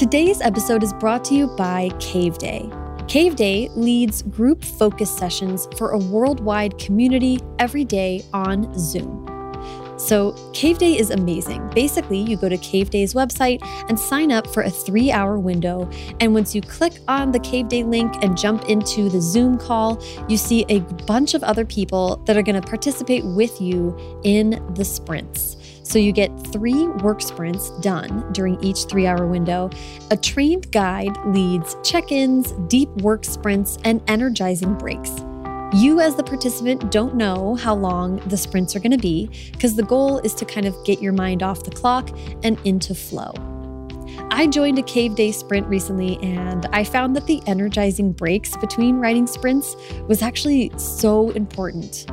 Today's 0.00 0.40
episode 0.40 0.82
is 0.82 0.94
brought 0.94 1.26
to 1.26 1.34
you 1.34 1.46
by 1.46 1.90
Cave 2.00 2.38
Day. 2.38 2.70
Cave 3.06 3.36
Day 3.36 3.68
leads 3.74 4.22
group 4.22 4.64
focus 4.64 5.14
sessions 5.14 5.68
for 5.76 5.90
a 5.90 5.98
worldwide 5.98 6.78
community 6.78 7.38
every 7.58 7.84
day 7.84 8.24
on 8.32 8.72
Zoom. 8.78 9.26
So, 9.98 10.32
Cave 10.54 10.78
Day 10.78 10.98
is 10.98 11.10
amazing. 11.10 11.68
Basically, 11.74 12.18
you 12.18 12.38
go 12.38 12.48
to 12.48 12.56
Cave 12.56 12.88
Day's 12.88 13.12
website 13.12 13.58
and 13.90 14.00
sign 14.00 14.32
up 14.32 14.46
for 14.46 14.62
a 14.62 14.70
three 14.70 15.12
hour 15.12 15.38
window. 15.38 15.90
And 16.20 16.32
once 16.32 16.54
you 16.54 16.62
click 16.62 16.94
on 17.06 17.30
the 17.30 17.40
Cave 17.40 17.68
Day 17.68 17.84
link 17.84 18.24
and 18.24 18.38
jump 18.38 18.70
into 18.70 19.10
the 19.10 19.20
Zoom 19.20 19.58
call, 19.58 20.02
you 20.30 20.38
see 20.38 20.64
a 20.70 20.80
bunch 21.04 21.34
of 21.34 21.42
other 21.42 21.66
people 21.66 22.16
that 22.24 22.38
are 22.38 22.42
going 22.42 22.58
to 22.58 22.66
participate 22.66 23.22
with 23.26 23.60
you 23.60 23.94
in 24.24 24.64
the 24.72 24.84
sprints. 24.86 25.58
So 25.90 25.98
you 25.98 26.12
get 26.12 26.30
three 26.52 26.86
work 27.02 27.20
sprints 27.20 27.70
done 27.80 28.32
during 28.32 28.62
each 28.62 28.84
three 28.84 29.08
hour 29.08 29.26
window. 29.26 29.70
A 30.12 30.16
trained 30.16 30.70
guide 30.70 31.16
leads 31.26 31.74
check 31.82 32.12
ins, 32.12 32.52
deep 32.68 32.88
work 32.98 33.24
sprints, 33.24 33.76
and 33.82 34.00
energizing 34.06 34.78
breaks. 34.78 35.10
You, 35.72 35.98
as 35.98 36.14
the 36.14 36.22
participant, 36.22 36.92
don't 36.92 37.16
know 37.16 37.56
how 37.56 37.74
long 37.74 38.18
the 38.28 38.36
sprints 38.36 38.76
are 38.76 38.78
going 38.78 38.92
to 38.92 38.98
be 38.98 39.30
because 39.50 39.74
the 39.74 39.82
goal 39.82 40.20
is 40.20 40.32
to 40.34 40.44
kind 40.44 40.64
of 40.64 40.76
get 40.84 41.02
your 41.02 41.12
mind 41.12 41.42
off 41.42 41.64
the 41.64 41.72
clock 41.72 42.08
and 42.44 42.56
into 42.64 42.94
flow. 42.94 43.32
I 44.30 44.46
joined 44.46 44.78
a 44.78 44.84
cave 44.84 45.16
day 45.16 45.32
sprint 45.32 45.66
recently 45.66 46.18
and 46.22 46.66
I 46.72 46.84
found 46.84 47.16
that 47.16 47.26
the 47.26 47.42
energizing 47.48 48.12
breaks 48.12 48.56
between 48.58 48.98
writing 49.00 49.26
sprints 49.26 49.74
was 50.06 50.22
actually 50.22 50.70
so 50.76 51.30
important. 51.30 52.06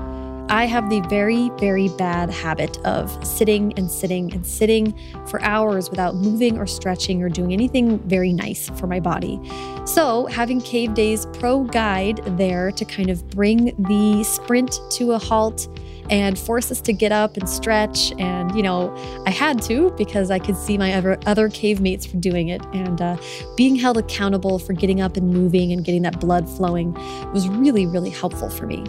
I 0.49 0.65
have 0.65 0.89
the 0.89 1.01
very, 1.01 1.49
very 1.59 1.89
bad 1.89 2.29
habit 2.29 2.77
of 2.85 3.25
sitting 3.25 3.73
and 3.77 3.91
sitting 3.91 4.33
and 4.33 4.45
sitting 4.45 4.97
for 5.27 5.41
hours 5.41 5.89
without 5.89 6.15
moving 6.15 6.57
or 6.57 6.65
stretching 6.65 7.21
or 7.21 7.27
doing 7.27 7.51
anything 7.51 7.99
very 8.07 8.31
nice 8.31 8.69
for 8.69 8.87
my 8.87 9.01
body. 9.01 9.41
So, 9.85 10.25
having 10.27 10.61
Cave 10.61 10.93
Days 10.93 11.25
Pro 11.33 11.63
Guide 11.63 12.21
there 12.37 12.71
to 12.71 12.85
kind 12.85 13.09
of 13.09 13.29
bring 13.29 13.75
the 13.89 14.23
sprint 14.23 14.79
to 14.91 15.11
a 15.11 15.17
halt 15.17 15.67
and 16.09 16.39
force 16.39 16.71
us 16.71 16.79
to 16.81 16.93
get 16.93 17.11
up 17.11 17.35
and 17.35 17.49
stretch. 17.49 18.13
And, 18.17 18.55
you 18.55 18.63
know, 18.63 18.95
I 19.25 19.31
had 19.31 19.61
to 19.63 19.91
because 19.97 20.31
I 20.31 20.39
could 20.39 20.55
see 20.55 20.77
my 20.77 20.93
other, 20.93 21.19
other 21.25 21.49
cave 21.49 21.81
mates 21.81 22.05
for 22.05 22.17
doing 22.17 22.47
it. 22.47 22.65
And 22.73 23.01
uh, 23.01 23.17
being 23.57 23.75
held 23.75 23.97
accountable 23.97 24.59
for 24.59 24.71
getting 24.71 25.01
up 25.01 25.17
and 25.17 25.33
moving 25.33 25.73
and 25.73 25.83
getting 25.83 26.03
that 26.03 26.21
blood 26.21 26.47
flowing 26.49 26.93
was 27.33 27.49
really, 27.49 27.85
really 27.85 28.11
helpful 28.11 28.49
for 28.49 28.65
me. 28.65 28.85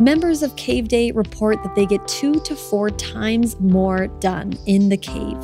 Members 0.00 0.44
of 0.44 0.54
Cave 0.54 0.86
Day 0.86 1.10
report 1.10 1.60
that 1.64 1.74
they 1.74 1.84
get 1.84 2.06
two 2.06 2.34
to 2.40 2.54
four 2.54 2.88
times 2.88 3.58
more 3.58 4.06
done 4.06 4.56
in 4.66 4.88
the 4.88 4.96
cave. 4.96 5.36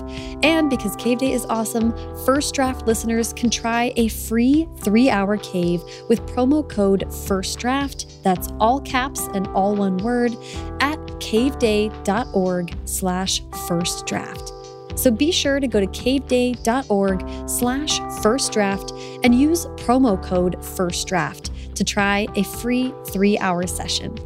And 0.44 0.70
because 0.70 0.94
Cave 0.94 1.18
Day 1.18 1.32
is 1.32 1.44
awesome, 1.46 1.92
First 2.24 2.54
Draft 2.54 2.86
listeners 2.86 3.32
can 3.32 3.50
try 3.50 3.92
a 3.96 4.06
free 4.06 4.68
three 4.78 5.10
hour 5.10 5.38
cave 5.38 5.82
with 6.08 6.24
promo 6.26 6.68
code 6.68 7.12
First 7.26 7.58
Draft. 7.58 8.22
That's 8.22 8.48
all 8.60 8.80
caps 8.80 9.26
and 9.34 9.48
all 9.48 9.74
one 9.74 9.96
word 9.98 10.32
at 10.80 10.98
caveday.org 11.18 12.76
slash 12.84 13.42
first 13.66 14.06
draft. 14.06 14.52
So 14.94 15.10
be 15.10 15.32
sure 15.32 15.58
to 15.58 15.66
go 15.66 15.80
to 15.80 15.86
caveday.org 15.88 17.48
slash 17.50 18.22
first 18.22 18.52
draft 18.52 18.92
and 19.24 19.34
use 19.34 19.66
promo 19.66 20.22
code 20.22 20.64
first 20.64 21.08
draft 21.08 21.50
to 21.74 21.82
try 21.82 22.28
a 22.36 22.44
free 22.44 22.94
three 23.08 23.36
hour 23.38 23.66
session. 23.66 24.16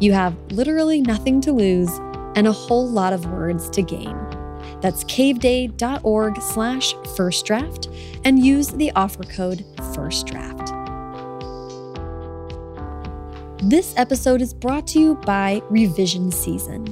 You 0.00 0.12
have 0.12 0.36
literally 0.52 1.00
nothing 1.00 1.40
to 1.42 1.52
lose 1.52 1.90
and 2.36 2.46
a 2.46 2.52
whole 2.52 2.88
lot 2.88 3.12
of 3.12 3.26
words 3.26 3.68
to 3.70 3.82
gain. 3.82 4.16
That's 4.80 5.02
caveday.org 5.04 6.40
slash 6.40 6.94
first 7.16 7.44
draft 7.46 7.88
and 8.24 8.44
use 8.44 8.68
the 8.68 8.92
offer 8.92 9.24
code 9.24 9.64
first 9.94 10.26
draft. 10.26 10.72
This 13.60 13.92
episode 13.96 14.40
is 14.40 14.54
brought 14.54 14.86
to 14.88 15.00
you 15.00 15.14
by 15.16 15.60
Revision 15.68 16.30
Season. 16.30 16.86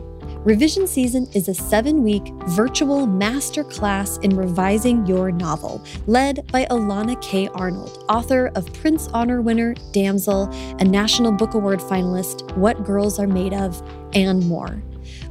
Revision 0.46 0.86
Season 0.86 1.26
is 1.34 1.48
a 1.48 1.54
seven 1.54 2.04
week 2.04 2.32
virtual 2.50 3.04
masterclass 3.04 4.22
in 4.22 4.36
revising 4.36 5.04
your 5.04 5.32
novel, 5.32 5.84
led 6.06 6.46
by 6.52 6.66
Elana 6.66 7.20
K. 7.20 7.48
Arnold, 7.48 8.04
author 8.08 8.52
of 8.54 8.64
Printz 8.66 9.10
Honor 9.12 9.42
winner 9.42 9.74
Damsel 9.90 10.48
a 10.78 10.84
National 10.84 11.32
Book 11.32 11.54
Award 11.54 11.80
finalist 11.80 12.56
What 12.56 12.84
Girls 12.84 13.18
Are 13.18 13.26
Made 13.26 13.54
Of, 13.54 13.82
and 14.14 14.46
more. 14.46 14.80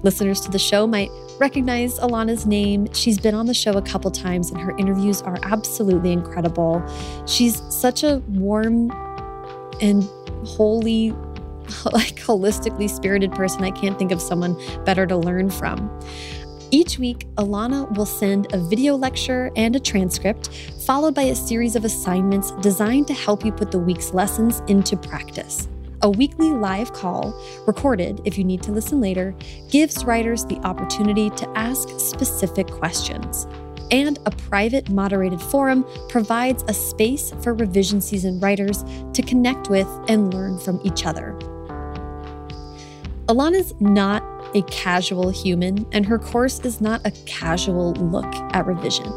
Listeners 0.03 0.41
to 0.41 0.51
the 0.51 0.59
show 0.59 0.85
might 0.85 1.09
recognize 1.39 1.97
Elana's 1.99 2.45
name. 2.45 2.93
She's 2.93 3.17
been 3.17 3.35
on 3.35 3.45
the 3.45 3.53
show 3.53 3.71
a 3.77 3.81
couple 3.81 4.11
times, 4.11 4.51
and 4.51 4.59
her 4.59 4.77
interviews 4.77 5.21
are 5.21 5.37
absolutely 5.43 6.11
incredible. 6.11 6.83
She's 7.25 7.61
such 7.73 8.03
a 8.03 8.17
warm 8.27 8.91
and 9.79 10.03
holy 10.43 11.13
like 11.93 12.15
holistically 12.15 12.89
spirited 12.89 13.31
person. 13.31 13.63
I 13.63 13.71
can't 13.71 13.97
think 13.97 14.11
of 14.11 14.21
someone 14.21 14.55
better 14.85 15.05
to 15.07 15.17
learn 15.17 15.49
from. 15.49 15.89
Each 16.71 16.97
week, 16.97 17.27
Elana 17.37 17.95
will 17.95 18.05
send 18.05 18.51
a 18.53 18.57
video 18.57 18.95
lecture 18.95 19.51
and 19.55 19.75
a 19.75 19.79
transcript, 19.79 20.49
followed 20.85 21.13
by 21.13 21.23
a 21.23 21.35
series 21.35 21.75
of 21.75 21.85
assignments 21.85 22.51
designed 22.61 23.07
to 23.07 23.13
help 23.13 23.45
you 23.45 23.51
put 23.51 23.71
the 23.71 23.79
week's 23.79 24.13
lessons 24.13 24.61
into 24.67 24.97
practice. 24.97 25.67
A 26.01 26.09
weekly 26.09 26.51
live 26.51 26.91
call, 26.91 27.33
recorded 27.65 28.21
if 28.25 28.37
you 28.37 28.43
need 28.43 28.61
to 28.63 28.71
listen 28.71 28.99
later, 28.99 29.33
gives 29.69 30.05
writers 30.05 30.43
the 30.45 30.57
opportunity 30.57 31.29
to 31.31 31.49
ask 31.57 31.89
specific 31.99 32.67
questions. 32.67 33.47
And 33.91 34.19
a 34.25 34.31
private 34.31 34.89
moderated 34.89 35.41
forum 35.41 35.85
provides 36.09 36.63
a 36.67 36.73
space 36.73 37.31
for 37.41 37.53
revision 37.53 38.01
season 38.01 38.39
writers 38.39 38.83
to 39.13 39.21
connect 39.21 39.69
with 39.69 39.87
and 40.09 40.33
learn 40.33 40.57
from 40.59 40.81
each 40.83 41.05
other. 41.05 41.37
Elana's 43.27 43.73
not 43.81 44.23
a 44.55 44.61
casual 44.63 45.31
human, 45.31 45.87
and 45.91 46.05
her 46.05 46.19
course 46.19 46.59
is 46.59 46.79
not 46.79 47.01
a 47.05 47.11
casual 47.25 47.93
look 47.93 48.31
at 48.53 48.67
revision. 48.67 49.09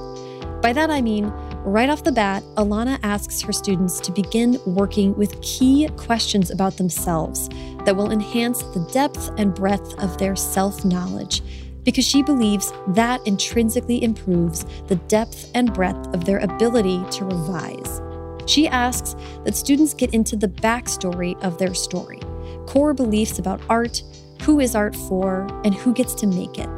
By 0.62 0.72
that 0.72 0.88
I 0.88 1.02
mean, 1.02 1.26
right 1.62 1.90
off 1.90 2.04
the 2.04 2.12
bat, 2.12 2.42
Elana 2.56 2.98
asks 3.02 3.42
her 3.42 3.52
students 3.52 4.00
to 4.00 4.10
begin 4.10 4.58
working 4.64 5.14
with 5.14 5.38
key 5.42 5.90
questions 5.98 6.50
about 6.50 6.78
themselves 6.78 7.50
that 7.84 7.94
will 7.94 8.10
enhance 8.10 8.62
the 8.62 8.88
depth 8.94 9.30
and 9.36 9.54
breadth 9.54 9.92
of 10.02 10.16
their 10.16 10.34
self 10.34 10.86
knowledge, 10.86 11.42
because 11.84 12.06
she 12.06 12.22
believes 12.22 12.72
that 12.88 13.20
intrinsically 13.26 14.02
improves 14.02 14.64
the 14.86 14.96
depth 15.08 15.50
and 15.54 15.74
breadth 15.74 16.14
of 16.14 16.24
their 16.24 16.38
ability 16.38 17.04
to 17.10 17.26
revise. 17.26 18.00
She 18.46 18.68
asks 18.68 19.14
that 19.44 19.54
students 19.54 19.92
get 19.92 20.14
into 20.14 20.34
the 20.34 20.48
backstory 20.48 21.38
of 21.42 21.58
their 21.58 21.74
story 21.74 22.20
core 22.68 22.92
beliefs 22.92 23.38
about 23.38 23.62
art, 23.70 24.02
who 24.42 24.60
is 24.60 24.74
art 24.74 24.94
for, 24.94 25.46
and 25.64 25.74
who 25.74 25.94
gets 25.94 26.14
to 26.14 26.26
make 26.26 26.58
it. 26.58 26.68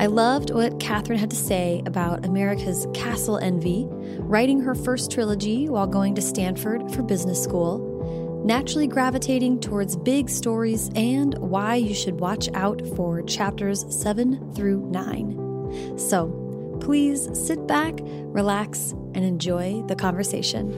I 0.00 0.06
loved 0.06 0.50
what 0.50 0.80
Katharine 0.80 1.18
had 1.18 1.28
to 1.28 1.36
say 1.36 1.82
about 1.84 2.24
America's 2.24 2.86
castle 2.94 3.36
envy, 3.36 3.86
writing 4.20 4.58
her 4.60 4.74
first 4.74 5.10
trilogy 5.10 5.68
while 5.68 5.86
going 5.86 6.14
to 6.14 6.22
Stanford 6.22 6.90
for 6.90 7.02
business 7.02 7.44
school, 7.44 8.42
naturally 8.42 8.86
gravitating 8.86 9.60
towards 9.60 9.96
big 9.96 10.30
stories, 10.30 10.88
and 10.94 11.36
why 11.36 11.74
you 11.74 11.94
should 11.94 12.18
watch 12.18 12.48
out 12.54 12.80
for 12.96 13.20
chapters 13.24 13.84
7 13.94 14.54
through 14.54 14.88
9. 14.90 15.98
So 15.98 16.78
please 16.80 17.28
sit 17.38 17.66
back, 17.66 17.98
relax, 18.00 18.92
and 19.14 19.22
enjoy 19.22 19.82
the 19.82 19.96
conversation. 19.96 20.72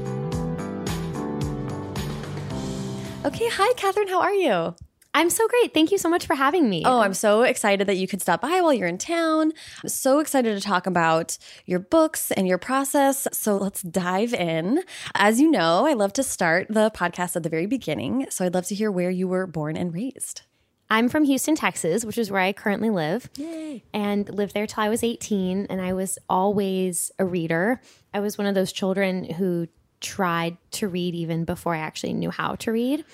Okay, 3.24 3.48
hi, 3.48 3.72
Katharine. 3.74 4.08
How 4.08 4.20
are 4.20 4.34
you? 4.34 4.74
I'm 5.14 5.28
so 5.28 5.46
great. 5.46 5.74
Thank 5.74 5.92
you 5.92 5.98
so 5.98 6.08
much 6.08 6.26
for 6.26 6.34
having 6.34 6.70
me. 6.70 6.82
Oh, 6.86 7.00
I'm 7.00 7.12
so 7.12 7.42
excited 7.42 7.86
that 7.86 7.96
you 7.96 8.08
could 8.08 8.22
stop 8.22 8.40
by 8.40 8.60
while 8.62 8.72
you're 8.72 8.88
in 8.88 8.96
town. 8.96 9.52
I'm 9.82 9.88
so 9.88 10.20
excited 10.20 10.56
to 10.56 10.62
talk 10.62 10.86
about 10.86 11.36
your 11.66 11.80
books 11.80 12.30
and 12.30 12.48
your 12.48 12.58
process. 12.58 13.28
So 13.32 13.56
let's 13.58 13.82
dive 13.82 14.32
in. 14.32 14.82
As 15.14 15.38
you 15.40 15.50
know, 15.50 15.86
I 15.86 15.92
love 15.92 16.14
to 16.14 16.22
start 16.22 16.68
the 16.70 16.90
podcast 16.90 17.36
at 17.36 17.42
the 17.42 17.50
very 17.50 17.66
beginning. 17.66 18.26
So 18.30 18.44
I'd 18.44 18.54
love 18.54 18.66
to 18.66 18.74
hear 18.74 18.90
where 18.90 19.10
you 19.10 19.28
were 19.28 19.46
born 19.46 19.76
and 19.76 19.92
raised. 19.92 20.42
I'm 20.88 21.08
from 21.08 21.24
Houston, 21.24 21.56
Texas, 21.56 22.04
which 22.04 22.18
is 22.18 22.30
where 22.30 22.40
I 22.40 22.52
currently 22.52 22.90
live. 22.90 23.28
Yay. 23.36 23.82
And 23.92 24.28
lived 24.28 24.54
there 24.54 24.66
till 24.66 24.82
I 24.82 24.88
was 24.88 25.04
18. 25.04 25.66
And 25.68 25.80
I 25.80 25.92
was 25.92 26.18
always 26.28 27.10
a 27.18 27.24
reader. 27.24 27.82
I 28.14 28.20
was 28.20 28.38
one 28.38 28.46
of 28.46 28.54
those 28.54 28.72
children 28.72 29.24
who 29.24 29.68
tried 30.00 30.56
to 30.72 30.88
read 30.88 31.14
even 31.14 31.44
before 31.44 31.74
I 31.74 31.78
actually 31.78 32.14
knew 32.14 32.30
how 32.30 32.56
to 32.56 32.72
read. 32.72 33.04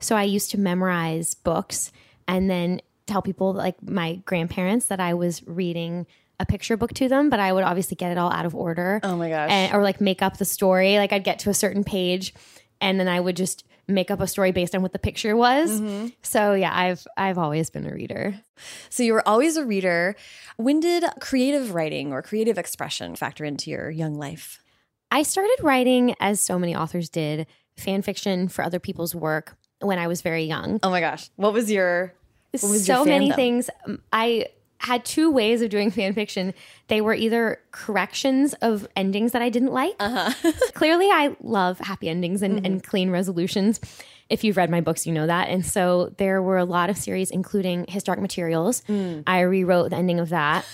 So 0.00 0.16
I 0.16 0.24
used 0.24 0.50
to 0.52 0.58
memorize 0.58 1.34
books 1.34 1.92
and 2.26 2.50
then 2.50 2.80
tell 3.06 3.22
people, 3.22 3.52
like 3.52 3.82
my 3.82 4.16
grandparents, 4.26 4.86
that 4.86 5.00
I 5.00 5.14
was 5.14 5.42
reading 5.46 6.06
a 6.40 6.46
picture 6.46 6.76
book 6.76 6.94
to 6.94 7.08
them, 7.08 7.30
but 7.30 7.40
I 7.40 7.52
would 7.52 7.64
obviously 7.64 7.96
get 7.96 8.12
it 8.12 8.18
all 8.18 8.30
out 8.30 8.46
of 8.46 8.54
order. 8.54 9.00
Oh 9.02 9.16
my 9.16 9.28
gosh. 9.28 9.50
And, 9.50 9.74
or 9.74 9.82
like 9.82 10.00
make 10.00 10.22
up 10.22 10.36
the 10.36 10.44
story. 10.44 10.96
Like 10.98 11.12
I'd 11.12 11.24
get 11.24 11.40
to 11.40 11.50
a 11.50 11.54
certain 11.54 11.82
page 11.82 12.32
and 12.80 13.00
then 13.00 13.08
I 13.08 13.18
would 13.18 13.36
just 13.36 13.64
make 13.88 14.10
up 14.10 14.20
a 14.20 14.26
story 14.26 14.52
based 14.52 14.74
on 14.74 14.82
what 14.82 14.92
the 14.92 14.98
picture 14.98 15.34
was. 15.34 15.80
Mm-hmm. 15.80 16.08
So 16.22 16.54
yeah, 16.54 16.70
I've 16.72 17.06
I've 17.16 17.38
always 17.38 17.70
been 17.70 17.86
a 17.86 17.92
reader. 17.92 18.40
So 18.90 19.02
you 19.02 19.14
were 19.14 19.26
always 19.26 19.56
a 19.56 19.64
reader. 19.64 20.14
When 20.56 20.78
did 20.78 21.04
creative 21.20 21.74
writing 21.74 22.12
or 22.12 22.22
creative 22.22 22.58
expression 22.58 23.16
factor 23.16 23.44
into 23.44 23.70
your 23.70 23.90
young 23.90 24.14
life? 24.14 24.60
I 25.10 25.22
started 25.22 25.56
writing 25.62 26.14
as 26.20 26.40
so 26.40 26.58
many 26.58 26.76
authors 26.76 27.08
did, 27.08 27.46
fan 27.76 28.02
fiction 28.02 28.48
for 28.48 28.62
other 28.62 28.78
people's 28.78 29.14
work 29.14 29.56
when 29.80 29.98
I 29.98 30.06
was 30.06 30.22
very 30.22 30.44
young. 30.44 30.80
Oh 30.82 30.90
my 30.90 31.00
gosh. 31.00 31.30
What 31.36 31.52
was 31.52 31.70
your 31.70 32.14
what 32.52 32.70
was 32.70 32.86
so 32.86 32.98
your 32.98 33.06
many 33.06 33.30
things. 33.32 33.70
Um, 33.86 34.00
I 34.12 34.46
had 34.80 35.04
two 35.04 35.30
ways 35.30 35.60
of 35.60 35.70
doing 35.70 35.90
fan 35.90 36.14
fiction. 36.14 36.54
They 36.86 37.00
were 37.00 37.14
either 37.14 37.60
corrections 37.72 38.54
of 38.62 38.86
endings 38.96 39.32
that 39.32 39.42
I 39.42 39.48
didn't 39.48 39.72
like. 39.72 39.94
Uh-huh. 39.98 40.52
Clearly, 40.74 41.06
I 41.06 41.36
love 41.42 41.78
happy 41.78 42.08
endings 42.08 42.42
and, 42.42 42.64
and 42.64 42.82
clean 42.82 43.10
resolutions. 43.10 43.80
If 44.28 44.44
you've 44.44 44.56
read 44.56 44.70
my 44.70 44.80
books, 44.80 45.06
you 45.06 45.12
know 45.12 45.26
that. 45.26 45.48
And 45.48 45.64
so 45.64 46.14
there 46.18 46.40
were 46.42 46.58
a 46.58 46.64
lot 46.64 46.90
of 46.90 46.98
series, 46.98 47.30
including 47.30 47.86
His 47.88 48.02
Dark 48.04 48.20
Materials. 48.20 48.82
I 49.26 49.40
rewrote 49.40 49.90
the 49.90 49.96
ending 49.96 50.20
of 50.20 50.28
that 50.28 50.64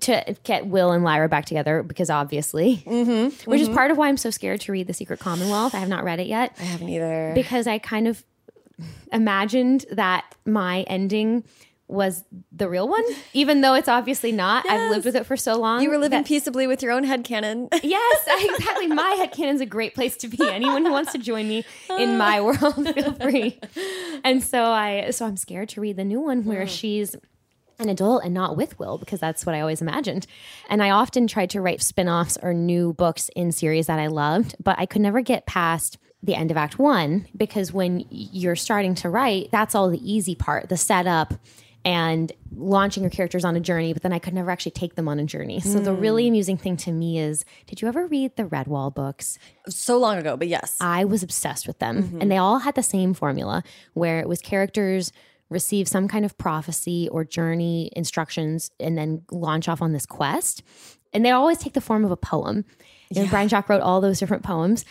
to 0.00 0.36
get 0.44 0.66
Will 0.66 0.92
and 0.92 1.02
Lyra 1.02 1.28
back 1.28 1.46
together 1.46 1.82
because 1.82 2.10
obviously, 2.10 2.76
which 3.44 3.60
is 3.60 3.68
part 3.70 3.90
of 3.90 3.96
why 3.96 4.08
I'm 4.08 4.18
so 4.18 4.30
scared 4.30 4.60
to 4.62 4.72
read 4.72 4.86
The 4.86 4.94
Secret 4.94 5.20
Commonwealth. 5.20 5.74
I 5.74 5.78
have 5.78 5.88
not 5.88 6.04
read 6.04 6.20
it 6.20 6.26
yet 6.26 6.54
I 6.60 6.64
haven't 6.64 6.88
either. 6.90 7.32
because 7.34 7.66
I 7.66 7.78
kind 7.78 8.06
of 8.06 8.22
imagined 9.12 9.86
that 9.90 10.24
my 10.44 10.82
ending 10.82 11.44
was 11.88 12.22
the 12.52 12.68
real 12.68 12.86
one, 12.86 13.02
even 13.32 13.62
though 13.62 13.74
it's 13.74 13.88
obviously 13.88 14.30
not. 14.30 14.68
I've 14.68 14.90
lived 14.90 15.06
with 15.06 15.16
it 15.16 15.24
for 15.24 15.36
so 15.38 15.58
long. 15.58 15.82
you 15.82 15.88
were 15.88 15.96
living 15.96 16.22
peaceably 16.22 16.66
with 16.66 16.82
your 16.82 16.92
own 16.92 17.04
head 17.04 17.24
headcanon. 17.24 17.68
Yes, 17.82 18.28
exactly. 18.28 18.86
My 18.88 19.16
headcanon's 19.18 19.62
a 19.62 19.66
great 19.66 19.94
place 19.94 20.16
to 20.18 20.28
be. 20.28 20.38
Anyone 20.46 20.84
who 20.84 20.92
wants 20.92 21.12
to 21.12 21.18
join 21.18 21.48
me 21.48 21.64
in 21.98 22.18
my 22.18 22.38
ah. 22.38 22.44
world, 22.44 22.94
feel 22.94 23.14
free. 23.14 23.58
And 24.24 24.42
so 24.42 24.64
I 24.64 25.10
so 25.10 25.26
I'm 25.26 25.36
scared 25.36 25.68
to 25.70 25.80
read 25.80 25.96
the 25.96 26.04
new 26.04 26.20
one 26.20 26.44
where 26.44 26.62
hmm. 26.62 26.68
she's 26.68 27.14
an 27.78 27.88
adult 27.88 28.24
and 28.24 28.34
not 28.34 28.56
with 28.56 28.78
Will 28.78 28.98
because 28.98 29.20
that's 29.20 29.46
what 29.46 29.54
I 29.54 29.60
always 29.60 29.80
imagined. 29.80 30.26
And 30.68 30.82
I 30.82 30.90
often 30.90 31.28
tried 31.28 31.50
to 31.50 31.60
write 31.60 31.80
spin-offs 31.80 32.36
or 32.42 32.52
new 32.52 32.92
books 32.92 33.30
in 33.36 33.52
series 33.52 33.86
that 33.86 34.00
I 34.00 34.08
loved, 34.08 34.56
but 34.62 34.76
I 34.78 34.86
could 34.86 35.02
never 35.02 35.20
get 35.20 35.46
past 35.46 35.98
the 36.22 36.34
end 36.34 36.50
of 36.50 36.56
act 36.56 36.78
1 36.78 37.28
because 37.36 37.72
when 37.72 38.04
you're 38.10 38.56
starting 38.56 38.94
to 38.96 39.08
write, 39.08 39.50
that's 39.52 39.74
all 39.74 39.88
the 39.88 40.12
easy 40.12 40.34
part, 40.34 40.68
the 40.68 40.76
setup 40.76 41.34
and 41.84 42.32
launching 42.54 43.02
your 43.02 43.10
characters 43.10 43.44
on 43.44 43.54
a 43.54 43.60
journey, 43.60 43.92
but 43.92 44.02
then 44.02 44.12
I 44.12 44.18
could 44.18 44.34
never 44.34 44.50
actually 44.50 44.72
take 44.72 44.94
them 44.96 45.08
on 45.08 45.18
a 45.20 45.24
journey. 45.24 45.60
So 45.60 45.78
the 45.78 45.94
hmm. 45.94 46.00
really 46.00 46.28
amusing 46.28 46.56
thing 46.56 46.76
to 46.78 46.92
me 46.92 47.18
is 47.18 47.44
did 47.66 47.80
you 47.80 47.88
ever 47.88 48.06
read 48.06 48.36
the 48.36 48.44
Redwall 48.44 48.94
books? 48.94 49.38
so 49.68 49.96
long 49.96 50.18
ago, 50.18 50.36
but 50.36 50.48
yes. 50.48 50.76
I 50.80 51.04
was 51.04 51.22
obsessed 51.22 51.66
with 51.66 51.78
them. 51.78 52.02
Mm-hmm. 52.02 52.20
And 52.20 52.30
they 52.30 52.36
all 52.36 52.58
had 52.58 52.74
the 52.74 52.82
same 52.82 53.14
formula 53.14 53.62
where 53.94 54.20
it 54.20 54.28
was 54.28 54.40
characters 54.40 55.12
receive 55.50 55.88
some 55.88 56.08
kind 56.08 56.24
of 56.24 56.36
prophecy 56.36 57.08
or 57.10 57.24
journey 57.24 57.90
instructions 57.94 58.70
and 58.78 58.98
then 58.98 59.22
launch 59.30 59.68
off 59.68 59.80
on 59.80 59.92
this 59.92 60.04
quest. 60.06 60.62
And 61.12 61.24
they 61.24 61.30
always 61.30 61.58
take 61.58 61.72
the 61.72 61.80
form 61.80 62.04
of 62.04 62.10
a 62.10 62.16
poem. 62.16 62.64
And 63.16 63.30
Brian 63.30 63.48
Jacques 63.48 63.68
wrote 63.68 63.80
all 63.80 64.00
those 64.00 64.18
different 64.18 64.42
poems. 64.42 64.84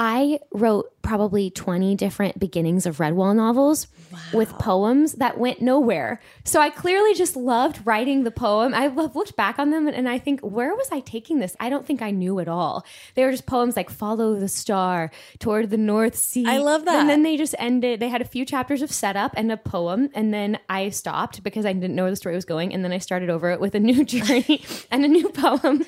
I 0.00 0.38
wrote 0.52 0.92
probably 1.08 1.48
20 1.48 1.94
different 1.94 2.38
beginnings 2.38 2.84
of 2.84 2.98
Redwall 2.98 3.34
novels 3.34 3.86
with 4.34 4.50
poems 4.58 5.14
that 5.14 5.38
went 5.38 5.62
nowhere. 5.62 6.20
So 6.44 6.60
I 6.60 6.68
clearly 6.68 7.14
just 7.14 7.34
loved 7.34 7.80
writing 7.86 8.24
the 8.24 8.30
poem. 8.30 8.74
I've 8.74 8.94
looked 8.94 9.34
back 9.34 9.58
on 9.58 9.70
them 9.70 9.88
and 9.88 10.06
I 10.06 10.18
think, 10.18 10.40
where 10.40 10.74
was 10.74 10.90
I 10.92 11.00
taking 11.00 11.38
this? 11.38 11.56
I 11.58 11.70
don't 11.70 11.86
think 11.86 12.02
I 12.02 12.10
knew 12.10 12.40
at 12.40 12.48
all. 12.48 12.84
They 13.14 13.24
were 13.24 13.30
just 13.30 13.46
poems 13.46 13.74
like 13.74 13.88
Follow 13.88 14.34
the 14.34 14.48
Star, 14.48 15.10
Toward 15.38 15.70
the 15.70 15.78
North 15.78 16.14
Sea. 16.14 16.44
I 16.46 16.58
love 16.58 16.84
that. 16.84 17.00
And 17.00 17.08
then 17.08 17.22
they 17.22 17.38
just 17.38 17.54
ended, 17.58 18.00
they 18.00 18.10
had 18.10 18.20
a 18.20 18.26
few 18.26 18.44
chapters 18.44 18.82
of 18.82 18.92
setup 18.92 19.32
and 19.34 19.50
a 19.50 19.56
poem. 19.56 20.10
And 20.14 20.34
then 20.34 20.58
I 20.68 20.90
stopped 20.90 21.42
because 21.42 21.64
I 21.64 21.72
didn't 21.72 21.94
know 21.94 22.02
where 22.02 22.12
the 22.12 22.16
story 22.16 22.34
was 22.34 22.44
going. 22.44 22.74
And 22.74 22.84
then 22.84 22.92
I 22.92 22.98
started 22.98 23.30
over 23.30 23.50
it 23.50 23.60
with 23.60 23.74
a 23.74 23.80
new 23.80 24.04
journey 24.14 24.62
and 24.90 25.06
a 25.06 25.08
new 25.08 25.30
poem. 25.30 25.86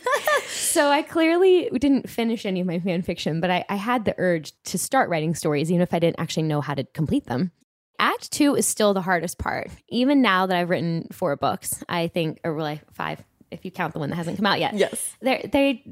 so 0.48 0.88
I 0.88 1.02
clearly 1.02 1.68
didn't 1.74 2.08
finish 2.08 2.46
any 2.46 2.60
of 2.60 2.66
my 2.66 2.78
fan 2.78 3.02
fiction, 3.02 3.42
but 3.42 3.50
I, 3.50 3.66
I 3.68 3.76
had 3.76 4.06
the 4.06 4.14
urge 4.16 4.54
to 4.64 4.78
start 4.78 5.09
writing 5.10 5.34
stories, 5.34 5.70
even 5.70 5.82
if 5.82 5.92
I 5.92 5.98
didn't 5.98 6.20
actually 6.20 6.44
know 6.44 6.60
how 6.60 6.74
to 6.74 6.84
complete 6.84 7.26
them. 7.26 7.52
Act 7.98 8.30
two 8.30 8.54
is 8.54 8.66
still 8.66 8.94
the 8.94 9.02
hardest 9.02 9.38
part. 9.38 9.68
Even 9.88 10.22
now 10.22 10.46
that 10.46 10.56
I've 10.56 10.70
written 10.70 11.06
four 11.12 11.36
books, 11.36 11.84
I 11.88 12.08
think, 12.08 12.40
or 12.44 12.54
really 12.54 12.80
five, 12.92 13.22
if 13.50 13.64
you 13.64 13.70
count 13.70 13.92
the 13.92 13.98
one 13.98 14.10
that 14.10 14.16
hasn't 14.16 14.36
come 14.36 14.46
out 14.46 14.60
yet. 14.60 14.74
Yes. 14.74 15.16
They're, 15.20 15.42
they, 15.52 15.84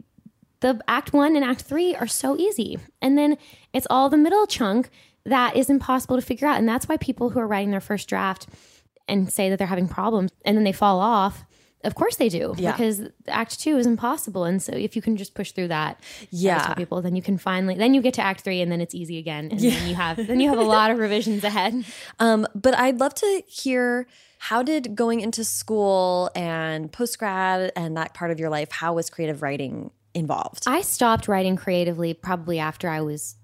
the 0.61 0.81
act 0.89 1.13
one 1.13 1.37
and 1.37 1.45
act 1.45 1.63
three 1.63 1.95
are 1.95 2.07
so 2.07 2.37
easy. 2.39 2.79
And 3.03 3.19
then 3.19 3.37
it's 3.73 3.87
all 3.91 4.09
the 4.09 4.17
middle 4.17 4.47
chunk 4.47 4.91
that 5.25 5.57
is 5.57 5.69
impossible 5.69 6.17
to 6.17 6.23
figure 6.23 6.49
out. 6.49 6.59
And 6.59 6.69
that's 6.69 6.89
why 6.89 6.97
people 6.97 7.31
who 7.31 7.41
are 7.41 7.47
writing 7.47 7.71
their 7.71 7.81
first 7.81 8.09
draft 8.09 8.47
and 9.07 9.31
say 9.33 9.51
that 9.51 9.59
they're 9.59 9.67
having 9.67 9.89
problems 9.89 10.31
and 10.45 10.57
then 10.57 10.65
they 10.65 10.73
fall 10.73 11.01
off. 11.01 11.45
Of 11.85 11.95
course 11.95 12.17
they 12.17 12.29
do, 12.29 12.55
Yeah. 12.59 12.73
because 12.73 13.03
Act 13.29 13.61
Two 13.61 13.77
is 13.79 13.87
impossible, 13.87 14.45
and 14.45 14.61
so 14.61 14.73
if 14.73 14.97
you 14.97 15.03
can 15.03 15.17
just 15.17 15.35
push 15.35 15.53
through 15.53 15.69
that, 15.69 16.01
Yeah. 16.31 16.59
tell 16.67 16.75
people, 16.75 17.01
then 17.03 17.15
you 17.15 17.23
can 17.23 17.39
finally, 17.39 17.75
then 17.77 17.95
you 17.95 18.03
get 18.03 18.15
to 18.15 18.23
Act 18.23 18.41
Three, 18.41 18.61
and 18.61 18.71
then 18.73 18.81
it's 18.81 18.95
easy 18.97 19.17
again, 19.19 19.49
and 19.53 19.61
then 19.61 19.89
you 19.89 19.95
have, 19.95 20.17
then 20.27 20.41
you 20.41 20.49
have 20.49 20.59
a 20.59 20.63
lot 20.79 20.91
of 20.91 20.99
revisions 20.99 21.45
ahead. 21.45 21.85
Um, 22.19 22.47
but 22.55 22.77
I'd 22.77 22.99
love 22.99 23.15
to 23.17 23.43
hear 23.47 24.07
how 24.39 24.63
did 24.63 24.95
going 24.97 25.21
into 25.21 25.45
school 25.45 26.31
and 26.35 26.91
post 26.93 27.19
grad 27.19 27.73
and 27.77 27.97
that 27.97 28.13
part 28.15 28.31
of 28.33 28.39
your 28.41 28.51
life, 28.51 28.71
how 28.73 28.95
was 28.95 29.09
creative 29.11 29.41
writing 29.43 29.91
involved? 30.15 30.65
I 30.67 30.81
stopped 30.83 31.29
writing 31.29 31.55
creatively 31.57 32.13
probably 32.15 32.59
after 32.59 32.89
I 32.89 33.01
was 33.03 33.37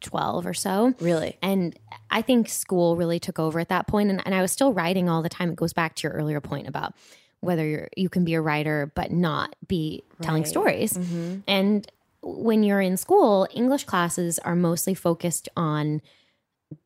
twelve 0.00 0.46
or 0.46 0.54
so. 0.54 0.94
really? 0.98 1.36
And 1.42 1.78
I 2.10 2.22
think 2.22 2.48
school 2.48 2.96
really 2.96 3.20
took 3.20 3.38
over 3.38 3.60
at 3.60 3.68
that 3.68 3.86
point, 3.86 4.10
and, 4.10 4.20
and 4.24 4.34
I 4.34 4.40
was 4.42 4.50
still 4.50 4.72
writing 4.72 5.08
all 5.10 5.22
the 5.22 5.28
time. 5.28 5.50
It 5.50 5.56
goes 5.56 5.72
back 5.74 5.94
to 5.96 6.08
your 6.08 6.12
earlier 6.16 6.40
point 6.40 6.66
about 6.68 6.94
whether 7.42 7.66
you're, 7.66 7.88
you 7.96 8.08
can 8.08 8.24
be 8.24 8.32
a 8.34 8.40
writer 8.40 8.90
but 8.94 9.10
not 9.12 9.54
be 9.68 10.02
telling 10.22 10.44
stories. 10.46 10.94
Mm-hmm. 10.94 11.40
And 11.46 11.86
when 12.22 12.62
you're 12.62 12.80
in 12.80 12.96
school, 12.96 13.46
English 13.52 13.84
classes 13.84 14.38
are 14.38 14.54
mostly 14.56 14.94
focused 14.94 15.48
on 15.56 16.00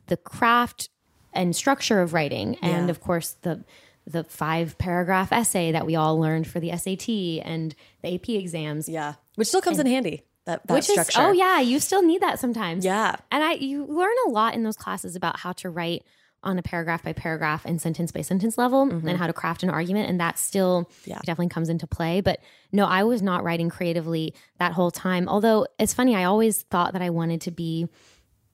the 0.08 0.16
craft 0.16 0.88
and 1.32 1.54
structure 1.54 2.00
of 2.00 2.12
writing, 2.14 2.56
and 2.62 2.86
Yeah. 2.86 2.90
of 2.90 3.00
course 3.00 3.36
the 3.42 3.62
the 4.08 4.22
five 4.24 4.78
paragraph 4.78 5.32
essay 5.32 5.72
that 5.72 5.84
we 5.84 5.96
all 5.96 6.18
learned 6.18 6.46
for 6.46 6.60
the 6.60 6.70
SAT 6.76 7.08
and 7.44 7.74
the 8.02 8.14
AP 8.14 8.28
exams. 8.30 8.88
Yeah. 8.88 9.14
Which 9.34 9.48
still 9.48 9.60
comes 9.60 9.78
in 9.80 9.86
handy. 9.86 10.22
That, 10.44 10.64
that 10.68 10.74
Which 10.74 10.84
structure. 10.84 11.10
is 11.10 11.16
oh 11.18 11.32
yeah, 11.32 11.58
you 11.60 11.80
still 11.80 12.02
need 12.02 12.22
that 12.22 12.38
sometimes. 12.38 12.84
Yeah. 12.84 13.16
And 13.32 13.42
I 13.42 13.54
you 13.54 13.84
learn 13.84 14.14
a 14.26 14.30
lot 14.30 14.54
in 14.54 14.62
those 14.62 14.76
classes 14.76 15.16
about 15.16 15.40
how 15.40 15.52
to 15.54 15.68
write 15.68 16.04
on 16.46 16.58
a 16.58 16.62
paragraph 16.62 17.02
by 17.02 17.12
paragraph 17.12 17.64
and 17.66 17.80
sentence 17.80 18.10
by 18.12 18.22
sentence 18.22 18.56
level 18.56 18.82
and 18.82 19.18
how 19.18 19.26
to 19.26 19.32
craft 19.32 19.62
an 19.62 19.70
argument 19.70 20.08
and 20.08 20.18
that 20.20 20.38
still 20.38 20.84
Mm-hmm. 20.84 21.10
Yeah. 21.10 21.18
definitely 21.26 21.48
comes 21.48 21.68
into 21.68 21.86
play 21.86 22.20
but 22.22 22.38
no 22.72 22.84
I 22.86 23.02
was 23.04 23.20
not 23.20 23.44
writing 23.44 23.68
creatively 23.68 24.32
that 24.58 24.72
whole 24.72 24.90
time 24.90 25.28
although 25.28 25.66
it's 25.78 25.92
funny 25.92 26.14
I 26.16 26.24
always 26.24 26.62
thought 26.62 26.92
that 26.94 27.02
I 27.02 27.10
wanted 27.10 27.40
to 27.42 27.50
be 27.50 27.88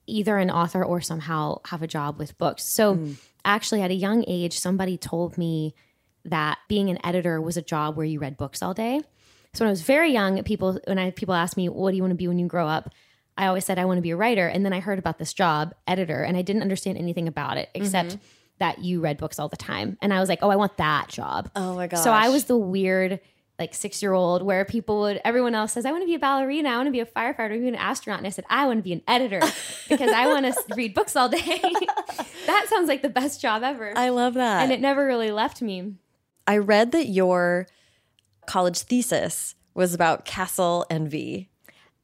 either 0.07 0.37
an 0.37 0.49
author 0.51 0.83
or 0.83 0.99
somehow 1.01 1.59
have 1.67 1.81
a 1.81 1.87
job 1.87 2.17
with 2.19 2.37
books 2.37 2.63
so 2.65 2.95
Mm. 2.95 3.15
actually 3.45 3.81
at 3.81 3.91
a 3.91 3.95
young 3.95 4.23
age 4.27 4.59
somebody 4.59 4.97
told 4.97 5.37
me 5.37 5.73
that 6.25 6.57
being 6.67 6.89
an 6.89 6.99
editor 7.05 7.39
was 7.41 7.55
a 7.57 7.61
job 7.61 7.95
where 7.95 8.05
you 8.05 8.19
read 8.19 8.35
books 8.37 8.61
all 8.63 8.73
day 8.73 9.01
So 9.55 9.63
when 9.63 9.69
I 9.69 9.71
was 9.77 9.83
very 9.83 10.11
young, 10.11 10.41
people 10.43 10.79
when 10.87 10.97
I 10.97 11.11
people 11.11 11.35
asked 11.35 11.57
me, 11.57 11.69
"What 11.69 11.91
do 11.91 11.95
you 11.97 12.01
want 12.01 12.09
to 12.11 12.15
be 12.23 12.27
when 12.27 12.39
you 12.39 12.47
grow 12.47 12.67
up?" 12.67 12.89
I 13.37 13.47
always 13.47 13.65
said 13.65 13.79
I 13.79 13.85
want 13.85 13.97
to 13.97 14.01
be 14.01 14.11
a 14.11 14.15
writer, 14.15 14.47
and 14.47 14.63
then 14.65 14.73
I 14.73 14.79
heard 14.79 14.99
about 14.99 15.17
this 15.17 15.33
job, 15.33 15.73
editor, 15.87 16.21
and 16.23 16.37
I 16.37 16.41
didn't 16.41 16.61
understand 16.61 16.97
anything 16.97 17.27
about 17.27 17.57
it 17.57 17.69
except 17.73 18.09
Mm-hmm. 18.09 18.23
that 18.59 18.79
you 18.79 19.01
read 19.01 19.17
books 19.17 19.39
all 19.39 19.49
the 19.49 19.57
time, 19.57 19.97
and 20.01 20.13
I 20.13 20.19
was 20.19 20.29
like, 20.29 20.39
"Oh, 20.43 20.49
I 20.49 20.55
want 20.55 20.77
that 20.77 21.07
job." 21.09 21.49
Oh 21.55 21.75
my 21.75 21.87
God. 21.87 21.97
So 21.97 22.11
I 22.11 22.29
was 22.29 22.45
the 22.45 22.57
weird 22.57 23.19
like 23.59 23.73
six 23.75 24.01
year 24.01 24.13
old 24.13 24.41
where 24.41 24.65
people 24.65 25.01
would 25.01 25.21
everyone 25.23 25.53
else 25.53 25.73
says 25.73 25.85
I 25.85 25.91
want 25.91 26.01
to 26.03 26.07
be 26.07 26.15
a 26.15 26.19
ballerina, 26.19 26.69
I 26.69 26.75
want 26.75 26.87
to 26.87 26.91
be 26.91 26.99
a 27.01 27.05
firefighter, 27.05 27.39
I 27.39 27.49
want 27.49 27.53
to 27.53 27.59
be 27.61 27.67
an 27.69 27.75
astronaut, 27.75 28.19
and 28.19 28.25
I 28.27 28.31
said 28.31 28.45
I 28.49 28.65
want 28.65 28.79
to 28.79 28.83
be 28.83 28.93
an 28.93 29.01
editor 29.07 29.41
because 29.89 30.11
I 30.11 30.25
want 30.27 30.45
to 30.45 30.55
read 30.75 30.93
books 30.95 31.15
all 31.15 31.29
day. 31.29 31.39
that 32.47 32.65
sounds 32.69 32.87
like 32.87 33.01
the 33.03 33.09
best 33.09 33.41
job 33.41 33.61
ever, 33.63 33.93
I 33.95 34.09
love 34.09 34.33
that. 34.35 34.63
and 34.63 34.71
it 34.71 34.79
never 34.81 35.05
really 35.05 35.31
left 35.31 35.61
me. 35.61 35.93
I 36.47 36.57
read 36.57 36.91
that 36.93 37.07
your 37.07 37.67
college 38.47 38.79
thesis 38.79 39.55
was 39.73 39.93
about 39.93 40.25
castle 40.25 40.85
envy. 40.89 41.49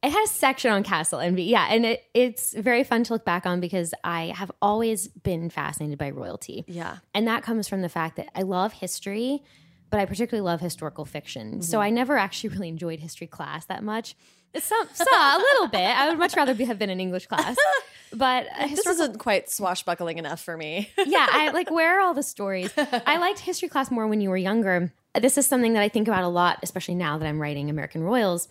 It 0.02 0.12
has 0.12 0.30
a 0.30 0.32
section 0.32 0.72
on 0.72 0.82
Castle 0.82 1.20
Envy, 1.20 1.44
yeah, 1.44 1.66
and 1.68 1.84
it, 1.84 2.04
it's 2.14 2.54
very 2.54 2.84
fun 2.84 3.04
to 3.04 3.12
look 3.12 3.24
back 3.24 3.44
on 3.44 3.60
because 3.60 3.92
I 4.02 4.32
have 4.34 4.50
always 4.62 5.08
been 5.08 5.50
fascinated 5.50 5.98
by 5.98 6.10
royalty. 6.10 6.64
Yeah. 6.66 6.96
And 7.14 7.28
that 7.28 7.42
comes 7.42 7.68
from 7.68 7.82
the 7.82 7.90
fact 7.90 8.16
that 8.16 8.28
I 8.34 8.42
love 8.42 8.72
history, 8.72 9.42
but 9.90 10.00
I 10.00 10.06
particularly 10.06 10.44
love 10.44 10.60
historical 10.60 11.04
fiction. 11.04 11.60
So 11.60 11.80
I 11.82 11.90
never 11.90 12.16
actually 12.16 12.50
really 12.50 12.68
enjoyed 12.68 13.00
history 13.00 13.26
class 13.26 13.66
that 13.66 13.82
much. 13.84 14.14
Some, 14.56 14.88
some 14.94 15.06
a 15.12 15.38
little 15.38 15.68
bit. 15.68 15.80
I 15.80 16.08
would 16.08 16.18
much 16.18 16.34
rather 16.34 16.54
be, 16.54 16.64
have 16.64 16.78
been 16.78 16.90
in 16.90 17.00
English 17.00 17.26
class. 17.26 17.56
But 18.12 18.48
uh, 18.58 18.66
This 18.66 18.84
isn't 18.86 19.18
quite 19.18 19.48
swashbuckling 19.48 20.18
enough 20.18 20.40
for 20.40 20.56
me. 20.56 20.90
yeah, 21.06 21.28
I 21.30 21.50
like 21.50 21.70
where 21.70 21.98
are 21.98 22.00
all 22.00 22.12
the 22.12 22.24
stories? 22.24 22.72
I 22.76 23.18
liked 23.20 23.38
history 23.38 23.68
class 23.68 23.88
more 23.88 24.08
when 24.08 24.20
you 24.20 24.30
were 24.30 24.36
younger. 24.36 24.92
This 25.14 25.38
is 25.38 25.46
something 25.46 25.74
that 25.74 25.82
I 25.82 25.88
think 25.88 26.08
about 26.08 26.24
a 26.24 26.28
lot, 26.28 26.58
especially 26.64 26.96
now 26.96 27.18
that 27.18 27.26
I'm 27.28 27.40
writing 27.40 27.70
American 27.70 28.02
Royals. 28.02 28.48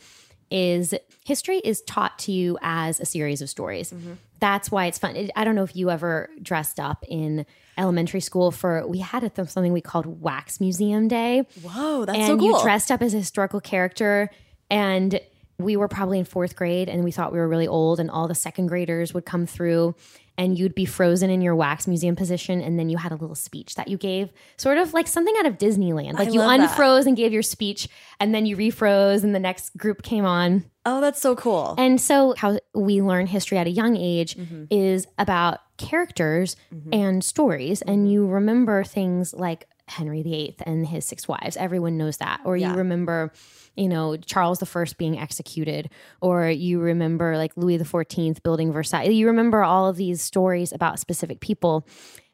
Is 0.51 0.93
history 1.25 1.59
is 1.59 1.81
taught 1.81 2.17
to 2.19 2.31
you 2.31 2.57
as 2.61 2.99
a 2.99 3.05
series 3.05 3.41
of 3.41 3.49
stories. 3.49 3.91
Mm-hmm. 3.91 4.13
That's 4.39 4.71
why 4.71 4.85
it's 4.85 4.97
fun. 4.97 5.29
I 5.35 5.43
don't 5.43 5.55
know 5.55 5.63
if 5.63 5.75
you 5.75 5.91
ever 5.91 6.29
dressed 6.41 6.79
up 6.79 7.03
in 7.07 7.45
elementary 7.77 8.21
school 8.21 8.51
for 8.51 8.85
we 8.87 8.99
had 8.99 9.23
a, 9.23 9.47
something 9.47 9.73
we 9.73 9.81
called 9.81 10.21
Wax 10.21 10.59
Museum 10.59 11.07
Day 11.07 11.45
Whoa, 11.61 12.05
that's 12.05 12.17
and 12.17 12.27
so 12.27 12.37
cool. 12.37 12.47
you 12.47 12.61
dressed 12.61 12.91
up 12.91 13.01
as 13.01 13.13
a 13.13 13.17
historical 13.17 13.61
character 13.61 14.29
and 14.69 15.19
we 15.59 15.75
were 15.77 15.87
probably 15.87 16.17
in 16.19 16.25
fourth 16.25 16.55
grade 16.55 16.89
and 16.89 17.03
we 17.03 17.11
thought 17.11 17.31
we 17.31 17.37
were 17.39 17.47
really 17.47 17.67
old 17.67 17.99
and 17.99 18.09
all 18.09 18.27
the 18.27 18.35
second 18.35 18.67
graders 18.67 19.13
would 19.13 19.25
come 19.25 19.45
through 19.45 19.93
and 20.37 20.57
you'd 20.57 20.73
be 20.73 20.85
frozen 20.85 21.29
in 21.29 21.41
your 21.41 21.53
wax 21.53 21.85
museum 21.85 22.15
position 22.15 22.61
and 22.61 22.79
then 22.79 22.87
you 22.89 22.97
had 22.97 23.11
a 23.11 23.15
little 23.15 23.35
speech 23.35 23.75
that 23.75 23.89
you 23.89 23.97
gave 23.97 24.31
sort 24.55 24.77
of 24.77 24.93
like 24.93 25.05
something 25.05 25.35
out 25.37 25.45
of 25.45 25.57
disneyland 25.57 26.13
like 26.13 26.31
you 26.33 26.39
love 26.39 26.57
that. 26.59 26.69
unfroze 26.69 27.05
and 27.05 27.17
gave 27.17 27.33
your 27.33 27.41
speech 27.43 27.89
and 28.21 28.33
then 28.33 28.45
you 28.45 28.55
refroze 28.55 29.23
and 29.23 29.35
the 29.35 29.39
next 29.39 29.75
group 29.77 30.01
came 30.01 30.23
on 30.25 30.63
oh, 30.85 31.01
that's 31.01 31.19
so 31.21 31.35
cool. 31.35 31.75
and 31.77 31.99
so, 32.01 32.33
how 32.37 32.57
we 32.73 33.01
learn 33.01 33.27
history 33.27 33.57
at 33.57 33.67
a 33.67 33.69
young 33.69 33.95
age 33.97 34.35
Mm-hmm. 34.35 34.63
is 34.71 35.07
about 35.19 35.59
characters 35.77 36.55
and 36.91 37.23
stories. 37.23 37.79
Mm-hmm. 37.81 37.89
And 37.91 38.11
you 38.11 38.25
remember 38.27 38.83
things 38.83 39.33
like 39.33 39.67
Henry 39.87 40.21
VIII 40.23 40.55
and 40.65 40.87
his 40.87 41.05
six 41.05 41.27
wives. 41.27 41.57
Everyone 41.57 41.97
knows 41.97 42.17
that. 42.17 42.41
Or 42.45 42.55
Yeah. 42.57 42.71
you 42.71 42.77
remember, 42.77 43.31
you 43.79 43.87
know, 43.87 44.17
Charles 44.17 44.61
I 44.61 44.85
being 44.97 45.17
executed. 45.17 45.89
Or 46.21 46.49
you 46.49 46.79
remember 46.79 47.37
like 47.37 47.53
Louis 47.55 47.77
XIV 47.77 48.43
building 48.43 48.71
Versailles. 48.71 49.03
You 49.03 49.27
remember 49.27 49.63
all 49.63 49.87
of 49.87 49.95
these 49.95 50.21
stories 50.21 50.71
about 50.73 50.99
specific 50.99 51.39
people. 51.39 51.87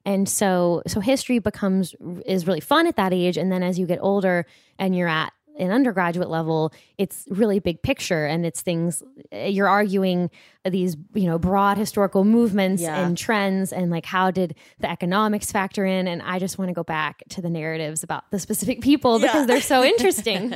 And 0.05 0.27
so, 0.29 0.81
so 0.87 0.99
history 0.99 1.39
becomes 1.39 1.95
is 2.25 2.45
really 2.45 2.59
fun 2.59 2.87
at 2.87 2.95
that 2.95 3.13
age. 3.13 3.37
And 3.37 3.51
then 3.51 3.63
as 3.63 3.79
you 3.79 3.85
get 3.85 3.99
older 4.01 4.45
and 4.77 4.95
you're 4.95 5.07
at 5.07 5.33
an 5.57 5.71
undergraduate 5.71 6.29
level, 6.29 6.73
it's 6.97 7.25
really 7.29 7.59
big 7.59 7.81
picture 7.81 8.25
and 8.25 8.45
it's 8.45 8.61
things 8.61 9.01
eh, 9.31 9.47
you're 9.47 9.67
arguing 9.69 10.29
these, 10.69 10.97
you 11.13 11.25
know, 11.27 11.37
broad 11.39 11.77
historical 11.77 12.23
movements 12.25 12.81
Yeah. 12.81 13.05
and 13.05 13.17
trends 13.17 13.71
and 13.71 13.89
like 13.89 14.05
how 14.05 14.31
did 14.31 14.55
the 14.79 14.89
economics 14.89 15.51
factor 15.51 15.85
in? 15.85 16.07
And 16.07 16.21
I 16.21 16.39
just 16.39 16.57
want 16.57 16.69
to 16.69 16.73
go 16.73 16.83
back 16.83 17.23
to 17.29 17.41
the 17.41 17.49
narratives 17.49 18.03
about 18.03 18.29
the 18.31 18.39
specific 18.39 18.81
people 18.81 19.19
because 19.19 19.41
Yeah. 19.41 19.45
they're 19.45 19.61
so 19.61 19.83
interesting. 19.93 20.55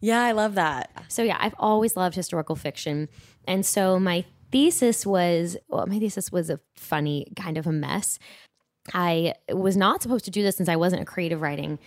yeah, 0.00 0.22
I 0.22 0.32
love 0.32 0.54
that. 0.54 0.90
So 1.08 1.22
yeah, 1.22 1.36
I've 1.38 1.54
always 1.58 1.96
loved 1.96 2.14
historical 2.16 2.56
fiction. 2.56 3.08
And 3.46 3.66
so 3.66 3.98
my 3.98 4.24
thesis 4.50 5.04
was 5.06 5.56
well, 5.68 5.86
my 5.86 5.98
thesis 5.98 6.30
was 6.32 6.48
a 6.50 6.58
funny 6.76 7.26
kind 7.36 7.58
of 7.58 7.66
a 7.66 7.72
mess. 7.72 8.18
I 8.94 9.34
was 9.52 9.76
not 9.76 10.02
supposed 10.02 10.24
to 10.24 10.30
do 10.30 10.42
this 10.42 10.56
since 10.56 10.68
I 10.68 10.76
wasn't 10.76 11.02
a 11.02 11.04
creative 11.04 11.40
writing 11.40 11.78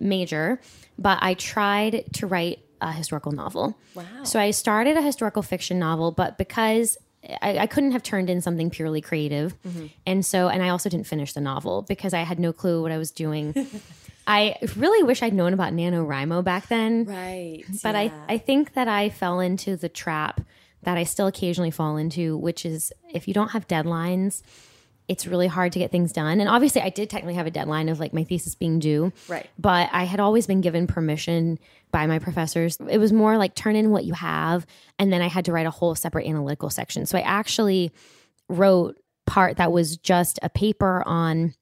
major, 0.00 0.60
but 0.98 1.18
I 1.22 1.34
tried 1.34 2.04
to 2.14 2.26
write 2.26 2.64
a 2.80 2.92
historical 2.92 3.32
novel. 3.32 3.78
Wow. 3.94 4.04
So 4.24 4.40
I 4.40 4.50
started 4.50 4.96
a 4.96 5.02
historical 5.02 5.42
fiction 5.42 5.78
novel, 5.78 6.12
but 6.12 6.38
because 6.38 6.96
I, 7.42 7.58
I 7.58 7.66
couldn't 7.66 7.92
have 7.92 8.02
turned 8.02 8.30
in 8.30 8.40
something 8.40 8.70
purely 8.70 9.00
creative. 9.00 9.60
Mm-hmm. 9.62 9.86
And 10.06 10.24
so, 10.24 10.48
and 10.48 10.62
I 10.62 10.70
also 10.70 10.88
didn't 10.88 11.06
finish 11.06 11.32
the 11.32 11.40
novel 11.40 11.82
because 11.82 12.14
I 12.14 12.22
had 12.22 12.38
no 12.38 12.52
clue 12.52 12.82
what 12.82 12.92
I 12.92 12.98
was 12.98 13.10
doing. 13.10 13.54
I 14.26 14.56
really 14.76 15.02
wish 15.02 15.22
I'd 15.22 15.34
known 15.34 15.52
about 15.52 15.72
NaNoWriMo 15.72 16.44
back 16.44 16.68
then. 16.68 17.04
Right. 17.04 17.64
But 17.82 17.96
I, 17.96 18.12
I 18.28 18.38
think 18.38 18.74
that 18.74 18.88
I 18.88 19.10
fell 19.10 19.40
into 19.40 19.76
the 19.76 19.88
trap 19.88 20.40
that 20.82 20.96
I 20.96 21.04
still 21.04 21.26
occasionally 21.26 21.70
fall 21.70 21.96
into, 21.96 22.36
which 22.36 22.64
is 22.64 22.92
if 23.12 23.28
you 23.28 23.34
don't 23.34 23.50
have 23.50 23.68
deadlines, 23.68 24.42
it's 25.10 25.26
really 25.26 25.48
hard 25.48 25.72
to 25.72 25.80
get 25.80 25.90
things 25.90 26.12
done. 26.12 26.38
And 26.38 26.48
obviously, 26.48 26.80
I 26.80 26.88
did 26.88 27.10
technically 27.10 27.34
have 27.34 27.48
a 27.48 27.50
deadline 27.50 27.88
of 27.88 27.98
like 27.98 28.14
my 28.14 28.22
thesis 28.22 28.54
being 28.54 28.78
due. 28.78 29.12
Right. 29.26 29.50
But 29.58 29.90
I 29.90 30.04
had 30.04 30.20
always 30.20 30.46
been 30.46 30.60
given 30.60 30.86
permission 30.86 31.58
by 31.90 32.06
my 32.06 32.20
professors. 32.20 32.78
It 32.88 32.98
was 32.98 33.12
more 33.12 33.36
like 33.36 33.56
turn 33.56 33.74
in 33.74 33.90
what 33.90 34.04
you 34.04 34.12
have. 34.12 34.66
And 35.00 35.12
then 35.12 35.20
I 35.20 35.26
had 35.26 35.46
to 35.46 35.52
write 35.52 35.66
a 35.66 35.70
whole 35.70 35.96
separate 35.96 36.28
analytical 36.28 36.70
section. 36.70 37.06
So 37.06 37.18
I 37.18 37.22
actually 37.22 37.90
wrote 38.48 39.02
part 39.26 39.56
that 39.56 39.72
was 39.72 39.96
just 39.96 40.38
a 40.44 40.48
paper 40.48 41.02
on 41.04 41.54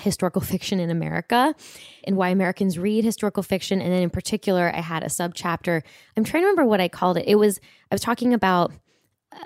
historical 0.00 0.42
fiction 0.42 0.80
in 0.80 0.90
America 0.90 1.54
and 2.02 2.16
why 2.16 2.30
Americans 2.30 2.76
read 2.76 3.04
historical 3.04 3.44
fiction. 3.44 3.80
And 3.80 3.92
then 3.92 4.02
in 4.02 4.10
particular, 4.10 4.72
I 4.74 4.80
had 4.80 5.04
a 5.04 5.06
subchapter. 5.06 5.82
I'm 6.16 6.24
trying 6.24 6.42
to 6.42 6.46
remember 6.48 6.64
what 6.64 6.80
I 6.80 6.88
called 6.88 7.18
it. 7.18 7.28
It 7.28 7.36
was, 7.36 7.60
I 7.88 7.94
was 7.94 8.00
talking 8.00 8.34
about 8.34 8.72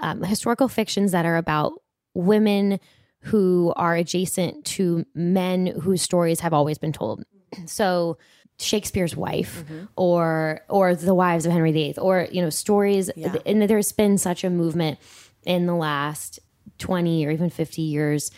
um, 0.01 0.23
historical 0.23 0.69
fictions 0.69 1.13
that 1.13 1.27
are 1.27 1.37
about 1.37 1.75
women 2.15 2.81
who 3.25 3.73
are 3.76 3.97
adjacent 3.97 4.64
to 4.64 5.07
men 5.14 5.66
whose 5.66 6.02
stories 6.02 6.40
have 6.40 6.52
always 6.52 6.78
been 6.78 6.93
told. 6.93 7.25
So, 7.66 8.19
Shakespeare's 8.59 9.16
wife 9.16 9.64
mm-hmm. 9.64 9.85
or 9.97 10.61
or 10.69 10.95
the 10.95 11.14
wives 11.14 11.47
of 11.47 11.52
Henry 11.52 11.73
VIII 11.73 11.97
or 11.99 12.28
you 12.31 12.40
know 12.43 12.50
stories 12.50 13.11
Yeah. 13.16 13.37
and 13.47 13.62
there's 13.62 13.93
been 13.93 14.16
such 14.19 14.45
a 14.45 14.50
movement 14.50 14.99
in 15.45 15.66
the 15.66 15.75
last 15.75 16.38
20 16.78 17.26
or 17.26 17.31
even 17.31 17.50
50 17.50 17.83
years 17.83 18.31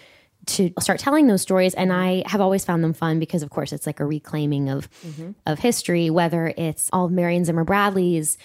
to 0.46 0.72
start 0.80 1.00
telling 1.00 1.26
those 1.26 1.42
stories 1.42 1.74
and 1.74 1.90
mm-hmm. 1.90 2.00
I 2.00 2.30
have 2.30 2.40
always 2.40 2.64
found 2.64 2.82
them 2.82 2.94
fun 2.94 3.18
because 3.18 3.42
of 3.42 3.50
course 3.50 3.72
it's 3.72 3.86
like 3.86 4.00
a 4.00 4.06
reclaiming 4.06 4.70
of 4.70 4.90
mm-hmm. 5.02 5.32
of 5.44 5.58
history 5.58 6.08
whether 6.08 6.52
it's 6.56 6.88
all 6.92 7.06
of 7.06 7.12
Marion 7.12 7.44
Zimmer 7.44 7.64
Bradley's 7.64 8.38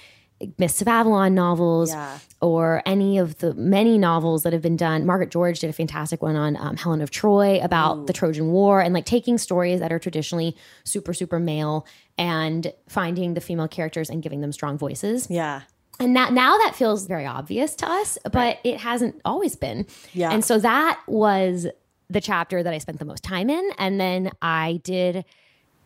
Mists 0.58 0.82
of 0.82 0.88
Avalon 0.88 1.34
novels 1.36 1.92
Yeah. 1.92 2.18
or 2.42 2.82
any 2.86 3.18
of 3.18 3.38
the 3.40 3.54
many 3.54 3.98
novels 3.98 4.44
that 4.44 4.54
have 4.54 4.62
been 4.62 4.78
done. 4.78 5.06
Margaret 5.06 5.30
George 5.32 5.60
did 5.60 5.70
a 5.70 5.74
fantastic 5.74 6.22
one 6.22 6.36
on 6.36 6.56
um, 6.58 6.78
Helen 6.78 7.02
of 7.02 7.12
Troy 7.12 7.60
about 7.62 8.08
the 8.08 8.14
Trojan 8.14 8.52
War 8.52 8.82
and 8.82 8.94
like 8.94 9.06
taking 9.06 9.38
stories 9.38 9.80
that 9.80 9.92
are 9.92 10.00
traditionally 10.00 10.56
super, 10.84 11.14
super 11.14 11.40
male 11.40 11.86
and 12.18 12.74
finding 12.90 13.34
the 13.34 13.42
female 13.42 13.68
characters 13.68 14.10
and 14.10 14.22
giving 14.24 14.42
them 14.42 14.52
strong 14.52 14.78
voices. 14.78 15.28
Yeah. 15.30 15.62
And 16.00 16.16
that 16.16 16.34
now 16.34 16.58
that 16.58 16.74
feels 16.76 17.06
very 17.06 17.26
obvious 17.28 17.76
to 17.76 17.90
us, 17.90 18.18
but 18.32 18.58
it 18.64 18.80
hasn't 18.80 19.22
always 19.24 19.56
been. 19.56 19.86
Yeah. 20.14 20.32
And 20.32 20.44
so 20.44 20.58
that 20.60 21.00
was 21.08 21.68
the 22.10 22.22
chapter 22.22 22.64
that 22.64 22.74
I 22.74 22.80
spent 22.80 22.98
the 23.00 23.06
most 23.06 23.24
time 23.24 23.50
in. 23.50 23.70
And 23.78 24.00
then 24.00 24.32
I 24.42 24.82
did 24.84 25.24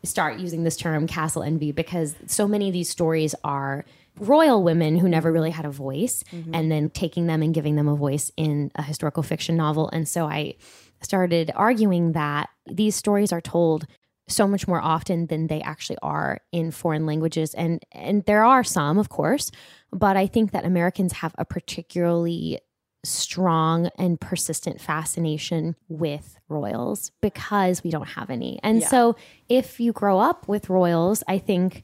start 0.04 0.40
using 0.40 0.64
this 0.64 0.78
term 0.78 1.06
castle 1.08 1.44
envy 1.44 1.72
because 1.72 2.16
so 2.28 2.48
many 2.48 2.68
of 2.68 2.74
these 2.74 2.90
stories 2.90 3.36
are 3.44 3.84
royal 4.20 4.64
women 4.64 4.98
who 4.98 5.10
never 5.10 5.32
really 5.32 5.52
had 5.52 5.66
a 5.66 5.70
voice 5.72 6.24
mm-hmm. 6.32 6.54
and 6.54 6.72
then 6.72 6.90
taking 6.90 7.28
them 7.28 7.42
and 7.42 7.54
giving 7.54 7.76
them 7.76 7.88
a 7.88 7.96
voice 7.96 8.32
in 8.38 8.72
a 8.76 8.82
historical 8.82 9.24
fiction 9.24 9.56
novel. 9.56 9.90
And 9.92 10.08
so 10.08 10.26
I 10.26 10.56
started 11.02 11.52
arguing 11.56 12.14
that 12.14 12.50
these 12.66 12.96
stories 12.96 13.32
are 13.32 13.42
told 13.42 13.86
so 14.28 14.48
much 14.48 14.68
more 14.68 14.82
often 14.82 15.28
than 15.28 15.48
they 15.48 15.62
actually 15.62 15.98
are 16.02 16.40
in 16.52 16.72
foreign 16.72 17.06
languages 17.06 17.54
and 17.54 17.84
and 17.92 18.24
there 18.26 18.44
are 18.44 18.64
some 18.64 18.98
of 18.98 19.10
course 19.10 19.52
but 19.92 20.18
i 20.18 20.26
think 20.26 20.52
that 20.52 20.66
americans 20.66 21.14
have 21.14 21.36
a 21.38 21.46
particularly 21.46 22.60
strong 23.04 23.88
and 24.00 24.20
persistent 24.20 24.82
fascination 24.82 25.76
with 25.90 26.40
royals 26.50 27.12
because 27.22 27.84
we 27.84 27.92
don't 27.92 28.08
have 28.08 28.32
any 28.32 28.60
and 28.64 28.82
Yeah. 28.82 28.88
so 28.88 29.16
if 29.48 29.80
you 29.80 29.94
grow 29.94 30.18
up 30.18 30.48
with 30.48 30.70
royals 30.70 31.24
i 31.28 31.38
think 31.38 31.84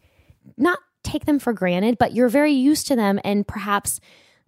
not 0.57 0.79
take 1.03 1.25
them 1.25 1.39
for 1.39 1.53
granted 1.53 1.97
but 1.97 2.13
you're 2.13 2.29
very 2.29 2.51
used 2.51 2.87
to 2.87 2.95
them 2.95 3.19
and 3.23 3.47
perhaps 3.47 3.99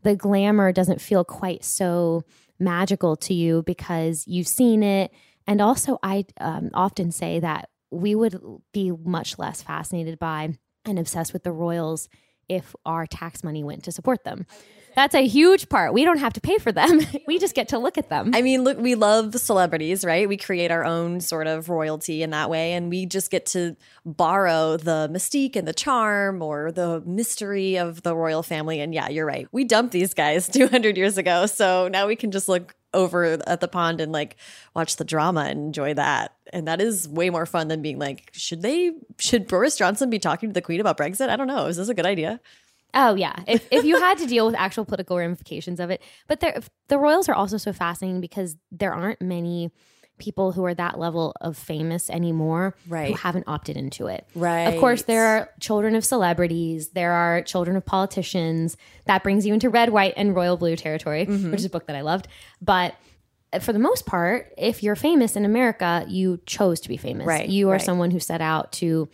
the 0.03 0.15
glamour 0.15 0.71
doesn't 0.71 1.01
feel 1.01 1.23
quite 1.23 1.63
so 1.63 2.23
magical 2.59 3.15
to 3.15 3.33
you 3.33 3.63
because 3.63 4.25
you've 4.27 4.47
seen 4.47 4.83
it 4.83 5.11
and 5.47 5.61
also 5.61 5.97
i 6.03 6.25
um, 6.39 6.69
often 6.73 7.11
say 7.11 7.39
that 7.39 7.69
we 7.91 8.15
would 8.15 8.39
be 8.73 8.91
much 8.91 9.37
less 9.37 9.61
fascinated 9.61 10.17
by 10.19 10.57
and 10.85 10.99
obsessed 10.99 11.33
with 11.33 11.43
the 11.43 11.51
royals 11.51 12.09
if 12.49 12.75
our 12.85 13.05
tax 13.05 13.43
money 13.43 13.63
went 13.63 13.83
to 13.83 13.91
support 13.91 14.23
them. 14.23 14.45
That's 14.95 15.15
a 15.15 15.25
huge 15.25 15.69
part. 15.69 15.93
We 15.93 16.05
don't 16.05 16.19
have 16.19 16.33
to 16.33 16.41
pay 16.41 16.57
for 16.57 16.71
them. 16.71 17.01
we 17.27 17.39
just 17.39 17.55
get 17.55 17.69
to 17.69 17.79
look 17.79 17.97
at 17.97 18.09
them. 18.09 18.31
I 18.33 18.41
mean, 18.41 18.63
look, 18.63 18.77
we 18.77 18.95
love 18.95 19.35
celebrities, 19.35 20.05
right? 20.05 20.27
We 20.27 20.37
create 20.37 20.71
our 20.71 20.85
own 20.85 21.19
sort 21.21 21.47
of 21.47 21.69
royalty 21.69 22.23
in 22.23 22.31
that 22.31 22.49
way, 22.49 22.73
and 22.73 22.89
we 22.89 23.05
just 23.05 23.31
get 23.31 23.45
to 23.47 23.75
borrow 24.05 24.77
the 24.77 25.09
mystique 25.11 25.55
and 25.55 25.67
the 25.67 25.73
charm 25.73 26.41
or 26.41 26.71
the 26.71 27.01
mystery 27.05 27.77
of 27.77 28.03
the 28.03 28.15
royal 28.15 28.43
family. 28.43 28.79
And 28.79 28.93
yeah, 28.93 29.09
you're 29.09 29.25
right. 29.25 29.47
We 29.51 29.63
dumped 29.63 29.91
these 29.91 30.13
guys 30.13 30.47
200 30.49 30.97
years 30.97 31.17
ago. 31.17 31.45
So 31.45 31.87
now 31.87 32.07
we 32.07 32.15
can 32.15 32.31
just 32.31 32.47
look 32.47 32.75
over 32.93 33.39
at 33.47 33.59
the 33.59 33.67
pond 33.67 33.99
and 33.99 34.11
like 34.11 34.35
watch 34.75 34.97
the 34.97 35.03
drama 35.03 35.45
and 35.49 35.59
enjoy 35.59 35.95
that. 35.95 36.35
And 36.51 36.67
that 36.67 36.79
is 36.79 37.07
way 37.07 37.31
more 37.31 37.47
fun 37.47 37.67
than 37.67 37.81
being 37.81 37.97
like, 37.97 38.29
should 38.33 38.61
they, 38.61 38.91
should 39.17 39.47
Boris 39.47 39.75
Johnson 39.75 40.09
be 40.11 40.19
talking 40.19 40.49
to 40.49 40.53
the 40.53 40.61
Queen 40.61 40.79
about 40.79 40.97
Brexit? 40.97 41.29
I 41.29 41.35
don't 41.35 41.47
know. 41.47 41.65
Is 41.65 41.77
this 41.77 41.89
a 41.89 41.95
good 41.95 42.05
idea? 42.05 42.39
Oh 42.93 43.15
yeah, 43.15 43.35
if 43.47 43.67
if 43.71 43.83
you 43.83 43.99
had 43.99 44.17
to 44.19 44.27
deal 44.27 44.45
with 44.45 44.55
actual 44.55 44.85
political 44.85 45.17
ramifications 45.17 45.79
of 45.79 45.89
it, 45.89 46.01
but 46.27 46.39
there, 46.39 46.59
the 46.89 46.97
royals 46.97 47.27
are 47.29 47.33
also 47.35 47.57
so 47.57 47.73
fascinating 47.73 48.21
because 48.21 48.55
there 48.71 48.93
aren't 48.93 49.21
many 49.21 49.71
people 50.19 50.51
who 50.51 50.63
are 50.63 50.75
that 50.75 50.99
level 50.99 51.33
of 51.41 51.57
famous 51.57 52.07
anymore 52.07 52.75
Right. 52.87 53.07
who 53.09 53.15
haven't 53.15 53.45
opted 53.47 53.75
into 53.77 54.05
it. 54.05 54.27
Right. 54.35 54.65
Of 54.65 54.79
course, 54.79 55.01
there 55.01 55.25
are 55.25 55.49
children 55.59 55.95
of 55.95 56.05
celebrities. 56.05 56.89
There 56.89 57.11
are 57.13 57.41
children 57.41 57.75
of 57.75 57.83
politicians. 57.83 58.77
That 59.05 59.23
brings 59.23 59.43
you 59.45 59.55
into 59.55 59.69
red, 59.71 59.89
white, 59.89 60.13
and 60.15 60.35
royal 60.35 60.55
blue 60.55 60.75
territory, 60.75 61.25
Mm-hmm. 61.25 61.49
which 61.51 61.61
is 61.61 61.65
a 61.65 61.69
book 61.69 61.87
that 61.87 61.95
I 61.95 62.01
loved. 62.01 62.27
But 62.61 62.93
for 63.59 63.73
the 63.73 63.79
most 63.79 64.05
part, 64.05 64.53
if 64.55 64.83
you're 64.83 64.95
famous 64.95 65.35
in 65.35 65.45
America, 65.45 66.05
you 66.07 66.39
chose 66.45 66.79
to 66.81 66.89
be 66.89 66.97
famous. 66.97 67.25
Right, 67.25 67.49
You 67.49 67.69
are 67.69 67.73
right. 67.73 67.81
someone 67.81 68.11
who 68.11 68.19
set 68.19 68.39
out 68.39 68.71
to 68.73 69.09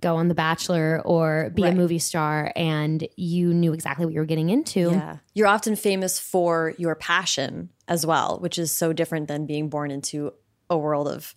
go 0.00 0.16
on 0.16 0.28
The 0.28 0.34
Bachelor 0.34 1.02
or 1.04 1.50
be 1.54 1.64
a 1.64 1.72
movie 1.72 1.98
star, 1.98 2.52
and 2.56 3.06
you 3.16 3.52
knew 3.52 3.72
exactly 3.72 4.04
what 4.04 4.14
you 4.14 4.20
were 4.20 4.26
getting 4.26 4.50
into. 4.50 4.90
Yeah. 4.90 5.16
You're 5.34 5.48
often 5.48 5.76
famous 5.76 6.18
for 6.18 6.74
your 6.78 6.94
passion 6.94 7.70
as 7.88 8.06
well, 8.06 8.38
which 8.40 8.58
is 8.58 8.72
so 8.72 8.92
different 8.92 9.28
than 9.28 9.46
being 9.46 9.68
born 9.68 9.90
into 9.90 10.32
a 10.68 10.78
world 10.78 11.08
of 11.08 11.34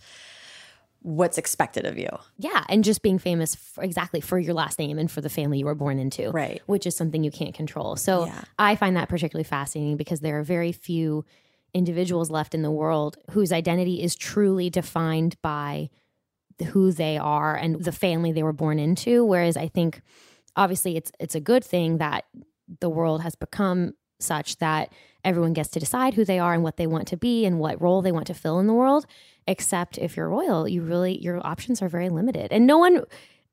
what's 1.01 1.37
expected 1.37 1.85
of 1.85 1.97
you. 1.97 2.07
Yeah, 2.37 2.63
and 2.69 2.83
just 2.83 3.01
being 3.01 3.19
famous 3.19 3.55
for, 3.55 3.83
exactly 3.83 4.21
for 4.21 4.39
your 4.39 4.53
last 4.53 4.79
name 4.79 4.97
and 4.97 5.11
for 5.11 5.19
the 5.19 5.29
family 5.29 5.59
you 5.59 5.65
were 5.65 5.75
born 5.75 5.99
into, 5.99 6.31
Right. 6.31 6.61
Which 6.65 6.87
is 6.87 6.95
something 6.95 7.23
you 7.23 7.31
can't 7.31 7.53
control. 7.53 7.97
So 7.97 8.25
Yeah. 8.25 8.41
I 8.57 8.77
find 8.77 8.95
that 8.95 9.09
particularly 9.09 9.43
fascinating 9.43 9.97
because 9.97 10.21
there 10.21 10.39
are 10.39 10.43
very 10.43 10.71
few 10.71 11.25
individuals 11.73 12.29
left 12.29 12.55
in 12.55 12.61
the 12.61 12.71
world 12.71 13.17
whose 13.31 13.51
identity 13.51 14.01
is 14.01 14.15
truly 14.15 14.69
defined 14.69 15.35
by 15.41 15.89
who 16.61 16.91
they 16.91 17.17
are 17.17 17.55
and 17.55 17.83
the 17.83 17.91
family 17.91 18.31
they 18.31 18.43
were 18.43 18.53
born 18.53 18.79
into. 18.79 19.23
Whereas 19.25 19.57
I 19.57 19.67
think, 19.67 20.01
obviously, 20.55 20.95
it's 20.97 21.11
it's 21.19 21.35
a 21.35 21.39
good 21.39 21.63
thing 21.63 21.97
that 21.97 22.25
the 22.79 22.89
world 22.89 23.21
has 23.21 23.35
become 23.35 23.93
such 24.19 24.57
that 24.57 24.91
everyone 25.23 25.53
gets 25.53 25.69
to 25.69 25.79
decide 25.79 26.13
who 26.13 26.25
they 26.25 26.39
are 26.39 26.53
and 26.53 26.63
what 26.63 26.77
they 26.77 26.87
want 26.87 27.07
to 27.09 27.17
be 27.17 27.45
and 27.45 27.59
what 27.59 27.81
role 27.81 28.01
they 28.01 28.11
want 28.11 28.27
to 28.27 28.33
fill 28.33 28.59
in 28.59 28.67
the 28.67 28.73
world. 28.73 29.05
Except 29.47 29.97
if 29.97 30.15
you're 30.15 30.29
royal, 30.29 30.67
you 30.67 30.81
really 30.81 31.17
your 31.21 31.45
options 31.45 31.81
are 31.81 31.89
very 31.89 32.09
limited, 32.09 32.51
and 32.51 32.65
no 32.65 32.77
one 32.77 33.03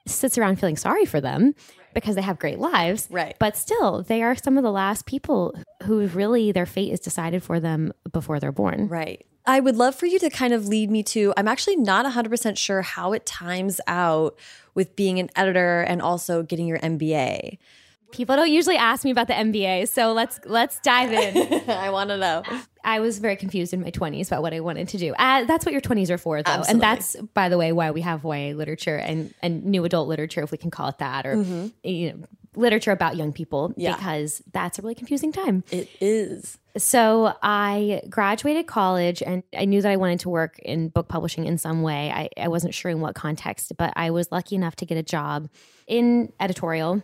sits 0.07 0.39
around 0.39 0.57
feeling 0.59 0.77
sorry 0.77 1.05
for 1.05 1.21
them 1.21 1.55
because 1.95 2.15
they 2.15 2.23
have 2.23 2.39
great 2.39 2.59
lives. 2.59 3.09
Right. 3.11 3.37
But 3.39 3.57
still, 3.57 4.03
they 4.03 4.23
are 4.23 4.37
some 4.37 4.57
of 4.57 4.65
the 4.65 4.71
last 4.71 5.07
people 5.07 5.55
who 5.85 6.07
really 6.09 6.53
their 6.53 6.67
fate 6.67 6.93
is 6.93 7.01
decided 7.01 7.43
for 7.43 7.61
them 7.61 7.93
before 8.13 8.41
they're 8.41 8.53
born. 8.53 8.89
Right. 8.89 9.27
I 9.47 9.61
would 9.61 9.77
love 9.77 9.95
for 9.95 10.07
you 10.07 10.19
to 10.19 10.31
kind 10.31 10.53
of 10.53 10.69
lead 10.69 10.91
me 10.91 11.03
to 11.05 11.33
I'm 11.37 11.49
actually 11.49 11.77
not 11.77 12.07
100% 12.07 12.57
sure 12.59 12.83
how 12.83 13.13
it 13.13 13.27
times 13.27 13.81
out 13.87 14.39
with 14.75 14.97
being 14.97 15.19
an 15.19 15.31
editor 15.35 15.81
and 15.81 16.03
also 16.03 16.43
getting 16.43 16.67
your 16.67 16.79
MBA. 16.79 17.59
People 18.13 18.37
don't 18.37 18.51
usually 18.51 18.77
ask 18.77 19.05
me 19.05 19.11
about 19.11 19.27
the 19.29 19.35
MBA, 19.35 19.89
so 19.89 20.13
let's 20.13 20.41
let's 20.45 20.81
dive 20.81 21.13
in. 21.13 21.71
I 21.71 21.91
want 21.91 22.11
to 22.11 22.17
know. 22.17 22.43
I 22.85 23.01
was 23.01 23.19
very 23.19 23.37
confused 23.37 23.73
in 23.75 23.81
my 23.83 23.91
20s 23.91 24.29
about 24.29 24.43
what 24.43 24.55
I 24.55 24.61
wanted 24.61 24.89
to 24.89 24.99
do. 24.99 25.13
Uh, 25.19 25.45
that's 25.45 25.67
what 25.67 25.73
your 25.73 25.83
20s 25.83 26.09
are 26.11 26.17
for, 26.19 26.43
though. 26.43 26.51
Absolutely. 26.51 26.73
And 26.73 26.81
that's, 26.83 27.17
by 27.35 27.49
the 27.51 27.59
way, 27.59 27.73
why 27.73 27.91
we 27.91 28.01
have 28.01 28.25
YA 28.25 28.55
literature 28.55 28.97
and, 28.97 29.35
and 29.43 29.65
new 29.67 29.85
adult 29.85 30.09
literature, 30.09 30.43
if 30.43 30.51
we 30.51 30.57
can 30.57 30.71
call 30.71 30.89
it 30.89 30.97
that, 30.99 31.27
or 31.27 31.35
you 31.85 32.13
know, 32.13 32.25
literature 32.57 32.91
about 32.91 33.17
young 33.17 33.33
people, 33.35 33.75
Yeah. 33.77 33.95
because 33.97 34.43
that's 34.53 34.79
a 34.79 34.83
really 34.83 34.95
confusing 34.95 35.31
time. 35.31 35.63
It 35.71 35.91
is. 36.01 36.57
So 36.79 37.35
I 37.43 38.01
graduated 38.09 38.67
college 38.67 39.23
and 39.23 39.43
I 39.57 39.67
knew 39.67 39.83
that 39.83 39.91
I 39.91 39.97
wanted 39.97 40.21
to 40.21 40.31
work 40.31 40.59
in 40.61 40.89
book 40.89 41.07
publishing 41.09 41.45
in 41.45 41.59
some 41.59 41.83
way. 41.83 42.11
I, 42.11 42.31
I 42.37 42.49
wasn't 42.49 42.73
sure 42.75 42.91
in 42.91 43.01
what 43.01 43.15
context, 43.15 43.73
but 43.77 43.93
I 43.95 44.11
was 44.11 44.33
lucky 44.33 44.57
enough 44.57 44.77
to 44.77 44.87
get 44.87 44.97
a 44.97 45.03
job 45.03 45.51
in 45.87 46.33
editorial 46.41 47.03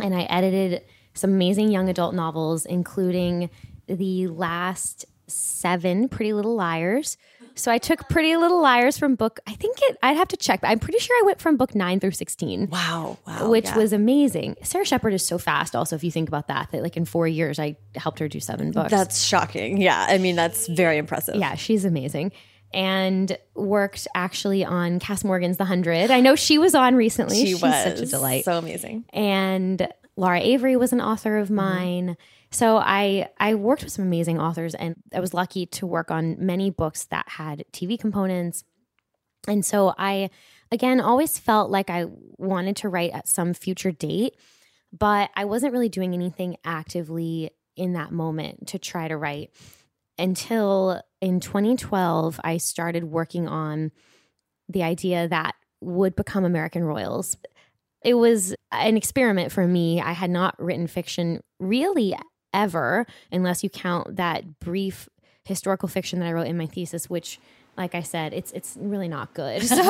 and 0.00 0.14
I 0.14 0.22
edited 0.22 0.82
some 1.14 1.30
amazing 1.30 1.70
young 1.70 1.88
adult 1.88 2.14
novels, 2.14 2.66
including 2.66 3.50
the 3.86 4.28
last 4.28 5.04
seven 5.26 6.08
Pretty 6.08 6.32
Little 6.32 6.54
Liars. 6.54 7.16
So 7.54 7.70
I 7.70 7.76
took 7.76 8.08
Pretty 8.08 8.34
Little 8.36 8.62
Liars 8.62 8.96
from 8.96 9.14
book, 9.14 9.38
I 9.46 9.52
think 9.52 9.76
it, 9.82 9.98
I'd 10.02 10.16
have 10.16 10.28
to 10.28 10.38
check, 10.38 10.62
but 10.62 10.68
I'm 10.68 10.78
pretty 10.78 10.98
sure 10.98 11.14
I 11.22 11.26
went 11.26 11.38
from 11.38 11.58
book 11.58 11.74
nine 11.74 12.00
through 12.00 12.12
16 12.12 12.68
Wow. 12.70 13.18
Wow. 13.26 13.50
which 13.50 13.66
yeah. 13.66 13.76
was 13.76 13.92
amazing. 13.92 14.56
Sara 14.62 14.86
Shepard 14.86 15.12
is 15.12 15.24
so 15.24 15.36
fast. 15.36 15.76
Also, 15.76 15.94
if 15.94 16.02
you 16.02 16.10
think 16.10 16.28
about 16.28 16.48
that, 16.48 16.70
that 16.72 16.82
like 16.82 16.96
in 16.96 17.04
four 17.04 17.28
years, 17.28 17.58
I 17.58 17.76
helped 17.94 18.20
her 18.20 18.28
do 18.28 18.40
seven 18.40 18.70
books. 18.72 18.90
That's 18.90 19.22
shocking. 19.22 19.80
Yeah. 19.80 20.06
I 20.08 20.16
mean, 20.16 20.34
that's 20.34 20.66
very 20.66 20.96
impressive. 20.96 21.34
yeah, 21.36 21.54
she's 21.54 21.84
amazing. 21.84 22.32
And 22.74 23.36
worked 23.54 24.08
actually 24.14 24.64
on 24.64 24.98
Kass 24.98 25.24
Morgan's 25.24 25.58
The 25.58 25.64
Hundred. 25.64 26.10
I 26.10 26.20
know 26.20 26.36
she 26.36 26.58
was 26.58 26.74
on 26.74 26.94
recently. 26.94 27.36
She 27.36 27.46
she's 27.48 27.62
was 27.62 27.74
such 27.84 28.00
a 28.00 28.06
delight. 28.06 28.44
So 28.44 28.58
amazing. 28.58 29.04
and 29.12 29.88
Laura 30.16 30.40
Avery 30.40 30.76
was 30.76 30.92
an 30.92 31.00
author 31.00 31.38
of 31.38 31.46
mm-hmm. 31.46 31.56
mine. 31.56 32.16
So 32.50 32.76
I 32.76 33.28
I 33.38 33.54
worked 33.54 33.82
with 33.82 33.92
some 33.92 34.04
amazing 34.04 34.38
authors, 34.38 34.74
and 34.74 34.96
I 35.14 35.20
was 35.20 35.34
lucky 35.34 35.66
to 35.66 35.86
work 35.86 36.10
on 36.10 36.36
many 36.38 36.70
books 36.70 37.04
that 37.06 37.28
had 37.28 37.64
TV 37.72 37.98
components. 37.98 38.64
And 39.48 39.64
so 39.64 39.94
I, 39.98 40.30
again, 40.70 41.00
always 41.00 41.38
felt 41.38 41.70
like 41.70 41.90
I 41.90 42.06
wanted 42.36 42.76
to 42.76 42.88
write 42.88 43.12
at 43.12 43.26
some 43.26 43.54
future 43.54 43.90
date, 43.90 44.36
but 44.96 45.30
I 45.34 45.46
wasn't 45.46 45.72
really 45.72 45.88
doing 45.88 46.14
anything 46.14 46.56
actively 46.64 47.50
in 47.74 47.94
that 47.94 48.12
moment 48.12 48.68
to 48.68 48.78
try 48.78 49.08
to 49.08 49.16
write 49.16 49.50
until 50.22 51.02
in 51.20 51.40
2012, 51.40 52.40
I 52.44 52.56
started 52.56 53.04
working 53.04 53.48
on 53.48 53.90
the 54.68 54.84
idea 54.84 55.26
that 55.26 55.56
would 55.80 56.14
become 56.14 56.44
American 56.44 56.84
Royals. 56.84 57.36
It 58.04 58.14
was 58.14 58.54
an 58.70 58.96
experiment 58.96 59.50
for 59.50 59.66
me. 59.66 60.00
I 60.00 60.12
had 60.12 60.30
not 60.30 60.54
written 60.62 60.86
fiction 60.86 61.42
really 61.58 62.14
ever, 62.54 63.04
unless 63.32 63.64
you 63.64 63.70
count 63.70 64.16
that 64.16 64.60
brief 64.60 65.08
historical 65.44 65.88
fiction 65.88 66.20
that 66.20 66.28
I 66.28 66.32
wrote 66.32 66.46
in 66.46 66.56
my 66.56 66.66
thesis, 66.66 67.10
which 67.10 67.40
like 67.76 67.94
I 67.94 68.02
said, 68.02 68.32
it's 68.34 68.52
it's 68.52 68.76
really 68.78 69.08
not 69.08 69.32
good. 69.34 69.62
So 69.72 69.80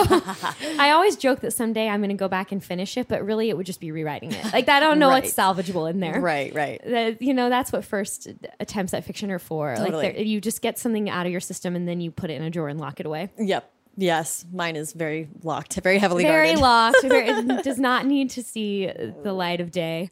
I 0.79 0.91
always 0.93 1.17
joke 1.17 1.41
that 1.41 1.53
someday 1.53 1.89
I'm 1.89 2.01
going 2.01 2.11
to 2.11 2.15
go 2.17 2.29
back 2.29 2.53
and 2.53 2.63
finish 2.63 2.97
it, 2.97 3.09
but 3.09 3.25
really 3.25 3.51
it 3.51 3.57
would 3.57 3.67
just 3.67 3.81
be 3.81 3.91
rewriting 3.91 4.33
it. 4.33 4.53
Like 4.53 4.69
I 4.69 4.79
don't 4.81 4.99
know 4.99 5.09
what's 5.09 5.33
salvageable 5.35 5.91
in 5.91 6.01
there. 6.01 6.21
Right. 6.21 6.55
Right. 6.55 6.81
That- 6.85 7.21
you 7.21 7.35
know 7.35 7.49
that's 7.49 7.73
what 7.73 7.85
first 7.85 8.29
attempts 8.61 8.95
at 8.95 9.05
fiction 9.05 9.31
are 9.31 9.39
for. 9.39 9.75
Totally. 9.75 10.07
Like 10.15 10.19
you 10.27 10.41
just 10.41 10.63
get 10.63 10.79
something 10.79 11.11
out 11.11 11.27
of 11.27 11.33
your 11.33 11.41
system 11.41 11.75
and 11.75 11.89
then 11.89 12.01
you 12.01 12.11
put 12.11 12.31
it 12.31 12.35
in 12.35 12.43
a 12.43 12.51
drawer 12.51 12.69
and 12.69 12.81
lock 12.81 13.01
it 13.01 13.07
away. 13.07 13.31
Yep. 13.39 13.69
Yes. 13.97 14.47
Mine 14.53 14.77
is 14.77 14.93
very 14.95 15.29
locked, 15.43 15.75
very 15.83 15.99
heavily 15.99 16.23
Very 16.23 16.55
guarded. 16.55 16.63
locked. 16.63 17.03
Very, 17.03 17.29
it 17.29 17.63
does 17.65 17.79
not 17.79 18.07
need 18.07 18.31
to 18.31 18.43
see 18.43 18.87
the 19.23 19.33
light 19.35 19.61
of 19.61 19.71
day. 19.71 20.11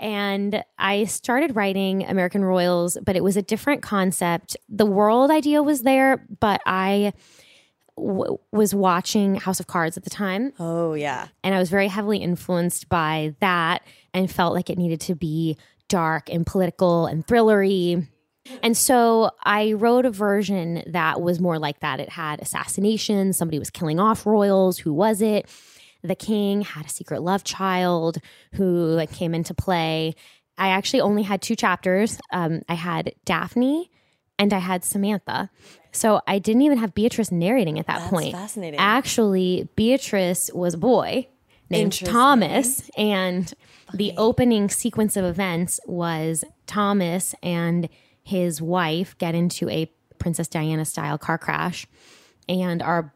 And 0.00 0.62
I 0.78 1.04
started 1.04 1.56
writing 1.56 2.04
American 2.04 2.44
Royals, 2.44 2.96
but 3.04 3.16
it 3.16 3.24
was 3.24 3.36
a 3.36 3.42
different 3.42 3.82
concept. 3.82 4.56
The 4.68 4.86
world 4.86 5.30
idea 5.30 5.62
was 5.62 5.82
there, 5.82 6.24
but 6.40 6.60
I 6.66 7.12
w- 7.96 8.38
was 8.52 8.74
watching 8.74 9.34
House 9.36 9.60
of 9.60 9.66
Cards 9.66 9.96
at 9.96 10.04
the 10.04 10.10
time. 10.10 10.52
Oh 10.58 10.94
yeah. 10.94 11.28
And 11.42 11.54
I 11.54 11.58
was 11.58 11.68
very 11.68 11.88
heavily 11.88 12.18
influenced 12.18 12.88
by 12.88 13.34
that 13.40 13.82
and 14.14 14.30
felt 14.30 14.54
like 14.54 14.70
it 14.70 14.78
needed 14.78 15.00
to 15.02 15.14
be 15.14 15.56
dark 15.88 16.30
and 16.30 16.46
political 16.46 17.06
and 17.06 17.26
thrillery. 17.26 18.06
And 18.62 18.76
so 18.76 19.30
I 19.42 19.72
wrote 19.72 20.06
a 20.06 20.10
version 20.10 20.82
that 20.86 21.20
was 21.20 21.40
more 21.40 21.58
like 21.58 21.80
that. 21.80 22.00
It 22.00 22.08
had 22.08 22.40
assassinations, 22.40 23.36
somebody 23.36 23.58
was 23.58 23.70
killing 23.70 23.98
off 23.98 24.26
royals. 24.26 24.78
Who 24.78 24.92
was 24.92 25.20
it? 25.20 25.48
The 26.08 26.16
king 26.16 26.62
had 26.62 26.86
a 26.86 26.88
secret 26.88 27.22
love 27.22 27.44
child 27.44 28.18
who 28.54 28.86
like 28.86 29.12
came 29.12 29.34
into 29.34 29.54
play. 29.54 30.14
I 30.56 30.68
actually 30.70 31.02
only 31.02 31.22
had 31.22 31.40
two 31.40 31.54
chapters. 31.54 32.18
Um, 32.32 32.62
I 32.68 32.74
had 32.74 33.14
Daphne 33.24 33.90
and 34.38 34.52
I 34.52 34.58
had 34.58 34.84
Samantha. 34.84 35.50
So 35.92 36.20
I 36.26 36.38
didn't 36.38 36.62
even 36.62 36.78
have 36.78 36.94
Beatrice 36.94 37.32
narrating 37.32 37.78
at 37.78 37.86
that 37.86 37.98
That's 37.98 38.10
point. 38.10 38.32
fascinating. 38.32 38.78
Actually, 38.78 39.68
Beatrice 39.76 40.50
was 40.54 40.74
a 40.74 40.78
boy 40.78 41.28
named 41.70 41.92
Thomas, 41.92 42.88
and 42.96 43.52
the 43.92 44.12
opening 44.16 44.70
sequence 44.70 45.16
of 45.16 45.24
events 45.24 45.80
was 45.86 46.44
Thomas 46.66 47.34
and 47.42 47.88
his 48.22 48.62
wife 48.62 49.16
get 49.18 49.34
into 49.34 49.68
a 49.68 49.90
Princess 50.18 50.48
Diana 50.48 50.84
style 50.84 51.18
car 51.18 51.36
crash, 51.36 51.86
and 52.48 52.82
our 52.82 53.12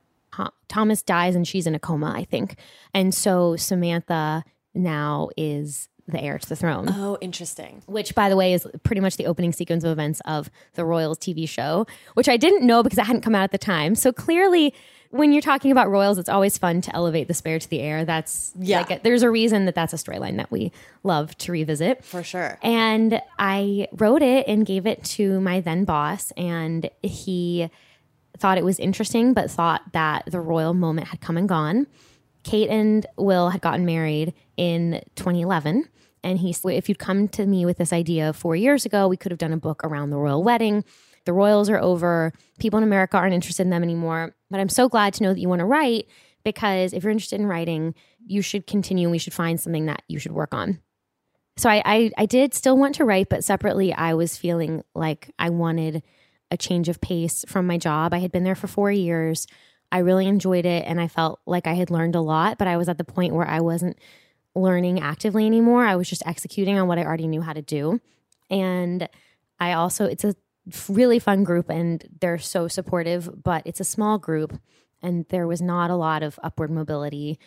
Thomas 0.69 1.03
dies 1.03 1.35
and 1.35 1.47
she's 1.47 1.67
in 1.67 1.75
a 1.75 1.79
coma, 1.79 2.13
I 2.17 2.25
think. 2.25 2.57
And 2.95 3.15
so 3.15 3.57
Samantha 3.57 4.45
now 4.75 5.29
is 5.37 5.89
the 6.09 6.21
heir 6.21 6.39
to 6.39 6.49
the 6.49 6.57
throne. 6.57 6.89
Oh, 6.89 7.17
interesting. 7.21 7.83
Which, 7.87 8.15
by 8.15 8.29
the 8.29 8.37
way, 8.37 8.53
is 8.55 8.67
pretty 8.83 9.01
much 9.01 9.17
the 9.17 9.27
opening 9.27 9.53
sequence 9.53 9.85
of 9.85 9.91
events 9.91 10.21
of 10.25 10.51
the 10.75 10.85
Royals 10.85 11.19
TV 11.19 11.49
show, 11.49 11.87
which 12.15 12.29
I 12.29 12.37
didn't 12.37 12.67
know 12.67 12.83
because 12.83 12.99
it 12.99 13.07
hadn't 13.07 13.23
come 13.23 13.35
out 13.35 13.45
at 13.45 13.53
the 13.53 13.59
time. 13.59 13.95
So 13.95 14.13
clearly, 14.13 14.75
when 15.11 15.33
you're 15.33 15.43
talking 15.43 15.71
about 15.71 15.91
royals, 15.91 16.19
it's 16.19 16.29
always 16.29 16.57
fun 16.59 16.81
to 16.83 16.97
elevate 16.97 17.29
the 17.29 17.35
spare 17.35 17.59
to 17.59 17.69
the 17.69 17.81
heir. 17.81 18.05
That's 18.05 18.53
Yeah. 18.59 18.79
Like 18.79 18.91
a, 18.91 19.01
there's 19.03 19.23
a 19.23 19.31
reason 19.31 19.67
that 19.67 19.75
that's 19.75 19.93
a 19.93 19.97
storyline 19.97 20.39
that 20.39 20.51
we 20.51 20.73
love 21.03 21.37
to 21.39 21.53
revisit. 21.53 22.03
For 22.05 22.23
sure. 22.23 22.59
And 22.63 23.21
I 23.39 23.89
wrote 23.93 24.23
it 24.23 24.49
and 24.49 24.67
gave 24.67 24.87
it 24.87 25.05
to 25.05 25.41
my 25.41 25.61
then 25.61 25.85
boss, 25.85 26.33
and 26.33 26.91
he 27.03 27.71
thought 28.39 28.59
it 28.59 28.65
was 28.65 28.79
interesting, 28.79 29.35
but 29.35 29.51
thought 29.51 29.83
that 29.93 30.25
the 30.27 30.41
royal 30.41 30.75
moment 30.75 31.09
had 31.09 31.21
come 31.21 31.37
and 31.37 31.49
gone. 31.49 31.87
Kate 32.43 32.69
and 32.69 33.07
Will 33.17 33.51
had 33.51 33.61
gotten 33.61 33.87
married 33.87 34.35
in 34.57 35.03
2011. 35.17 35.89
And 36.25 36.39
he 36.39 36.53
said, 36.53 36.73
if 36.73 36.89
you'd 36.89 36.99
come 36.99 37.29
to 37.29 37.47
me 37.47 37.65
with 37.65 37.79
this 37.79 37.93
idea 37.93 38.33
four 38.33 38.55
years 38.57 38.87
ago, 38.87 39.09
we 39.09 39.17
could 39.17 39.33
have 39.33 39.39
done 39.39 39.53
a 39.53 39.57
book 39.57 39.85
around 39.85 40.11
the 40.11 40.19
royal 40.19 40.43
wedding. 40.43 40.85
The 41.25 41.33
royals 41.33 41.69
are 41.69 41.79
over. 41.79 42.33
People 42.59 42.79
in 42.79 42.85
America 42.85 43.17
aren't 43.17 43.35
interested 43.35 43.63
in 43.63 43.71
them 43.71 43.83
anymore. 43.83 44.35
But 44.51 44.61
I'm 44.61 44.69
so 44.69 44.89
glad 44.89 45.15
to 45.15 45.23
know 45.23 45.33
that 45.33 45.41
you 45.41 45.49
want 45.49 45.61
to 45.61 45.67
write 45.67 46.07
because 46.45 46.93
if 46.93 47.03
you're 47.03 47.13
interested 47.13 47.41
in 47.41 47.47
writing, 47.47 47.95
you 48.25 48.43
should 48.43 48.67
continue 48.67 49.07
and 49.07 49.13
we 49.13 49.19
should 49.19 49.33
find 49.33 49.61
something 49.61 49.87
that 49.87 50.03
you 50.09 50.19
should 50.19 50.33
work 50.33 50.55
on. 50.55 50.81
So 51.57 51.69
I, 51.69 51.83
I, 51.85 52.11
I 52.19 52.27
did 52.27 52.55
still 52.55 52.77
want 52.77 52.95
to 52.97 53.05
write, 53.05 53.29
but 53.29 53.45
separately, 53.45 53.93
I 53.93 54.15
was 54.15 54.37
feeling 54.37 54.83
like 54.95 55.31
I 55.39 55.51
wanted 55.51 56.03
a 56.53 56.57
change 56.57 56.91
of 56.91 57.01
pace 57.01 57.45
from 57.49 57.67
my 57.67 57.79
job. 57.79 58.13
I 58.13 58.19
had 58.19 58.31
been 58.31 58.45
there 58.45 58.55
for 58.55 58.67
four 58.67 58.93
years. 58.93 59.47
I 59.91 59.99
really 59.99 60.27
enjoyed 60.27 60.67
it 60.67 60.85
and 60.87 61.01
I 61.01 61.09
felt 61.09 61.41
like 61.47 61.67
I 61.67 61.73
had 61.73 61.91
learned 61.91 62.15
a 62.15 62.21
lot, 62.21 62.59
but 62.59 62.69
I 62.69 62.77
was 62.77 62.89
at 62.89 62.99
the 62.99 63.05
point 63.05 63.35
where 63.35 63.49
I 63.49 63.61
wasn't 63.61 63.99
learning 64.55 65.01
actively 65.01 65.47
anymore. 65.47 65.87
I 65.87 65.97
was 65.97 66.09
just 66.09 66.23
executing 66.27 66.79
on 66.79 66.87
what 66.87 66.99
I 66.99 67.05
already 67.05 67.27
knew 67.27 67.41
how 67.41 67.55
to 67.55 67.63
do. 67.63 68.01
And 68.51 69.09
I 69.59 69.73
also, 69.73 70.05
it's 70.05 70.25
a 70.25 70.37
really 70.91 71.19
fun 71.19 71.43
group 71.43 71.71
and 71.71 72.07
they're 72.21 72.39
so 72.39 72.69
supportive, 72.69 73.43
but 73.43 73.63
it's 73.65 73.81
a 73.81 73.85
small 73.85 74.19
group 74.19 74.61
and 75.01 75.25
there 75.31 75.47
was 75.47 75.63
not 75.63 75.91
a 75.91 75.97
lot 75.97 76.23
of 76.23 76.39
upward 76.43 76.71
mobility. 76.71 77.39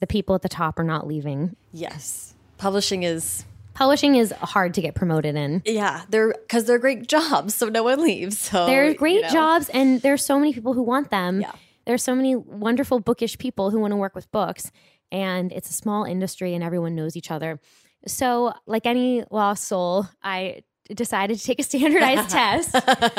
The 0.00 0.06
people 0.06 0.34
at 0.34 0.42
the 0.42 0.50
top 0.50 0.78
are 0.78 0.84
not 0.84 1.06
leaving. 1.06 1.56
Yes. 1.72 2.34
Publishing 2.58 3.04
is 3.04 3.46
Publishing 3.74 4.14
is 4.16 4.32
hard 4.40 4.74
to 4.74 4.80
get 4.80 4.94
promoted 4.94 5.34
in. 5.36 5.62
yeah, 5.66 6.02
they're 6.08 6.32
because 6.32 6.64
they're 6.64 6.78
great 6.78 7.06
jobs, 7.08 7.54
so 7.54 7.68
no 7.68 7.82
one 7.82 8.00
leaves. 8.02 8.38
So 8.38 8.66
They're 8.66 8.94
great 8.94 9.16
you 9.16 9.22
know. 9.22 9.28
jobs, 9.28 9.68
and 9.68 10.00
there's 10.02 10.24
so 10.24 10.38
many 10.38 10.52
people 10.52 10.72
who 10.74 10.82
want 10.82 11.10
them. 11.10 11.40
Yeah. 11.40 11.52
There's 11.86 12.02
so 12.02 12.14
many 12.14 12.34
wonderful 12.34 13.00
bookish 13.00 13.36
people 13.36 13.70
who 13.70 13.78
want 13.80 13.90
to 13.92 13.96
work 13.96 14.14
with 14.14 14.30
books, 14.32 14.70
and 15.12 15.52
it's 15.52 15.68
a 15.68 15.74
small 15.74 16.04
industry, 16.04 16.54
and 16.54 16.64
everyone 16.64 16.94
knows 16.94 17.16
each 17.16 17.30
other. 17.30 17.60
So, 18.06 18.52
like 18.66 18.86
any 18.86 19.24
lost 19.30 19.64
soul, 19.64 20.06
I 20.22 20.62
decided 20.94 21.38
to 21.38 21.44
take 21.44 21.58
a 21.58 21.62
standardized 21.62 22.28
test. 22.38 22.74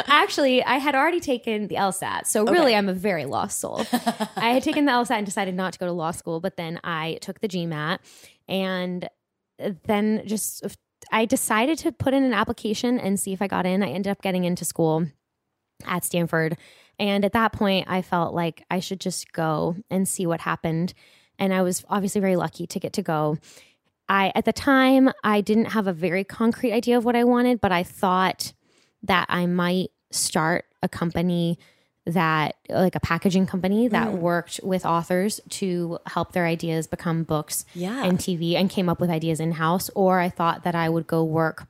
Actually, 0.07 0.63
I 0.63 0.77
had 0.77 0.95
already 0.95 1.19
taken 1.19 1.67
the 1.67 1.75
LSAT, 1.75 2.27
so 2.27 2.43
really, 2.45 2.67
Okay. 2.67 2.75
I'm 2.75 2.89
a 2.89 2.93
very 2.93 3.25
lost 3.25 3.59
soul. 3.59 3.85
I 4.35 4.51
had 4.53 4.63
taken 4.63 4.85
the 4.85 4.91
LSAT 4.91 5.17
and 5.17 5.25
decided 5.25 5.55
not 5.55 5.73
to 5.73 5.79
go 5.79 5.85
to 5.87 5.91
law 5.91 6.11
school, 6.11 6.39
but 6.39 6.57
then 6.57 6.79
I 6.83 7.17
took 7.21 7.39
the 7.41 7.47
GMAT, 7.47 7.99
and 8.47 9.09
then 9.57 10.23
just 10.25 10.65
I 11.11 11.25
decided 11.25 11.77
to 11.79 11.91
put 11.91 12.13
in 12.13 12.23
an 12.23 12.33
application 12.33 12.99
and 12.99 13.19
see 13.19 13.33
if 13.33 13.41
I 13.41 13.47
got 13.47 13.65
in. 13.65 13.83
I 13.83 13.89
ended 13.89 14.11
up 14.11 14.21
getting 14.21 14.43
into 14.43 14.65
school 14.65 15.07
at 15.85 16.03
Stanford. 16.03 16.57
And 16.97 17.25
at 17.25 17.33
that 17.33 17.51
point, 17.51 17.87
I 17.89 18.01
felt 18.01 18.33
like 18.33 18.63
I 18.71 18.79
should 18.79 18.99
just 18.99 19.31
go 19.33 19.75
and 19.89 20.07
see 20.07 20.25
what 20.25 20.41
happened. 20.41 20.93
And 21.37 21.53
I 21.53 21.61
was 21.61 21.83
obviously 21.89 22.21
very 22.21 22.35
lucky 22.35 22.65
to 22.67 22.79
get 22.79 22.93
to 22.93 23.01
go. 23.01 23.37
I 24.07 24.31
at 24.35 24.45
the 24.45 24.53
time 24.53 25.11
I 25.23 25.41
didn't 25.41 25.65
have 25.65 25.87
a 25.87 25.93
very 25.93 26.23
concrete 26.23 26.71
idea 26.71 26.97
of 26.97 27.05
what 27.05 27.15
I 27.15 27.23
wanted, 27.23 27.59
but 27.59 27.71
I 27.71 27.83
thought 27.83 28.53
that 29.03 29.25
I 29.29 29.45
might 29.45 29.89
start 30.11 30.65
a 30.81 30.87
company 30.87 31.59
that 32.05 32.55
like 32.69 32.95
a 32.95 32.99
packaging 32.99 33.47
company 33.47 33.87
that 33.87 34.09
mm. 34.09 34.19
worked 34.19 34.59
with 34.63 34.85
authors 34.85 35.41
to 35.49 35.97
help 36.05 36.33
their 36.33 36.45
ideas 36.45 36.85
become 36.87 37.23
books 37.23 37.65
Yeah. 37.73 38.05
and 38.05 38.19
TV 38.19 38.55
and 38.55 38.69
came 38.69 38.89
up 38.89 38.99
with 38.99 39.09
ideas 39.09 39.39
in 39.39 39.53
house 39.53 39.89
or 39.95 40.19
I 40.19 40.29
thought 40.29 40.63
that 40.63 40.75
I 40.75 40.87
would 40.87 41.07
go 41.07 41.23
work 41.23 41.67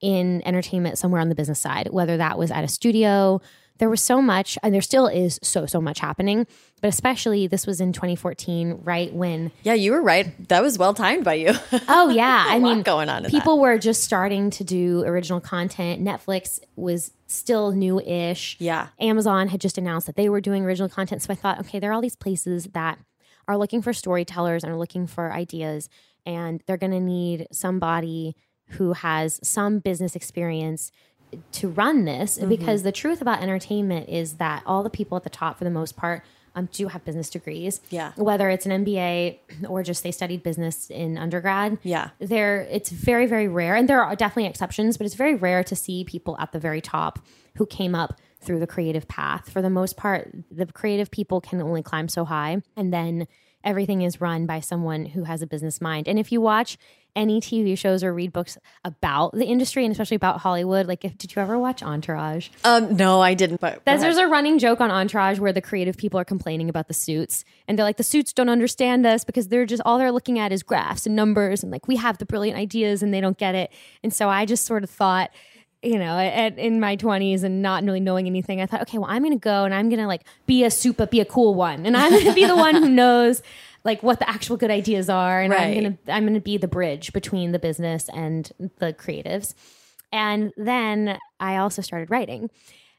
in 0.00 0.42
entertainment 0.46 0.98
somewhere 0.98 1.20
on 1.20 1.28
the 1.28 1.34
business 1.34 1.60
side, 1.60 1.88
whether 1.90 2.16
that 2.16 2.38
was 2.38 2.50
at 2.50 2.64
a 2.64 2.68
studio. 2.68 3.40
There 3.78 3.90
was 3.90 4.00
so 4.00 4.22
much, 4.22 4.58
and 4.62 4.72
there 4.72 4.82
still 4.82 5.06
is 5.06 5.40
so, 5.42 5.66
so 5.66 5.80
much 5.80 5.98
happening. 5.98 6.46
But 6.80 6.88
especially 6.88 7.46
this 7.46 7.66
was 7.66 7.80
in 7.80 7.92
2014, 7.92 8.80
right 8.82 9.12
when, 9.12 9.52
Yeah, 9.62 9.74
you 9.74 9.92
were 9.92 10.02
right. 10.02 10.48
That 10.48 10.62
was 10.62 10.78
well 10.78 10.94
timed 10.94 11.24
by 11.24 11.34
you. 11.34 11.52
oh, 11.88 12.10
yeah. 12.10 12.44
I 12.48 12.58
mean, 12.58 12.82
going 12.82 13.08
on 13.08 13.24
people 13.24 13.58
were 13.60 13.78
just 13.78 14.02
starting 14.02 14.50
to 14.50 14.64
do 14.64 15.04
original 15.04 15.40
content. 15.40 16.02
Netflix 16.02 16.60
was 16.76 17.12
still 17.26 17.72
new 17.72 18.00
ish. 18.00 18.56
Yeah. 18.58 18.88
Amazon 19.00 19.48
had 19.48 19.60
just 19.60 19.78
announced 19.78 20.06
that 20.06 20.16
they 20.16 20.28
were 20.28 20.40
doing 20.40 20.64
original 20.64 20.88
content. 20.88 21.22
So 21.22 21.32
I 21.32 21.36
thought, 21.36 21.60
okay, 21.60 21.78
there 21.78 21.90
are 21.90 21.94
all 21.94 22.00
these 22.00 22.16
places 22.16 22.64
that 22.72 22.98
are 23.48 23.56
looking 23.56 23.82
for 23.82 23.92
storytellers 23.92 24.64
and 24.64 24.72
are 24.72 24.78
looking 24.78 25.06
for 25.06 25.32
ideas, 25.32 25.88
and 26.26 26.62
they're 26.66 26.76
going 26.76 26.92
to 26.92 27.00
need 27.00 27.46
somebody 27.52 28.36
who 28.72 28.92
has 28.94 29.40
some 29.42 29.78
business 29.78 30.16
experience 30.16 30.90
to 31.52 31.68
run 31.68 32.04
this 32.04 32.38
because 32.38 32.82
the 32.82 32.92
truth 32.92 33.20
about 33.22 33.42
entertainment 33.42 34.08
is 34.08 34.34
that 34.34 34.62
all 34.66 34.82
the 34.82 34.90
people 34.90 35.16
at 35.16 35.24
the 35.24 35.30
top 35.30 35.58
for 35.58 35.64
the 35.64 35.70
most 35.70 35.96
part 35.96 36.22
um, 36.54 36.68
do 36.72 36.88
have 36.88 37.02
business 37.04 37.30
degrees. 37.30 37.80
Yeah. 37.88 38.12
whether 38.16 38.50
it's 38.50 38.66
an 38.66 38.84
mba 38.84 39.38
or 39.68 39.82
just 39.82 40.02
they 40.02 40.10
studied 40.12 40.42
business 40.42 40.90
in 40.90 41.16
undergrad 41.16 41.78
Yeah. 41.82 42.10
there 42.18 42.62
it's 42.70 42.90
very 42.90 43.26
very 43.26 43.48
rare. 43.48 43.74
And 43.74 43.88
there 43.88 44.04
are 44.04 44.14
definitely 44.14 44.50
exceptions 44.50 44.96
but 44.98 45.06
it's 45.06 45.14
very 45.14 45.34
rare 45.34 45.64
to 45.64 45.74
see 45.74 46.04
people 46.04 46.36
at 46.38 46.52
the 46.52 46.58
very 46.58 46.80
top 46.82 47.18
who 47.56 47.64
came 47.66 47.94
up 47.94 48.18
through 48.40 48.58
the 48.60 48.66
creative 48.66 49.06
path. 49.08 49.48
For 49.50 49.62
the 49.62 49.70
most 49.70 49.96
part 49.96 50.30
the 50.50 50.66
creative 50.66 51.10
people 51.10 51.40
can 51.40 51.62
only 51.62 51.82
climb 51.82 52.08
so 52.08 52.24
high 52.26 52.60
and 52.76 52.92
then 52.92 53.26
everything 53.64 54.02
is 54.02 54.20
run 54.20 54.44
by 54.44 54.58
someone 54.60 55.06
who 55.06 55.24
has 55.24 55.40
a 55.40 55.46
business 55.46 55.80
mind. 55.80 56.08
And 56.08 56.18
if 56.18 56.32
you 56.32 56.40
watch 56.40 56.76
any 57.14 57.40
tv 57.40 57.76
shows 57.76 58.02
or 58.02 58.12
read 58.14 58.32
books 58.32 58.56
about 58.84 59.32
the 59.32 59.44
industry 59.44 59.84
and 59.84 59.92
especially 59.92 60.14
about 60.14 60.40
hollywood 60.40 60.86
like 60.86 61.04
if, 61.04 61.16
did 61.18 61.34
you 61.34 61.42
ever 61.42 61.58
watch 61.58 61.82
entourage 61.82 62.48
Um, 62.64 62.96
no, 62.96 63.20
I 63.20 63.34
didn't. 63.34 63.60
But 63.60 63.84
there's, 63.84 64.00
there's 64.00 64.16
a 64.16 64.26
running 64.26 64.58
joke 64.58 64.80
on 64.80 64.90
Entourage 64.90 65.38
where 65.38 65.52
the 65.52 65.60
creative 65.60 65.96
people 65.96 66.18
are 66.18 66.24
complaining 66.24 66.68
about 66.68 66.88
the 66.88 66.94
suits, 66.94 67.44
and 67.68 67.78
they're 67.78 67.84
like, 67.84 67.96
the 67.96 68.02
suits 68.02 68.32
don't 68.32 68.48
understand 68.48 69.06
us 69.06 69.24
because 69.24 69.48
they're 69.48 69.66
just 69.66 69.82
all 69.84 69.98
they're 69.98 70.12
looking 70.12 70.38
at 70.38 70.52
is 70.52 70.62
graphs 70.62 71.06
and 71.06 71.14
numbers, 71.16 71.62
and 71.62 71.70
like 71.72 71.86
we 71.88 71.96
have 71.96 72.18
the 72.18 72.26
brilliant 72.26 72.58
ideas 72.58 73.02
and 73.02 73.12
they 73.12 73.20
don't 73.20 73.38
get 73.38 73.54
it. 73.54 73.70
And 74.02 74.12
so 74.12 74.28
I 74.28 74.44
just 74.46 74.64
sort 74.64 74.84
of 74.84 74.90
thought, 74.90 75.30
you 75.82 75.98
know, 75.98 76.16
at, 76.18 76.58
in 76.58 76.78
my 76.80 76.96
20s 76.96 77.42
and 77.42 77.60
not 77.62 77.82
really 77.84 78.00
knowing 78.00 78.26
anything, 78.26 78.60
I 78.60 78.66
thought, 78.66 78.82
okay, 78.82 78.98
well, 78.98 79.10
I'm 79.10 79.22
gonna 79.22 79.36
go 79.36 79.64
and 79.64 79.74
I'm 79.74 79.88
gonna 79.88 80.06
like 80.06 80.22
be 80.46 80.64
a 80.64 80.70
but 80.96 81.10
be 81.10 81.20
a 81.20 81.24
cool 81.24 81.54
one, 81.54 81.84
and 81.86 81.96
I'm 81.96 82.12
gonna 82.12 82.34
be 82.34 82.46
the 82.46 82.56
one 82.56 82.74
who 82.76 82.88
knows 82.88 83.42
like 83.84 84.02
what 84.02 84.18
the 84.18 84.28
actual 84.28 84.56
good 84.56 84.70
ideas 84.70 85.08
are, 85.08 85.40
and 85.40 85.50
Right. 85.52 85.62
I'm 85.62 85.74
gonna 85.74 85.98
I'm 86.08 86.26
gonna 86.26 86.40
be 86.40 86.56
the 86.56 86.68
bridge 86.68 87.12
between 87.12 87.52
the 87.52 87.58
business 87.58 88.08
and 88.14 88.50
the 88.78 88.92
creatives. 88.92 89.54
And 90.12 90.52
then 90.56 91.18
I 91.40 91.56
also 91.56 91.80
started 91.82 92.10
writing. 92.10 92.50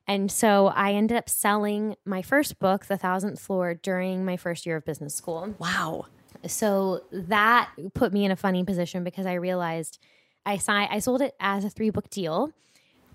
And 0.07 0.29
so 0.31 0.67
I 0.67 0.93
ended 0.93 1.15
up 1.15 1.29
selling 1.29 1.95
my 2.05 2.21
first 2.21 2.59
book, 2.59 2.87
The 2.87 2.97
Thousandth 2.97 3.39
Floor, 3.39 3.73
during 3.75 4.25
my 4.25 4.35
first 4.35 4.65
year 4.65 4.77
of 4.77 4.85
business 4.85 5.15
school. 5.15 5.55
wow. 5.59 6.05
So 6.45 7.03
that 7.11 7.69
put 7.93 8.11
me 8.11 8.25
in 8.25 8.31
a 8.31 8.35
funny 8.35 8.65
position 8.65 9.05
because 9.05 9.25
I 9.25 9.35
realized 9.35 9.99
I 10.45 10.57
signed, 10.57 10.89
I 10.91 10.99
sold 10.99 11.21
it 11.21 11.33
as 11.39 11.63
a 11.63 11.69
three 11.69 11.89
book 11.89 12.09
deal. 12.09 12.51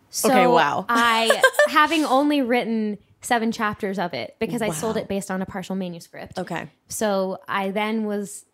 So 0.09 0.31
Okay, 0.31 0.47
wow. 0.47 0.87
I, 0.89 1.43
having 1.69 2.07
only 2.07 2.41
written 2.41 2.97
seven 3.21 3.53
chapters 3.53 3.99
of 3.99 4.15
it 4.15 4.37
because 4.39 4.63
I 4.63 4.71
sold 4.71 4.97
it 4.97 5.09
based 5.09 5.31
on 5.31 5.43
a 5.43 5.47
partial 5.47 5.75
manuscript. 5.77 6.39
Okay. 6.39 6.69
So 6.89 7.39
I 7.49 7.71
then 7.71 8.05
was 8.05 8.45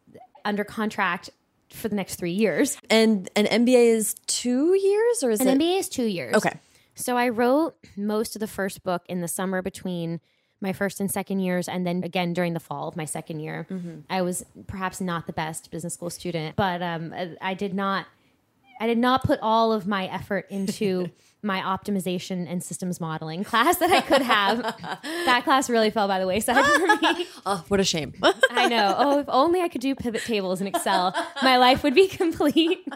under 0.44 0.64
contract 0.64 1.30
for 1.70 1.88
the 1.88 1.96
next 1.96 2.16
three 2.16 2.32
years. 2.32 2.78
And 2.88 3.28
an 3.36 3.46
MBA 3.46 3.88
is 3.94 4.14
two 4.26 4.74
years, 4.74 5.22
or 5.22 5.30
is 5.30 5.40
An 5.40 5.48
it? 5.48 5.58
MBA 5.58 5.78
is 5.80 5.88
two 5.88 6.04
years. 6.04 6.34
Okay. 6.34 6.58
So 6.94 7.16
I 7.16 7.28
wrote 7.28 7.74
most 7.96 8.36
of 8.36 8.40
the 8.40 8.46
first 8.46 8.84
book 8.84 9.02
in 9.08 9.20
the 9.20 9.28
summer 9.28 9.62
between 9.62 10.20
my 10.60 10.72
first 10.72 11.00
and 11.00 11.10
second 11.10 11.40
years, 11.40 11.68
and 11.68 11.86
then 11.86 12.02
again 12.04 12.32
during 12.32 12.54
the 12.54 12.60
fall 12.60 12.88
of 12.88 12.96
my 12.96 13.04
second 13.04 13.40
year. 13.40 13.66
I 14.08 14.22
was 14.22 14.46
perhaps 14.66 15.00
not 15.00 15.26
the 15.26 15.32
best 15.32 15.70
business 15.70 15.94
school 15.94 16.10
student, 16.10 16.56
but 16.56 16.80
um, 16.80 17.12
I 17.40 17.54
did 17.54 17.74
not. 17.74 18.06
I 18.80 18.88
did 18.88 18.98
not 18.98 19.22
put 19.22 19.38
all 19.40 19.72
of 19.72 19.86
my 19.86 20.06
effort 20.06 20.46
into 20.50 21.10
my 21.44 21.60
optimization 21.60 22.46
and 22.48 22.62
systems 22.62 23.00
modeling 23.00 23.44
class 23.44 23.76
that 23.76 23.90
I 23.90 24.00
could 24.00 24.22
have. 24.22 24.62
that 25.02 25.42
class 25.44 25.68
really 25.68 25.90
fell 25.90 26.08
by 26.08 26.18
the 26.18 26.26
wayside 26.26 26.64
for 26.64 26.86
me. 26.86 27.26
Oh, 27.46 27.62
what 27.68 27.78
a 27.78 27.84
shame. 27.84 28.14
I 28.50 28.68
know. 28.68 28.94
Oh, 28.96 29.18
if 29.20 29.26
only 29.28 29.60
I 29.60 29.68
could 29.68 29.82
do 29.82 29.94
pivot 29.94 30.22
tables 30.22 30.60
in 30.60 30.66
Excel, 30.66 31.14
my 31.42 31.58
life 31.58 31.82
would 31.82 31.94
be 31.94 32.08
complete. 32.08 32.86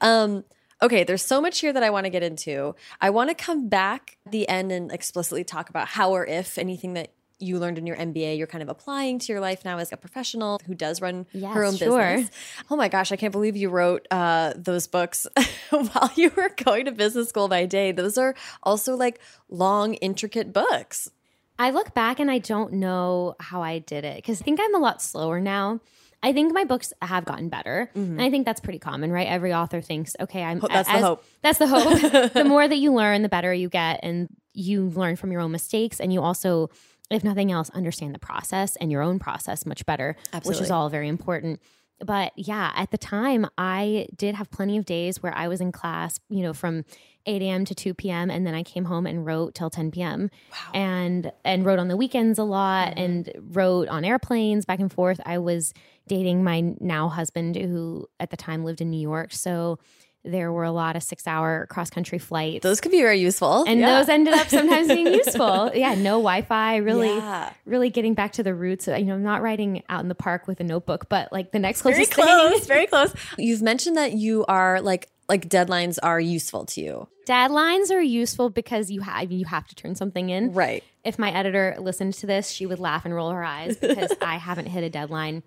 Um, 0.00 0.44
okay, 0.82 1.04
there's 1.04 1.24
so 1.24 1.40
much 1.40 1.60
here 1.60 1.72
that 1.72 1.82
I 1.82 1.90
want 1.90 2.04
to 2.04 2.10
get 2.10 2.22
into. 2.22 2.74
I 3.00 3.10
want 3.10 3.30
to 3.30 3.34
come 3.34 3.68
back 3.68 4.18
at 4.26 4.32
the 4.32 4.48
end 4.48 4.70
and 4.70 4.92
explicitly 4.92 5.44
talk 5.44 5.70
about 5.70 5.88
how 5.88 6.10
or 6.10 6.26
if 6.26 6.58
anything 6.58 6.94
that 6.94 7.12
you 7.42 7.58
learned 7.58 7.78
in 7.78 7.86
your 7.86 7.96
MBA, 7.96 8.38
you're 8.38 8.46
kind 8.46 8.62
of 8.62 8.68
applying 8.68 9.18
to 9.18 9.32
your 9.32 9.40
life 9.40 9.64
now 9.64 9.78
as 9.78 9.92
a 9.92 9.96
professional 9.96 10.60
who 10.66 10.74
does 10.74 11.00
run 11.00 11.26
Yes, 11.32 11.54
her 11.54 11.64
own 11.64 11.76
sure. 11.76 11.98
business. 12.16 12.30
Oh 12.70 12.76
my 12.76 12.88
gosh, 12.88 13.12
I 13.12 13.16
can't 13.16 13.32
believe 13.32 13.56
you 13.56 13.68
wrote 13.68 14.06
uh, 14.10 14.52
those 14.56 14.86
books 14.86 15.26
while 15.70 16.10
you 16.14 16.30
were 16.36 16.50
going 16.64 16.84
to 16.86 16.92
business 16.92 17.28
school 17.28 17.48
by 17.48 17.66
day. 17.66 17.92
Those 17.92 18.16
are 18.16 18.34
also 18.62 18.96
like 18.96 19.20
long, 19.48 19.94
intricate 19.94 20.52
books. 20.52 21.10
I 21.58 21.70
look 21.70 21.94
back 21.94 22.18
and 22.18 22.30
I 22.30 22.38
don't 22.38 22.74
know 22.74 23.34
how 23.38 23.62
I 23.62 23.78
did 23.78 24.04
it 24.04 24.16
because 24.16 24.40
I 24.40 24.44
think 24.44 24.58
I'm 24.62 24.74
a 24.74 24.78
lot 24.78 25.02
slower 25.02 25.40
now. 25.40 25.80
I 26.24 26.32
think 26.32 26.54
my 26.54 26.62
books 26.62 26.92
have 27.02 27.24
gotten 27.24 27.48
better, 27.48 27.90
and 27.96 28.22
I 28.22 28.30
think 28.30 28.46
that's 28.46 28.60
pretty 28.60 28.78
common, 28.78 29.10
right? 29.10 29.26
Every 29.26 29.52
author 29.52 29.80
thinks, 29.80 30.14
okay, 30.20 30.44
I'm 30.44 30.60
that's 30.60 30.88
the 30.88 31.00
hope. 31.00 31.24
That's 31.42 31.58
the 31.58 31.66
hope. 31.66 32.32
the 32.32 32.44
more 32.44 32.68
that 32.68 32.76
you 32.76 32.92
learn, 32.94 33.22
the 33.22 33.28
better 33.28 33.52
you 33.52 33.68
get, 33.68 33.98
and 34.04 34.28
you 34.54 34.84
learn 34.90 35.16
from 35.16 35.32
your 35.32 35.40
own 35.40 35.50
mistakes, 35.50 35.98
and 35.98 36.12
you 36.12 36.22
also, 36.22 36.70
if 37.14 37.24
nothing 37.24 37.50
else, 37.52 37.70
understand 37.70 38.14
the 38.14 38.18
process 38.18 38.76
and 38.76 38.90
your 38.90 39.02
own 39.02 39.18
process 39.18 39.66
much 39.66 39.84
better, 39.86 40.16
which 40.44 40.60
is 40.60 40.70
all 40.70 40.88
very 40.88 41.08
important. 41.08 41.60
But 42.04 42.32
yeah, 42.36 42.72
at 42.74 42.90
the 42.90 42.98
time, 42.98 43.46
I 43.56 44.08
did 44.16 44.34
have 44.34 44.50
plenty 44.50 44.76
of 44.76 44.84
days 44.84 45.22
where 45.22 45.34
I 45.36 45.48
was 45.48 45.60
in 45.60 45.70
class, 45.72 46.18
you 46.28 46.42
know, 46.42 46.52
from 46.52 46.84
8 47.26 47.40
a.m. 47.42 47.64
to 47.64 47.74
2 47.74 47.94
p.m. 47.94 48.30
and 48.30 48.44
then 48.46 48.54
I 48.54 48.64
came 48.64 48.86
home 48.86 49.06
and 49.06 49.24
wrote 49.24 49.54
till 49.54 49.70
10 49.70 49.92
p.m. 49.92 50.28
Wow. 50.50 50.58
and 50.74 51.32
and 51.44 51.64
wrote 51.64 51.78
on 51.78 51.88
the 51.88 51.96
weekends 51.96 52.38
a 52.38 52.44
lot 52.44 52.88
mm-hmm. 52.88 52.98
and 52.98 53.32
wrote 53.54 53.88
on 53.88 54.04
airplanes 54.04 54.64
back 54.64 54.80
and 54.80 54.92
forth. 54.92 55.20
I 55.24 55.38
was 55.38 55.72
dating 56.08 56.42
my 56.42 56.74
now 56.80 57.08
husband 57.08 57.56
who 57.56 58.08
at 58.18 58.30
the 58.30 58.36
time 58.36 58.64
lived 58.64 58.80
in 58.80 58.90
New 58.90 59.00
York, 59.00 59.32
so 59.32 59.78
there 60.24 60.52
were 60.52 60.62
a 60.64 60.70
lot 60.70 60.94
of 60.94 61.02
six 61.02 61.26
hour 61.26 61.66
cross 61.66 61.90
country 61.90 62.18
flights. 62.18 62.62
Those 62.62 62.80
could 62.80 62.92
be 62.92 63.00
very 63.02 63.18
useful. 63.18 63.64
and 63.66 63.80
Yeah. 63.80 63.98
those 63.98 64.08
ended 64.08 64.34
up 64.34 64.48
sometimes 64.48 64.86
being 64.88 65.06
useful. 65.24 65.72
Yeah, 65.74 65.94
no 65.94 66.12
Wi-Fi. 66.18 66.76
Really, 66.76 67.08
Yeah. 67.16 67.52
really 67.66 67.90
getting 67.90 68.14
back 68.14 68.32
to 68.34 68.42
the 68.42 68.54
roots. 68.54 68.86
You 68.86 69.04
know, 69.04 69.14
I'm 69.14 69.22
not 69.24 69.42
writing 69.42 69.82
out 69.88 70.00
in 70.02 70.08
the 70.08 70.14
park 70.14 70.46
with 70.46 70.60
a 70.60 70.64
notebook, 70.64 71.08
but 71.08 71.32
like 71.32 71.50
the 71.52 71.58
next 71.58 71.82
very 71.82 71.94
closest 72.06 72.14
thing. 72.14 72.24
close, 72.24 72.66
very 72.68 72.86
close. 72.86 73.12
You've 73.36 73.62
mentioned 73.62 73.96
that 73.96 74.12
you 74.12 74.44
are 74.46 74.80
like 74.80 75.08
like 75.28 75.48
deadlines 75.48 75.98
are 76.02 76.20
useful 76.20 76.66
to 76.66 76.80
you. 76.80 77.08
Deadlines 77.26 77.90
are 77.90 78.00
useful 78.02 78.50
because 78.50 78.90
you 78.90 79.00
have 79.00 79.32
you 79.32 79.44
have 79.46 79.66
to 79.68 79.74
turn 79.74 79.94
something 79.94 80.28
in. 80.30 80.52
Right. 80.52 80.84
If 81.04 81.18
my 81.18 81.32
editor 81.32 81.76
listened 81.80 82.14
to 82.14 82.26
this, 82.26 82.50
she 82.50 82.66
would 82.66 82.78
laugh 82.78 83.04
and 83.04 83.14
roll 83.14 83.30
her 83.30 83.42
eyes 83.42 83.76
because 83.76 84.12
I 84.22 84.36
haven't 84.36 84.66
hit 84.66 84.84
a 84.84 84.90
deadline 84.90 85.42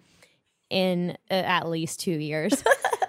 in 0.69 1.11
uh, 1.29 1.33
at 1.33 1.69
least 1.69 1.99
two 1.99 2.11
years. 2.11 2.63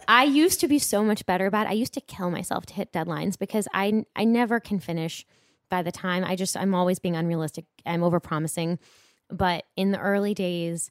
I 0.09 0.25
used 0.25 0.61
to 0.61 0.69
be 0.69 0.79
so 0.79 1.05
much 1.05 1.27
better 1.27 1.47
about 1.47 1.67
it. 1.67 1.71
I 1.71 1.75
used 1.75 1.95
to 1.95 2.01
kill 2.01 2.31
myself 2.31 2.67
to 2.67 2.75
hit 2.75 2.93
deadlines 2.93 3.39
because 3.39 3.69
I 3.73 4.05
I 4.15 4.25
never 4.25 4.61
can 4.61 4.79
finish 4.79 5.27
by 5.71 5.83
the 5.83 5.93
time. 5.93 6.25
I 6.25 6.37
just 6.37 6.57
I'm 6.57 6.75
always 6.75 6.99
being 6.99 7.17
unrealistic. 7.17 7.65
I'm 7.85 8.01
overpromising. 8.01 8.79
But 9.31 9.65
in 9.77 9.91
the 9.91 9.99
early 9.99 10.35
days 10.35 10.91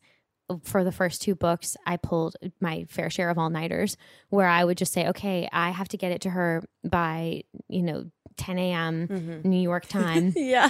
uh, 0.49 0.58
for 0.63 0.84
the 0.84 0.91
first 0.91 1.21
two 1.21 1.36
books, 1.36 1.78
I 1.86 1.97
pulled 1.97 2.36
my 2.60 2.86
fair 2.89 3.10
share 3.10 3.30
of 3.30 3.38
all 3.38 3.49
nighters 3.49 3.97
where 4.30 4.47
I 4.47 4.63
would 4.65 4.78
just 4.78 4.93
say, 4.93 5.08
okay, 5.08 5.47
I 5.51 5.69
have 5.69 5.88
to 5.89 5.97
get 5.97 6.12
it 6.12 6.21
to 6.21 6.30
her 6.30 6.63
by, 6.84 7.43
you 7.69 7.84
know, 7.84 8.12
10 8.38 8.60
a.m. 8.60 9.08
Mm-hmm. 9.08 9.49
New 9.49 9.62
York 9.62 9.88
time. 9.88 10.34
Yeah. 10.36 10.69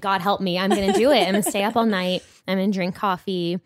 God 0.00 0.22
help 0.22 0.40
me. 0.40 0.58
I'm 0.58 0.70
going 0.70 0.92
to 0.92 0.98
do 0.98 1.10
it. 1.10 1.20
I'm 1.20 1.32
going 1.32 1.42
to 1.44 1.50
stay 1.50 1.62
up 1.62 1.76
all 1.76 1.84
night. 1.84 2.22
I'm 2.48 2.56
going 2.56 2.72
to 2.72 2.74
drink 2.74 2.94
coffee. 2.94 3.60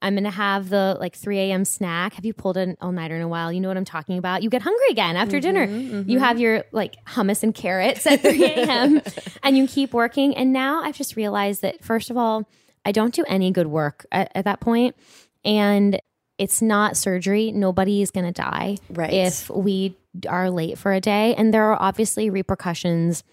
I'm 0.00 0.14
going 0.14 0.24
to 0.24 0.30
have 0.30 0.68
the 0.68 0.96
like 1.00 1.16
3 1.16 1.38
a.m. 1.38 1.64
snack. 1.64 2.14
Have 2.14 2.24
you 2.24 2.32
pulled 2.32 2.56
an 2.56 2.76
all 2.80 2.92
nighter 2.92 3.16
in 3.16 3.22
a 3.22 3.28
while? 3.28 3.52
You 3.52 3.60
know 3.60 3.68
what 3.68 3.76
I'm 3.76 3.84
talking 3.84 4.16
about. 4.18 4.42
You 4.42 4.50
get 4.50 4.62
hungry 4.62 4.86
again 4.90 5.16
after 5.16 5.38
mm-hmm, 5.38 5.40
dinner. 5.40 5.64
You 5.64 6.02
mm-hmm. 6.04 6.18
have 6.18 6.38
your 6.38 6.64
like 6.72 6.96
hummus 7.06 7.42
and 7.42 7.54
carrots 7.54 8.06
at 8.06 8.20
3 8.20 8.44
a.m. 8.44 9.02
and 9.42 9.58
you 9.58 9.66
keep 9.66 9.92
working. 9.92 10.36
And 10.36 10.52
now 10.52 10.82
I've 10.82 10.96
just 10.96 11.16
realized 11.16 11.62
that, 11.62 11.84
first 11.84 12.10
of 12.10 12.16
all, 12.16 12.48
I 12.84 12.92
don't 12.92 13.12
do 13.12 13.24
any 13.26 13.50
good 13.50 13.66
work 13.66 14.06
at, 14.12 14.30
at 14.34 14.44
that. 14.44 14.64
And 15.44 16.00
it's 16.38 16.62
not 16.62 16.96
surgery. 16.96 17.50
Nobody 17.50 18.00
is 18.00 18.10
going 18.10 18.26
to 18.26 18.32
die 18.32 18.76
Right. 18.90 19.12
if 19.12 19.50
we 19.50 19.96
are 20.28 20.50
late 20.50 20.78
for 20.78 20.92
a 20.92 21.00
day. 21.00 21.34
And 21.34 21.52
there 21.52 21.64
are 21.64 21.80
obviously 21.80 22.30
repercussions 22.30 23.24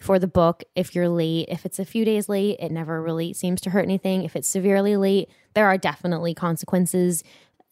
for 0.00 0.18
the 0.18 0.26
book 0.26 0.64
if 0.74 0.94
you're 0.94 1.08
late. 1.08 1.48
If 1.48 1.64
it's 1.64 1.78
a 1.78 1.84
few 1.84 2.04
days 2.04 2.28
late, 2.28 2.58
it 2.60 2.72
never 2.72 3.02
really 3.02 3.32
seems 3.32 3.60
to 3.62 3.70
hurt 3.70 3.84
anything. 3.84 4.24
If 4.24 4.36
it's 4.36 4.48
severely 4.48 4.96
late, 4.96 5.30
there 5.54 5.66
are 5.66 5.78
definitely 5.78 6.34
consequences, 6.34 7.22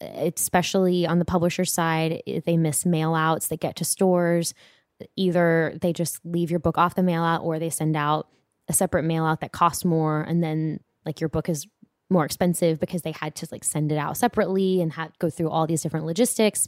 uh, 0.01 0.29
especially 0.35 1.05
on 1.05 1.19
the 1.19 1.25
publisher 1.25 1.65
side. 1.65 2.21
If 2.25 2.45
they 2.45 2.57
miss 2.57 2.85
mail 2.85 3.13
outs 3.13 3.47
that 3.49 3.59
get 3.59 3.75
to 3.77 3.85
stores, 3.85 4.53
either 5.15 5.77
they 5.81 5.93
just 5.93 6.19
leave 6.23 6.49
your 6.49 6.59
book 6.59 6.77
off 6.77 6.95
the 6.95 7.03
mail 7.03 7.23
out 7.23 7.41
or 7.41 7.59
they 7.59 7.69
send 7.69 7.95
out 7.95 8.27
a 8.67 8.73
separate 8.73 9.03
mail 9.03 9.25
out 9.25 9.41
that 9.41 9.51
costs 9.51 9.83
more. 9.83 10.21
And 10.21 10.41
then, 10.41 10.79
like, 11.05 11.19
your 11.19 11.29
book 11.29 11.49
is 11.49 11.67
more 12.09 12.23
expensive 12.23 12.79
because 12.79 13.01
they 13.01 13.11
had 13.11 13.35
to 13.35 13.47
like 13.51 13.63
send 13.63 13.91
it 13.91 13.97
out 13.97 14.15
separately 14.15 14.81
and 14.81 14.93
had 14.93 15.11
go 15.19 15.29
through 15.29 15.49
all 15.49 15.67
these 15.67 15.81
different 15.81 16.05
logistics. 16.05 16.67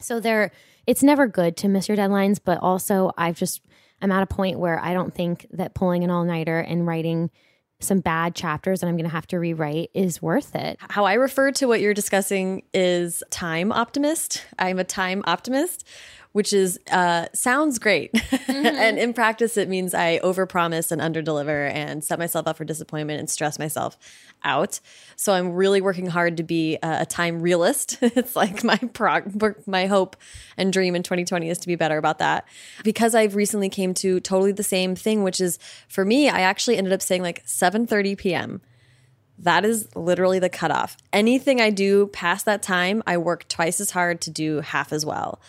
So 0.00 0.18
there 0.18 0.50
it's 0.86 1.02
never 1.02 1.26
good 1.26 1.56
to 1.58 1.68
miss 1.68 1.88
your 1.88 1.96
deadlines, 1.96 2.40
but 2.42 2.58
also 2.58 3.12
I've 3.16 3.36
just 3.36 3.60
I'm 4.04 4.12
at 4.12 4.22
a 4.22 4.26
point 4.26 4.58
where 4.58 4.78
I 4.78 4.92
don't 4.92 5.14
think 5.14 5.46
that 5.52 5.72
pulling 5.72 6.04
an 6.04 6.10
all-nighter 6.10 6.60
and 6.60 6.86
writing 6.86 7.30
some 7.80 8.00
bad 8.00 8.34
chapters 8.34 8.80
that 8.80 8.86
I'm 8.86 8.96
going 8.96 9.08
to 9.08 9.10
have 9.10 9.26
to 9.28 9.38
rewrite 9.38 9.90
is 9.94 10.20
worth 10.20 10.54
it. 10.54 10.76
How 10.90 11.06
I 11.06 11.14
refer 11.14 11.52
to 11.52 11.66
what 11.66 11.80
you're 11.80 11.94
discussing 11.94 12.62
is 12.74 13.22
time 13.30 13.72
optimist. 13.72 14.44
I'm 14.58 14.78
a 14.78 14.84
time 14.84 15.22
optimist, 15.26 15.86
which 16.34 16.52
is 16.52 16.80
uh, 16.90 17.26
sounds 17.32 17.78
great, 17.78 18.10
and 18.48 18.98
in 18.98 19.14
practice, 19.14 19.56
it 19.56 19.68
means 19.68 19.94
I 19.94 20.18
overpromise 20.18 20.90
and 20.90 21.00
underdeliver, 21.00 21.72
and 21.72 22.02
set 22.02 22.18
myself 22.18 22.48
up 22.48 22.56
for 22.56 22.64
disappointment 22.64 23.20
and 23.20 23.30
stress 23.30 23.56
myself 23.56 23.96
out. 24.42 24.80
So 25.14 25.32
I'm 25.32 25.52
really 25.52 25.80
working 25.80 26.08
hard 26.08 26.36
to 26.38 26.42
be 26.42 26.74
a, 26.82 27.02
a 27.02 27.06
time 27.06 27.40
realist. 27.40 27.98
it's 28.02 28.34
like 28.34 28.64
my 28.64 28.76
prog- 28.76 29.64
my 29.68 29.86
hope 29.86 30.16
and 30.56 30.72
dream 30.72 30.96
in 30.96 31.04
2020 31.04 31.48
is 31.48 31.58
to 31.58 31.68
be 31.68 31.76
better 31.76 31.98
about 31.98 32.18
that. 32.18 32.48
Because 32.82 33.14
I've 33.14 33.36
recently 33.36 33.68
came 33.68 33.94
to 33.94 34.18
totally 34.18 34.50
the 34.50 34.64
same 34.64 34.96
thing, 34.96 35.22
which 35.22 35.40
is 35.40 35.60
for 35.86 36.04
me, 36.04 36.28
I 36.28 36.40
actually 36.40 36.78
ended 36.78 36.92
up 36.92 37.00
saying 37.00 37.22
like 37.22 37.46
7:30 37.46 38.18
p.m. 38.18 38.60
That 39.38 39.64
is 39.64 39.88
literally 39.94 40.40
the 40.40 40.48
cutoff. 40.48 40.96
Anything 41.12 41.60
I 41.60 41.70
do 41.70 42.08
past 42.08 42.44
that 42.46 42.60
time, 42.60 43.04
I 43.06 43.18
work 43.18 43.46
twice 43.46 43.80
as 43.80 43.92
hard 43.92 44.20
to 44.22 44.32
do 44.32 44.62
half 44.62 44.92
as 44.92 45.06
well. 45.06 45.40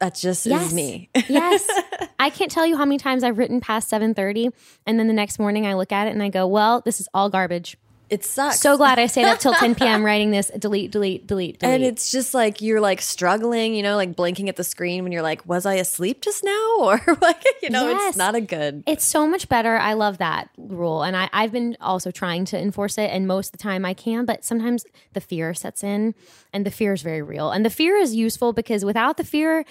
That 0.00 0.14
just 0.14 0.46
is 0.46 0.72
me. 0.74 1.10
yes. 1.28 1.68
I 2.18 2.30
can't 2.30 2.50
tell 2.50 2.66
you 2.66 2.76
how 2.76 2.84
many 2.84 2.98
times 2.98 3.22
I've 3.22 3.38
written 3.38 3.60
past 3.60 3.90
7:30 3.90 4.52
and 4.86 4.98
then 4.98 5.06
the 5.06 5.12
next 5.14 5.38
morning 5.38 5.66
I 5.66 5.74
look 5.74 5.92
at 5.92 6.06
it 6.06 6.10
and 6.10 6.22
I 6.22 6.28
go, 6.30 6.46
"Well, 6.46 6.80
this 6.80 7.00
is 7.00 7.08
all 7.14 7.28
garbage." 7.30 7.76
It 8.08 8.24
sucks. 8.24 8.58
So 8.58 8.76
glad 8.76 8.98
I 8.98 9.06
stayed 9.06 9.26
up 9.26 9.38
till 9.38 9.54
10 9.54 9.74
p.m. 9.76 10.02
writing 10.04 10.32
this. 10.32 10.50
Delete, 10.58 10.90
delete, 10.90 11.28
delete, 11.28 11.60
delete. 11.60 11.74
and 11.76 11.84
it's 11.84 12.10
just 12.10 12.34
like 12.34 12.60
you're 12.60 12.80
like 12.80 13.00
struggling, 13.00 13.72
you 13.72 13.84
know, 13.84 13.94
like 13.94 14.16
blinking 14.16 14.48
at 14.48 14.56
the 14.56 14.64
screen 14.64 15.04
when 15.04 15.12
you're 15.12 15.22
like, 15.22 15.46
was 15.46 15.64
I 15.64 15.74
asleep 15.74 16.20
just 16.22 16.42
now? 16.42 16.66
Or 16.80 17.00
like, 17.20 17.44
you 17.62 17.70
know, 17.70 17.88
Yes. 17.88 18.08
it's 18.08 18.16
not 18.18 18.34
a 18.34 18.40
good. 18.40 18.82
It's 18.88 19.04
so 19.04 19.28
much 19.28 19.48
better. 19.48 19.76
I 19.76 19.92
love 19.92 20.18
that 20.18 20.48
rule. 20.58 21.04
And 21.04 21.16
I, 21.16 21.30
I've 21.32 21.52
been 21.52 21.76
also 21.80 22.10
trying 22.10 22.46
to 22.46 22.58
enforce 22.58 22.98
it. 22.98 23.10
And 23.12 23.28
most 23.28 23.48
of 23.48 23.52
the 23.52 23.58
time 23.62 23.84
I 23.84 23.94
can, 23.94 24.24
but 24.24 24.44
sometimes 24.44 24.84
the 25.12 25.20
fear 25.20 25.54
sets 25.54 25.84
in 25.84 26.16
and 26.52 26.66
the 26.66 26.70
fear 26.72 26.94
is 26.94 27.02
very 27.02 27.22
real. 27.22 27.52
And 27.52 27.64
the 27.64 27.70
fear 27.70 27.96
is 27.96 28.12
useful 28.16 28.52
because 28.52 28.84
without 28.84 29.18
the 29.18 29.24
fear, 29.24 29.64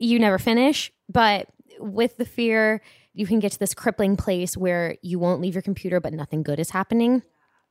you 0.00 0.18
never 0.18 0.38
finish. 0.38 0.90
But 1.08 1.48
with 1.78 2.16
the 2.16 2.24
fear, 2.24 2.80
you 3.12 3.26
can 3.26 3.38
get 3.38 3.52
to 3.52 3.58
this 3.58 3.74
crippling 3.74 4.16
place 4.16 4.56
where 4.56 4.96
you 5.02 5.18
won't 5.18 5.40
leave 5.40 5.54
your 5.54 5.62
computer, 5.62 6.00
but 6.00 6.12
nothing 6.12 6.42
good 6.42 6.58
is 6.58 6.70
happening. 6.70 7.22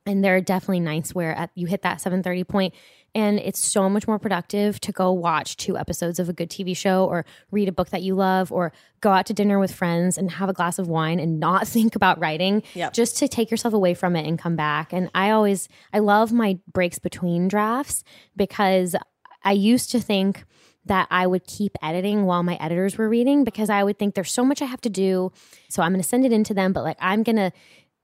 And 0.06 0.24
there 0.24 0.36
are 0.36 0.42
definitely 0.42 0.80
nights 0.80 1.14
where 1.14 1.34
at, 1.36 1.52
you 1.56 1.68
hit 1.68 1.82
that 1.82 2.00
7:30 2.02 2.48
point 2.48 2.74
and 3.16 3.40
it's 3.40 3.60
so 3.60 3.90
much 3.90 4.08
more 4.08 4.20
productive 4.20 4.80
to 4.82 4.92
go 4.92 5.12
watch 5.12 5.58
two 5.58 5.78
episodes 5.78 6.20
of 6.20 6.30
a 6.30 6.34
good 6.34 6.50
TV 6.50 6.76
show 6.76 7.06
or 7.06 7.26
read 7.52 7.68
a 7.68 7.72
book 7.72 7.90
that 7.90 8.04
you 8.04 8.16
love 8.16 8.52
or 8.52 8.72
go 9.02 9.12
out 9.12 9.26
to 9.26 9.34
dinner 9.34 9.60
with 9.60 9.74
friends 9.74 10.18
and 10.18 10.32
have 10.32 10.48
a 10.48 10.54
glass 10.54 10.80
of 10.80 10.88
wine 10.88 11.20
and 11.20 11.40
not 11.40 11.68
think 11.76 11.96
about 11.96 12.20
writing 12.20 12.64
Yep. 12.76 12.94
just 12.94 13.18
to 13.18 13.28
take 13.28 13.52
yourself 13.52 13.74
away 13.74 13.94
from 13.94 14.16
it 14.16 14.26
and 14.28 14.40
come 14.40 14.56
back. 14.56 14.94
And 14.94 15.10
I 15.14 15.32
always 15.32 15.68
I 15.92 16.00
love 16.00 16.32
my 16.32 16.60
breaks 16.72 17.00
between 17.00 17.48
drafts 17.48 18.04
because 18.36 18.96
I 19.44 19.52
used 19.54 19.92
to 19.92 20.00
think 20.00 20.46
that 20.86 21.08
I 21.12 21.28
would 21.28 21.46
keep 21.46 21.76
editing 21.84 22.26
while 22.26 22.42
my 22.44 22.56
editors 22.56 22.98
were 22.98 23.10
reading 23.10 23.44
because 23.44 23.70
I 23.70 23.84
would 23.84 24.00
think 24.00 24.16
there's 24.16 24.32
so 24.32 24.44
much 24.46 24.62
I 24.62 24.66
have 24.66 24.82
to 24.82 24.90
do. 24.90 25.32
So 25.70 25.84
I'm 25.84 25.92
going 25.92 26.02
to 26.02 26.08
send 26.08 26.26
it 26.26 26.32
in 26.32 26.44
to 26.46 26.54
them, 26.54 26.74
but 26.74 26.84
like 26.84 26.98
I'm 27.00 27.24
going 27.24 27.36
to 27.36 27.52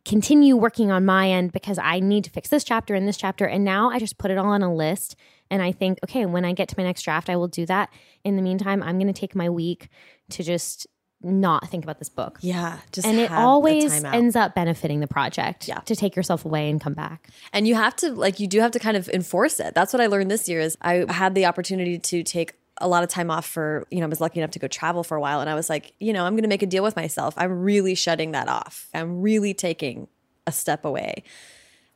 continue 0.05 0.55
working 0.55 0.91
on 0.91 1.03
my 1.05 1.29
end 1.31 1.51
because 1.51 1.79
I 1.79 1.99
need 1.99 2.23
to 2.25 2.29
fix 2.29 2.49
this 2.49 2.63
chapter 2.63 2.93
and 2.93 3.07
this 3.07 3.17
chapter. 3.17 3.45
And 3.45 3.65
now 3.65 3.89
I 3.89 3.97
just 3.97 4.17
put 4.17 4.29
it 4.29 4.37
all 4.37 4.49
on 4.49 4.61
a 4.61 4.73
list 4.73 5.15
and 5.49 5.61
I 5.61 5.71
think, 5.71 5.99
okay, 6.03 6.25
when 6.25 6.45
I 6.45 6.53
get 6.53 6.69
to 6.69 6.75
my 6.77 6.83
next 6.83 7.01
draft, 7.03 7.29
I 7.29 7.35
will 7.35 7.47
do 7.47 7.65
that. 7.65 7.89
In 8.23 8.35
the 8.35 8.41
meantime, 8.41 8.83
I'm 8.83 8.99
going 8.99 9.11
to 9.11 9.19
take 9.19 9.35
my 9.35 9.49
week 9.49 9.89
to 10.31 10.43
just 10.43 10.85
not 11.21 11.67
think 11.69 11.83
about 11.83 11.97
this 11.97 12.09
book. 12.09 12.37
Yeah. 12.41 12.79
Just 12.91 13.07
And 13.07 13.17
it 13.17 13.31
always 13.31 14.03
ends 14.03 14.35
up 14.35 14.53
benefiting 14.53 14.99
the 14.99 15.07
project 15.07 15.67
Yeah. 15.67 15.79
to 15.79 15.95
take 15.95 16.15
yourself 16.15 16.45
away 16.45 16.69
and 16.69 16.79
come 16.79 16.93
back. 16.93 17.29
And 17.51 17.67
you 17.67 17.73
have 17.73 17.95
to 17.97 18.11
like 18.11 18.39
you 18.39 18.47
do 18.47 18.59
have 18.59 18.71
to 18.71 18.79
kind 18.79 18.95
of 18.97 19.09
enforce 19.09 19.59
it. 19.59 19.73
That's 19.73 19.91
what 19.91 20.01
I 20.01 20.07
learned 20.07 20.29
this 20.29 20.47
year 20.47 20.59
is 20.59 20.77
I 20.81 21.05
had 21.09 21.33
the 21.33 21.45
opportunity 21.47 21.97
to 21.97 22.21
take 22.21 22.53
a 22.81 22.87
lot 22.87 23.03
of 23.03 23.09
time 23.09 23.31
off 23.31 23.45
for, 23.45 23.85
you 23.91 23.99
know, 23.99 24.05
I 24.05 24.09
was 24.09 24.19
lucky 24.21 24.39
enough 24.39 24.51
to 24.51 24.59
go 24.59 24.67
travel 24.67 25.03
for 25.03 25.15
a 25.15 25.21
while 25.21 25.39
and 25.41 25.49
I 25.49 25.55
was 25.55 25.69
like, 25.69 25.93
you 25.99 26.11
know, 26.13 26.25
I'm 26.25 26.33
going 26.33 26.43
to 26.43 26.49
make 26.49 26.61
a 26.63 26.65
deal 26.67 26.83
with 26.83 26.95
myself. 26.95 27.33
I'm 27.37 27.61
really 27.61 27.95
shutting 27.95 28.31
that 28.31 28.47
off. 28.49 28.87
I'm 28.93 29.21
really 29.21 29.53
taking 29.53 30.07
a 30.45 30.51
step 30.51 30.83
away. 30.85 31.23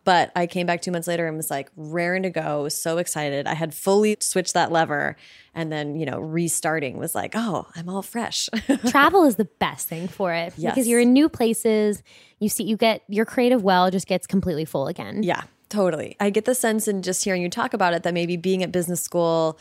But 0.06 0.32
I 0.36 0.48
came 0.48 0.66
back 0.66 0.82
two 0.82 0.92
months 0.92 1.08
later 1.08 1.28
and 1.28 1.36
was 1.36 1.52
like 1.52 1.70
raring 1.76 2.24
to 2.24 2.30
go, 2.30 2.70
so 2.70 2.98
excited. 2.98 3.46
I 3.46 3.54
had 3.54 3.74
fully 3.74 4.16
switched 4.22 4.54
that 4.54 4.72
lever. 4.72 5.18
And 5.54 5.72
then, 5.72 5.96
you 5.98 6.06
know, 6.06 6.20
restarting 6.20 6.98
was 6.98 7.14
like, 7.14 7.34
oh, 7.36 7.68
I'm 7.76 7.90
all 7.90 8.02
fresh. 8.02 8.50
Travel 8.88 9.26
is 9.26 9.36
the 9.36 9.46
best 9.60 9.88
thing 9.88 10.08
for 10.08 10.34
it 10.34 10.54
Yes. 10.58 10.74
because 10.74 10.88
you're 10.88 11.02
in 11.02 11.12
new 11.12 11.28
places. 11.30 12.02
You 12.40 12.48
see, 12.50 12.64
you 12.64 12.78
get 12.78 13.04
your 13.10 13.26
creative 13.26 13.62
well 13.62 13.92
just 13.92 14.08
gets 14.08 14.26
completely 14.26 14.66
full 14.66 14.88
again. 14.88 15.22
yeah, 15.22 15.44
totally. 15.68 16.16
I 16.20 16.30
get 16.30 16.46
the 16.46 16.56
sense 16.56 16.88
in 16.88 17.02
just 17.04 17.24
hearing 17.24 17.42
you 17.42 17.50
talk 17.50 17.74
about 17.74 17.94
it 17.94 18.04
that 18.04 18.14
maybe 18.14 18.38
being 18.38 18.64
at 18.64 18.72
business 18.72 19.02
school, 19.02 19.60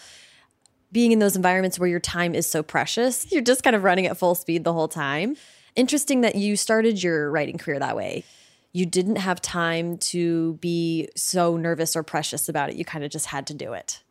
being 0.92 1.12
in 1.12 1.18
those 1.18 1.37
environments 1.37 1.79
where 1.79 1.88
your 1.88 2.01
time 2.01 2.35
is 2.35 2.46
so 2.46 2.62
precious, 2.62 3.31
you're 3.31 3.42
just 3.42 3.62
kind 3.62 3.77
of 3.77 3.85
running 3.85 4.07
at 4.07 4.16
full 4.16 4.35
speed 4.35 4.64
the 4.64 4.72
whole 4.72 4.88
time. 4.88 5.37
Interesting 5.77 6.22
that 6.22 6.35
you 6.35 6.57
started 6.57 7.03
your 7.03 7.31
writing 7.31 7.59
career 7.59 7.79
that 7.79 7.96
way. 7.96 8.24
You 8.72 8.87
didn't 8.87 9.16
have 9.16 9.40
time 9.40 9.98
to 9.98 10.55
be 10.55 11.09
so 11.14 11.57
nervous 11.57 11.96
or 11.96 12.03
precious 12.03 12.48
about 12.48 12.70
it. 12.70 12.77
You 12.77 12.85
kind 12.85 13.05
of 13.05 13.11
just 13.11 13.27
had 13.27 13.46
to 13.48 13.55
do 13.55 13.72
it. 13.72 14.03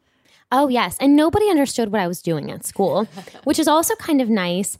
Oh, 0.51 0.67
yes. 0.67 0.97
And 0.99 1.15
nobody 1.15 1.49
understood 1.49 1.91
what 1.91 2.01
I 2.01 2.07
was 2.07 2.21
doing 2.21 2.51
at 2.51 2.65
school, 2.65 3.07
which 3.43 3.59
is 3.59 3.67
also 3.67 3.95
kind 3.95 4.21
of 4.21 4.29
nice. 4.29 4.77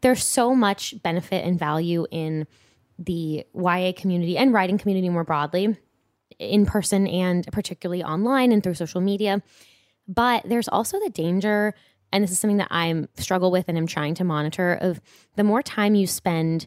There's 0.00 0.22
so 0.22 0.54
much 0.54 0.94
benefit 1.02 1.44
and 1.44 1.58
value 1.58 2.06
in 2.10 2.46
the 2.98 3.44
YA 3.54 3.92
community 3.96 4.36
and 4.36 4.52
writing 4.52 4.78
community 4.78 5.08
more 5.08 5.24
broadly, 5.24 5.76
in 6.38 6.66
person 6.66 7.06
and 7.06 7.46
particularly 7.52 8.02
online 8.02 8.52
and 8.52 8.62
through 8.62 8.74
social 8.74 9.00
media. 9.00 9.42
But 10.08 10.42
there's 10.46 10.68
also 10.68 10.98
the 10.98 11.10
danger, 11.10 11.74
and 12.12 12.24
this 12.24 12.30
is 12.30 12.38
something 12.38 12.56
that 12.56 12.68
I'm 12.70 13.08
struggle 13.16 13.50
with 13.50 13.68
and 13.68 13.76
I'm 13.76 13.86
trying 13.86 14.14
to 14.14 14.24
monitor 14.24 14.74
of 14.80 15.00
the 15.36 15.44
more 15.44 15.62
time 15.62 15.94
you 15.94 16.06
spend 16.06 16.66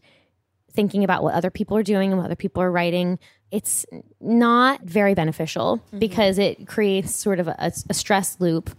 thinking 0.74 1.04
about 1.04 1.24
what 1.24 1.34
other 1.34 1.50
people 1.50 1.76
are 1.76 1.84
doing 1.84 2.12
and 2.12 2.18
what 2.20 2.26
other 2.26 2.36
people 2.36 2.64
are 2.64 2.72
writing, 2.72 3.20
it's 3.52 3.86
not 4.20 4.82
very 4.84 5.14
beneficial 5.14 5.78
mm-hmm. 5.78 6.00
because 6.00 6.38
it 6.38 6.68
creates 6.68 7.16
sort 7.16 7.40
of 7.40 7.48
a, 7.48 7.72
a 7.90 7.94
stress 7.94 8.38
loop. 8.40 8.70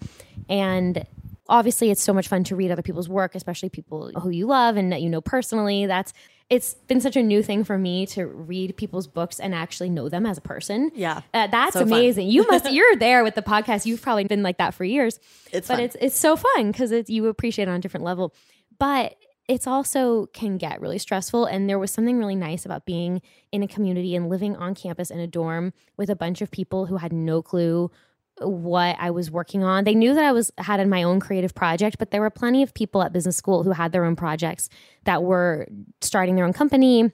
And 0.48 1.06
obviously, 1.48 1.90
it's 1.90 2.02
so 2.02 2.14
much 2.14 2.28
fun 2.28 2.44
to 2.44 2.56
read 2.56 2.70
other 2.70 2.82
people's 2.82 3.08
work, 3.08 3.34
especially 3.34 3.68
people 3.68 4.10
who 4.20 4.30
you 4.30 4.46
love 4.46 4.76
and 4.76 4.92
that 4.92 5.02
you 5.02 5.10
know 5.10 5.20
personally. 5.20 5.86
That's 5.86 6.12
it's 6.52 6.74
been 6.74 7.00
such 7.00 7.16
a 7.16 7.22
new 7.22 7.42
thing 7.42 7.64
for 7.64 7.78
me 7.78 8.04
to 8.04 8.26
read 8.26 8.76
people's 8.76 9.06
books 9.06 9.40
and 9.40 9.54
actually 9.54 9.88
know 9.88 10.10
them 10.10 10.26
as 10.26 10.36
a 10.36 10.42
person. 10.42 10.90
Yeah. 10.94 11.22
Uh, 11.32 11.46
that's 11.46 11.72
So 11.72 11.80
amazing. 11.80 12.28
You 12.28 12.46
must 12.46 12.70
you're 12.72 12.94
there 12.96 13.24
with 13.24 13.34
the 13.34 13.40
podcast. 13.42 13.86
You've 13.86 14.02
probably 14.02 14.24
been 14.24 14.42
like 14.42 14.58
that 14.58 14.74
for 14.74 14.84
years. 14.84 15.18
It's 15.50 15.68
but 15.68 15.76
fun. 15.76 15.84
it's 15.84 15.96
it's 15.98 16.18
so 16.18 16.36
fun 16.36 16.70
because 16.70 16.92
it's 16.92 17.08
you 17.08 17.26
appreciate 17.28 17.68
it 17.68 17.70
on 17.70 17.76
a 17.76 17.80
different 17.80 18.04
level. 18.04 18.34
But 18.78 19.16
it's 19.48 19.66
also 19.66 20.26
can 20.34 20.58
get 20.58 20.82
really 20.82 20.98
stressful. 20.98 21.46
And 21.46 21.70
there 21.70 21.78
was 21.78 21.90
something 21.90 22.18
really 22.18 22.36
nice 22.36 22.66
about 22.66 22.84
being 22.84 23.22
in 23.50 23.62
a 23.62 23.68
community 23.68 24.14
and 24.14 24.28
living 24.28 24.54
on 24.54 24.74
campus 24.74 25.10
in 25.10 25.20
a 25.20 25.26
dorm 25.26 25.72
with 25.96 26.10
a 26.10 26.16
bunch 26.16 26.42
of 26.42 26.50
people 26.50 26.84
who 26.84 26.98
had 26.98 27.14
no 27.14 27.40
clue 27.40 27.90
what 28.38 28.96
I 28.98 29.10
was 29.10 29.30
working 29.30 29.62
on. 29.62 29.84
They 29.84 29.94
knew 29.94 30.14
that 30.14 30.24
I 30.24 30.32
was 30.32 30.50
had 30.58 30.80
in 30.80 30.88
my 30.88 31.02
own 31.02 31.20
creative 31.20 31.54
project, 31.54 31.96
but 31.98 32.10
there 32.10 32.20
were 32.20 32.30
plenty 32.30 32.62
of 32.62 32.74
people 32.74 33.02
at 33.02 33.12
business 33.12 33.36
school 33.36 33.62
who 33.62 33.72
had 33.72 33.92
their 33.92 34.04
own 34.04 34.16
projects 34.16 34.68
that 35.04 35.22
were 35.22 35.68
starting 36.00 36.34
their 36.34 36.44
own 36.44 36.52
company 36.52 37.10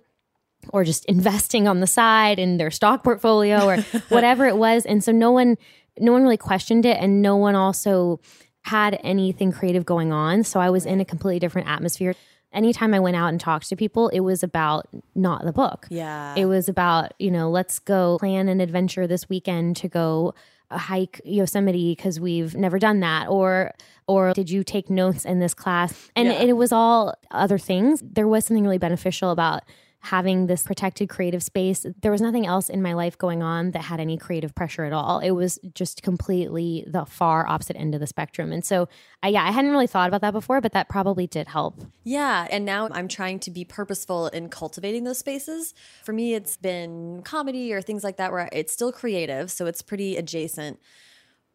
or 0.71 0.85
just 0.85 1.05
investing 1.07 1.69
on 1.69 1.81
the 1.81 1.87
side 1.87 2.39
in 2.39 2.57
their 2.57 2.71
stock 2.71 3.05
portfolio 3.05 3.67
or 3.67 3.77
whatever 4.09 4.47
it 4.47 4.57
was. 4.57 4.87
And 4.87 5.03
so 5.03 5.13
no 5.13 5.31
one 5.33 5.57
no 5.99 6.13
one 6.13 6.23
really 6.23 6.37
questioned 6.37 6.87
it 6.87 6.97
and 7.01 7.23
no 7.23 7.37
one 7.37 7.57
also 7.57 8.21
had 8.63 9.01
anything 9.03 9.51
creative 9.51 9.85
going 9.85 10.13
on. 10.13 10.45
So 10.45 10.61
I 10.61 10.71
was 10.71 10.87
in 10.87 11.01
a 11.01 11.05
completely 11.05 11.41
different 11.41 11.69
atmosphere. 11.69 12.15
Anytime 12.53 12.95
I 12.95 13.01
went 13.01 13.17
out 13.17 13.29
and 13.29 13.39
talked 13.41 13.69
to 13.69 13.77
people, 13.77 14.09
it 14.09 14.21
was 14.21 14.43
about 14.43 14.89
not 15.15 15.45
the 15.45 15.53
book. 15.53 15.87
Yeah. 15.91 16.35
It 16.37 16.47
was 16.47 16.69
about, 16.69 17.13
you 17.19 17.31
know, 17.31 17.51
let's 17.51 17.79
go 17.79 18.17
plan 18.19 18.49
an 18.49 18.61
adventure 18.61 19.07
this 19.07 19.29
weekend 19.29 19.77
to 19.77 19.89
go 19.89 20.35
uh, 20.71 20.79
hike 20.79 21.21
Yosemite 21.25 21.93
because 21.95 22.19
we've 22.19 22.55
never 22.55 22.79
done 22.79 23.01
that 23.01 23.29
or 23.29 23.73
or 24.07 24.33
did 24.33 24.49
you 24.49 24.65
take 24.65 24.89
notes 24.89 25.27
in 25.27 25.39
this 25.41 25.53
class? 25.53 26.11
And 26.17 26.29
Yeah. 26.29 26.41
it 26.41 26.57
was 26.57 26.73
all 26.73 27.15
other 27.31 27.59
things. 27.59 28.03
There 28.03 28.27
was 28.27 28.47
something 28.47 28.65
really 28.65 28.79
beneficial 28.79 29.31
about 29.31 29.63
having 30.01 30.47
this 30.47 30.63
protected 30.63 31.09
creative 31.09 31.43
space. 31.43 31.85
There 32.03 32.13
was 32.13 32.21
nothing 32.21 32.47
else 32.47 32.69
in 32.69 32.83
my 32.83 32.93
life 32.93 33.19
going 33.19 33.43
on 33.43 33.73
that 33.73 33.83
had 33.83 34.01
any 34.01 34.17
creative 34.17 34.55
pressure 34.55 34.85
at 34.85 34.93
all. 34.93 35.19
It 35.19 35.33
was 35.33 35.59
just 35.75 36.03
completely 36.03 36.85
the 36.87 37.05
far 37.05 37.47
opposite 37.47 37.77
end 37.77 37.95
of 37.95 38.01
the 38.01 38.07
spectrum. 38.07 38.53
And 38.53 38.65
so, 38.65 38.89
I, 39.23 39.29
yeah, 39.29 39.45
I 39.45 39.51
hadn't 39.51 39.73
really 39.73 39.87
thought 39.87 40.09
about 40.09 40.21
that 40.21 40.33
before, 40.33 40.61
but 40.61 40.73
that 40.73 40.89
probably 40.89 41.27
did 41.27 41.49
help. 41.49 41.85
Yeah, 42.05 42.47
and 42.51 42.65
now 42.65 42.89
I'm 42.93 43.09
trying 43.09 43.41
to 43.41 43.51
be 43.51 43.65
purposeful 43.65 44.29
in 44.29 44.49
cultivating 44.49 45.05
those 45.05 45.19
spaces. 45.19 45.75
For 46.05 46.13
me, 46.13 46.35
it's 46.35 46.57
been 46.57 47.23
comedy 47.23 47.73
or 47.73 47.83
things 47.83 48.05
like 48.05 48.17
that 48.19 48.31
where 48.31 48.49
it's 48.53 48.73
still 48.73 48.93
creative, 48.93 49.51
so 49.51 49.67
it's 49.67 49.83
pretty 49.83 50.17
adjacent. 50.17 50.79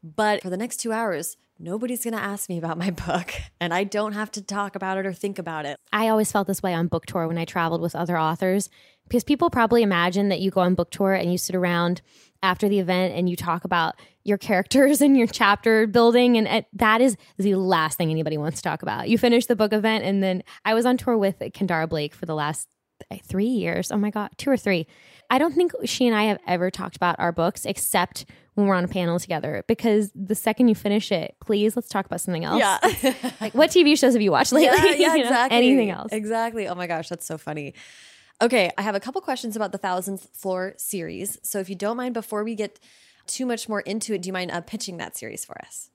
But 0.03 0.41
for 0.43 0.49
the 0.49 0.57
next 0.57 0.77
two 0.77 0.91
hours, 0.91 1.37
nobody's 1.57 2.03
going 2.03 2.13
to 2.13 2.19
ask 2.19 2.49
me 2.49 2.57
about 2.57 2.77
my 2.77 2.91
book, 2.91 3.33
and 3.61 3.73
I 3.73 3.85
don't 3.85 4.13
have 4.13 4.29
to 4.31 4.41
talk 4.41 4.75
about 4.75 4.97
it 4.97 5.05
or 5.05 5.13
think 5.13 5.39
about 5.39 5.65
it. 5.65 5.79
I 5.93 6.09
always 6.09 6.31
felt 6.31 6.47
this 6.47 6.61
way 6.61 6.73
on 6.73 6.87
book 6.87 7.05
tour 7.05 7.27
when 7.27 7.37
I 7.37 7.45
traveled 7.45 7.81
with 7.81 7.95
other 7.95 8.17
authors 8.17 8.69
because 9.07 9.23
people 9.23 9.49
probably 9.49 9.83
imagine 9.83 10.29
that 10.29 10.39
you 10.39 10.51
go 10.51 10.61
on 10.61 10.75
book 10.75 10.91
tour 10.91 11.13
and 11.13 11.31
you 11.31 11.37
sit 11.37 11.55
around 11.55 12.01
after 12.41 12.67
the 12.67 12.79
event 12.79 13.13
and 13.15 13.29
you 13.29 13.35
talk 13.35 13.63
about 13.63 13.95
your 14.23 14.37
characters 14.37 15.01
and 15.01 15.17
your 15.17 15.27
chapter 15.27 15.87
building 15.87 16.37
and 16.37 16.47
it, 16.47 16.65
that 16.73 17.01
is 17.01 17.15
the 17.37 17.55
last 17.55 17.97
thing 17.97 18.11
anybody 18.11 18.37
wants 18.37 18.61
to 18.61 18.63
talk 18.63 18.81
about. 18.81 19.09
You 19.09 19.17
finish 19.17 19.45
the 19.45 19.55
book 19.55 19.73
event 19.73 20.03
and 20.03 20.21
then 20.21 20.43
I 20.65 20.73
was 20.73 20.85
on 20.85 20.97
tour 20.97 21.17
with 21.17 21.39
Kendare 21.39 21.87
Blake 21.87 22.13
for 22.13 22.25
the 22.25 22.35
last 22.35 22.67
uh, 23.11 23.17
3 23.23 23.45
years. 23.45 23.91
Oh 23.91 23.97
my 23.97 24.09
god, 24.09 24.31
2 24.37 24.51
or 24.51 24.57
3. 24.57 24.85
I 25.29 25.37
don't 25.37 25.53
think 25.53 25.71
she 25.85 26.07
and 26.07 26.15
I 26.15 26.23
have 26.23 26.39
ever 26.47 26.69
talked 26.71 26.95
about 26.95 27.15
our 27.19 27.31
books 27.31 27.65
except 27.65 28.25
when 28.55 28.67
we're 28.67 28.75
on 28.75 28.83
a 28.83 28.87
panel 28.87 29.19
together 29.19 29.63
because 29.67 30.11
the 30.13 30.35
second 30.35 30.67
you 30.67 30.75
finish 30.75 31.11
it, 31.11 31.35
please 31.39 31.75
let's 31.75 31.89
talk 31.89 32.05
about 32.05 32.21
something 32.21 32.43
else. 32.43 32.59
Yeah. 32.59 33.13
like 33.41 33.53
what 33.55 33.71
TV 33.71 33.97
shows 33.97 34.13
have 34.13 34.21
you 34.21 34.31
watched 34.31 34.51
lately? 34.51 34.77
yeah, 34.77 34.85
yeah, 34.95 35.15
You 35.15 35.23
know, 35.23 35.29
exactly. 35.29 35.57
Anything 35.57 35.89
else? 35.89 36.11
Exactly. 36.11 36.67
Oh 36.67 36.75
my 36.75 36.87
gosh, 36.87 37.09
that's 37.09 37.25
so 37.25 37.37
funny. 37.37 37.73
Okay, 38.41 38.71
I 38.77 38.81
have 38.81 38.95
a 38.95 38.99
couple 38.99 39.21
questions 39.21 39.55
about 39.55 39.71
the 39.71 39.77
Thousandth 39.77 40.29
Floor 40.33 40.73
series. 40.77 41.37
So 41.43 41.59
if 41.59 41.69
you 41.69 41.75
don't 41.75 41.97
mind, 41.97 42.13
before 42.13 42.43
we 42.43 42.55
get 42.55 42.79
too 43.25 43.45
much 43.45 43.69
more 43.69 43.81
into 43.81 44.13
it, 44.13 44.21
do 44.21 44.27
you 44.27 44.33
mind 44.33 44.51
uh, 44.51 44.61
pitching 44.61 44.97
that 44.97 45.15
series 45.15 45.45
for 45.45 45.57
us? 45.61 45.89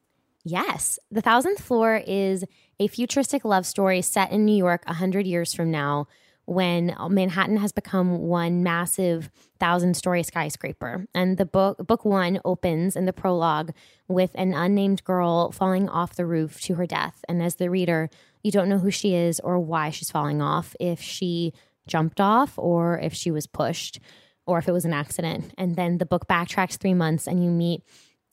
Yes. 0.44 0.98
The 1.10 1.20
Thousandth 1.20 1.60
Floor 1.60 2.02
is 2.06 2.44
a 2.80 2.86
futuristic 2.86 3.44
love 3.44 3.66
story 3.66 4.02
set 4.02 4.32
in 4.32 4.44
New 4.44 4.56
York 4.56 4.84
100 4.86 5.26
years 5.26 5.52
from 5.52 5.70
now 5.70 6.06
when 6.48 6.96
Manhattan 7.10 7.58
has 7.58 7.72
become 7.72 8.20
one 8.20 8.62
massive 8.62 9.30
thousand 9.60 9.94
story 9.98 10.22
skyscraper. 10.22 11.06
And 11.14 11.36
the 11.36 11.44
book, 11.44 11.86
book 11.86 12.06
one 12.06 12.40
opens 12.42 12.96
in 12.96 13.04
the 13.04 13.12
prologue 13.12 13.72
with 14.08 14.30
an 14.34 14.54
unnamed 14.54 15.04
girl 15.04 15.52
falling 15.52 15.90
off 15.90 16.16
the 16.16 16.24
roof 16.24 16.58
to 16.62 16.76
her 16.76 16.86
death. 16.86 17.22
And 17.28 17.42
as 17.42 17.56
the 17.56 17.68
reader, 17.68 18.08
you 18.42 18.50
don't 18.50 18.70
know 18.70 18.78
who 18.78 18.90
she 18.90 19.14
is 19.14 19.40
or 19.40 19.60
why 19.60 19.90
she's 19.90 20.10
falling 20.10 20.40
off, 20.40 20.74
if 20.80 21.02
she 21.02 21.52
jumped 21.86 22.18
off 22.18 22.54
or 22.56 22.98
if 22.98 23.12
she 23.12 23.30
was 23.30 23.46
pushed 23.46 24.00
or 24.46 24.56
if 24.56 24.66
it 24.66 24.72
was 24.72 24.86
an 24.86 24.94
accident. 24.94 25.52
And 25.58 25.76
then 25.76 25.98
the 25.98 26.06
book 26.06 26.26
backtracks 26.28 26.78
three 26.78 26.94
months 26.94 27.26
and 27.26 27.44
you 27.44 27.50
meet 27.50 27.82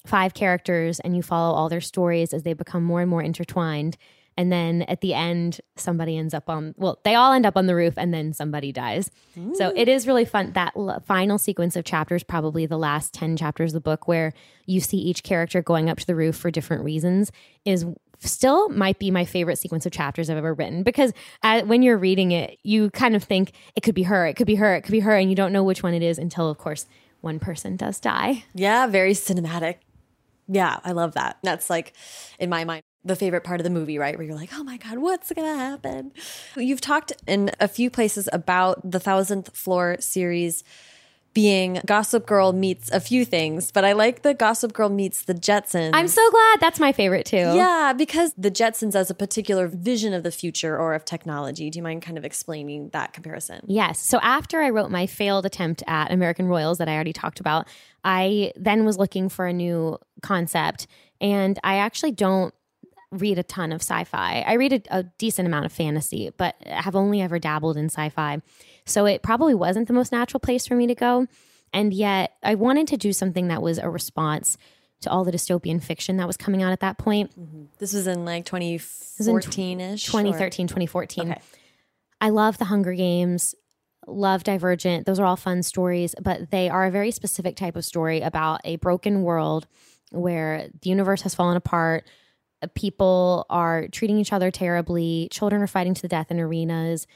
five 0.06 0.34
characters 0.34 1.02
and 1.02 1.18
you 1.18 1.22
follow 1.22 1.54
all 1.54 1.68
their 1.68 1.82
stories 1.82 2.34
as 2.34 2.44
they 2.44 2.54
become 2.54 2.84
more 2.84 3.02
and 3.02 3.10
more 3.10 3.22
intertwined. 3.22 3.98
And 4.38 4.52
then 4.52 4.82
at 4.84 5.02
the 5.02 5.14
end, 5.14 5.62
somebody 5.78 6.18
ends 6.18 6.34
up 6.34 6.50
on, 6.50 6.76
well, 6.78 7.00
they 7.04 7.16
all 7.16 7.32
end 7.32 7.46
up 7.46 7.56
on 7.56 7.68
the 7.68 7.76
roof 7.76 7.94
and 7.98 8.14
then 8.14 8.34
somebody 8.34 8.72
dies. 8.72 9.10
So 9.54 9.72
it 9.76 9.88
is 9.88 10.08
really 10.08 10.26
fun. 10.26 10.52
That 10.54 10.74
l- 10.76 11.02
final 11.06 11.38
sequence 11.38 11.76
of 11.76 11.86
chapters, 11.86 12.24
probably 12.24 12.66
the 12.66 12.78
last 12.78 13.14
10 13.14 13.38
chapters 13.38 13.72
of 13.72 13.76
the 13.76 13.82
book, 13.90 14.08
where 14.08 14.34
you 14.66 14.82
see 14.82 14.98
each 14.98 15.24
character 15.24 15.62
going 15.62 15.90
up 15.90 16.00
to 16.00 16.08
the 16.08 16.16
roof 16.16 16.36
for 16.36 16.52
different 16.52 16.84
reasons, 16.84 17.32
is 17.64 17.86
still 18.20 18.70
might 18.70 19.00
be 19.00 19.12
my 19.12 19.26
favorite 19.26 19.58
sequence 19.58 19.86
of 19.86 19.92
chapters 19.92 20.30
I've 20.30 20.38
ever 20.38 20.54
written 20.54 20.84
because 20.84 21.14
uh, 21.44 21.62
when 21.64 21.82
you're 21.82 21.98
reading 21.98 22.32
it, 22.32 22.58
you 22.64 22.90
kind 22.92 23.16
of 23.16 23.24
think 23.24 23.52
it 23.76 23.82
could 23.82 23.96
be 23.96 24.04
her, 24.04 24.26
it 24.26 24.36
could 24.36 24.48
be 24.48 24.56
her, 24.56 24.76
it 24.76 24.82
could 24.82 24.94
be 24.94 25.02
her, 25.02 25.16
and 25.16 25.30
you 25.30 25.36
don't 25.36 25.52
know 25.54 25.64
which 25.64 25.84
one 25.84 25.94
it 25.94 26.02
is 26.02 26.18
until, 26.18 26.50
of 26.50 26.58
course, 26.58 26.86
one 27.22 27.40
person 27.40 27.76
does 27.76 28.00
die. 28.00 28.44
Yeah, 28.54 28.88
very 28.88 29.14
cinematic. 29.14 29.78
Yeah, 30.48 30.80
I 30.84 30.92
love 30.92 31.14
that. 31.16 31.38
That's 31.44 31.70
like, 31.70 31.94
in 32.40 32.50
my 32.50 32.64
mind, 32.66 32.84
the 33.06 33.16
favorite 33.16 33.44
part 33.44 33.60
of 33.60 33.64
the 33.64 33.70
movie, 33.70 33.98
right? 33.98 34.18
Where 34.18 34.26
you're 34.26 34.36
like, 34.36 34.50
oh 34.54 34.64
my 34.64 34.78
God, 34.78 34.98
what's 34.98 35.32
going 35.32 35.48
to 35.48 35.58
happen? 35.58 36.12
You've 36.58 36.82
talked 36.82 37.14
in 37.28 37.52
a 37.60 37.68
few 37.68 37.90
places 37.90 38.28
about 38.34 38.92
the 38.92 39.00
Thousandth 39.00 39.56
Floor 39.56 39.98
series 40.00 40.64
being 41.36 41.82
Gossip 41.86 42.26
Girl 42.26 42.54
meets 42.54 42.90
a 42.92 43.00
few 43.02 43.26
things, 43.26 43.70
but 43.70 43.84
I 43.84 43.92
like 43.92 44.22
the 44.22 44.34
Gossip 44.34 44.72
Girl 44.72 44.88
meets 44.88 45.26
the 45.26 45.34
Jetsons. 45.34 45.92
I'm 45.94 46.08
so 46.08 46.32
glad 46.32 46.60
that's 46.62 46.80
my 46.80 46.94
favorite 46.94 47.26
too. 47.26 47.36
Yeah, 47.36 47.94
because 47.96 48.34
the 48.38 48.50
Jetsons 48.50 48.96
as 48.96 49.10
a 49.10 49.14
particular 49.14 49.68
vision 49.68 50.14
of 50.14 50.24
the 50.24 50.32
future 50.32 50.80
or 50.80 50.94
of 50.94 51.04
technology. 51.04 51.70
Do 51.70 51.78
you 51.78 51.84
mind 51.84 52.02
kind 52.02 52.18
of 52.18 52.24
explaining 52.24 52.90
that 52.94 53.12
comparison? 53.12 53.66
Yes. 53.68 54.00
So 54.00 54.18
after 54.22 54.62
I 54.62 54.70
wrote 54.70 54.90
my 54.90 55.08
failed 55.08 55.46
attempt 55.46 55.84
at 55.88 56.10
American 56.10 56.48
Royals 56.48 56.78
that 56.78 56.88
I 56.88 56.96
already 56.96 57.14
talked 57.14 57.42
about, 57.42 57.68
I 58.06 58.54
then 58.56 58.86
was 58.86 58.98
looking 58.98 59.28
for 59.28 59.46
a 59.46 59.54
new 59.54 60.00
concept. 60.22 60.88
And 61.20 61.60
I 61.66 61.78
actually 61.78 62.12
don't 62.12 62.54
read 63.12 63.38
a 63.38 63.44
ton 63.44 63.72
of 63.72 63.82
sci-fi. 63.82 64.44
I 64.46 64.54
read 64.54 64.74
a, 64.74 65.00
a 65.00 65.04
decent 65.04 65.48
amount 65.48 65.66
of 65.66 65.72
fantasy, 65.72 66.32
but 66.38 66.56
have 66.66 66.96
only 66.96 67.22
ever 67.22 67.40
dabbled 67.40 67.78
in 67.78 67.86
sci-fi. 67.86 68.42
So 68.86 69.06
it 69.06 69.24
probably 69.24 69.54
wasn't 69.54 69.88
the 69.88 69.94
most 69.94 70.12
natural 70.12 70.40
place 70.40 70.68
for 70.68 70.76
me 70.76 70.88
to 70.88 70.96
go. 70.96 71.28
And 71.74 71.94
yet 71.94 72.34
I 72.44 72.56
wanted 72.56 72.88
to 72.90 72.98
do 72.98 73.14
something 73.14 73.48
that 73.50 73.62
was 73.62 73.78
a 73.78 73.90
response 73.90 74.58
to 75.02 75.10
all 75.10 75.24
the 75.24 75.32
dystopian 75.32 75.84
fiction 75.84 76.18
that 76.18 76.28
was 76.28 76.38
coming 76.38 76.64
out 76.64 76.72
at 76.72 76.80
that 76.80 76.98
point. 76.98 77.38
Mm-hmm. 77.40 77.66
This 77.80 77.94
was 77.94 78.08
in 78.08 78.26
like 78.26 78.46
2014 78.46 79.82
ish. 79.82 80.06
2013, 80.06 80.68
2014. 80.68 81.32
Okay. 81.32 81.42
I 82.22 82.30
love 82.30 82.58
The 82.58 82.66
Hunger 82.66 82.94
Games, 82.94 83.56
love 84.08 84.44
Divergent. 84.44 85.06
Those 85.06 85.20
are 85.20 85.26
all 85.26 85.36
fun 85.36 85.64
stories, 85.64 86.16
but 86.22 86.50
they 86.52 86.70
are 86.70 86.86
a 86.86 86.92
very 86.92 87.12
specific 87.12 87.56
type 87.56 87.76
of 87.76 87.86
story 87.86 88.22
about 88.22 88.62
a 88.64 88.78
broken 88.78 89.22
world 89.22 89.68
where 90.12 90.70
the 90.82 90.90
universe 90.90 91.22
has 91.24 91.36
fallen 91.36 91.58
apart. 91.58 92.08
Uh, 92.62 92.68
People 92.76 93.46
are 93.50 93.88
treating 93.90 94.18
each 94.18 94.34
other 94.34 94.52
terribly. 94.52 95.28
Children 95.32 95.62
are 95.62 95.68
fighting 95.68 95.94
to 95.94 96.02
the 96.02 96.08
death 96.08 96.32
in 96.32 96.40
arenas. 96.40 97.08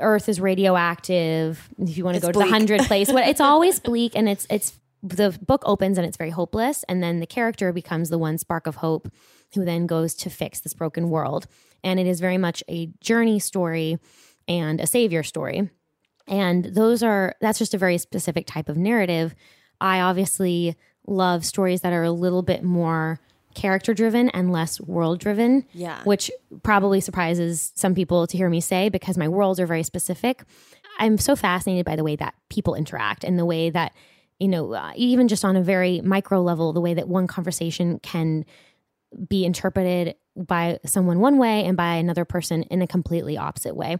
Earth 0.00 0.28
is 0.28 0.40
radioactive. 0.40 1.68
If 1.78 1.96
you 1.96 2.04
want 2.04 2.14
to 2.14 2.18
It's 2.18 2.26
go 2.26 2.32
to 2.32 2.38
the 2.38 2.50
hundred 2.50 2.80
place, 2.86 3.12
what 3.12 3.28
it's 3.28 3.40
always 3.40 3.80
bleak, 3.80 4.12
and 4.14 4.28
it's 4.28 4.46
it's 4.50 4.78
the 5.02 5.38
book 5.46 5.62
opens 5.64 5.96
and 5.96 6.06
it's 6.06 6.16
very 6.16 6.30
hopeless, 6.30 6.84
and 6.88 7.02
then 7.02 7.20
the 7.20 7.26
character 7.26 7.72
becomes 7.72 8.08
the 8.08 8.18
one 8.18 8.38
spark 8.38 8.66
of 8.66 8.76
hope, 8.76 9.08
who 9.54 9.64
then 9.64 9.86
goes 9.86 10.14
to 10.14 10.30
fix 10.30 10.60
this 10.60 10.74
broken 10.74 11.10
world, 11.10 11.46
and 11.84 12.00
it 12.00 12.06
is 12.06 12.18
very 12.20 12.38
much 12.38 12.64
a 12.68 12.86
journey 13.00 13.38
story 13.38 13.98
and 14.48 14.80
a 14.80 14.86
savior 14.86 15.22
story, 15.22 15.70
and 16.26 16.64
those 16.64 17.02
are 17.04 17.36
that's 17.40 17.58
just 17.60 17.74
a 17.74 17.78
very 17.78 17.98
specific 17.98 18.46
type 18.46 18.68
of 18.68 18.76
narrative. 18.76 19.34
I 19.80 20.00
obviously 20.00 20.76
love 21.06 21.44
stories 21.44 21.82
that 21.82 21.92
are 21.92 22.02
a 22.02 22.10
little 22.10 22.42
bit 22.42 22.62
more 22.62 23.20
character 23.54 23.94
driven 23.94 24.28
and 24.30 24.52
less 24.52 24.80
world 24.80 25.18
driven 25.18 25.64
Yeah. 25.72 26.02
which 26.04 26.30
probably 26.62 27.00
surprises 27.00 27.72
some 27.74 27.94
people 27.94 28.26
to 28.26 28.36
hear 28.36 28.48
me 28.48 28.60
say 28.60 28.88
because 28.88 29.16
my 29.18 29.28
worlds 29.28 29.58
are 29.58 29.66
very 29.66 29.82
specific. 29.82 30.42
I'm 30.98 31.18
so 31.18 31.34
fascinated 31.36 31.84
by 31.84 31.96
the 31.96 32.04
way 32.04 32.16
that 32.16 32.34
people 32.50 32.74
interact 32.74 33.24
and 33.24 33.38
the 33.38 33.44
way 33.44 33.70
that, 33.70 33.92
you 34.38 34.48
know, 34.48 34.72
uh, 34.74 34.92
even 34.96 35.28
just 35.28 35.44
on 35.44 35.56
a 35.56 35.62
very 35.62 36.00
micro 36.00 36.40
level, 36.42 36.72
the 36.72 36.80
way 36.80 36.94
that 36.94 37.08
one 37.08 37.26
conversation 37.26 37.98
can 38.00 38.44
be 39.28 39.44
interpreted 39.44 40.14
by 40.36 40.78
someone 40.84 41.18
one 41.20 41.38
way 41.38 41.64
and 41.64 41.76
by 41.76 41.94
another 41.94 42.24
person 42.24 42.62
in 42.64 42.82
a 42.82 42.86
completely 42.86 43.36
opposite 43.36 43.74
way. 43.74 43.96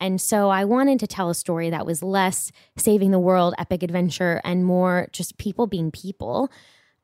And 0.00 0.20
so 0.20 0.48
I 0.48 0.64
wanted 0.64 1.00
to 1.00 1.06
tell 1.06 1.28
a 1.28 1.34
story 1.34 1.70
that 1.70 1.84
was 1.86 2.02
less 2.02 2.52
saving 2.76 3.10
the 3.10 3.18
world, 3.18 3.54
epic 3.58 3.82
adventure, 3.82 4.40
and 4.44 4.64
more 4.64 5.08
just 5.12 5.38
people 5.38 5.66
being 5.66 5.90
people. 5.90 6.50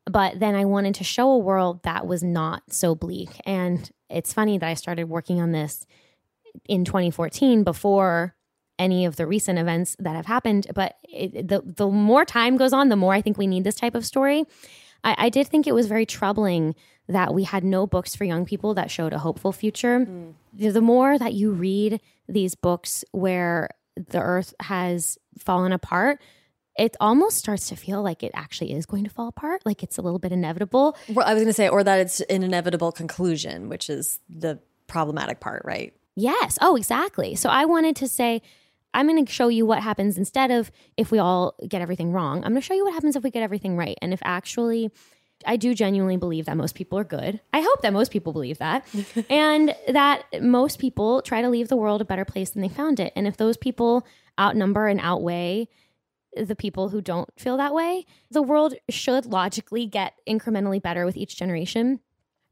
But 0.07 0.38
then 0.38 0.55
I 0.55 0.64
wanted 0.64 0.94
to 0.96 1.05
show 1.05 1.30
a 1.30 1.38
world 1.38 1.82
that 1.82 2.07
was 2.07 2.22
not 2.22 2.62
so 2.68 2.94
bleak. 2.94 3.30
And 3.46 3.90
it's 4.11 4.32
funny 4.32 4.59
that 4.59 4.68
I 4.68 4.74
started 4.74 5.05
working 5.09 5.40
on 5.40 5.52
this 5.52 5.86
in 6.68 6.84
2014 6.84 7.64
before 7.64 8.34
any 8.78 9.05
of 9.05 9.16
the 9.16 9.26
recent 9.26 9.59
events 9.59 9.96
that 9.98 10.16
have 10.16 10.26
happened. 10.26 10.66
But 10.74 10.96
it, 11.09 11.48
the 11.48 11.62
the 11.64 11.88
more 11.88 12.24
time 12.24 12.57
goes 12.57 12.72
on, 12.72 12.88
the 12.88 12.96
more 12.96 13.14
I 13.14 13.22
think 13.22 13.38
we 13.38 13.46
need 13.46 13.64
this 13.64 13.76
type 13.76 13.94
of 13.94 14.05
story. 14.05 14.44
I, 15.02 15.14
I 15.18 15.28
did 15.28 15.48
think 15.48 15.66
it 15.66 15.74
was 15.74 15.86
very 15.86 16.07
troubling 16.07 16.74
that 17.09 17.34
we 17.34 17.44
had 17.44 17.64
no 17.64 17.86
books 17.86 18.14
for 18.14 18.24
young 18.24 18.44
people 18.46 18.74
that 18.74 18.90
showed 18.90 19.12
a 19.12 19.18
hopeful 19.18 19.52
future. 19.52 20.07
The 20.52 20.68
the 20.70 20.80
more 20.80 21.18
that 21.18 21.34
you 21.34 21.52
read 21.52 22.00
these 22.28 22.55
books 22.55 23.05
where 23.12 23.68
the 23.96 24.20
earth 24.20 24.55
has 24.61 25.18
fallen 25.38 25.72
apart, 25.72 26.20
it 26.77 26.97
almost 27.01 27.39
starts 27.39 27.68
to 27.68 27.77
feel 27.77 28.03
like 28.03 28.22
it 28.22 28.33
actually 28.35 28.72
is 28.72 28.87
going 28.87 29.05
to 29.05 29.11
fall 29.11 29.29
apart, 29.29 29.62
like 29.64 29.83
it's 29.83 29.99
a 29.99 30.03
little 30.03 30.18
bit 30.18 30.33
inevitable. 30.33 30.97
Well, 31.09 31.27
I 31.27 31.35
was 31.35 31.43
going 31.43 31.51
to 31.51 31.55
say, 31.55 31.68
or 31.68 31.85
that 31.85 32.01
it's 32.01 32.20
an 32.22 32.43
inevitable 32.43 32.93
conclusion, 32.93 33.68
which 33.68 33.89
is 33.89 34.18
the 34.29 34.59
problematic 34.87 35.41
part, 35.41 35.62
right? 35.64 35.95
Yes. 36.16 36.59
Oh, 36.61 36.77
exactly. 36.77 37.35
So 37.35 37.49
I 37.49 37.64
wanted 37.64 37.97
to 37.97 38.09
say, 38.09 38.43
I'm 38.93 39.09
going 39.09 39.25
to 39.25 39.31
show 39.31 39.49
you 39.49 39.66
what 39.66 39.83
happens 39.83 40.16
instead 40.16 40.51
of 40.51 40.70
if 40.97 41.11
we 41.11 41.18
all 41.18 41.55
get 41.68 41.83
everything 41.83 42.12
wrong. 42.12 42.39
I'm 42.39 42.53
going 42.53 42.55
to 42.57 42.61
show 42.61 42.75
you 42.75 42.85
what 42.85 42.95
happens 42.95 43.16
if 43.16 43.25
we 43.25 43.31
get 43.31 43.43
everything 43.43 43.77
right. 43.77 43.99
And 44.01 44.12
if 44.12 44.20
actually, 44.25 44.91
I 45.47 45.57
do 45.57 45.75
genuinely 45.75 46.16
believe 46.16 46.47
that 46.47 46.57
most 46.57 46.75
people 46.75 46.99
are 46.99 47.05
good. 47.05 47.41
I 47.53 47.61
hope 47.61 47.83
that 47.83 47.93
most 47.93 48.12
people 48.12 48.33
believe 48.33 48.59
that. 48.59 48.87
and 49.31 49.75
that 49.89 50.25
most 50.41 50.79
people 50.79 51.22
try 51.22 51.43
to 51.43 51.49
leave 51.49 51.68
the 51.68 51.77
world 51.77 52.01
a 52.01 52.05
better 52.05 52.25
place 52.25 52.51
than 52.51 52.62
they 52.62 52.68
found 52.68 53.01
it. 53.01 53.12
And 53.16 53.27
if 53.27 53.37
those 53.37 53.57
people 53.57 54.07
outnumber 54.39 54.87
and 54.87 55.01
outweigh 55.01 55.68
the 56.37 56.57
people 56.57 56.89
who 56.89 57.01
don't 57.01 57.28
feel 57.39 57.57
that 57.57 57.74
way, 57.74 58.05
the 58.30 58.43
world 58.43 58.74
should 58.89 59.26
logically 59.26 59.87
get 59.87 60.14
incrementally 60.28 60.80
better 60.80 61.05
with 61.05 61.16
each 61.16 61.37
generation. 61.37 62.01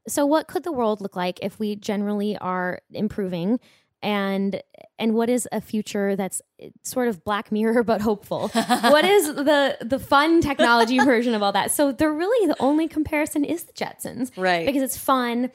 So 0.09 0.27
what 0.27 0.49
could 0.49 0.65
the 0.65 0.73
world 0.73 1.01
look 1.01 1.17
like 1.17 1.39
if 1.43 1.59
we 1.59 1.77
generally 1.77 2.37
are 2.39 2.81
improving? 2.91 3.61
And 4.03 4.61
and 4.99 5.15
what 5.15 5.31
is 5.31 5.49
a 5.53 5.61
future 5.61 6.17
that's 6.17 6.43
eh, 6.59 6.71
sort 6.83 7.07
of 7.07 7.23
black 7.23 7.53
mirror 7.53 7.83
but 7.93 8.01
hopeful? 8.01 8.51
What 8.55 9.05
is 9.05 9.29
the 9.29 9.77
the 9.81 9.99
fun 9.99 10.41
technology 10.41 10.99
version 10.99 11.35
of 11.35 11.43
all 11.43 11.53
that? 11.53 11.71
So 11.71 11.93
they're 11.93 12.13
really 12.13 12.49
the 12.49 12.61
only 12.61 12.89
comparison 12.89 13.45
is 13.45 13.65
the 13.65 13.73
jetsons. 13.73 14.33
Right. 14.37 14.67
because 14.67 14.83
it's 14.83 14.99
fun 14.99 15.51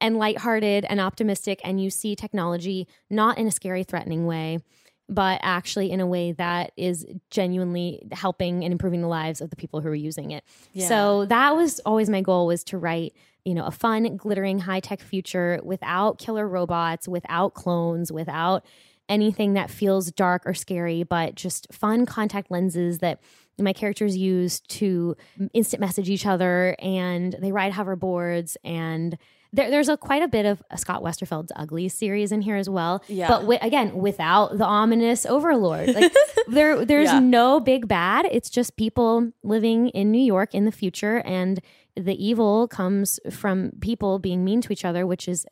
and 0.00 0.16
lighthearted 0.16 0.84
and 0.88 1.00
optimistic 1.00 1.60
and 1.64 1.82
you 1.82 1.90
see 1.90 2.14
technology 2.14 2.86
not 3.10 3.36
in 3.36 3.48
a 3.48 3.50
scary 3.50 3.82
threatening 3.82 4.26
way 4.26 4.60
but 5.08 5.40
actually 5.42 5.90
in 5.90 6.00
a 6.00 6.06
way 6.06 6.32
that 6.32 6.72
is 6.76 7.06
genuinely 7.30 8.06
helping 8.12 8.62
and 8.64 8.72
improving 8.72 9.00
the 9.00 9.08
lives 9.08 9.40
of 9.40 9.50
the 9.50 9.56
people 9.56 9.80
who 9.80 9.88
are 9.88 9.94
using 9.94 10.30
it. 10.32 10.44
So 10.86 11.24
that 11.26 11.56
was 11.56 11.80
always 11.80 12.10
my 12.10 12.20
goal 12.20 12.46
was 12.46 12.62
to 12.64 12.78
write 12.78 13.14
you 13.44 13.54
know 13.54 13.64
a 13.64 13.70
fun 13.70 14.16
glittering 14.16 14.58
high-tech 14.58 15.00
future 15.00 15.60
without 15.64 16.18
killer 16.18 16.46
robots 16.46 17.08
without 17.08 17.54
clones 17.54 18.12
without 18.12 18.64
anything 19.08 19.54
that 19.54 19.70
feels 19.70 20.12
dark 20.12 20.42
or 20.44 20.52
scary 20.52 21.02
but 21.02 21.34
just 21.34 21.66
fun 21.72 22.04
contact 22.04 22.50
lenses 22.50 22.98
that 22.98 23.20
my 23.58 23.72
characters 23.72 24.16
use 24.16 24.60
to 24.60 25.16
instant 25.54 25.80
message 25.80 26.10
each 26.10 26.26
other 26.26 26.76
and 26.78 27.36
they 27.40 27.50
ride 27.50 27.72
hoverboards 27.72 28.56
and 28.64 29.16
there, 29.52 29.70
there's 29.70 29.88
a 29.88 29.96
quite 29.96 30.22
a 30.22 30.28
bit 30.28 30.44
of 30.46 30.62
Scott 30.76 31.02
Westerfeld's 31.02 31.52
Ugly 31.56 31.88
series 31.88 32.32
in 32.32 32.42
here 32.42 32.56
as 32.56 32.68
well. 32.68 33.02
Yeah. 33.08 33.28
But 33.28 33.40
wi- 33.40 33.58
again, 33.62 33.94
without 33.96 34.58
the 34.58 34.64
ominous 34.64 35.24
overlord, 35.26 35.88
like 35.94 36.12
there, 36.48 36.84
there's 36.84 37.10
Yeah. 37.12 37.18
no 37.20 37.58
big 37.60 37.88
bad. 37.88 38.26
It's 38.30 38.50
just 38.50 38.76
people 38.76 39.32
living 39.42 39.88
in 39.88 40.10
New 40.10 40.22
York 40.24 40.54
in 40.54 40.64
the 40.64 40.72
future, 40.72 41.22
and 41.24 41.60
the 41.96 42.14
evil 42.24 42.68
comes 42.68 43.18
from 43.30 43.72
people 43.80 44.18
being 44.20 44.44
mean 44.44 44.60
to 44.60 44.72
each 44.72 44.84
other, 44.84 45.04
which 45.06 45.26
is 45.28 45.44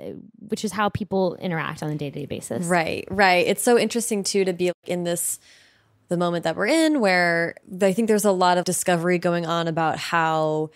which 0.49 0.64
is 0.64 0.72
how 0.72 0.88
people 0.88 1.34
interact 1.36 1.82
on 1.82 1.90
a 1.90 1.97
day 1.97 2.11
to 2.11 2.20
day 2.20 2.26
basis. 2.26 2.66
Right, 2.66 3.05
right. 3.11 3.47
It's 3.47 3.62
so 3.62 3.76
interesting 3.78 4.22
too 4.22 4.44
to 4.44 4.53
be 4.53 4.70
in 4.84 5.03
this 5.05 5.40
the 6.09 6.16
moment 6.16 6.44
that 6.44 6.55
we're 6.55 6.68
in 6.68 7.01
where 7.01 7.57
I 7.82 7.92
think 7.92 8.07
there's 8.07 8.24
a 8.24 8.30
lot 8.30 8.59
of 8.59 8.64
discovery 8.64 9.18
going 9.18 9.44
on 9.44 9.66
about 9.66 9.99
how 9.99 10.70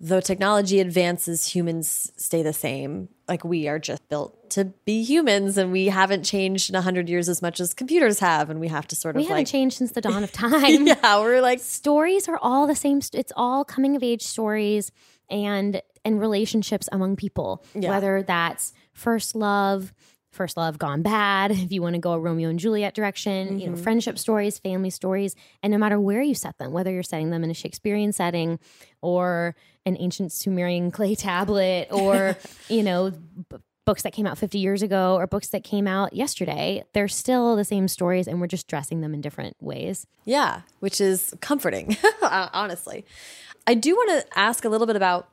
though 0.00 0.20
technology 0.20 0.80
advances, 0.80 1.46
humans 1.46 2.12
stay 2.16 2.42
the 2.42 2.52
same. 2.52 3.08
Like 3.26 3.44
we 3.44 3.68
are 3.68 3.78
just 3.78 4.08
built 4.08 4.50
to 4.50 4.66
be 4.84 5.02
humans 5.02 5.58
and 5.58 5.72
we 5.72 5.86
haven't 5.86 6.22
changed 6.22 6.70
in 6.70 6.76
a 6.76 6.80
hundred 6.80 7.08
years 7.08 7.28
as 7.28 7.42
much 7.42 7.60
as 7.60 7.74
computers 7.74 8.20
have 8.20 8.48
and 8.48 8.60
we 8.60 8.68
have 8.68 8.86
to 8.88 8.96
sort 8.96 9.16
of 9.16 9.20
We 9.20 9.24
haven't 9.24 9.38
like 9.38 9.46
changed 9.46 9.76
since 9.76 9.92
the 9.92 10.00
dawn 10.00 10.24
of 10.24 10.32
time. 10.32 10.86
Yeah, 10.86 11.20
we're 11.20 11.40
like 11.40 11.60
stories 11.60 12.28
are 12.28 12.38
all 12.40 12.66
the 12.66 12.76
same 12.76 13.00
it's 13.12 13.32
all 13.36 13.64
coming 13.64 13.96
of 13.96 14.02
age 14.02 14.22
stories 14.22 14.90
and 15.28 15.82
and 16.04 16.20
relationships 16.20 16.88
among 16.92 17.16
people 17.16 17.64
Yeah. 17.74 17.90
whether 17.90 18.22
that's 18.22 18.72
first 18.92 19.34
love 19.34 19.92
first 20.30 20.56
love 20.56 20.78
gone 20.78 21.02
bad 21.02 21.50
if 21.50 21.72
you 21.72 21.82
want 21.82 21.94
to 21.94 22.00
go 22.00 22.12
a 22.12 22.18
romeo 22.18 22.48
and 22.48 22.58
juliet 22.58 22.94
direction 22.94 23.58
you 23.58 23.66
know 23.66 23.72
mm-hmm. 23.72 23.82
friendship 23.82 24.18
stories 24.18 24.58
family 24.58 24.90
stories 24.90 25.34
and 25.62 25.70
no 25.70 25.78
matter 25.78 26.00
where 26.00 26.22
you 26.22 26.34
set 26.34 26.56
them 26.58 26.72
whether 26.72 26.92
you're 26.92 27.02
setting 27.02 27.30
them 27.30 27.44
in 27.44 27.50
a 27.50 27.54
shakespearean 27.54 28.12
setting 28.12 28.58
or 29.00 29.54
an 29.88 29.96
ancient 29.98 30.30
sumerian 30.32 30.90
clay 30.90 31.14
tablet 31.14 31.88
or 31.90 32.36
you 32.68 32.82
know 32.82 33.10
b- 33.10 33.56
books 33.84 34.02
that 34.02 34.12
came 34.12 34.26
out 34.26 34.36
50 34.36 34.58
years 34.58 34.82
ago 34.82 35.16
or 35.16 35.26
books 35.26 35.48
that 35.48 35.64
came 35.64 35.86
out 35.88 36.12
yesterday 36.12 36.84
they're 36.92 37.08
still 37.08 37.56
the 37.56 37.64
same 37.64 37.88
stories 37.88 38.28
and 38.28 38.38
we're 38.40 38.46
just 38.46 38.68
dressing 38.68 39.00
them 39.00 39.14
in 39.14 39.20
different 39.22 39.56
ways 39.60 40.06
Yeah, 40.26 40.60
which 40.80 41.00
is 41.00 41.34
comforting, 41.40 41.96
honestly. 42.22 43.06
I 43.66 43.74
do 43.74 43.94
want 43.94 44.10
to 44.10 44.38
ask 44.38 44.64
a 44.64 44.68
little 44.68 44.86
bit 44.86 44.96
about 44.96 45.28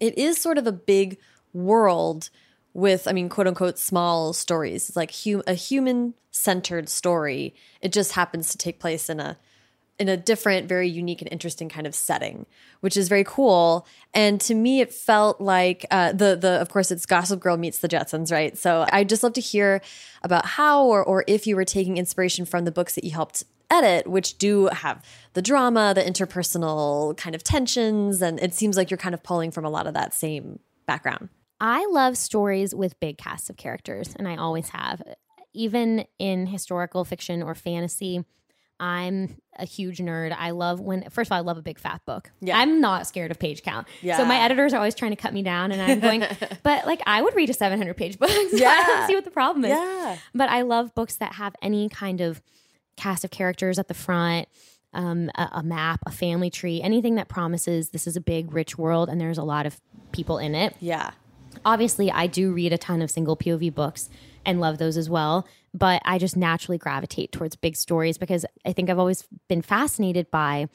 it 0.00 0.16
is 0.18 0.38
sort 0.38 0.56
of 0.58 0.66
a 0.66 0.72
big 0.72 1.18
world 1.52 2.30
with, 2.74 3.06
I 3.08 3.12
mean, 3.12 3.28
quote 3.28 3.46
unquote, 3.46 3.78
small 3.78 4.32
stories. 4.32 4.88
It's 4.88 4.96
like 4.96 5.12
hu 5.14 5.42
a 5.46 5.54
human 5.54 6.14
centered 6.30 6.88
story. 6.88 7.54
It 7.80 7.92
just 7.92 8.12
happens 8.12 8.50
to 8.50 8.58
take 8.58 8.78
place 8.80 9.08
in 9.08 9.20
a 9.20 9.36
in 9.98 10.08
a 10.08 10.16
different, 10.16 10.68
very 10.68 10.88
unique 10.88 11.22
and 11.22 11.32
interesting 11.32 11.68
kind 11.68 11.86
of 11.86 11.94
setting, 11.94 12.46
which 12.80 12.96
is 12.96 13.08
very 13.08 13.24
cool. 13.24 13.86
And 14.12 14.40
to 14.42 14.54
me, 14.54 14.80
it 14.80 14.92
felt 14.92 15.40
like 15.40 15.86
uh, 15.90 16.12
the 16.12 16.36
the 16.36 16.60
of 16.60 16.68
course 16.68 16.90
it's 16.90 17.06
Gossip 17.06 17.40
Girl 17.40 17.56
meets 17.56 17.78
the 17.78 17.88
Jetsons, 17.88 18.30
right? 18.30 18.56
So 18.56 18.86
I'd 18.92 19.08
just 19.08 19.22
love 19.22 19.32
to 19.34 19.40
hear 19.40 19.80
about 20.22 20.46
how 20.46 20.84
or 20.84 21.02
or 21.02 21.24
if 21.26 21.46
you 21.46 21.56
were 21.56 21.64
taking 21.64 21.96
inspiration 21.96 22.44
from 22.44 22.64
the 22.64 22.72
books 22.72 22.94
that 22.94 23.04
you 23.04 23.12
helped 23.12 23.44
edit, 23.70 24.06
which 24.06 24.38
do 24.38 24.66
have 24.66 25.02
the 25.32 25.42
drama, 25.42 25.92
the 25.94 26.02
interpersonal 26.02 27.16
kind 27.16 27.34
of 27.34 27.42
tensions, 27.42 28.22
and 28.22 28.38
it 28.40 28.54
seems 28.54 28.76
like 28.76 28.90
you're 28.90 28.98
kind 28.98 29.14
of 29.14 29.22
pulling 29.22 29.50
from 29.50 29.64
a 29.64 29.70
lot 29.70 29.86
of 29.86 29.94
that 29.94 30.14
same 30.14 30.60
background. 30.86 31.28
I 31.60 31.86
love 31.90 32.16
stories 32.16 32.74
with 32.74 33.00
big 33.00 33.18
casts 33.18 33.48
of 33.50 33.56
characters, 33.56 34.14
and 34.16 34.28
I 34.28 34.36
always 34.36 34.70
have. 34.70 35.02
Even 35.54 36.04
in 36.18 36.48
historical 36.48 37.04
fiction 37.06 37.42
or 37.42 37.54
fantasy, 37.54 38.24
I'm 38.78 39.36
a 39.58 39.64
huge 39.64 39.98
nerd. 39.98 40.34
I 40.38 40.50
love 40.50 40.80
when, 40.80 41.08
first 41.10 41.28
of 41.28 41.32
all, 41.32 41.38
I 41.38 41.40
love 41.40 41.56
a 41.56 41.62
big 41.62 41.78
fat 41.78 42.02
book. 42.04 42.30
Yeah. 42.40 42.58
I'm 42.58 42.80
not 42.80 43.06
scared 43.06 43.30
of 43.30 43.38
page 43.38 43.62
count. 43.62 43.86
Yeah. 44.02 44.18
So 44.18 44.24
my 44.26 44.36
editors 44.40 44.74
are 44.74 44.76
always 44.76 44.94
trying 44.94 45.12
to 45.12 45.16
cut 45.16 45.32
me 45.32 45.42
down, 45.42 45.72
and 45.72 45.80
I'm 45.80 46.00
going, 46.00 46.24
but 46.62 46.86
like 46.86 47.00
I 47.06 47.22
would 47.22 47.34
read 47.34 47.48
a 47.48 47.54
700 47.54 47.96
page 47.96 48.18
book. 48.18 48.28
So 48.50 48.56
I 48.56 48.58
Yeah. 48.60 48.82
don't 48.86 49.06
see 49.06 49.14
what 49.14 49.24
the 49.24 49.30
problem 49.30 49.64
is. 49.64 49.70
Yeah. 49.70 50.18
But 50.34 50.50
I 50.50 50.62
love 50.62 50.94
books 50.94 51.16
that 51.16 51.34
have 51.34 51.54
any 51.62 51.88
kind 51.88 52.20
of 52.20 52.42
cast 52.96 53.24
of 53.24 53.30
characters 53.30 53.78
at 53.78 53.88
the 53.88 53.94
front, 53.94 54.48
um, 54.92 55.30
a, 55.36 55.48
a 55.54 55.62
map, 55.62 56.00
a 56.06 56.10
family 56.12 56.50
tree, 56.50 56.80
anything 56.82 57.14
that 57.16 57.28
promises 57.28 57.90
this 57.90 58.06
is 58.06 58.16
a 58.16 58.20
big, 58.20 58.52
rich 58.54 58.76
world 58.78 59.08
and 59.08 59.20
there's 59.20 59.38
a 59.38 59.42
lot 59.42 59.64
of 59.66 59.80
people 60.12 60.38
in 60.38 60.54
it. 60.54 60.74
Yeah. 60.80 61.10
Obviously, 61.64 62.10
I 62.10 62.26
do 62.26 62.52
read 62.52 62.72
a 62.72 62.78
ton 62.78 63.00
of 63.02 63.10
single 63.10 63.36
POV 63.36 63.74
books 63.74 64.08
and 64.46 64.60
love 64.60 64.78
those 64.78 64.96
as 64.96 65.10
well. 65.10 65.46
But 65.74 66.00
I 66.04 66.18
just 66.18 66.36
naturally 66.36 66.78
gravitate 66.78 67.32
towards 67.32 67.56
big 67.56 67.76
stories 67.76 68.16
because 68.16 68.46
I 68.64 68.72
think 68.72 68.88
I've 68.88 68.98
always 68.98 69.24
been 69.48 69.60
fascinated 69.60 70.30
by 70.30 70.68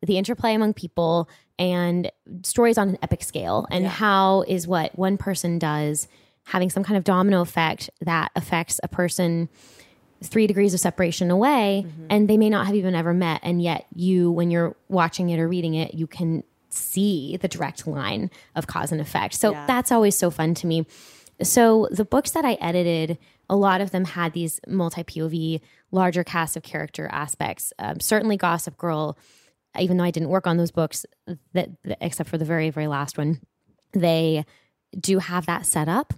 the 0.00 0.16
interplay 0.16 0.54
among 0.54 0.74
people 0.74 1.28
and 1.58 2.10
stories 2.42 2.78
on 2.78 2.88
an 2.88 2.98
epic 3.02 3.22
scale 3.22 3.66
and 3.70 3.86
how 3.86 4.42
is 4.48 4.66
what 4.66 4.98
one 4.98 5.16
person 5.18 5.58
does 5.58 6.08
having 6.44 6.70
some 6.70 6.82
kind 6.82 6.96
of 6.96 7.04
domino 7.04 7.40
effect 7.40 7.88
that 8.00 8.32
affects 8.34 8.80
a 8.82 8.88
person 8.88 9.48
three 10.24 10.46
degrees 10.46 10.72
of 10.74 10.80
separation 10.80 11.30
away 11.30 11.84
mm-hmm. 11.86 12.06
and 12.10 12.28
they 12.28 12.36
may 12.36 12.48
not 12.50 12.66
have 12.66 12.74
even 12.74 12.94
ever 12.94 13.12
met. 13.12 13.40
And 13.42 13.60
yet 13.62 13.86
you 13.94 14.30
when 14.30 14.50
you're 14.50 14.74
watching 14.88 15.30
it 15.30 15.38
or 15.38 15.48
reading 15.48 15.74
it 15.74 15.94
you 15.94 16.06
can 16.06 16.42
see 16.68 17.36
the 17.36 17.48
direct 17.48 17.86
line 17.86 18.30
of 18.56 18.66
cause 18.66 18.92
and 18.92 19.00
effect. 19.00 19.34
So 19.34 19.52
Yeah. 19.52 19.66
that's 19.66 19.92
always 19.92 20.16
so 20.16 20.30
fun 20.30 20.54
to 20.54 20.66
me 20.66 20.86
so 21.40 21.88
the 21.90 22.04
books 22.04 22.32
that 22.32 22.44
i 22.44 22.54
edited 22.54 23.18
a 23.48 23.56
lot 23.56 23.80
of 23.80 23.90
them 23.90 24.04
had 24.04 24.32
these 24.32 24.60
multi 24.66 25.02
pov 25.04 25.60
larger 25.90 26.24
cast 26.24 26.56
of 26.56 26.62
character 26.62 27.08
aspects 27.12 27.72
um, 27.78 28.00
certainly 28.00 28.36
gossip 28.36 28.76
girl 28.76 29.16
even 29.78 29.96
though 29.96 30.04
i 30.04 30.10
didn't 30.10 30.28
work 30.28 30.46
on 30.46 30.56
those 30.56 30.70
books 30.70 31.06
that 31.52 31.70
except 32.00 32.28
for 32.28 32.38
the 32.38 32.44
very 32.44 32.70
very 32.70 32.86
last 32.86 33.16
one 33.16 33.40
they 33.92 34.44
do 34.98 35.18
have 35.18 35.46
that 35.46 35.66
set 35.66 35.88
up. 35.88 36.12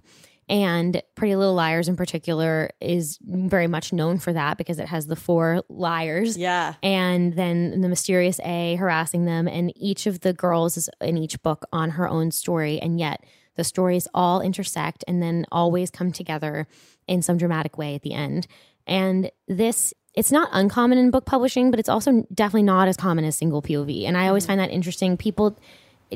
And 0.47 1.01
Pretty 1.15 1.35
Little 1.35 1.55
Liars 1.55 1.87
in 1.87 1.95
particular 1.95 2.69
is 2.79 3.17
very 3.23 3.65
much 3.65 3.91
known 3.91 4.19
for 4.19 4.31
that 4.31 4.59
because 4.59 4.77
it 4.77 4.87
has 4.87 5.07
the 5.07 5.15
four 5.15 5.63
liars. 5.69 6.37
Yeah. 6.37 6.75
And 6.83 7.33
then 7.33 7.81
the 7.81 7.89
mysterious 7.89 8.39
A 8.43 8.75
harassing 8.75 9.25
them. 9.25 9.47
And 9.47 9.73
each 9.75 10.05
of 10.05 10.19
the 10.19 10.33
girls 10.33 10.77
is 10.77 10.87
in 11.01 11.17
each 11.17 11.41
book 11.41 11.65
on 11.73 11.91
her 11.91 12.07
own 12.07 12.29
story. 12.29 12.79
And 12.79 12.99
yet 12.99 13.23
the 13.55 13.63
stories 13.63 14.07
all 14.13 14.41
intersect 14.41 15.03
and 15.07 15.21
then 15.21 15.45
always 15.51 15.89
come 15.89 16.11
together 16.11 16.67
in 17.07 17.21
some 17.21 17.37
dramatic 17.37 17.77
way 17.77 17.95
at 17.95 18.01
the 18.01 18.13
end. 18.13 18.47
And 18.87 19.31
this, 19.47 19.93
it's 20.13 20.31
not 20.31 20.49
uncommon 20.51 20.97
in 20.97 21.11
book 21.11 21.25
publishing, 21.25 21.71
but 21.71 21.79
it's 21.79 21.89
also 21.89 22.25
definitely 22.33 22.63
not 22.63 22.87
as 22.87 22.97
common 22.97 23.25
as 23.25 23.35
single 23.35 23.61
POV. 23.61 24.05
And 24.05 24.17
I 24.17 24.27
always 24.27 24.43
mm-hmm. 24.43 24.51
find 24.51 24.59
that 24.59 24.71
interesting. 24.71 25.17
People 25.17 25.57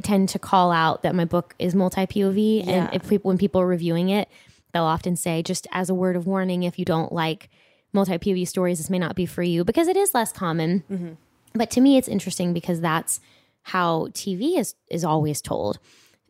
tend 0.04 0.30
to 0.30 0.40
call 0.40 0.72
out 0.72 1.04
that 1.04 1.16
my 1.16 1.26
book 1.26 1.56
is 1.60 1.74
multi 1.76 2.06
POV, 2.06 2.66
Yeah. 2.66 2.72
and 2.72 2.94
if 2.94 3.10
people 3.10 3.30
when 3.30 3.38
people 3.38 3.62
are 3.62 3.68
reviewing 3.68 4.10
it, 4.10 4.30
they'll 4.74 4.84
often 4.84 5.16
say, 5.16 5.42
just 5.42 5.68
as 5.72 5.90
a 5.90 5.96
word 5.96 6.16
of 6.16 6.28
warning, 6.28 6.64
if 6.64 6.78
you 6.78 6.86
don't 6.86 7.12
like 7.12 7.50
multi 7.92 8.18
POV 8.18 8.48
stories, 8.48 8.78
this 8.78 8.90
may 8.90 9.00
not 9.00 9.16
be 9.16 9.26
for 9.26 9.44
you 9.44 9.64
because 9.64 9.88
it 9.88 9.98
is 9.98 10.14
less 10.14 10.32
common. 10.32 10.84
Mm-hmm. 10.92 11.14
But 11.54 11.72
to 11.72 11.82
me, 11.82 11.98
it's 11.98 12.08
interesting 12.08 12.54
because 12.54 12.82
that's 12.82 13.20
how 13.64 14.08
TV 14.12 14.58
is 14.58 14.76
is 14.90 15.04
always 15.04 15.42
told. 15.42 15.80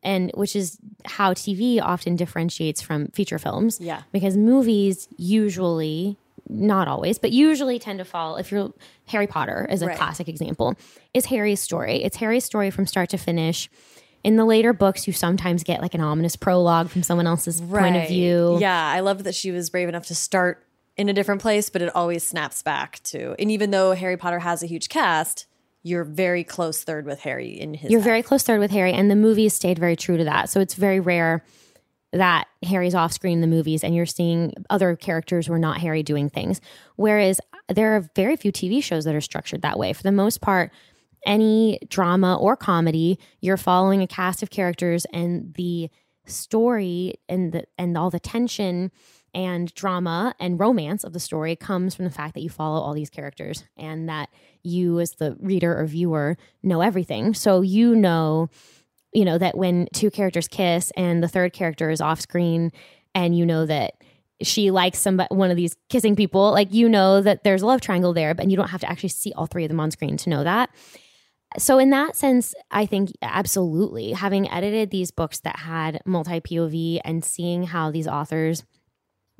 And 0.04 0.32
which 0.34 0.56
is 0.56 0.78
how 1.06 1.34
TV 1.34 1.82
often 1.82 2.16
differentiates 2.16 2.82
from 2.82 3.08
feature 3.08 3.38
films. 3.38 3.80
Yeah. 3.82 4.04
Because 4.14 4.38
movies 4.38 5.08
usually, 5.18 6.18
not 6.48 6.88
always, 6.88 7.20
but 7.20 7.32
usually 7.32 7.80
tend 7.80 8.00
to 8.00 8.06
fall. 8.06 8.38
If 8.38 8.52
you're 8.52 8.72
Harry 9.08 9.28
Potter 9.28 9.68
is 9.70 9.82
a 9.82 9.88
Right. 9.88 9.98
classic 9.98 10.28
example, 10.30 10.76
is 11.14 11.26
Harry's 11.26 11.60
story. 11.62 12.04
It's 12.04 12.18
Harry's 12.18 12.46
story 12.46 12.72
from 12.72 12.86
start 12.86 13.10
to 13.10 13.18
finish. 13.18 13.70
In 14.24 14.36
the 14.36 14.46
later 14.46 14.74
books, 14.74 15.08
you 15.08 15.14
sometimes 15.14 15.64
get 15.64 15.82
like 15.82 15.94
an 15.94 16.02
ominous 16.02 16.36
prologue 16.36 16.90
from 16.90 17.04
someone 17.04 17.28
else's 17.28 17.62
point 17.62 17.96
of 17.96 18.08
view. 18.08 18.58
Yeah, 18.60 18.88
I 18.92 19.00
love 19.02 19.24
that 19.26 19.36
she 19.36 19.52
was 19.52 19.70
brave 19.70 19.88
enough 19.90 20.06
to 20.08 20.16
start 20.16 20.66
in 20.98 21.08
a 21.08 21.14
different 21.14 21.42
place, 21.42 21.70
but 21.70 21.82
it 21.82 21.96
always 21.96 22.24
snaps 22.24 22.62
back 22.62 23.02
to. 23.04 23.34
And 23.40 23.50
even 23.52 23.72
though 23.72 23.94
Harry 23.94 24.18
Potter 24.18 24.40
has 24.40 24.62
a 24.62 24.66
huge 24.66 24.90
cast, 24.90 25.46
you're 25.90 26.04
very 26.04 26.44
close 26.44 26.84
third 26.84 27.06
with 27.06 27.20
Harry 27.22 27.60
in 27.60 27.74
his. 27.74 27.92
You're 27.92 28.02
very 28.02 28.24
close 28.24 28.44
third 28.44 28.60
with 28.60 28.72
Harry, 28.72 28.94
and 28.94 29.10
the 29.10 29.16
movies 29.16 29.54
stayed 29.54 29.80
very 29.80 29.96
true 29.96 30.18
to 30.18 30.24
that. 30.26 30.50
So 30.50 30.60
it's 30.60 30.76
very 30.76 31.00
rare 31.00 31.44
that 32.12 32.48
Harry's 32.64 32.96
off 32.96 33.14
screen 33.14 33.34
in 33.34 33.42
the 33.42 33.48
movies 33.48 33.84
and 33.84 33.96
you're 33.96 34.06
seeing 34.06 34.54
other 34.70 34.96
characters 34.96 35.48
who 35.48 35.54
are 35.54 35.60
not 35.60 35.78
Harry 35.78 36.02
doing 36.02 36.30
things. 36.30 36.60
Whereas 36.96 37.40
there 37.68 37.96
are 37.96 38.10
very 38.16 38.36
few 38.36 38.52
TV 38.52 38.84
shows 38.84 39.06
that 39.06 39.14
are 39.14 39.22
structured 39.22 39.62
that 39.62 39.78
way. 39.78 39.94
For 39.94 40.04
the 40.04 40.12
most 40.12 40.42
part, 40.42 40.72
any 41.26 41.80
drama 41.88 42.38
or 42.38 42.56
comedy, 42.56 43.20
you're 43.42 43.58
following 43.58 44.02
a 44.02 44.08
cast 44.08 44.42
of 44.42 44.50
characters 44.50 45.06
and 45.14 45.54
the 45.54 45.90
story 46.26 47.16
and 47.28 47.52
the 47.52 47.64
and 47.78 47.98
all 47.98 48.10
the 48.10 48.20
tension 48.20 48.92
and 49.34 49.74
drama 49.74 50.34
and 50.40 50.60
romance 50.60 51.04
of 51.04 51.14
the 51.14 51.20
story 51.20 51.56
comes 51.56 51.96
from 51.96 52.06
the 52.06 52.12
fact 52.12 52.34
that 52.34 52.42
you 52.42 52.50
follow 52.50 52.80
all 52.80 52.94
these 52.94 53.10
characters 53.10 53.64
and 53.78 54.10
that 54.10 54.30
you 54.64 55.00
as 55.00 55.14
the 55.14 55.38
reader 55.40 55.78
or 55.78 55.86
viewer 55.86 56.38
know 56.64 56.82
everything. 56.82 57.34
So 57.34 57.62
you 57.62 57.96
know 57.96 58.50
you 59.14 59.26
know 59.26 59.38
that 59.38 59.58
when 59.58 59.88
two 59.94 60.12
characters 60.12 60.48
kiss 60.48 60.92
and 60.96 61.24
the 61.24 61.28
third 61.28 61.54
character 61.54 61.90
is 61.90 62.02
off 62.02 62.22
screen 62.22 62.72
and 63.16 63.38
you 63.38 63.46
know 63.46 63.66
that 63.66 63.94
she 64.42 64.72
likes 64.72 65.00
somebody 65.00 65.34
one 65.34 65.52
of 65.52 65.58
these 65.58 65.76
kissing 65.90 66.16
people 66.16 66.52
like 66.52 66.74
you 66.74 66.88
know 66.88 67.22
that 67.22 67.44
there's 67.44 67.62
a 67.62 67.66
love 67.66 67.82
triangle 67.82 68.14
there 68.14 68.34
but 68.34 68.50
you 68.50 68.56
don't 68.56 68.70
have 68.70 68.82
to 68.82 68.90
actually 68.90 69.10
see 69.10 69.34
all 69.34 69.46
three 69.46 69.66
of 69.66 69.70
them 69.70 69.80
on 69.80 69.92
screen 69.92 70.18
to 70.18 70.30
know 70.30 70.44
that 70.44 70.70
so 71.58 71.80
in 71.80 71.90
that 71.90 72.16
sense 72.16 72.54
i 72.72 72.86
think 72.86 73.12
absolutely 73.22 74.12
having 74.12 74.50
edited 74.50 74.92
these 74.92 75.12
books 75.12 75.40
that 75.40 75.58
had 75.58 76.00
multi 76.06 76.40
pov 76.40 77.00
and 77.04 77.26
seeing 77.26 77.64
how 77.64 77.92
these 77.92 78.08
authors 78.08 78.64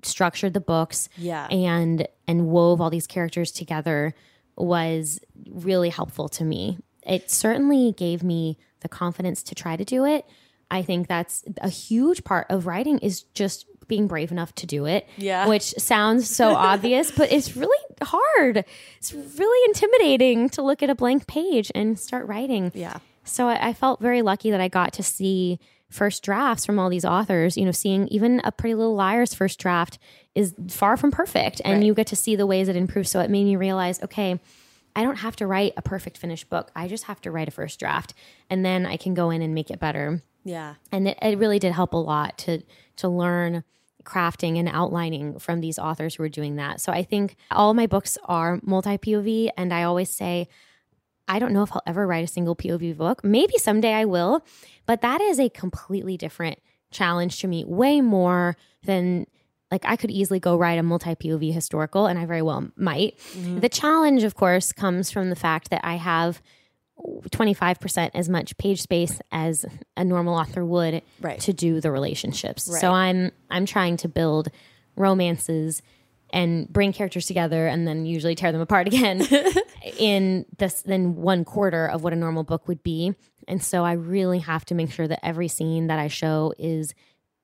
structured 0.04 0.54
the 0.54 0.60
books 0.62 1.10
Yeah. 1.18 1.48
and 1.48 2.08
and 2.28 2.48
wove 2.48 2.80
all 2.82 2.90
these 2.90 3.08
characters 3.08 3.52
together 3.52 4.14
was 4.56 5.20
really 5.50 5.90
helpful 5.90 6.30
to 6.30 6.44
me. 6.44 6.78
It 7.06 7.32
certainly 7.32 7.94
gave 7.94 8.24
me 8.24 8.58
the 8.82 8.90
confidence 8.90 9.42
to 9.44 9.56
try 9.56 9.76
to 9.76 9.86
do 9.86 10.06
it. 10.06 10.26
I 10.72 10.82
think 10.84 11.08
that's 11.08 11.44
a 11.62 11.70
huge 11.70 12.24
part 12.24 12.48
of 12.50 12.68
writing 12.68 13.00
is 13.00 13.24
just 13.34 13.66
being 13.88 14.06
brave 14.08 14.32
enough 14.32 14.54
to 14.56 14.68
do 14.68 14.86
it. 14.86 15.08
Yeah. 15.18 15.48
Which 15.48 15.72
sounds 15.80 16.30
so 16.30 16.54
obvious, 16.56 17.10
but 17.12 17.32
it's 17.32 17.56
really 17.58 17.78
hard. 18.04 18.64
It's 19.00 19.12
really 19.14 19.66
intimidating 19.70 20.50
to 20.50 20.62
look 20.62 20.84
at 20.84 20.90
a 20.92 20.96
blank 20.96 21.26
page 21.26 21.72
and 21.74 21.98
start 21.98 22.28
writing. 22.28 22.72
Yeah. 22.76 23.00
So 23.24 23.48
I, 23.48 23.70
I 23.70 23.74
felt 23.74 24.00
very 24.00 24.22
lucky 24.22 24.52
that 24.52 24.62
I 24.62 24.68
got 24.68 24.94
to 24.94 25.04
see 25.04 25.60
first 25.90 26.24
drafts 26.24 26.66
from 26.66 26.78
all 26.80 26.90
these 26.90 27.06
authors. 27.06 27.58
You 27.58 27.66
know, 27.66 27.72
seeing 27.72 28.08
even 28.10 28.42
a 28.44 28.52
Pretty 28.52 28.76
Little 28.76 28.96
Liars 28.96 29.34
first 29.34 29.60
draft 29.60 29.98
is 30.36 30.54
far 30.70 30.98
from 30.98 31.12
perfect, 31.12 31.62
and 31.66 31.76
Right. 31.78 31.84
you 31.84 31.94
get 31.94 32.08
to 32.08 32.16
see 32.16 32.36
the 32.36 32.46
ways 32.46 32.68
it 32.70 32.76
improves. 32.76 33.10
So 33.12 33.20
it 33.20 33.30
made 33.30 33.46
me 33.46 33.56
realize, 33.56 34.02
okay, 34.04 34.40
I 34.96 35.04
don't 35.04 35.18
have 35.18 35.36
to 35.38 35.48
write 35.48 35.74
a 35.78 35.82
perfect 35.82 36.18
finished 36.18 36.50
book. 36.50 36.72
I 36.76 36.88
just 36.88 37.06
have 37.06 37.22
to 37.22 37.32
write 37.32 37.48
a 37.48 37.52
first 37.52 37.80
draft, 37.80 38.14
and 38.50 38.64
then 38.66 38.86
I 38.86 38.98
can 38.98 39.14
go 39.14 39.30
in 39.30 39.42
and 39.42 39.54
make 39.54 39.70
it 39.72 39.80
better. 39.80 40.22
Yeah. 40.44 40.76
And 40.92 41.08
it, 41.08 41.18
it 41.22 41.38
really 41.38 41.60
did 41.60 41.74
help 41.74 41.94
a 41.94 41.98
lot 41.98 42.38
to 42.40 42.64
to 42.98 43.08
learn 43.10 43.64
crafting 44.04 44.58
and 44.58 44.68
outlining 44.68 45.38
from 45.40 45.60
these 45.62 45.78
authors 45.78 46.16
who 46.16 46.24
are 46.24 46.30
doing 46.30 46.56
that. 46.56 46.82
So 46.82 46.92
I 46.92 47.04
think 47.04 47.36
all 47.52 47.74
my 47.74 47.86
books 47.86 48.18
are 48.26 48.60
multi 48.64 48.98
POV, 48.98 49.50
and 49.58 49.74
I 49.74 49.84
always 49.84 50.10
say 50.10 50.48
I 51.30 51.40
don't 51.40 51.54
know 51.54 51.64
if 51.64 51.72
I'll 51.72 51.84
ever 51.88 52.06
write 52.08 52.24
a 52.24 52.28
single 52.28 52.56
POV 52.56 52.98
book. 52.98 53.24
Maybe 53.24 53.54
someday 53.58 53.94
I 53.94 54.06
will, 54.06 54.44
but 54.86 55.02
that 55.02 55.22
is 55.22 55.40
a 55.40 55.48
completely 55.50 56.18
different 56.18 56.60
challenge 56.92 57.40
to 57.42 57.48
me, 57.48 57.64
way 57.64 58.02
more 58.02 58.58
than 58.84 59.28
like 59.72 59.86
I 59.86 59.96
could 59.96 60.10
easily 60.10 60.40
go 60.40 60.58
write 60.58 60.80
a 60.80 60.84
multi 60.84 61.14
POV 61.16 61.54
historical, 61.54 62.08
and 62.08 62.18
I 62.18 62.26
very 62.26 62.42
well 62.42 62.68
might. 62.76 63.18
Mm-hmm. 63.34 63.60
The 63.60 63.70
challenge, 63.70 64.24
of 64.24 64.34
course, 64.34 64.72
comes 64.74 65.12
from 65.12 65.30
the 65.30 65.36
fact 65.36 65.70
that 65.70 65.82
I 65.86 65.96
have 65.98 66.42
25% 67.30 68.12
as 68.14 68.28
much 68.28 68.58
page 68.58 68.82
space 68.82 69.22
as 69.32 69.66
a 69.96 70.04
normal 70.04 70.36
author 70.36 70.66
would 70.66 71.02
Right. 71.22 71.40
to 71.42 71.54
do 71.54 71.80
the 71.80 71.92
relationships. 71.92 72.68
Right. 72.70 72.82
So 72.82 72.92
I'm 72.92 73.32
I'm 73.50 73.66
trying 73.66 73.98
to 73.98 74.10
build 74.10 74.50
romances 74.96 75.82
and 76.32 76.68
bring 76.68 76.94
characters 76.94 77.26
together 77.26 77.68
and 77.68 77.88
then 77.88 78.06
usually 78.06 78.36
tear 78.36 78.52
them 78.52 78.62
apart 78.62 78.88
again 78.88 79.26
in 79.98 80.46
this 80.58 80.82
then 80.84 81.16
one 81.16 81.46
quarter 81.46 81.88
of 81.88 82.04
what 82.04 82.14
a 82.14 82.16
normal 82.16 82.44
book 82.44 82.68
would 82.68 82.84
be. 82.84 83.14
And 83.48 83.64
so 83.64 83.84
I 83.84 83.94
really 83.94 84.40
have 84.40 84.66
to 84.66 84.76
make 84.76 84.92
sure 84.92 85.08
that 85.08 85.26
every 85.26 85.48
scene 85.48 85.88
that 85.88 86.00
I 86.00 86.08
show 86.08 86.54
is 86.60 86.94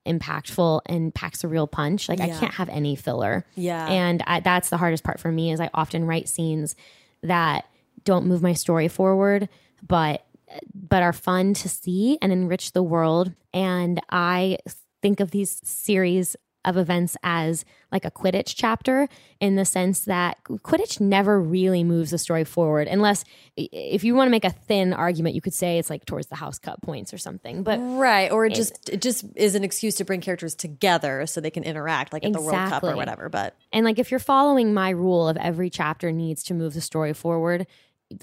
impactful 0.06 0.82
and 0.86 1.14
packs 1.14 1.44
a 1.44 1.48
real 1.48 1.68
punch. 1.68 2.08
Like 2.10 2.20
I 2.20 2.30
can't 2.30 2.54
have 2.54 2.70
any 2.70 2.96
filler. 2.96 3.46
Yeah. 3.56 3.88
And 3.88 4.24
I, 4.28 4.40
that's 4.40 4.70
the 4.70 4.78
hardest 4.78 5.04
part 5.04 5.20
for 5.20 5.32
me 5.32 5.52
is 5.52 5.60
I 5.60 5.70
often 5.74 6.06
write 6.06 6.30
scenes 6.30 6.76
that 7.24 7.66
don't 8.04 8.28
move 8.28 8.42
my 8.42 8.54
story 8.54 8.88
forward, 8.88 9.50
but 9.86 10.26
but 10.74 11.02
are 11.02 11.12
fun 11.12 11.56
to 11.56 11.68
see 11.68 12.20
and 12.22 12.32
enrich 12.32 12.72
the 12.72 12.84
world. 12.84 13.34
And 13.52 14.00
I 14.12 14.60
think 15.02 15.20
of 15.20 15.32
these 15.32 15.60
series 15.68 16.36
of 16.66 16.78
events 16.78 17.16
as 17.24 17.64
like 17.92 18.06
a 18.06 18.12
Quidditch 18.12 18.54
chapter 18.56 19.08
in 19.40 19.56
the 19.56 19.66
sense 19.66 20.02
that 20.02 20.44
Quidditch 20.44 21.00
never 21.00 21.40
really 21.40 21.84
moves 21.84 22.12
the 22.12 22.18
story 22.18 22.44
forward 22.44 22.88
unless 22.88 23.24
if 23.56 24.04
you 24.04 24.16
want 24.16 24.28
to 24.28 24.32
make 24.32 24.46
a 24.46 24.50
thin 24.50 24.94
argument 24.94 25.36
you 25.36 25.42
could 25.42 25.54
say 25.54 25.78
it's 25.78 25.90
like 25.90 26.06
towards 26.06 26.28
the 26.28 26.36
house 26.36 26.60
cup 26.60 26.82
points 26.82 27.14
or 27.14 27.18
something 27.18 27.64
but 27.64 27.80
right 27.80 28.32
or 28.32 28.46
it 28.46 28.54
just 28.54 28.90
it 28.90 29.02
just 29.02 29.26
is 29.36 29.56
an 29.56 29.64
excuse 29.64 29.96
to 29.96 30.04
bring 30.04 30.22
characters 30.22 30.56
together 30.56 31.26
so 31.26 31.40
they 31.40 31.52
can 31.52 31.64
interact 31.64 32.12
like 32.12 32.24
at 32.24 32.30
exactly. 32.30 32.52
the 32.52 32.58
World 32.58 32.70
Cup 32.70 32.84
or 32.84 32.96
whatever 32.96 33.30
but 33.30 33.56
and 33.72 33.86
like 33.86 34.00
if 34.00 34.12
you're 34.12 34.20
following 34.20 34.74
my 34.74 34.90
rule 34.90 35.28
of 35.28 35.38
every 35.38 35.70
chapter 35.70 36.12
needs 36.12 36.44
to 36.44 36.54
move 36.54 36.74
the 36.74 36.82
story 36.82 37.14
forward 37.14 37.68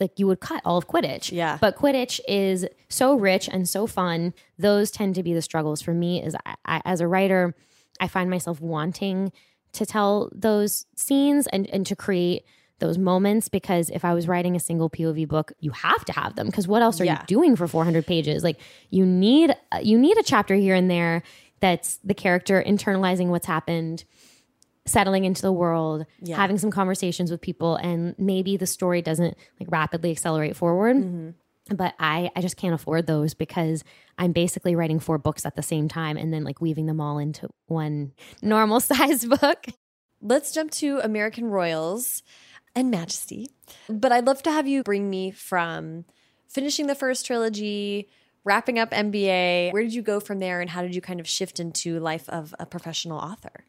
like 0.00 0.18
you 0.18 0.26
would 0.26 0.40
cut 0.40 0.62
all 0.64 0.76
of 0.76 0.86
Quidditch. 0.86 1.32
Yeah. 1.32 1.58
But 1.60 1.76
Quidditch 1.76 2.20
is 2.28 2.66
so 2.88 3.14
rich 3.14 3.48
and 3.48 3.68
so 3.68 3.86
fun. 3.86 4.34
Those 4.58 4.90
tend 4.90 5.14
to 5.16 5.22
be 5.22 5.34
the 5.34 5.42
struggles 5.42 5.82
for 5.82 5.92
me. 5.92 6.22
Is 6.22 6.36
I, 6.46 6.54
I, 6.64 6.82
as 6.84 7.00
a 7.00 7.08
writer, 7.08 7.54
I 8.02 8.08
find 8.08 8.28
myself 8.28 8.60
wanting 8.60 9.32
to 9.72 9.86
tell 9.86 10.28
those 10.34 10.84
scenes 10.96 11.46
and 11.46 11.66
and 11.70 11.86
to 11.86 11.96
create 11.96 12.44
those 12.80 12.98
moments 12.98 13.48
because 13.48 13.90
if 13.90 14.04
I 14.04 14.12
was 14.12 14.26
writing 14.26 14.56
a 14.56 14.60
single 14.60 14.90
POV 14.90 15.28
book, 15.28 15.52
you 15.60 15.70
have 15.70 16.04
to 16.06 16.12
have 16.12 16.34
them 16.34 16.46
because 16.46 16.66
what 16.66 16.82
else 16.82 17.00
are 17.00 17.04
yeah. 17.04 17.20
you 17.20 17.26
doing 17.28 17.54
for 17.54 17.68
400 17.68 18.04
pages? 18.04 18.42
Like 18.42 18.58
you 18.90 19.06
need 19.06 19.54
you 19.80 19.96
need 19.96 20.18
a 20.18 20.22
chapter 20.24 20.56
here 20.56 20.74
and 20.74 20.90
there 20.90 21.22
that's 21.60 21.98
the 21.98 22.12
character 22.12 22.62
internalizing 22.66 23.28
what's 23.28 23.46
happened 23.46 24.04
settling 24.84 25.24
into 25.24 25.42
the 25.42 25.52
world, 25.52 26.06
yeah. 26.20 26.34
having 26.34 26.58
some 26.58 26.72
conversations 26.72 27.30
with 27.30 27.40
people, 27.40 27.76
and 27.76 28.16
maybe 28.18 28.56
the 28.56 28.66
story 28.66 29.00
doesn't 29.00 29.36
like 29.60 29.70
rapidly 29.70 30.10
accelerate 30.10 30.56
forward. 30.56 30.96
Mm-hmm. 30.96 31.30
But 31.70 31.94
I, 31.98 32.30
I 32.34 32.40
just 32.40 32.56
can't 32.56 32.74
afford 32.74 33.06
those 33.06 33.34
because 33.34 33.84
I'm 34.18 34.32
basically 34.32 34.74
writing 34.74 34.98
four 34.98 35.18
books 35.18 35.46
at 35.46 35.54
the 35.54 35.62
same 35.62 35.88
time 35.88 36.16
and 36.16 36.32
then 36.32 36.44
like 36.44 36.60
weaving 36.60 36.86
them 36.86 37.00
all 37.00 37.18
into 37.18 37.48
one 37.66 38.12
normal 38.42 38.80
size 38.80 39.24
book. 39.24 39.66
Let's 40.20 40.52
jump 40.52 40.70
to 40.72 41.00
American 41.00 41.46
Royals 41.46 42.22
and 42.74 42.90
Majesty. 42.90 43.50
But 43.88 44.12
I'd 44.12 44.26
love 44.26 44.42
to 44.44 44.50
have 44.50 44.66
you 44.66 44.82
bring 44.82 45.08
me 45.08 45.30
from 45.30 46.04
finishing 46.48 46.86
the 46.86 46.94
first 46.94 47.26
trilogy, 47.26 48.08
wrapping 48.44 48.78
up 48.78 48.90
MBA. 48.90 49.72
Where 49.72 49.82
did 49.82 49.94
you 49.94 50.02
go 50.02 50.20
from 50.20 50.38
there 50.38 50.60
and 50.60 50.70
how 50.70 50.82
did 50.82 50.94
you 50.94 51.00
kind 51.00 51.20
of 51.20 51.28
shift 51.28 51.60
into 51.60 51.98
life 52.00 52.28
of 52.28 52.54
a 52.58 52.66
professional 52.66 53.18
author? 53.18 53.64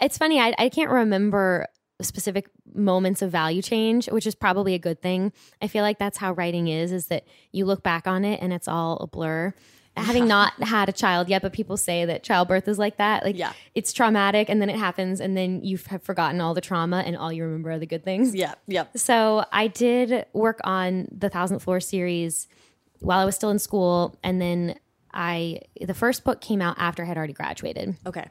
It's 0.00 0.18
funny, 0.18 0.40
I, 0.40 0.54
I 0.58 0.68
can't 0.68 0.90
remember 0.90 1.68
specific 2.02 2.50
moments 2.74 3.22
of 3.22 3.30
value 3.30 3.62
change, 3.62 4.06
which 4.10 4.26
is 4.26 4.34
probably 4.34 4.74
a 4.74 4.78
good 4.78 5.00
thing. 5.00 5.32
I 5.62 5.68
feel 5.68 5.82
like 5.82 5.98
that's 5.98 6.18
how 6.18 6.32
writing 6.32 6.68
is, 6.68 6.92
is 6.92 7.06
that 7.06 7.24
you 7.52 7.66
look 7.66 7.82
back 7.82 8.06
on 8.06 8.24
it 8.24 8.40
and 8.42 8.52
it's 8.52 8.66
all 8.66 8.96
a 8.98 9.06
blur. 9.06 9.54
Having 9.96 10.26
not 10.26 10.52
had 10.62 10.88
a 10.88 10.92
child 10.92 11.28
yet, 11.28 11.42
but 11.42 11.52
people 11.52 11.76
say 11.76 12.04
that 12.04 12.24
childbirth 12.24 12.66
is 12.66 12.78
like 12.78 12.96
that. 12.96 13.22
Like, 13.22 13.38
yeah. 13.38 13.52
it's 13.76 13.92
traumatic 13.92 14.48
and 14.48 14.60
then 14.60 14.68
it 14.68 14.76
happens 14.76 15.20
and 15.20 15.36
then 15.36 15.62
you 15.62 15.78
have 15.88 16.02
forgotten 16.02 16.40
all 16.40 16.52
the 16.52 16.60
trauma 16.60 17.04
and 17.06 17.16
all 17.16 17.32
you 17.32 17.44
remember 17.44 17.70
are 17.70 17.78
the 17.78 17.86
good 17.86 18.04
things. 18.04 18.34
Yeah. 18.34 18.54
Yeah. 18.66 18.86
So 18.96 19.44
I 19.52 19.68
did 19.68 20.26
work 20.32 20.60
on 20.64 21.06
the 21.12 21.28
Thousandth 21.28 21.62
Floor 21.62 21.78
series 21.78 22.48
while 22.98 23.20
I 23.20 23.24
was 23.24 23.36
still 23.36 23.50
in 23.50 23.60
school. 23.60 24.16
And 24.24 24.40
then 24.40 24.74
I, 25.12 25.60
the 25.80 25.94
first 25.94 26.24
book 26.24 26.40
came 26.40 26.60
out 26.60 26.74
after 26.76 27.04
I 27.04 27.06
had 27.06 27.16
already 27.16 27.34
graduated. 27.34 27.96
Okay. 28.04 28.28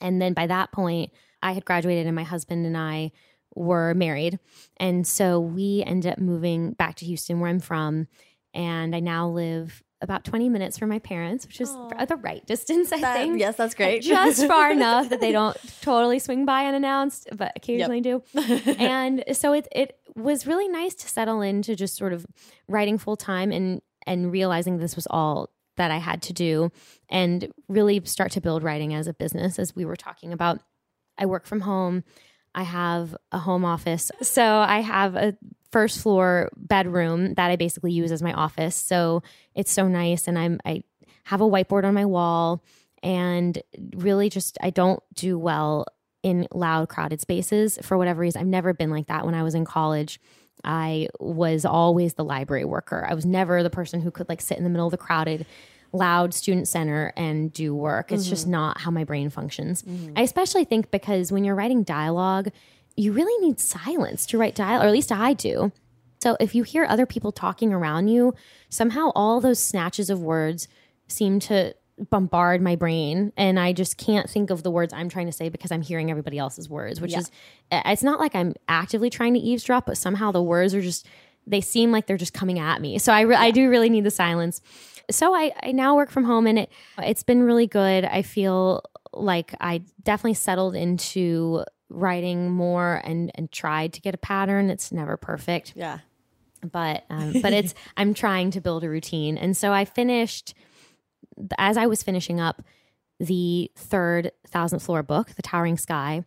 And 0.00 0.22
then 0.22 0.32
by 0.32 0.46
that 0.46 0.70
point, 0.70 1.10
I 1.42 1.52
had 1.52 1.64
graduated 1.64 2.06
and 2.06 2.16
my 2.16 2.24
husband 2.24 2.66
and 2.66 2.76
I 2.76 3.12
were 3.54 3.94
married. 3.94 4.38
And 4.76 5.06
so 5.06 5.40
we 5.40 5.82
ended 5.86 6.12
up 6.12 6.18
moving 6.18 6.72
back 6.72 6.96
to 6.96 7.04
Houston, 7.04 7.40
where 7.40 7.50
I'm 7.50 7.60
from. 7.60 8.06
And 8.54 8.94
I 8.94 9.00
now 9.00 9.28
live 9.28 9.82
about 10.02 10.24
20 10.24 10.48
minutes 10.48 10.78
from 10.78 10.88
my 10.88 10.98
parents, 10.98 11.46
which 11.46 11.60
is 11.60 11.68
Aww. 11.70 12.08
the 12.08 12.16
right 12.16 12.44
distance, 12.46 12.90
I 12.90 13.00
that, 13.00 13.16
think. 13.16 13.38
Yes, 13.38 13.56
that's 13.56 13.74
great. 13.74 14.02
Just 14.02 14.46
far 14.46 14.70
enough 14.72 15.10
that 15.10 15.20
they 15.20 15.30
don't 15.32 15.56
totally 15.82 16.18
swing 16.18 16.46
by 16.46 16.66
unannounced, 16.66 17.28
but 17.36 17.52
occasionally 17.54 18.00
yep. 18.00 18.24
do. 18.32 18.72
and 18.78 19.24
so 19.32 19.52
it, 19.52 19.68
it 19.72 19.98
was 20.16 20.46
really 20.46 20.68
nice 20.68 20.94
to 20.94 21.08
settle 21.08 21.42
into 21.42 21.76
just 21.76 21.96
sort 21.96 22.12
of 22.12 22.26
writing 22.66 22.96
full 22.98 23.16
time 23.16 23.52
and, 23.52 23.82
and 24.06 24.32
realizing 24.32 24.78
this 24.78 24.96
was 24.96 25.06
all 25.10 25.50
that 25.76 25.90
I 25.90 25.98
had 25.98 26.22
to 26.22 26.32
do 26.32 26.70
and 27.08 27.52
really 27.68 28.02
start 28.04 28.32
to 28.32 28.40
build 28.40 28.62
writing 28.62 28.94
as 28.94 29.06
a 29.06 29.14
business, 29.14 29.58
as 29.58 29.76
we 29.76 29.84
were 29.84 29.96
talking 29.96 30.32
about. 30.32 30.60
I 31.20 31.26
work 31.26 31.46
from 31.46 31.60
home. 31.60 32.02
I 32.54 32.64
have 32.64 33.16
a 33.30 33.38
home 33.38 33.64
office. 33.64 34.10
So 34.22 34.42
I 34.42 34.80
have 34.80 35.14
a 35.14 35.36
first 35.70 36.00
floor 36.00 36.50
bedroom 36.56 37.34
that 37.34 37.50
I 37.50 37.56
basically 37.56 37.92
use 37.92 38.10
as 38.10 38.22
my 38.22 38.32
office. 38.32 38.74
So 38.74 39.22
it's 39.54 39.70
so 39.70 39.86
nice 39.86 40.26
and 40.26 40.38
I'm 40.38 40.58
I 40.64 40.82
have 41.24 41.40
a 41.40 41.48
whiteboard 41.48 41.84
on 41.84 41.94
my 41.94 42.06
wall 42.06 42.64
and 43.02 43.62
really 43.94 44.28
just 44.30 44.58
I 44.60 44.70
don't 44.70 45.00
do 45.14 45.38
well 45.38 45.86
in 46.22 46.48
loud 46.52 46.88
crowded 46.88 47.20
spaces 47.20 47.78
for 47.82 47.96
whatever 47.96 48.20
reason. 48.20 48.40
I've 48.40 48.46
never 48.48 48.74
been 48.74 48.90
like 48.90 49.06
that 49.06 49.24
when 49.24 49.34
I 49.34 49.42
was 49.42 49.54
in 49.54 49.64
college. 49.64 50.20
I 50.64 51.08
was 51.18 51.64
always 51.64 52.14
the 52.14 52.24
library 52.24 52.64
worker. 52.64 53.06
I 53.08 53.14
was 53.14 53.24
never 53.24 53.62
the 53.62 53.70
person 53.70 54.00
who 54.00 54.10
could 54.10 54.28
like 54.28 54.40
sit 54.40 54.58
in 54.58 54.64
the 54.64 54.70
middle 54.70 54.86
of 54.86 54.90
the 54.90 54.98
crowded 54.98 55.46
loud 55.92 56.32
student 56.34 56.68
center 56.68 57.12
and 57.16 57.52
do 57.52 57.74
work. 57.74 58.12
It's 58.12 58.24
mm-hmm. 58.24 58.30
just 58.30 58.46
not 58.46 58.80
how 58.80 58.90
my 58.90 59.04
brain 59.04 59.30
functions. 59.30 59.82
Mm-hmm. 59.82 60.12
I 60.16 60.22
especially 60.22 60.64
think 60.64 60.90
because 60.90 61.32
when 61.32 61.44
you're 61.44 61.54
writing 61.54 61.82
dialogue, 61.82 62.50
you 62.96 63.12
really 63.12 63.46
need 63.46 63.58
silence 63.60 64.26
to 64.26 64.38
write 64.38 64.54
dialogue, 64.54 64.84
or 64.84 64.88
at 64.88 64.92
least 64.92 65.12
I 65.12 65.32
do. 65.32 65.72
So 66.22 66.36
if 66.38 66.54
you 66.54 66.64
hear 66.64 66.84
other 66.84 67.06
people 67.06 67.32
talking 67.32 67.72
around 67.72 68.08
you, 68.08 68.34
somehow 68.68 69.10
all 69.14 69.40
those 69.40 69.58
snatches 69.58 70.10
of 70.10 70.20
words 70.20 70.68
seem 71.08 71.40
to 71.40 71.74
bombard 72.08 72.62
my 72.62 72.76
brain 72.76 73.32
and 73.36 73.58
I 73.60 73.72
just 73.72 73.98
can't 73.98 74.28
think 74.28 74.48
of 74.50 74.62
the 74.62 74.70
words 74.70 74.92
I'm 74.92 75.08
trying 75.08 75.26
to 75.26 75.32
say 75.32 75.50
because 75.50 75.70
I'm 75.70 75.82
hearing 75.82 76.10
everybody 76.10 76.38
else's 76.38 76.68
words, 76.68 77.00
which 77.00 77.12
yeah. 77.12 77.20
is 77.20 77.30
it's 77.70 78.02
not 78.02 78.18
like 78.20 78.34
I'm 78.34 78.54
actively 78.68 79.10
trying 79.10 79.34
to 79.34 79.40
eavesdrop, 79.40 79.86
but 79.86 79.98
somehow 79.98 80.30
the 80.30 80.42
words 80.42 80.74
are 80.74 80.80
just 80.80 81.06
they 81.46 81.60
seem 81.60 81.90
like 81.90 82.06
they're 82.06 82.16
just 82.16 82.32
coming 82.32 82.58
at 82.58 82.80
me. 82.80 82.98
So 82.98 83.12
I 83.12 83.22
re- 83.22 83.34
yeah. 83.34 83.42
I 83.42 83.50
do 83.50 83.68
really 83.68 83.90
need 83.90 84.04
the 84.04 84.10
silence 84.10 84.60
so 85.10 85.34
I, 85.34 85.52
I 85.62 85.72
now 85.72 85.96
work 85.96 86.10
from 86.10 86.24
home 86.24 86.46
and 86.46 86.58
it 86.60 86.72
it's 86.98 87.22
been 87.22 87.42
really 87.42 87.66
good. 87.66 88.04
I 88.04 88.22
feel 88.22 88.82
like 89.12 89.54
I 89.60 89.82
definitely 90.02 90.34
settled 90.34 90.74
into 90.74 91.64
writing 91.88 92.50
more 92.50 93.00
and 93.04 93.30
and 93.34 93.50
tried 93.50 93.92
to 93.94 94.00
get 94.00 94.14
a 94.14 94.18
pattern. 94.18 94.70
It's 94.70 94.92
never 94.92 95.16
perfect. 95.16 95.74
Yeah. 95.76 95.98
But 96.62 97.04
um, 97.10 97.34
but 97.42 97.52
it's 97.52 97.74
I'm 97.96 98.14
trying 98.14 98.50
to 98.52 98.60
build 98.60 98.84
a 98.84 98.88
routine. 98.88 99.36
And 99.36 99.56
so 99.56 99.72
I 99.72 99.84
finished 99.84 100.54
as 101.58 101.76
I 101.76 101.86
was 101.86 102.02
finishing 102.02 102.40
up 102.40 102.62
the 103.18 103.70
third 103.76 104.32
thousandth 104.48 104.82
floor 104.82 105.02
book, 105.02 105.34
The 105.36 105.42
Towering 105.42 105.76
Sky. 105.76 106.24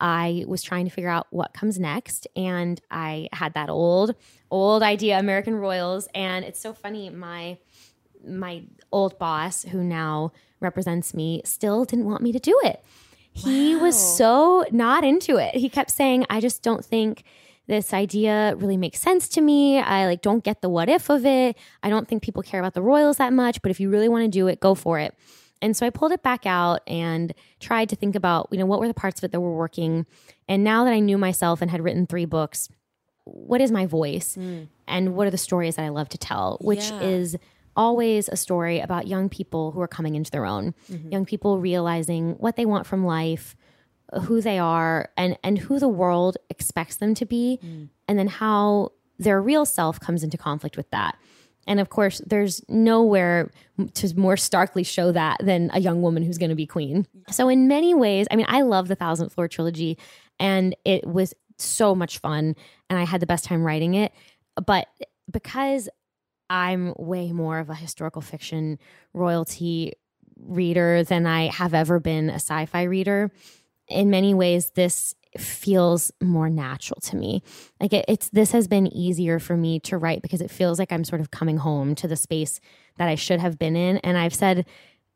I 0.00 0.44
was 0.46 0.62
trying 0.62 0.84
to 0.86 0.90
figure 0.90 1.08
out 1.08 1.28
what 1.30 1.54
comes 1.54 1.78
next. 1.78 2.26
And 2.34 2.80
I 2.90 3.28
had 3.32 3.54
that 3.54 3.70
old, 3.70 4.14
old 4.50 4.82
idea, 4.82 5.18
American 5.18 5.54
Royals. 5.54 6.08
And 6.14 6.44
it's 6.44 6.60
so 6.60 6.74
funny. 6.74 7.10
My 7.10 7.58
my 8.26 8.64
old 8.92 9.18
boss, 9.18 9.62
who 9.64 9.82
now 9.82 10.32
represents 10.60 11.14
me, 11.14 11.42
still 11.44 11.84
didn't 11.84 12.06
want 12.06 12.22
me 12.22 12.32
to 12.32 12.38
do 12.38 12.58
it. 12.64 12.82
He 13.32 13.74
wow. 13.74 13.82
was 13.82 14.16
so 14.16 14.64
not 14.70 15.04
into 15.04 15.36
it. 15.36 15.54
He 15.56 15.68
kept 15.68 15.90
saying, 15.90 16.24
I 16.30 16.40
just 16.40 16.62
don't 16.62 16.84
think 16.84 17.24
this 17.66 17.92
idea 17.92 18.54
really 18.56 18.76
makes 18.76 19.00
sense 19.00 19.28
to 19.30 19.40
me. 19.40 19.78
I 19.78 20.06
like 20.06 20.22
don't 20.22 20.44
get 20.44 20.60
the 20.60 20.68
what 20.68 20.88
if 20.88 21.08
of 21.08 21.24
it. 21.24 21.56
I 21.82 21.90
don't 21.90 22.06
think 22.06 22.22
people 22.22 22.42
care 22.42 22.60
about 22.60 22.74
the 22.74 22.82
royals 22.82 23.16
that 23.16 23.32
much, 23.32 23.62
but 23.62 23.70
if 23.70 23.80
you 23.80 23.90
really 23.90 24.08
want 24.08 24.24
to 24.24 24.28
do 24.28 24.46
it, 24.48 24.60
go 24.60 24.74
for 24.74 24.98
it. 24.98 25.14
And 25.62 25.76
so 25.76 25.86
I 25.86 25.90
pulled 25.90 26.12
it 26.12 26.22
back 26.22 26.44
out 26.44 26.82
and 26.86 27.32
tried 27.58 27.88
to 27.88 27.96
think 27.96 28.14
about, 28.14 28.48
you 28.50 28.58
know, 28.58 28.66
what 28.66 28.80
were 28.80 28.88
the 28.88 28.94
parts 28.94 29.20
of 29.20 29.24
it 29.24 29.32
that 29.32 29.40
were 29.40 29.56
working. 29.56 30.04
And 30.46 30.62
now 30.62 30.84
that 30.84 30.92
I 30.92 31.00
knew 31.00 31.16
myself 31.16 31.62
and 31.62 31.70
had 31.70 31.82
written 31.82 32.06
three 32.06 32.26
books, 32.26 32.68
what 33.24 33.62
is 33.62 33.72
my 33.72 33.86
voice 33.86 34.36
mm. 34.36 34.68
and 34.86 35.14
what 35.14 35.26
are 35.26 35.30
the 35.30 35.38
stories 35.38 35.76
that 35.76 35.84
I 35.84 35.88
love 35.88 36.10
to 36.10 36.18
tell, 36.18 36.58
which 36.60 36.90
yeah. 36.90 37.00
is 37.00 37.36
always 37.76 38.28
a 38.28 38.36
story 38.36 38.80
about 38.80 39.06
young 39.06 39.28
people 39.28 39.72
who 39.72 39.80
are 39.80 39.88
coming 39.88 40.14
into 40.14 40.30
their 40.30 40.46
own, 40.46 40.74
mm-hmm. 40.90 41.10
young 41.10 41.24
people 41.24 41.58
realizing 41.58 42.32
what 42.34 42.56
they 42.56 42.66
want 42.66 42.86
from 42.86 43.04
life, 43.04 43.56
who 44.24 44.40
they 44.40 44.58
are, 44.58 45.10
and 45.16 45.38
and 45.42 45.58
who 45.58 45.78
the 45.78 45.88
world 45.88 46.36
expects 46.50 46.96
them 46.96 47.14
to 47.14 47.26
be, 47.26 47.58
mm. 47.64 47.88
and 48.08 48.18
then 48.18 48.28
how 48.28 48.92
their 49.18 49.40
real 49.40 49.64
self 49.64 50.00
comes 50.00 50.22
into 50.22 50.36
conflict 50.36 50.76
with 50.76 50.90
that. 50.90 51.16
And 51.66 51.80
of 51.80 51.88
course, 51.88 52.20
there's 52.26 52.62
nowhere 52.68 53.50
to 53.94 54.18
more 54.18 54.36
starkly 54.36 54.82
show 54.82 55.12
that 55.12 55.38
than 55.42 55.70
a 55.72 55.80
young 55.80 56.02
woman 56.02 56.22
who's 56.22 56.38
going 56.38 56.50
to 56.50 56.56
be 56.56 56.66
queen. 56.66 57.06
So, 57.30 57.48
in 57.48 57.68
many 57.68 57.94
ways, 57.94 58.26
I 58.30 58.36
mean, 58.36 58.46
I 58.48 58.62
love 58.62 58.88
the 58.88 58.94
Thousandth 58.94 59.32
Floor 59.32 59.48
trilogy, 59.48 59.98
and 60.38 60.76
it 60.84 61.06
was 61.06 61.34
so 61.58 61.94
much 61.94 62.18
fun, 62.18 62.54
and 62.90 62.98
I 62.98 63.04
had 63.04 63.20
the 63.20 63.26
best 63.26 63.44
time 63.44 63.64
writing 63.64 63.94
it. 63.94 64.12
But 64.66 64.88
because 65.30 65.88
I'm 66.50 66.94
way 66.98 67.32
more 67.32 67.58
of 67.58 67.70
a 67.70 67.74
historical 67.74 68.22
fiction 68.22 68.78
royalty 69.12 69.94
reader 70.36 71.04
than 71.04 71.26
I 71.26 71.46
have 71.46 71.74
ever 71.74 72.00
been 72.00 72.30
a 72.30 72.34
sci 72.34 72.66
fi 72.66 72.82
reader. 72.82 73.30
In 73.88 74.10
many 74.10 74.34
ways, 74.34 74.70
this 74.70 75.14
feels 75.38 76.12
more 76.22 76.48
natural 76.48 77.00
to 77.00 77.16
me. 77.16 77.42
Like 77.80 77.92
it, 77.92 78.04
it's 78.08 78.28
this 78.30 78.52
has 78.52 78.68
been 78.68 78.86
easier 78.86 79.38
for 79.38 79.56
me 79.56 79.80
to 79.80 79.98
write 79.98 80.22
because 80.22 80.40
it 80.40 80.50
feels 80.50 80.78
like 80.78 80.92
I'm 80.92 81.04
sort 81.04 81.20
of 81.20 81.30
coming 81.30 81.56
home 81.56 81.94
to 81.96 82.08
the 82.08 82.16
space 82.16 82.60
that 82.98 83.08
I 83.08 83.14
should 83.14 83.40
have 83.40 83.58
been 83.58 83.76
in. 83.76 83.98
And 83.98 84.16
I've 84.16 84.34
said 84.34 84.66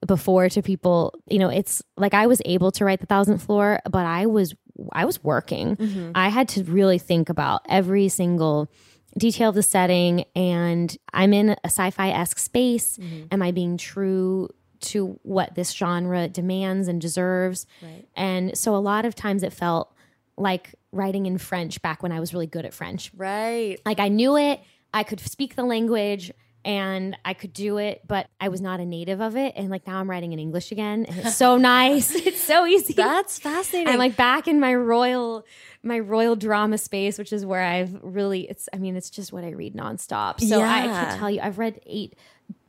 before 0.07 0.49
to 0.49 0.63
people, 0.63 1.15
you 1.29 1.39
know, 1.39 1.49
it's 1.49 1.83
like 1.97 2.15
I 2.15 2.27
was 2.27 2.43
able 2.45 2.73
to 2.73 2.85
write 2.85 3.01
the 3.01 3.07
thousandth 3.07 3.43
floor, 3.43 3.81
but 3.89 4.07
I 4.07 4.27
was 4.27 4.55
I 4.93 5.05
was 5.05 5.23
working. 5.23 5.77
Mm-hmm. 5.77 6.13
I 6.15 6.29
had 6.29 6.49
to 6.51 6.65
really 6.65 6.99
think 6.99 7.29
about 7.29 7.63
every 7.69 8.09
single 8.09 8.71
detail 9.17 9.49
of 9.51 9.55
the 9.55 9.63
setting 9.63 10.25
and 10.35 10.97
I'm 11.13 11.33
in 11.33 11.51
a 11.51 11.59
sci-fi 11.65 12.11
esque 12.11 12.39
space. 12.39 12.99
Mm-hmm. 12.99 13.27
Am 13.31 13.43
I 13.43 13.51
being 13.51 13.77
true 13.77 14.51
to 14.81 15.19
what 15.23 15.55
this 15.55 15.73
genre 15.73 16.29
demands 16.29 16.89
and 16.89 17.01
deserves? 17.01 17.67
Right. 17.83 18.07
And 18.15 18.57
so 18.57 18.75
a 18.75 18.79
lot 18.79 19.05
of 19.05 19.15
times 19.15 19.43
it 19.43 19.53
felt 19.53 19.93
like 20.37 20.75
writing 20.93 21.27
in 21.27 21.39
French 21.39 21.83
back 21.83 22.03
when 22.03 22.13
I 22.13 22.21
was 22.21 22.33
really 22.33 22.47
good 22.47 22.65
at 22.65 22.73
French. 22.73 23.11
Right. 23.17 23.79
Like 23.85 23.99
I 23.99 24.09
knew 24.09 24.37
it, 24.37 24.61
I 24.95 25.03
could 25.03 25.21
speak 25.21 25.57
the 25.57 25.65
language 25.65 26.33
and 26.65 27.17
I 27.25 27.35
could 27.35 27.53
do 27.53 27.79
it, 27.79 28.03
but 28.07 28.29
I 28.41 28.49
was 28.49 28.61
not 28.61 28.81
a 28.81 28.85
native 28.85 29.21
of 29.21 29.37
it. 29.37 29.55
And 29.57 29.71
like 29.71 29.87
now 29.87 29.99
I'm 29.99 30.11
writing 30.11 30.33
in 30.33 30.39
English 30.39 30.73
again, 30.73 31.07
and 31.07 31.19
it's 31.19 31.37
so 31.45 31.57
nice. 31.57 32.15
It's 32.29 32.43
so 32.43 32.67
easy. 32.67 32.93
That's 32.93 33.39
fascinating. 33.39 33.93
I'm 33.93 33.99
like 33.99 34.17
back 34.17 34.49
in 34.49 34.61
my 34.61 34.75
royal, 34.75 35.47
my 35.83 35.99
royal 35.99 36.37
drama 36.37 36.77
space, 36.77 37.17
which 37.17 37.33
is 37.33 37.47
where 37.47 37.63
I've 37.63 37.97
really. 38.03 38.43
It's. 38.49 38.69
I 38.73 38.77
mean, 38.77 38.97
it's 38.97 39.09
just 39.09 39.33
what 39.33 39.45
I 39.45 39.51
read 39.51 39.75
nonstop. 39.75 40.41
So 40.41 40.59
yeah. 40.59 40.71
I, 40.71 40.79
I 40.81 40.87
can 40.87 41.19
tell 41.19 41.31
you, 41.31 41.41
I've 41.41 41.59
read 41.59 41.81
eight 41.87 42.17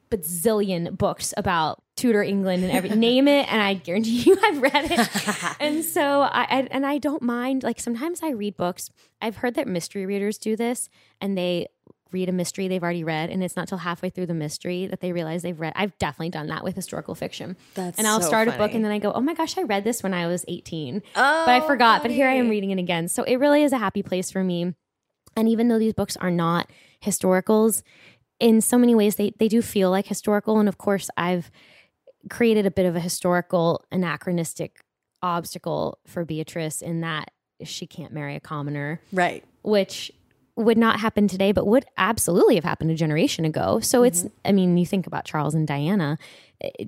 bazillion 0.10 0.98
books 0.98 1.34
about 1.38 1.84
Tudor 1.96 2.24
England 2.24 2.64
and 2.64 2.72
every 2.72 2.90
name 2.90 3.28
it, 3.28 3.52
and 3.52 3.62
I 3.62 3.74
guarantee 3.74 4.22
you 4.26 4.38
I've 4.42 4.62
read 4.62 4.92
it. 4.92 5.56
and 5.60 5.84
so 5.84 6.22
I, 6.22 6.42
I, 6.42 6.68
and 6.72 6.86
I 6.86 6.98
don't 6.98 7.22
mind. 7.22 7.64
Like 7.64 7.80
sometimes 7.80 8.24
I 8.24 8.30
read 8.30 8.56
books. 8.56 8.90
I've 9.22 9.38
heard 9.38 9.56
that 9.56 9.68
mystery 9.68 10.06
readers 10.06 10.38
do 10.38 10.56
this, 10.56 10.90
and 11.20 11.38
they 11.38 11.68
read 12.12 12.30
a 12.30 12.32
mystery 12.32 12.68
they've 12.68 12.84
already 12.84 13.04
read, 13.04 13.30
and 13.30 13.44
it's 13.44 13.56
not 13.56 13.68
till 13.68 13.80
halfway 13.80 14.10
through 14.10 14.26
the 14.26 14.34
mystery 14.34 14.88
that 14.88 15.00
they 15.00 15.12
realize 15.12 15.42
they've 15.42 15.60
read. 15.60 15.74
I've 15.76 15.98
definitely 15.98 16.30
done 16.30 16.48
that 16.48 16.64
with 16.64 16.76
historical 16.76 17.16
fiction. 17.16 17.56
That's 17.76 17.98
and 17.98 18.08
I'll 18.08 18.22
so 18.22 18.28
start 18.28 18.48
funny. 18.48 18.58
a 18.58 18.60
book, 18.60 18.74
and 18.74 18.84
then 18.84 18.92
I 18.92 19.00
go, 19.00 19.12
"Oh 19.12 19.22
my 19.22 19.34
gosh, 19.34 19.58
I 19.58 19.64
read 19.64 19.84
this 19.84 20.04
when 20.04 20.14
I 20.14 20.28
was 20.28 20.46
18, 20.48 20.98
oh, 20.98 21.02
but 21.16 21.52
I 21.52 21.60
oh, 21.60 21.68
forgot." 21.68 22.02
Funny. 22.02 22.10
But 22.10 22.16
here 22.16 22.28
I 22.28 22.34
am 22.34 22.50
reading 22.50 22.72
it 22.72 22.80
again. 22.80 23.08
So 23.08 23.24
it 23.24 23.38
really 23.38 23.64
is 23.64 23.72
a 23.72 23.78
happy 23.78 24.04
place 24.04 24.32
for 24.32 24.44
me. 24.44 24.74
And 25.36 25.48
even 25.48 25.68
though 25.68 25.80
these 25.80 25.94
books 25.94 26.18
are 26.18 26.32
not 26.32 26.70
historicals, 27.04 27.84
in 28.40 28.62
so 28.62 28.78
many 28.78 28.96
ways 28.96 29.16
they 29.16 29.34
they 29.38 29.48
do 29.48 29.62
feel 29.62 29.92
like 29.92 30.08
historical. 30.08 30.60
And 30.60 30.70
of 30.70 30.78
course, 30.78 31.10
I've 31.18 31.52
created 32.30 32.66
a 32.66 32.72
bit 32.72 32.86
of 32.86 32.96
a 32.96 33.00
historical 33.00 33.86
anachronistic 33.92 34.82
obstacle 35.22 36.00
for 36.06 36.26
Beatrice 36.26 36.82
in 36.82 37.02
that 37.02 37.32
she 37.64 37.86
can't 37.86 38.14
marry 38.14 38.36
a 38.36 38.40
commoner. 38.40 39.02
Right. 39.12 39.44
Which 39.64 40.12
would 40.60 40.78
not 40.78 41.00
happen 41.00 41.28
today, 41.28 41.52
but 41.52 41.66
would 41.66 41.86
absolutely 41.98 42.56
have 42.56 42.64
happened 42.64 42.92
a 42.92 42.96
generation 42.96 43.46
ago. 43.46 43.80
So 43.80 44.00
mm-hmm. 44.00 44.08
it's, 44.08 44.26
I 44.44 44.52
mean, 44.52 44.78
you 44.78 44.86
think 44.86 45.08
about 45.08 45.26
Charles 45.26 45.56
and 45.56 45.68
Diana, 45.68 46.18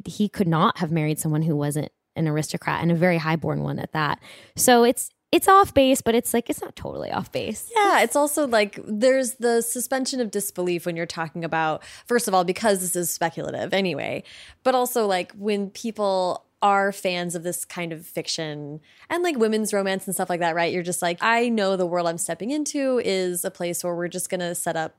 he 0.05 0.29
could 0.29 0.47
not 0.47 0.77
have 0.79 0.91
married 0.91 1.19
someone 1.19 1.41
who 1.41 1.55
wasn't 1.55 1.91
an 2.15 2.27
aristocrat 2.27 2.81
and 2.81 2.91
a 2.91 2.95
very 2.95 3.17
highborn 3.17 3.63
one 3.63 3.79
at 3.79 3.93
that. 3.93 4.19
So 4.55 4.83
it's, 4.83 5.09
it's 5.31 5.47
off 5.47 5.73
base, 5.73 6.01
but 6.01 6.13
it's 6.13 6.33
like 6.33 6.49
it's 6.49 6.61
not 6.61 6.75
totally 6.75 7.09
off 7.09 7.31
base. 7.31 7.71
Yeah, 7.73 8.01
it's 8.01 8.17
also 8.17 8.45
like 8.47 8.77
there's 8.85 9.35
the 9.35 9.61
suspension 9.61 10.19
of 10.19 10.29
disbelief 10.29 10.85
when 10.85 10.97
you're 10.97 11.05
talking 11.05 11.45
about, 11.45 11.83
first 12.05 12.27
of 12.27 12.33
all, 12.33 12.43
because 12.43 12.81
this 12.81 12.97
is 12.97 13.09
speculative 13.09 13.73
anyway, 13.73 14.23
but 14.63 14.75
also 14.75 15.07
like 15.07 15.31
when 15.33 15.69
people 15.69 16.43
are 16.61 16.91
fans 16.91 17.35
of 17.35 17.43
this 17.43 17.65
kind 17.65 17.91
of 17.91 18.05
fiction 18.05 18.79
and 19.09 19.23
like 19.23 19.37
women's 19.37 19.73
romance 19.73 20.05
and 20.05 20.13
stuff 20.13 20.29
like 20.29 20.39
that, 20.39 20.55
right? 20.55 20.71
You're 20.71 20.83
just 20.83 21.01
like, 21.01 21.17
I 21.21 21.49
know 21.49 21.75
the 21.75 21.85
world 21.85 22.07
I'm 22.07 22.17
stepping 22.17 22.51
into 22.51 23.01
is 23.03 23.43
a 23.43 23.51
place 23.51 23.83
where 23.83 23.95
we're 23.95 24.07
just 24.07 24.29
going 24.29 24.41
to 24.41 24.53
set 24.53 24.75
up 24.75 24.95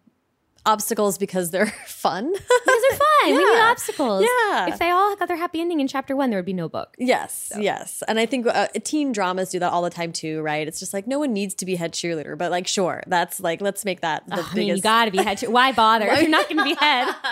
obstacles 0.64 1.18
because 1.18 1.50
they're 1.50 1.66
fun. 1.86 2.32
because 2.32 2.82
they're 2.88 2.98
fun. 2.98 3.28
Yeah. 3.28 3.36
We 3.36 3.44
need 3.44 3.60
obstacles. 3.60 4.22
Yeah. 4.22 4.66
If 4.68 4.78
they 4.78 4.90
all 4.90 5.14
got 5.16 5.28
their 5.28 5.36
happy 5.36 5.60
ending 5.60 5.80
in 5.80 5.88
chapter 5.88 6.16
one, 6.16 6.30
there 6.30 6.38
would 6.38 6.46
be 6.46 6.52
no 6.52 6.68
book. 6.68 6.94
Yes. 6.98 7.50
So. 7.52 7.60
Yes. 7.60 8.02
And 8.08 8.18
I 8.18 8.26
think 8.26 8.46
uh, 8.46 8.68
teen 8.82 9.12
dramas 9.12 9.50
do 9.50 9.58
that 9.60 9.72
all 9.72 9.82
the 9.82 9.90
time 9.90 10.12
too, 10.12 10.40
right? 10.42 10.66
It's 10.66 10.80
just 10.80 10.92
like 10.92 11.06
no 11.06 11.18
one 11.18 11.32
needs 11.32 11.54
to 11.54 11.66
be 11.66 11.76
head 11.76 11.92
cheerleader, 11.92 12.36
but 12.36 12.50
like, 12.50 12.66
sure, 12.66 13.02
that's 13.06 13.40
like, 13.40 13.60
let's 13.60 13.84
make 13.84 14.00
that 14.00 14.26
the 14.26 14.34
oh, 14.34 14.36
biggest. 14.36 14.52
I 14.52 14.58
mean, 14.58 14.76
you 14.76 14.82
got 14.82 15.04
to 15.06 15.10
be 15.10 15.18
head 15.18 15.38
cheerleader. 15.38 15.52
Why 15.52 15.72
bother 15.72 16.06
if 16.10 16.20
you're 16.20 16.30
not 16.30 16.48
going 16.48 16.58
to 16.58 16.64
be 16.64 16.74
head? 16.74 17.08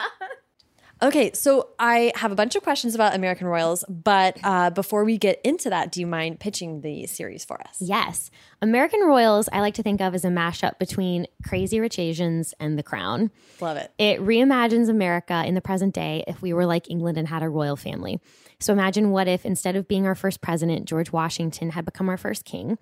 Okay, 1.03 1.33
so 1.33 1.69
I 1.79 2.13
have 2.15 2.31
a 2.31 2.35
bunch 2.35 2.57
of 2.57 2.63
questions 2.63 2.95
about 2.95 3.15
American 3.15 3.47
Royals, 3.47 3.85
but 3.89 4.39
uh, 4.45 4.69
before 4.69 5.03
we 5.05 5.17
get 5.17 5.41
into 5.43 5.71
that, 5.71 5.93
do 5.93 6.01
you 6.01 6.07
mind 6.07 6.41
pitching 6.41 6.83
the 6.83 7.07
series 7.07 7.43
for 7.43 7.59
us? 7.63 7.79
Yes. 7.81 8.31
American 8.61 9.01
Royals, 9.01 9.49
I 9.51 9.61
like 9.61 9.75
to 9.75 9.83
think 9.83 10.03
of 10.03 10.15
as 10.15 10.27
a 10.27 10.29
mashup 10.29 10.79
between 10.79 11.27
Crazy 11.47 11.81
Rich 11.81 11.99
Asians 11.99 12.53
and 12.61 12.79
The 12.79 12.83
Crown. 12.83 13.31
Love 13.61 13.79
it. 13.79 13.91
It 13.99 14.21
reimagines 14.21 14.91
America 14.91 15.43
in 15.47 15.55
the 15.55 15.63
present 15.63 15.95
day 15.95 16.23
if 16.27 16.43
we 16.43 16.53
were 16.53 16.67
like 16.67 16.91
England 16.91 17.17
and 17.17 17.29
had 17.29 17.43
a 17.43 17.49
royal 17.49 17.77
family. 17.77 18.21
So 18.59 18.75
imagine 18.75 19.11
what 19.11 19.27
if 19.27 19.47
instead 19.47 19.77
of 19.77 19.89
being 19.89 20.07
our 20.07 20.15
first 20.15 20.43
president, 20.43 20.85
George 20.85 21.13
Washington 21.13 21.71
had 21.71 21.87
become 21.87 22.11
our 22.11 22.19
first 22.19 22.45
king. 22.45 22.77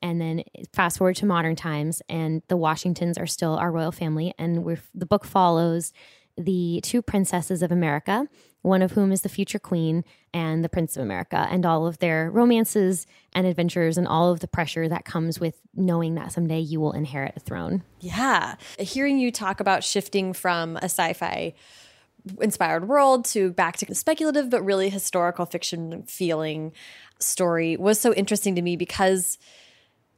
And 0.00 0.20
then 0.20 0.44
fast 0.72 0.98
forward 0.98 1.16
to 1.16 1.26
modern 1.26 1.56
times, 1.56 2.02
and 2.10 2.42
the 2.48 2.58
Washingtons 2.58 3.16
are 3.16 3.26
still 3.26 3.54
our 3.54 3.72
royal 3.72 3.90
family. 3.90 4.34
And 4.38 4.78
the 4.94 5.06
book 5.06 5.24
follows 5.24 5.94
the 6.36 6.80
two 6.82 7.02
princesses 7.02 7.62
of 7.62 7.70
America, 7.70 8.28
one 8.62 8.82
of 8.82 8.92
whom 8.92 9.12
is 9.12 9.22
the 9.22 9.28
future 9.28 9.58
queen 9.58 10.04
and 10.32 10.64
the 10.64 10.68
Prince 10.68 10.96
of 10.96 11.02
America, 11.02 11.46
and 11.50 11.64
all 11.64 11.86
of 11.86 11.98
their 11.98 12.30
romances 12.30 13.06
and 13.32 13.46
adventures 13.46 13.96
and 13.98 14.08
all 14.08 14.32
of 14.32 14.40
the 14.40 14.48
pressure 14.48 14.88
that 14.88 15.04
comes 15.04 15.38
with 15.38 15.60
knowing 15.74 16.14
that 16.14 16.32
someday 16.32 16.58
you 16.58 16.80
will 16.80 16.92
inherit 16.92 17.34
a 17.36 17.40
throne. 17.40 17.82
Yeah. 18.00 18.56
Hearing 18.78 19.18
you 19.18 19.30
talk 19.30 19.60
about 19.60 19.84
shifting 19.84 20.32
from 20.32 20.76
a 20.78 20.84
sci 20.84 21.12
fi 21.12 21.54
inspired 22.40 22.88
world 22.88 23.26
to 23.26 23.50
back 23.52 23.76
to 23.76 23.94
speculative 23.94 24.48
but 24.48 24.62
really 24.62 24.88
historical 24.88 25.44
fiction 25.44 26.02
feeling 26.04 26.72
story 27.18 27.76
was 27.76 28.00
so 28.00 28.14
interesting 28.14 28.54
to 28.54 28.62
me 28.62 28.76
because 28.76 29.38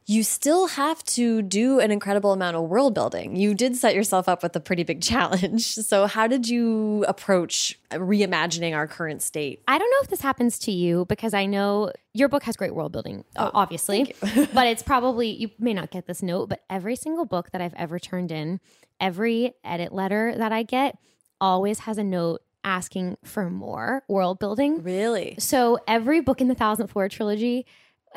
you 0.09 0.23
still 0.23 0.67
have 0.67 1.03
to 1.03 1.41
do 1.41 1.81
an 1.81 1.91
incredible 1.91 2.31
amount 2.31 2.55
of 2.55 2.63
world 2.63 2.93
building. 2.93 3.35
You 3.35 3.53
did 3.53 3.75
set 3.75 3.93
yourself 3.93 4.29
up 4.29 4.41
with 4.41 4.55
a 4.55 4.61
pretty 4.61 4.83
big 4.83 5.01
challenge. 5.03 5.65
So, 5.65 6.07
how 6.07 6.27
did 6.27 6.47
you 6.47 7.05
approach 7.07 7.77
reimagining 7.91 8.73
our 8.73 8.87
current 8.87 9.21
state? 9.21 9.61
I 9.67 9.77
don't 9.77 9.91
know 9.91 9.97
if 10.01 10.07
this 10.07 10.21
happens 10.21 10.57
to 10.59 10.71
you 10.71 11.05
because 11.05 11.33
I 11.33 11.45
know 11.45 11.91
your 12.13 12.29
book 12.29 12.43
has 12.43 12.55
great 12.55 12.73
world 12.73 12.93
building, 12.93 13.25
oh, 13.35 13.51
obviously, 13.53 14.15
but 14.53 14.67
it's 14.67 14.81
probably, 14.81 15.29
you 15.29 15.51
may 15.59 15.73
not 15.73 15.91
get 15.91 16.07
this 16.07 16.23
note, 16.23 16.47
but 16.47 16.63
every 16.69 16.95
single 16.95 17.25
book 17.25 17.51
that 17.51 17.61
I've 17.61 17.75
ever 17.75 17.99
turned 17.99 18.31
in, 18.31 18.61
every 18.99 19.53
edit 19.63 19.91
letter 19.91 20.33
that 20.37 20.53
I 20.53 20.63
get 20.63 20.97
always 21.41 21.79
has 21.79 21.97
a 21.97 22.03
note 22.03 22.41
asking 22.63 23.17
for 23.23 23.49
more 23.49 24.03
world 24.07 24.39
building. 24.39 24.81
Really? 24.81 25.35
So, 25.37 25.79
every 25.85 26.21
book 26.21 26.39
in 26.39 26.47
the 26.47 26.55
Thousand 26.55 26.87
Floor 26.87 27.09
trilogy, 27.09 27.65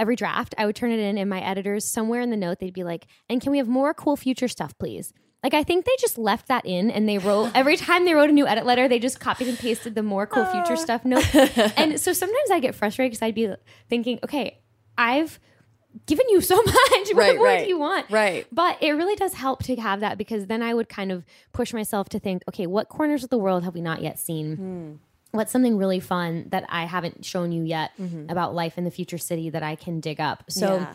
every 0.01 0.17
draft, 0.17 0.55
I 0.59 0.67
would 0.67 0.75
turn 0.75 0.91
it 0.91 0.99
in, 0.99 1.19
and 1.19 1.29
my 1.29 1.41
editors, 1.41 1.85
somewhere 1.85 2.21
in 2.21 2.31
the 2.31 2.37
note, 2.37 2.59
they'd 2.59 2.73
be 2.73 2.85
like, 2.85 3.07
and 3.29 3.41
can 3.41 3.53
we 3.53 3.59
have 3.59 3.69
more 3.69 3.95
cool 3.95 4.17
future 4.17 4.49
stuff, 4.49 4.77
please? 4.79 5.13
Like, 5.43 5.55
I 5.55 5.63
think 5.63 5.85
they 5.85 5.97
just 5.99 6.19
left 6.19 6.49
that 6.49 6.67
in 6.67 6.91
and 6.91 7.09
they 7.09 7.19
wrote, 7.19 7.53
every 7.55 7.77
time 7.77 8.05
they 8.05 8.15
wrote 8.15 8.31
a 8.31 8.33
new 8.33 8.47
edit 8.47 8.67
letter, 8.67 8.89
they 8.89 8.99
just 8.99 9.21
copied 9.21 9.49
and 9.49 9.59
pasted 9.59 9.95
the 9.95 10.03
more 10.03 10.27
cool 10.27 10.45
future 10.47 10.77
stuff 10.77 11.05
note. 11.05 11.35
and 11.77 12.01
so 12.01 12.13
sometimes 12.13 12.51
I 12.51 12.61
get 12.61 12.75
frustrated 12.75 13.13
because 13.13 13.23
I'd 13.23 13.35
be 13.35 13.55
thinking, 13.89 14.19
okay, 14.25 14.59
I've 14.99 15.39
given 16.07 16.29
you 16.29 16.41
so 16.41 16.57
much. 16.63 16.75
what 16.77 17.17
right, 17.17 17.37
more 17.37 17.45
right, 17.47 17.63
do 17.65 17.69
you 17.69 17.79
want? 17.79 18.11
Right. 18.11 18.47
But 18.53 18.83
it 18.83 18.93
really 18.93 19.17
does 19.17 19.35
help 19.35 19.63
to 19.65 19.77
have 19.77 20.01
that 20.01 20.19
because 20.19 20.47
then 20.47 20.63
I 20.63 20.75
would 20.75 20.89
kind 20.89 21.11
of 21.11 21.25
push 21.53 21.73
myself 21.73 22.09
to 22.11 22.19
think, 22.19 22.43
okay, 22.49 22.67
what 22.67 22.89
corners 22.89 23.25
of 23.25 23.31
the 23.31 23.39
world 23.39 23.65
have 23.65 23.75
we 23.75 23.81
not 23.81 24.03
yet 24.03 24.19
seen? 24.19 24.57
Hmm 24.57 24.93
what's 25.33 25.53
something 25.53 25.77
really 25.77 26.01
fun 26.01 26.47
that 26.51 26.65
I 26.69 26.85
haven't 26.85 27.25
shown 27.25 27.53
you 27.53 27.63
yet 27.63 27.93
mm-hmm. 27.99 28.29
about 28.29 28.55
life 28.55 28.79
in 28.79 28.85
the 28.85 28.91
future 28.91 29.19
city 29.19 29.51
that 29.51 29.63
I 29.63 29.77
can 29.77 30.01
dig 30.01 30.21
up. 30.21 30.45
So 30.49 30.77
yeah. 30.77 30.95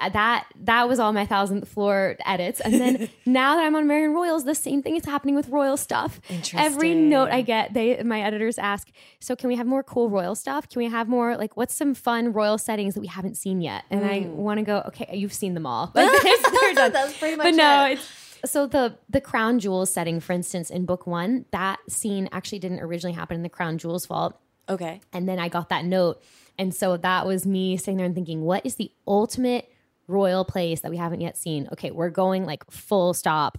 Uh, 0.00 0.08
that 0.10 0.46
that 0.54 0.88
was 0.88 1.00
all 1.00 1.12
my 1.12 1.26
thousandth 1.26 1.66
floor 1.68 2.16
edits. 2.24 2.60
And 2.60 2.74
then 2.74 3.08
now 3.26 3.56
that 3.56 3.64
I'm 3.64 3.74
on 3.74 3.82
American 3.82 4.14
Royals, 4.14 4.44
the 4.44 4.54
same 4.54 4.80
thing 4.80 4.94
is 4.94 5.04
happening 5.04 5.34
with 5.34 5.48
royal 5.48 5.76
stuff. 5.76 6.20
Every 6.54 6.94
note 6.94 7.30
I 7.30 7.42
get, 7.42 7.74
they 7.74 8.00
my 8.04 8.20
editors 8.20 8.58
ask, 8.58 8.88
so 9.18 9.34
can 9.34 9.48
we 9.48 9.56
have 9.56 9.66
more 9.66 9.82
cool 9.82 10.08
royal 10.08 10.36
stuff? 10.36 10.68
Can 10.68 10.78
we 10.78 10.88
have 10.88 11.08
more 11.08 11.36
like 11.36 11.56
what's 11.56 11.74
some 11.74 11.94
fun 11.94 12.32
royal 12.32 12.58
settings 12.58 12.94
that 12.94 13.00
we 13.00 13.08
haven't 13.08 13.36
seen 13.36 13.60
yet? 13.60 13.84
And 13.90 14.02
mm. 14.02 14.08
I 14.08 14.28
want 14.28 14.58
to 14.58 14.64
go, 14.64 14.84
okay, 14.86 15.16
you've 15.16 15.32
seen 15.32 15.54
them 15.54 15.66
all. 15.66 15.90
Like, 15.98 16.10
That's 16.74 17.18
pretty 17.18 17.36
much 17.36 17.44
But 17.44 17.54
no, 17.54 17.86
it. 17.86 17.98
it's 17.98 18.27
so 18.44 18.66
the 18.66 18.96
the 19.08 19.20
crown 19.20 19.58
jewels 19.58 19.90
setting, 19.90 20.20
for 20.20 20.32
instance, 20.32 20.70
in 20.70 20.84
book 20.84 21.06
one, 21.06 21.44
that 21.52 21.78
scene 21.88 22.28
actually 22.32 22.58
didn't 22.58 22.80
originally 22.80 23.14
happen 23.14 23.36
in 23.36 23.42
the 23.42 23.48
crown 23.48 23.78
jewels 23.78 24.06
vault. 24.06 24.38
Okay. 24.68 25.00
And 25.12 25.28
then 25.28 25.38
I 25.38 25.48
got 25.48 25.70
that 25.70 25.84
note. 25.84 26.22
And 26.58 26.74
so 26.74 26.96
that 26.96 27.26
was 27.26 27.46
me 27.46 27.76
sitting 27.76 27.96
there 27.96 28.06
and 28.06 28.14
thinking, 28.14 28.42
what 28.42 28.66
is 28.66 28.74
the 28.74 28.90
ultimate 29.06 29.70
royal 30.06 30.44
place 30.44 30.80
that 30.80 30.90
we 30.90 30.96
haven't 30.96 31.20
yet 31.20 31.36
seen? 31.36 31.68
Okay, 31.72 31.90
we're 31.90 32.10
going 32.10 32.44
like 32.44 32.68
full 32.70 33.14
stop. 33.14 33.58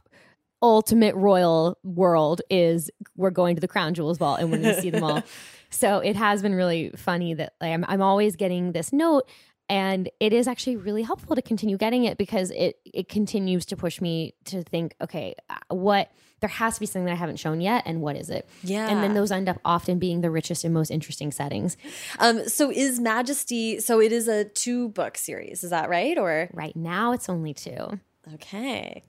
Ultimate 0.62 1.16
royal 1.16 1.78
world 1.84 2.42
is 2.50 2.92
we're 3.16 3.30
going 3.32 3.56
to 3.56 3.62
the 3.62 3.68
crown 3.68 3.94
jewels 3.94 4.18
vault 4.18 4.40
and 4.40 4.52
we're 4.52 4.58
going 4.58 4.76
to 4.76 4.82
see 4.82 4.90
them 4.90 5.04
all. 5.04 5.24
So 5.72 6.00
it 6.00 6.16
has 6.16 6.42
been 6.42 6.56
really 6.56 6.92
funny 6.96 7.36
that 7.36 7.54
like, 7.62 7.72
I'm, 7.72 7.86
I'm 7.88 8.02
always 8.02 8.36
getting 8.36 8.72
this 8.72 8.92
note 8.92 9.30
and 9.70 10.10
it 10.20 10.34
is 10.34 10.48
actually 10.48 10.76
really 10.76 11.04
helpful 11.04 11.36
to 11.36 11.42
continue 11.42 11.78
getting 11.78 12.04
it 12.06 12.18
because 12.18 12.52
it 12.52 12.80
it 12.86 13.08
continues 13.08 13.66
to 13.68 13.78
push 13.78 14.02
me 14.02 14.34
to 14.46 14.64
think 14.64 14.96
okay 15.02 15.36
uh, 15.50 15.56
what 15.76 16.12
there 16.42 16.50
has 16.50 16.76
to 16.76 16.80
be 16.80 16.86
something 16.86 17.06
that 17.06 17.12
i 17.12 17.16
haven't 17.16 17.38
shown 17.38 17.62
yet 17.62 17.84
and 17.86 18.02
what 18.02 18.16
is 18.16 18.30
it 18.30 18.48
Yeah. 18.64 18.90
and 18.90 19.04
then 19.04 19.14
those 19.14 19.32
end 19.32 19.48
up 19.50 19.60
often 19.66 20.00
being 20.00 20.22
the 20.22 20.32
richest 20.32 20.64
and 20.64 20.74
most 20.74 20.90
interesting 20.90 21.32
settings 21.32 21.78
Um, 22.20 22.48
so 22.48 22.72
is 22.72 23.00
Majesty? 23.00 23.80
So 23.80 24.02
it 24.02 24.12
is 24.12 24.28
a 24.28 24.46
two 24.46 24.90
book 24.90 25.18
series, 25.18 25.64
is 25.64 25.70
that 25.70 25.90
right? 25.90 26.18
Or 26.18 26.50
right 26.54 26.76
now 26.76 27.12
it's 27.14 27.30
only 27.30 27.54
two 27.54 28.00
okay, 28.34 29.04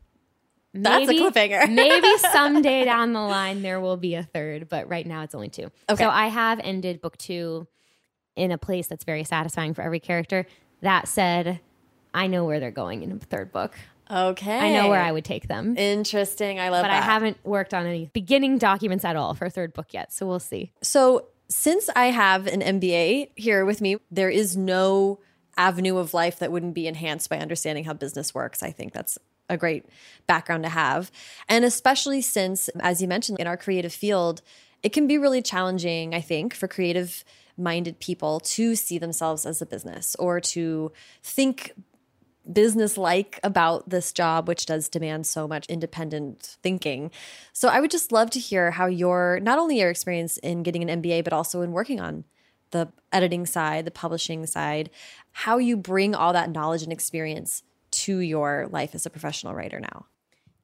That's 0.73 1.05
a 1.05 1.07
Maybe- 1.13 1.21
cliffhanger. 1.21 1.69
maybe 1.85 2.09
someday 2.33 2.85
down 2.85 3.13
the 3.13 3.21
line 3.21 3.63
there 3.63 3.81
will 3.81 3.97
be 3.97 4.15
a 4.15 4.23
third, 4.23 4.69
but 4.69 4.89
right 4.89 5.07
now 5.07 5.23
it's 5.23 5.35
only 5.35 5.49
two. 5.49 5.71
Okay. 5.91 6.03
So 6.05 6.09
I 6.09 6.29
have 6.29 6.61
ended 6.63 7.01
book 7.01 7.17
two 7.19 7.67
in 8.37 8.51
a 8.51 8.59
place 8.59 8.87
that's 8.87 9.05
very 9.05 9.25
satisfying 9.25 9.75
for 9.75 9.83
every 9.83 10.01
character. 10.01 10.47
That 10.83 11.09
said, 11.09 11.61
I 12.15 12.27
know 12.27 12.45
where 12.45 12.61
they're 12.61 12.71
going 12.71 13.03
in 13.03 13.19
the 13.19 13.25
third 13.27 13.53
book. 13.53 13.75
okay, 14.11 14.59
I 14.59 14.73
know 14.73 14.89
where 14.89 15.03
I 15.03 15.13
would 15.13 15.25
take 15.25 15.49
them. 15.49 15.77
Interesting. 15.77 16.59
I 16.59 16.71
love 16.71 16.83
but 16.83 16.89
that. 16.89 17.03
I 17.03 17.05
haven't 17.05 17.37
worked 17.45 17.75
on 17.75 17.87
any 17.87 18.11
beginning 18.13 18.59
documents 18.59 19.05
at 19.05 19.17
all 19.17 19.35
for 19.35 19.45
a 19.45 19.51
third 19.51 19.73
book 19.73 19.93
yet. 19.93 20.13
So 20.13 20.27
we'll 20.27 20.41
see. 20.41 20.73
So, 20.83 21.27
since 21.49 21.91
I 21.97 22.07
have 22.07 22.47
an 22.47 22.61
MBA 22.61 23.31
here 23.35 23.65
with 23.65 23.81
me, 23.81 23.97
there 24.11 24.31
is 24.31 24.57
no 24.57 25.19
avenue 25.57 25.97
of 25.97 26.15
life 26.15 26.39
that 26.39 26.53
wouldn't 26.53 26.75
be 26.75 26.87
enhanced 26.87 27.29
by 27.29 27.39
understanding 27.39 27.85
how 27.85 27.93
business 27.93 28.33
works. 28.33 28.63
I 28.63 28.71
think 28.71 28.93
that's 28.93 29.19
a 29.49 29.57
great 29.57 29.85
background 30.27 30.63
to 30.63 30.69
have. 30.69 31.11
And 31.49 31.65
especially 31.65 32.23
since, 32.23 32.69
as 32.79 33.03
you 33.03 33.09
mentioned, 33.09 33.41
in 33.41 33.49
our 33.49 33.57
creative 33.57 33.93
field, 33.93 34.43
it 34.83 34.91
can 34.91 35.07
be 35.07 35.19
really 35.19 35.43
challenging, 35.43 36.15
I 36.15 36.21
think, 36.21 36.55
for 36.55 36.69
creative 36.69 37.25
minded 37.61 38.01
people 38.01 38.41
to 38.41 38.75
see 38.75 38.99
themselves 38.99 39.47
as 39.47 39.61
a 39.61 39.67
business 39.67 40.17
or 40.19 40.41
to 40.41 40.93
think 41.23 41.73
business 42.51 42.97
like 42.97 43.39
about 43.43 43.89
this 43.89 44.13
job, 44.13 44.49
which 44.49 44.67
does 44.67 44.89
demand 44.89 45.27
so 45.27 45.47
much 45.47 45.67
independent 45.67 46.57
thinking. 46.63 47.11
So 47.53 47.69
I 47.69 47.81
would 47.81 47.91
just 47.91 48.13
love 48.13 48.31
to 48.31 48.41
hear 48.41 48.71
how 48.71 48.87
your 48.87 49.39
not 49.43 49.59
only 49.59 49.81
your 49.81 49.91
experience 49.91 50.39
in 50.39 50.63
getting 50.63 50.89
an 50.89 51.03
MBA, 51.03 51.25
but 51.25 51.33
also 51.33 51.63
in 51.63 51.73
working 51.73 52.01
on 52.01 52.25
the 52.71 52.89
editing 53.13 53.47
side, 53.47 53.85
the 53.85 53.91
publishing 53.91 54.47
side, 54.47 54.91
how 55.33 55.59
you 55.59 55.77
bring 55.77 56.15
all 56.15 56.33
that 56.33 56.51
knowledge 56.51 56.83
and 56.83 56.93
experience 56.93 57.63
to 57.91 58.19
your 58.19 58.69
life 58.71 58.95
as 58.95 59.07
a 59.07 59.11
professional 59.11 59.55
writer 59.55 59.81
now. 59.81 60.07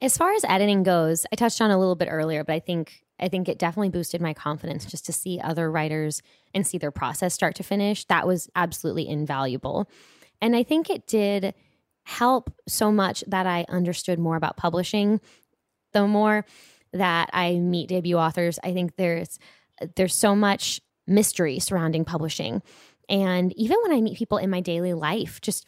As 0.02 0.16
far 0.18 0.32
as 0.32 0.44
editing 0.44 0.82
goes, 0.82 1.24
I 1.32 1.36
touched 1.36 1.60
on 1.60 1.70
a 1.70 1.78
little 1.78 1.94
bit 1.94 2.08
earlier, 2.10 2.44
but 2.44 2.52
I 2.52 2.60
think 2.60 3.02
I 3.18 3.28
think 3.28 3.48
it 3.48 3.58
definitely 3.58 3.88
boosted 3.88 4.20
my 4.20 4.34
confidence 4.34 4.84
just 4.84 5.06
to 5.06 5.12
see 5.12 5.40
other 5.40 5.70
writers 5.70 6.20
and 6.52 6.66
see 6.66 6.76
their 6.76 6.90
process 6.90 7.32
start 7.32 7.54
to 7.56 7.62
finish. 7.62 8.04
That 8.04 8.26
was 8.26 8.50
absolutely 8.54 9.08
invaluable. 9.08 9.88
And 10.42 10.54
I 10.54 10.62
think 10.62 10.90
it 10.90 11.06
did 11.06 11.54
help 12.04 12.54
so 12.68 12.92
much 12.92 13.24
that 13.26 13.46
I 13.46 13.64
understood 13.70 14.18
more 14.18 14.36
about 14.36 14.58
publishing. 14.58 15.20
The 15.94 16.06
more 16.06 16.44
that 16.92 17.30
I 17.32 17.54
meet 17.54 17.88
debut 17.88 18.16
authors, 18.16 18.58
I 18.62 18.74
think 18.74 18.96
there's 18.96 19.38
there's 19.94 20.14
so 20.14 20.36
much 20.36 20.80
mystery 21.06 21.58
surrounding 21.58 22.04
publishing. 22.04 22.62
And 23.08 23.52
even 23.54 23.76
when 23.82 23.92
I 23.92 24.00
meet 24.00 24.18
people 24.18 24.38
in 24.38 24.50
my 24.50 24.60
daily 24.60 24.92
life, 24.92 25.40
just 25.40 25.66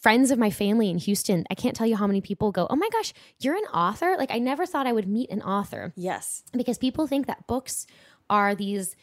friends 0.00 0.30
of 0.30 0.38
my 0.38 0.50
family 0.50 0.90
in 0.90 0.98
Houston, 0.98 1.44
I 1.50 1.54
can't 1.54 1.74
tell 1.76 1.86
you 1.86 1.96
how 1.96 2.06
many 2.06 2.20
people 2.20 2.52
go, 2.52 2.66
"Oh 2.70 2.76
my 2.76 2.88
gosh, 2.92 3.12
you're 3.40 3.56
an 3.56 3.64
author?" 3.74 4.14
Like 4.18 4.30
I 4.30 4.38
never 4.38 4.66
thought 4.66 4.86
I 4.86 4.92
would 4.92 5.08
meet 5.08 5.30
an 5.30 5.42
author 5.42 5.92
Yes. 5.96 6.42
because 6.56 6.78
people 6.78 7.06
think 7.06 7.26
that 7.26 7.46
books 7.46 7.86
are 8.30 8.54
these 8.54 8.94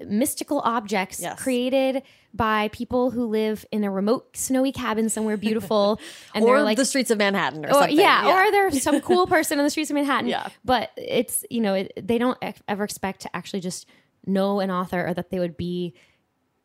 mystical 0.00 0.60
objects 0.60 1.20
Yes. 1.20 1.40
created 1.40 2.02
by 2.34 2.68
people 2.72 3.12
who 3.12 3.26
live 3.26 3.64
in 3.70 3.84
a 3.84 3.90
remote 3.90 4.36
snowy 4.36 4.72
cabin 4.72 5.08
somewhere 5.08 5.36
beautiful 5.36 6.00
and 6.34 6.44
or 6.44 6.56
they're 6.56 6.64
like 6.64 6.76
the 6.76 6.84
streets 6.84 7.10
of 7.12 7.18
Manhattan 7.18 7.64
or, 7.64 7.68
or, 7.68 7.72
something. 7.74 7.96
yeah, 7.96 8.26
or 8.46 8.50
there's 8.50 8.82
some 8.82 9.00
cool 9.08 9.26
person 9.28 9.58
in 9.60 9.64
the 9.64 9.70
streets 9.70 9.90
of 9.90 9.94
Manhattan. 9.94 10.28
Yeah. 10.28 10.48
But 10.64 10.90
it's, 10.96 11.44
you 11.48 11.60
know, 11.60 11.74
it, 11.74 11.92
they 12.02 12.18
don't 12.18 12.36
ever 12.66 12.82
expect 12.82 13.20
to 13.20 13.36
actually 13.36 13.60
just 13.60 13.86
know 14.26 14.58
an 14.58 14.70
author 14.70 15.06
or 15.06 15.14
that 15.14 15.30
they 15.30 15.38
would 15.38 15.56
be 15.56 15.94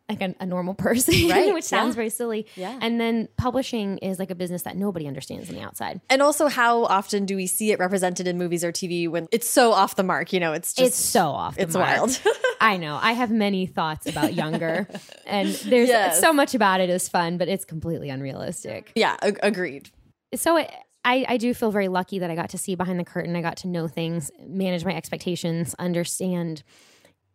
like 0.09 0.21
a, 0.21 0.35
a 0.39 0.45
normal 0.45 0.73
person, 0.85 1.29
Right, 1.29 1.53
which 1.53 1.63
sounds 1.63 1.89
yeah. 1.93 1.95
very 1.95 2.09
silly. 2.09 2.47
Yeah. 2.55 2.77
And 2.81 2.99
then 2.99 3.27
publishing 3.37 3.99
is 3.99 4.17
like 4.19 4.31
a 4.31 4.35
business 4.35 4.63
that 4.63 4.75
nobody 4.75 5.07
understands 5.07 5.49
on 5.49 5.55
the 5.55 5.61
outside. 5.61 6.01
and 6.09 6.21
also 6.21 6.47
how 6.47 6.83
often 6.85 7.25
do 7.25 7.35
we 7.35 7.45
see 7.47 7.71
it 7.71 7.79
represented 7.79 8.27
in 8.27 8.37
movies 8.37 8.63
or 8.63 8.71
TV 8.71 9.07
when 9.07 9.27
it's 9.31 9.47
so 9.49 9.71
off 9.71 9.95
the 9.95 10.03
mark, 10.03 10.33
you 10.33 10.39
know, 10.39 10.53
it's 10.53 10.73
just 10.73 10.87
it's 10.87 10.97
so 10.97 11.27
off. 11.27 11.55
the 11.55 11.61
it's 11.61 11.75
mark. 11.75 11.97
wild. 11.97 12.21
I 12.61 12.77
know. 12.77 12.97
I 13.01 13.13
have 13.13 13.31
many 13.31 13.65
thoughts 13.67 14.07
about 14.07 14.33
younger, 14.33 14.87
and 15.25 15.47
there's 15.49 15.87
Yes. 15.89 16.19
so 16.19 16.33
much 16.33 16.53
about 16.55 16.81
it 16.81 16.89
is 16.89 17.07
fun, 17.07 17.37
but 17.37 17.47
it's 17.47 17.63
completely 17.65 18.09
unrealistic. 18.09 18.91
yeah, 18.95 19.15
ag- 19.21 19.39
agreed. 19.43 19.89
so 20.35 20.57
it, 20.57 20.69
I, 21.05 21.25
I 21.29 21.37
do 21.37 21.53
feel 21.53 21.71
very 21.71 21.87
lucky 21.87 22.19
that 22.19 22.29
I 22.29 22.35
got 22.35 22.49
to 22.49 22.57
see 22.57 22.75
behind 22.75 22.99
the 22.99 23.05
curtain. 23.05 23.35
I 23.37 23.41
got 23.41 23.55
to 23.57 23.67
know 23.69 23.87
things, 23.87 24.29
manage 24.45 24.83
my 24.83 24.93
expectations, 24.93 25.73
understand 25.79 26.63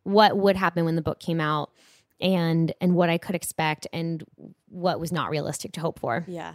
what 0.03 0.37
would 0.37 0.57
happen 0.57 0.85
when 0.85 0.97
the 0.97 1.03
book 1.03 1.18
came 1.18 1.41
out, 1.41 1.70
and 2.25 2.72
and 2.81 2.97
what 2.97 3.11
I 3.11 3.18
could 3.18 3.37
expect, 3.37 3.87
and 3.93 4.25
what 4.68 4.99
was 4.99 5.12
not 5.12 5.31
realistic 5.31 5.72
to 5.72 5.81
hope 5.81 6.01
for. 6.01 6.25
Yeah. 6.27 6.55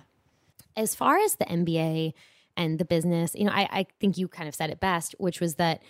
As 0.75 0.95
far 0.95 1.17
as 1.19 1.35
the 1.35 1.45
MBA 1.45 2.13
and 2.57 2.79
the 2.79 2.85
business, 2.85 3.35
you 3.35 3.45
know, 3.45 3.51
I, 3.51 3.67
I 3.71 3.85
think 3.99 4.17
you 4.17 4.27
kind 4.27 4.49
of 4.49 4.55
said 4.55 4.71
it 4.71 4.79
best, 4.79 5.15
which 5.19 5.39
was 5.39 5.55
that 5.55 5.81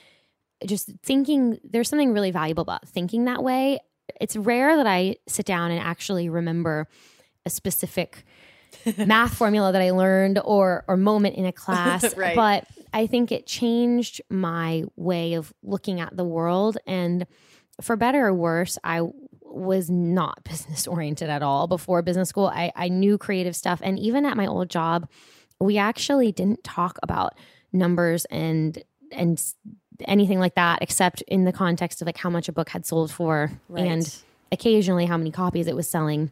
just 0.65 0.91
thinking 1.01 1.59
there's 1.63 1.88
something 1.89 2.11
really 2.11 2.32
valuable 2.32 2.63
about 2.63 2.88
thinking 2.88 3.25
that 3.25 3.41
way. 3.41 3.80
It's 4.19 4.36
rare 4.36 4.75
that 4.75 4.88
I 4.88 5.15
sit 5.27 5.45
down 5.45 5.71
and 5.71 5.80
actually 5.80 6.27
remember 6.30 6.88
a 7.45 7.49
specific 7.49 8.25
math 8.97 9.36
formula 9.36 9.71
that 9.71 9.82
I 9.82 9.91
learned 9.91 10.39
or 10.43 10.84
or 10.88 10.97
moment 10.97 11.36
in 11.36 11.45
a 11.45 11.53
class. 11.53 12.13
Right. 12.17 12.36
But 12.36 12.65
I 12.91 13.07
think 13.07 13.32
it 13.32 13.45
changed 13.47 14.21
my 14.30 14.84
way 14.97 15.36
of 15.36 15.53
looking 15.63 16.01
at 16.01 16.17
the 16.17 16.25
world. 16.25 16.77
And 16.86 17.27
for 17.82 17.95
better 17.95 18.27
or 18.27 18.34
worse, 18.34 18.77
I 18.84 19.01
was 19.60 19.89
not 19.89 20.43
business 20.49 20.88
oriented 20.88 21.30
at 21.30 21.43
all 21.43 21.68
before 21.68 22.01
business 22.01 22.30
school. 22.30 22.47
I, 22.47 22.72
I 22.76 22.89
knew 22.89 23.18
creative 23.18 23.55
stuff. 23.55 23.80
And 23.84 23.99
even 23.99 24.26
at 24.26 24.38
my 24.38 24.47
old 24.47 24.70
job, 24.70 25.07
we 25.60 25.78
actually 25.78 26.32
didn't 26.32 26.64
talk 26.64 26.97
about 27.03 27.36
numbers 27.72 28.26
and 28.26 28.82
and 29.12 29.43
anything 30.05 30.39
like 30.39 30.55
that 30.55 30.80
except 30.82 31.22
in 31.24 31.43
the 31.43 31.51
context 31.51 32.01
of 32.01 32.05
like 32.05 32.18
how 32.18 32.30
much 32.30 32.47
a 32.47 32.51
book 32.53 32.70
had 32.70 32.86
sold 32.86 33.12
for 33.12 33.51
Right. 33.68 33.86
and 33.86 34.16
occasionally 34.51 35.05
how 35.05 35.18
many 35.18 35.30
copies 35.30 35.68
it 35.68 35.76
was 35.76 35.88
selling 35.88 36.32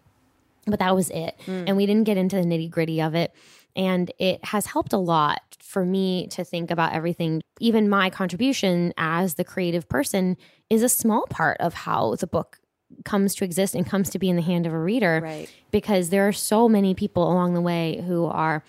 but 0.67 0.79
that 0.79 0.93
was 0.93 1.09
it. 1.09 1.35
Hmm. 1.45 1.63
And 1.65 1.77
we 1.77 1.85
didn't 1.85 2.03
get 2.03 2.17
into 2.17 2.35
the 2.35 2.43
nitty 2.43 2.69
gritty 2.69 3.01
of 3.01 3.15
it. 3.15 3.33
And 3.75 4.11
it 4.19 4.43
has 4.43 4.65
helped 4.65 4.91
a 4.93 4.97
lot 4.97 5.39
for 5.61 5.85
me 5.85 6.27
to 6.27 6.43
think 6.43 6.71
about 6.71 6.93
everything. 6.93 7.41
Even 7.59 7.89
my 7.89 8.09
contribution 8.09 8.93
as 8.97 9.35
the 9.35 9.43
creative 9.43 9.87
person 9.87 10.35
is 10.69 10.83
a 10.83 10.89
small 10.89 11.25
part 11.29 11.57
of 11.59 11.73
how 11.73 12.15
the 12.15 12.27
book 12.27 12.59
comes 13.05 13.35
to 13.35 13.43
exist 13.43 13.75
and 13.75 13.85
comes 13.85 14.09
to 14.11 14.19
be 14.19 14.29
in 14.29 14.35
the 14.35 14.41
hand 14.41 14.65
of 14.65 14.73
a 14.73 14.79
reader. 14.79 15.19
Right. 15.23 15.49
Because 15.71 16.09
there 16.09 16.27
are 16.27 16.33
so 16.33 16.69
many 16.69 16.93
people 16.93 17.23
along 17.23 17.53
the 17.53 17.61
way 17.61 18.03
who 18.07 18.25
are 18.25 18.63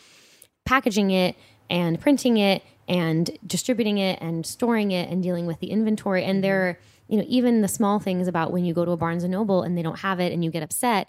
packaging 0.64 1.10
it 1.10 1.36
and 1.70 2.00
printing 2.00 2.36
it 2.36 2.62
and 2.88 3.30
distributing 3.46 3.98
it 3.98 4.18
and 4.20 4.44
storing 4.46 4.90
it 4.90 5.10
and 5.10 5.22
dealing 5.22 5.46
with 5.46 5.60
the 5.60 5.70
inventory 5.70 6.24
and 6.24 6.36
mm-hmm. 6.36 6.42
there 6.42 6.80
you 7.08 7.18
know 7.18 7.24
even 7.26 7.60
the 7.60 7.68
small 7.68 7.98
things 7.98 8.28
about 8.28 8.52
when 8.52 8.64
you 8.64 8.74
go 8.74 8.84
to 8.84 8.90
a 8.92 8.96
Barnes 8.96 9.24
and 9.24 9.32
Noble 9.32 9.62
and 9.62 9.76
they 9.76 9.82
don't 9.82 10.00
have 10.00 10.20
it 10.20 10.32
and 10.32 10.44
you 10.44 10.50
get 10.50 10.62
upset 10.62 11.08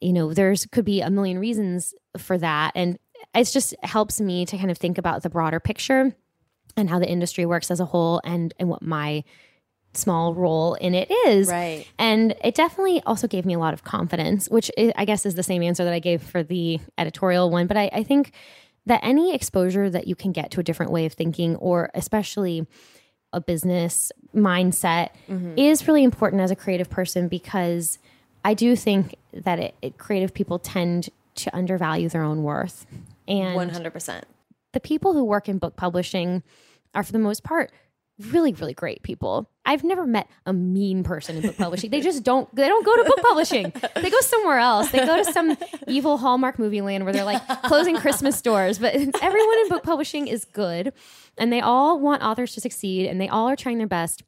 you 0.00 0.12
know 0.12 0.34
there's 0.34 0.66
could 0.66 0.84
be 0.84 1.00
a 1.00 1.10
million 1.10 1.38
reasons 1.38 1.94
for 2.18 2.36
that 2.38 2.72
and 2.74 2.98
it's 3.34 3.52
just 3.52 3.74
helps 3.82 4.20
me 4.20 4.44
to 4.46 4.56
kind 4.56 4.70
of 4.70 4.78
think 4.78 4.98
about 4.98 5.22
the 5.22 5.30
broader 5.30 5.60
picture 5.60 6.14
and 6.76 6.90
how 6.90 6.98
the 6.98 7.08
industry 7.08 7.46
works 7.46 7.70
as 7.70 7.80
a 7.80 7.84
whole 7.84 8.20
and 8.24 8.54
and 8.58 8.68
what 8.68 8.82
my 8.82 9.22
small 9.92 10.34
role 10.34 10.74
in 10.74 10.94
it 10.94 11.10
is 11.26 11.48
Right. 11.48 11.84
and 11.98 12.34
it 12.44 12.54
definitely 12.54 13.02
also 13.04 13.26
gave 13.26 13.44
me 13.44 13.54
a 13.54 13.58
lot 13.58 13.74
of 13.74 13.82
confidence, 13.84 14.48
which 14.48 14.70
i 14.96 15.04
guess 15.04 15.26
is 15.26 15.34
the 15.34 15.42
same 15.42 15.62
answer 15.62 15.82
that 15.84 15.92
I 15.92 15.98
gave 15.98 16.22
for 16.22 16.42
the 16.42 16.78
editorial 16.96 17.50
one. 17.50 17.66
But 17.66 17.76
I, 17.76 17.90
I 17.92 18.02
think 18.04 18.32
that 18.86 19.00
any 19.02 19.34
exposure 19.34 19.90
that 19.90 20.06
you 20.06 20.14
can 20.14 20.32
get 20.32 20.50
to 20.52 20.60
a 20.60 20.62
different 20.62 20.92
way 20.92 21.06
of 21.06 21.12
thinking, 21.12 21.56
or 21.56 21.90
especially 21.94 22.66
a 23.32 23.40
business 23.40 24.10
mindset, 24.34 25.10
is 25.56 25.86
really 25.86 26.02
important 26.04 26.40
as 26.42 26.50
a 26.50 26.56
creative 26.56 26.88
person 26.88 27.28
because 27.28 27.98
I 28.44 28.54
do 28.54 28.74
think 28.74 29.16
that 29.32 29.58
it, 29.58 29.74
it, 29.82 29.98
creative 29.98 30.32
people 30.32 30.58
tend 30.58 31.10
to 31.36 31.54
undervalue 31.54 32.08
their 32.08 32.22
own 32.22 32.42
worth. 32.42 32.86
And 33.28 33.58
100%. 33.70 34.22
the 34.72 34.80
people 34.80 35.12
who 35.12 35.22
work 35.24 35.48
in 35.48 35.58
book 35.58 35.76
publishing 35.76 36.42
are 36.94 37.02
for 37.02 37.12
the 37.12 37.18
most 37.18 37.44
part 37.44 37.70
really 38.32 38.52
really 38.52 38.74
great 38.74 39.02
people. 39.02 39.50
I've 39.64 39.84
never 39.84 40.06
met 40.06 40.28
a 40.46 40.52
mean 40.52 41.04
person 41.04 41.36
in 41.36 41.42
book 41.42 41.56
publishing. 41.56 41.90
They 41.90 42.00
just 42.00 42.22
don't 42.22 42.52
they 42.54 42.66
don't 42.68 42.84
go 42.84 42.96
to 42.96 43.04
book 43.04 43.20
publishing. 43.22 43.72
They 43.96 44.10
go 44.10 44.20
somewhere 44.20 44.58
else. 44.58 44.90
They 44.90 45.04
go 45.04 45.16
to 45.22 45.32
some 45.32 45.56
evil 45.86 46.18
hallmark 46.18 46.58
movie 46.58 46.80
land 46.80 47.04
where 47.04 47.12
they're 47.12 47.24
like 47.24 47.46
closing 47.64 47.96
christmas 47.96 48.36
stores 48.36 48.78
but 48.78 48.94
everyone 49.22 49.58
in 49.60 49.68
book 49.68 49.82
publishing 49.82 50.26
is 50.28 50.44
good 50.44 50.92
and 51.38 51.52
they 51.52 51.60
all 51.60 51.98
want 51.98 52.22
authors 52.22 52.54
to 52.54 52.60
succeed 52.60 53.06
and 53.06 53.20
they 53.20 53.28
all 53.28 53.48
are 53.48 53.56
trying 53.56 53.78
their 53.78 53.86
best. 53.86 54.22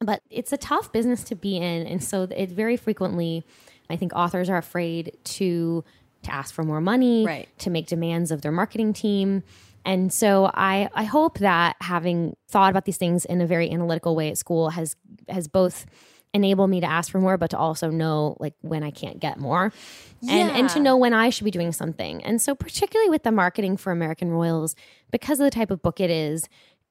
But 0.00 0.20
it's 0.30 0.52
a 0.52 0.58
tough 0.58 0.92
business 0.92 1.24
to 1.24 1.34
be 1.34 1.56
in 1.56 1.86
and 1.86 2.02
so 2.02 2.24
it 2.24 2.50
very 2.50 2.76
frequently 2.76 3.44
i 3.88 3.96
think 3.96 4.12
authors 4.14 4.50
are 4.50 4.58
afraid 4.58 5.16
to 5.24 5.84
to 6.22 6.32
ask 6.34 6.52
for 6.52 6.64
more 6.64 6.80
money, 6.80 7.24
Right. 7.24 7.48
to 7.60 7.70
make 7.70 7.86
demands 7.86 8.30
of 8.32 8.42
their 8.42 8.50
marketing 8.50 8.92
team. 8.92 9.42
And 9.86 10.12
so 10.12 10.50
I, 10.52 10.90
I 10.94 11.04
hope 11.04 11.38
that 11.38 11.76
having 11.80 12.36
thought 12.48 12.70
about 12.70 12.84
these 12.84 12.96
things 12.96 13.24
in 13.24 13.40
a 13.40 13.46
very 13.46 13.70
analytical 13.70 14.16
way 14.16 14.28
at 14.28 14.36
school 14.36 14.70
has 14.70 14.96
has 15.28 15.46
both 15.46 15.86
enabled 16.34 16.68
me 16.68 16.80
to 16.80 16.86
ask 16.86 17.10
for 17.10 17.20
more, 17.20 17.38
but 17.38 17.50
to 17.50 17.58
also 17.58 17.88
know 17.88 18.36
like 18.40 18.54
when 18.60 18.82
I 18.82 18.90
can't 18.90 19.20
get 19.20 19.38
more. 19.38 19.72
And 20.28 20.50
and 20.50 20.68
to 20.70 20.80
know 20.80 20.96
when 20.96 21.14
I 21.14 21.30
should 21.30 21.44
be 21.44 21.52
doing 21.52 21.70
something. 21.70 22.22
And 22.24 22.42
so 22.42 22.54
particularly 22.54 23.10
with 23.10 23.22
the 23.22 23.30
marketing 23.30 23.76
for 23.76 23.92
American 23.92 24.30
Royals, 24.30 24.74
because 25.12 25.38
of 25.38 25.44
the 25.44 25.52
type 25.52 25.70
of 25.70 25.82
book 25.82 26.00
it 26.00 26.10
is, 26.10 26.48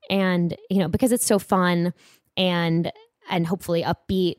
and 0.10 0.56
you 0.70 0.80
know, 0.80 0.88
because 0.88 1.12
it's 1.12 1.26
so 1.26 1.38
fun 1.38 1.94
and 2.38 2.94
and 3.30 3.46
hopefully 3.46 3.84
upbeat 3.84 4.36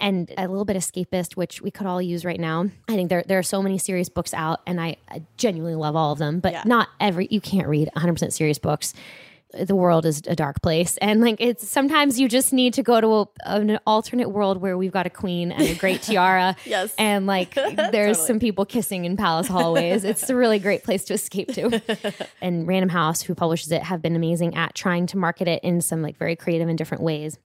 and 0.00 0.32
a 0.38 0.48
little 0.48 0.64
bit 0.64 0.76
escapist, 0.76 1.36
which 1.36 1.60
we 1.62 1.70
could 1.70 1.86
all 1.86 2.00
use 2.02 2.24
right 2.24 2.40
now. 2.40 2.66
I 2.88 2.94
think 2.94 3.08
there 3.10 3.24
there 3.26 3.38
are 3.38 3.42
so 3.42 3.62
many 3.62 3.78
serious 3.78 4.08
books 4.08 4.32
out, 4.34 4.60
and 4.66 4.80
I, 4.80 4.96
I 5.10 5.22
genuinely 5.36 5.76
love 5.76 5.96
all 5.96 6.12
of 6.12 6.18
them. 6.18 6.40
But 6.40 6.52
Yeah. 6.52 6.62
not 6.66 6.88
every 7.00 7.28
you 7.30 7.40
can't 7.40 7.68
read 7.68 7.88
100 7.94 8.12
percent 8.14 8.32
serious 8.32 8.58
books. 8.58 8.94
The 9.58 9.74
world 9.74 10.04
is 10.04 10.20
a 10.26 10.36
dark 10.36 10.60
place, 10.60 10.98
and 10.98 11.22
like 11.22 11.36
it's 11.38 11.66
sometimes 11.66 12.20
you 12.20 12.28
just 12.28 12.52
need 12.52 12.74
to 12.74 12.82
go 12.82 13.00
to 13.00 13.08
a, 13.08 13.26
an 13.46 13.78
alternate 13.86 14.28
world 14.28 14.60
where 14.60 14.76
we've 14.76 14.92
got 14.92 15.06
a 15.06 15.10
queen 15.10 15.52
and 15.52 15.62
a 15.62 15.74
great 15.74 16.02
tiara, 16.02 16.54
Yes. 16.66 16.94
and 16.98 17.26
like 17.26 17.54
there's 17.92 18.18
some 18.20 18.40
people 18.40 18.66
kissing 18.66 19.06
in 19.06 19.16
palace 19.16 19.46
hallways. 19.48 20.04
it's 20.04 20.28
a 20.28 20.36
really 20.36 20.58
great 20.58 20.84
place 20.84 21.02
to 21.04 21.14
escape 21.14 21.48
to. 21.54 21.80
and 22.42 22.68
Random 22.68 22.90
House, 22.90 23.22
who 23.22 23.34
publishes 23.34 23.72
it, 23.72 23.82
have 23.82 24.02
been 24.02 24.16
amazing 24.16 24.54
at 24.54 24.74
trying 24.74 25.06
to 25.06 25.16
market 25.16 25.48
it 25.48 25.64
in 25.64 25.80
some 25.80 26.02
like 26.02 26.18
very 26.18 26.36
creative 26.36 26.68
and 26.68 26.76
different 26.76 27.02
ways 27.02 27.38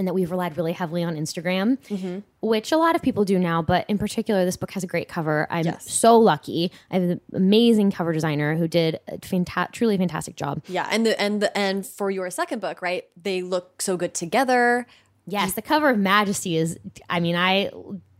and 0.00 0.08
that 0.08 0.14
we've 0.14 0.30
relied 0.30 0.56
really 0.56 0.72
heavily 0.72 1.04
on 1.04 1.14
Instagram, 1.14 1.76
Mm-hmm. 1.88 2.20
which 2.40 2.72
a 2.72 2.78
lot 2.78 2.96
of 2.96 3.02
people 3.02 3.24
do 3.26 3.38
now. 3.38 3.60
But 3.60 3.84
in 3.88 3.98
particular, 3.98 4.46
this 4.46 4.56
book 4.56 4.70
has 4.70 4.82
a 4.82 4.86
great 4.86 5.08
cover. 5.08 5.46
I'm 5.50 5.66
Yes. 5.66 5.90
so 5.92 6.18
lucky. 6.18 6.72
I 6.90 6.94
have 6.94 7.02
an 7.02 7.20
amazing 7.34 7.90
cover 7.92 8.12
designer 8.14 8.56
who 8.56 8.66
did 8.66 8.98
a 9.08 9.18
fanta- 9.18 9.70
truly 9.72 9.98
fantastic 9.98 10.36
job. 10.36 10.62
Yeah, 10.66 10.88
and 10.90 11.04
the 11.04 11.20
and 11.20 11.42
the 11.42 11.56
and 11.56 11.86
for 11.86 12.10
your 12.10 12.30
second 12.30 12.60
book, 12.60 12.80
right? 12.80 13.04
They 13.22 13.42
look 13.42 13.82
so 13.82 13.96
good 13.98 14.14
together. 14.14 14.86
Yes, 15.26 15.52
the 15.52 15.62
cover 15.62 15.90
of 15.90 15.98
Majesty 15.98 16.56
is, 16.56 16.78
I 17.10 17.20
mean, 17.20 17.36
I 17.36 17.70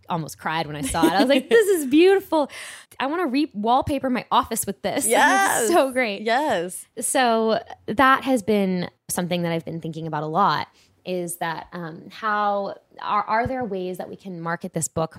almost 0.09 0.39
cried 0.39 0.67
when 0.67 0.77
I 0.77 0.83
saw 0.83 1.07
it. 1.07 1.13
I 1.13 1.21
was 1.21 1.29
like, 1.29 1.49
this 1.57 1.67
is 1.69 1.87
beautiful. 1.87 2.51
I 2.99 3.07
want 3.07 3.23
to 3.23 3.27
re 3.27 3.51
wallpaper 3.55 4.11
my 4.11 4.27
office 4.31 4.67
with 4.67 4.83
this. 4.83 5.07
Yes. 5.09 5.63
It's 5.65 5.73
so 5.73 5.93
great. 5.93 6.23
Yes. 6.23 6.85
so 7.01 7.61
that 7.87 8.25
has 8.25 8.43
been 8.43 8.91
something 9.09 9.43
that 9.43 9.53
I've 9.53 9.65
been 9.65 9.81
thinking 9.81 10.07
about 10.07 10.23
a 10.23 10.27
lot 10.27 10.69
is 11.11 11.37
that 11.37 11.67
um, 11.73 12.05
how 12.11 12.75
are, 13.03 13.23
are 13.25 13.47
there 13.47 13.65
ways 13.65 13.99
that 13.99 14.09
we 14.09 14.17
can 14.17 14.41
market 14.41 14.73
this 14.73 14.89
book 14.89 15.19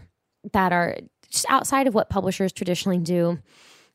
that 0.53 0.71
are 0.71 0.97
just 1.29 1.45
outside 1.49 1.87
of 1.87 1.93
what 1.93 2.09
publishers 2.09 2.51
traditionally 2.51 2.97
do 2.97 3.39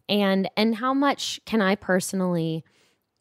and 0.08 0.48
and 0.56 0.76
how 0.76 0.94
much 0.94 1.40
can 1.44 1.60
I 1.60 1.74
personally 1.74 2.64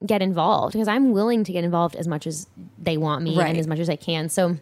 get 0.05 0.21
involved 0.21 0.73
because 0.73 0.88
I'm 0.88 1.11
willing 1.11 1.43
to 1.45 1.51
get 1.51 1.63
involved 1.63 1.95
as 1.95 2.07
much 2.07 2.28
as 2.28 2.47
they 2.78 2.97
want 2.97 3.23
me 3.23 3.38
Right. 3.38 3.49
and 3.49 3.57
as 3.57 3.65
much 3.67 3.80
as 3.80 3.89
I 3.89 3.95
can 3.95 4.30
so 4.30 4.57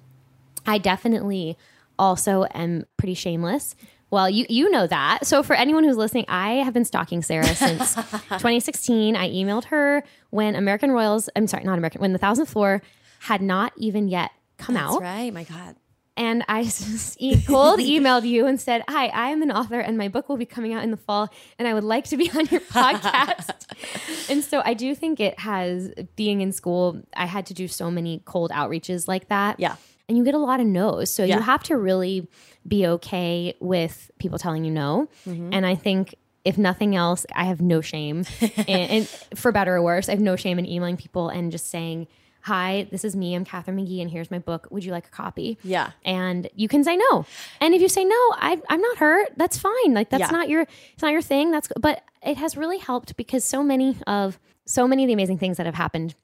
I 0.66 0.78
definitely 0.78 1.58
also 2.00 2.46
am 2.54 2.86
pretty 2.98 3.14
shameless. 3.16 3.76
Well, 4.10 4.30
you 4.30 4.46
you 4.48 4.70
know 4.70 4.86
that. 4.88 5.26
So 5.26 5.42
for 5.44 5.56
anyone 5.56 5.84
who's 5.84 5.98
listening, 5.98 6.26
I 6.28 6.54
have 6.66 6.74
been 6.74 6.86
stalking 6.86 7.22
Sarah 7.24 7.46
since 7.56 7.96
2016. 7.96 9.16
I 9.16 9.30
emailed 9.30 9.66
her 9.66 10.04
when 10.30 10.56
American 10.56 10.92
Royals, 10.92 11.30
I'm 11.36 11.48
sorry, 11.48 11.64
not 11.64 11.78
American, 11.80 12.00
when 12.02 12.14
The 12.14 12.20
Thousandth 12.20 12.50
Floor 12.50 12.82
had 13.24 13.42
not 13.42 13.72
even 13.78 14.08
yet 14.10 14.32
come 14.58 14.76
That's 14.76 14.96
out. 14.96 15.02
right. 15.02 15.34
My 15.34 15.44
God. 15.46 15.76
And 16.18 16.44
I 16.48 16.64
cold 17.48 17.80
emailed 17.80 18.28
you 18.28 18.46
and 18.46 18.60
said, 18.60 18.84
Hi, 18.90 19.08
I 19.08 19.30
am 19.30 19.42
an 19.42 19.50
author 19.52 19.80
and 19.80 19.98
my 19.98 20.10
book 20.10 20.28
will 20.30 20.38
be 20.38 20.46
coming 20.46 20.74
out 20.74 20.84
in 20.84 20.92
the 20.92 20.98
fall 20.98 21.30
and 21.58 21.66
I 21.68 21.74
would 21.74 21.86
like 21.86 22.04
to 22.10 22.18
be 22.18 22.30
on 22.36 22.46
your 22.48 22.60
podcast. 22.62 24.30
and 24.30 24.44
so 24.44 24.62
I 24.64 24.74
do 24.74 24.94
think 24.94 25.20
it 25.22 25.40
has, 25.40 25.92
being 26.18 26.42
in 26.42 26.52
school, 26.52 27.02
I 27.16 27.26
had 27.26 27.46
to 27.48 27.54
do 27.54 27.68
so 27.70 27.90
many 27.90 28.22
cold 28.26 28.52
outreaches 28.52 29.08
like 29.08 29.30
that. 29.30 29.60
Yeah. 29.60 29.78
And 30.10 30.18
you 30.18 30.26
get 30.26 30.36
a 30.36 30.38
lot 30.40 30.60
of 30.60 30.68
no's. 30.68 31.10
So 31.16 31.24
Yeah. 31.24 31.38
you 31.38 31.42
have 31.42 31.64
to 31.64 31.78
really 31.78 32.28
be 32.68 32.86
okay 32.88 33.56
with 33.62 34.12
people 34.20 34.38
telling 34.38 34.66
you 34.66 34.72
no. 34.72 35.08
Mm-hmm. 35.28 35.54
And 35.54 35.66
I 35.66 35.76
think 35.76 36.14
if 36.44 36.58
nothing 36.58 36.94
else, 36.94 37.26
I 37.34 37.46
have 37.46 37.62
no 37.62 37.80
shame, 37.80 38.26
and, 38.42 38.68
and 38.68 39.08
for 39.34 39.54
better 39.54 39.76
or 39.76 39.82
worse, 39.82 40.10
I 40.10 40.12
have 40.12 40.20
no 40.20 40.36
shame 40.36 40.60
in 40.60 40.66
emailing 40.68 40.98
people 40.98 41.30
and 41.30 41.54
just 41.54 41.70
saying, 41.70 42.08
"Hi, 42.44 42.88
this 42.92 43.04
is 43.04 43.16
me. 43.16 43.36
I'm 43.36 43.46
Katharine 43.46 43.78
McGee, 43.78 44.02
and 44.02 44.10
here's 44.10 44.32
my 44.32 44.40
book. 44.40 44.68
Would 44.72 44.86
you 44.86 44.92
like 44.92 45.08
a 45.08 45.12
copy?" 45.12 45.58
Yeah. 45.64 45.92
and 46.06 46.50
you 46.56 46.68
can 46.68 46.84
say 46.84 46.96
no. 46.98 47.26
And 47.60 47.74
if 47.74 47.82
you 47.82 47.90
say 47.90 48.06
no, 48.06 48.16
I, 48.36 48.62
I'm 48.70 48.82
not 48.82 48.98
hurt. 48.98 49.34
That's 49.38 49.58
fine. 49.58 49.94
Like 49.94 50.10
that's 50.10 50.22
Yeah. 50.22 50.32
not 50.32 50.50
your, 50.50 50.62
it's 50.62 51.02
not 51.02 51.12
your 51.12 51.22
thing. 51.22 51.52
That's, 51.52 51.70
but 51.80 52.04
it 52.26 52.38
has 52.38 52.56
really 52.56 52.78
helped 52.78 53.16
because 53.18 53.44
so 53.44 53.64
many 53.64 53.98
of 54.08 54.40
so 54.66 54.88
many 54.88 55.04
of 55.04 55.08
the 55.08 55.14
amazing 55.14 55.38
things 55.38 55.58
that 55.58 55.66
have 55.66 55.76
happened 55.76 56.16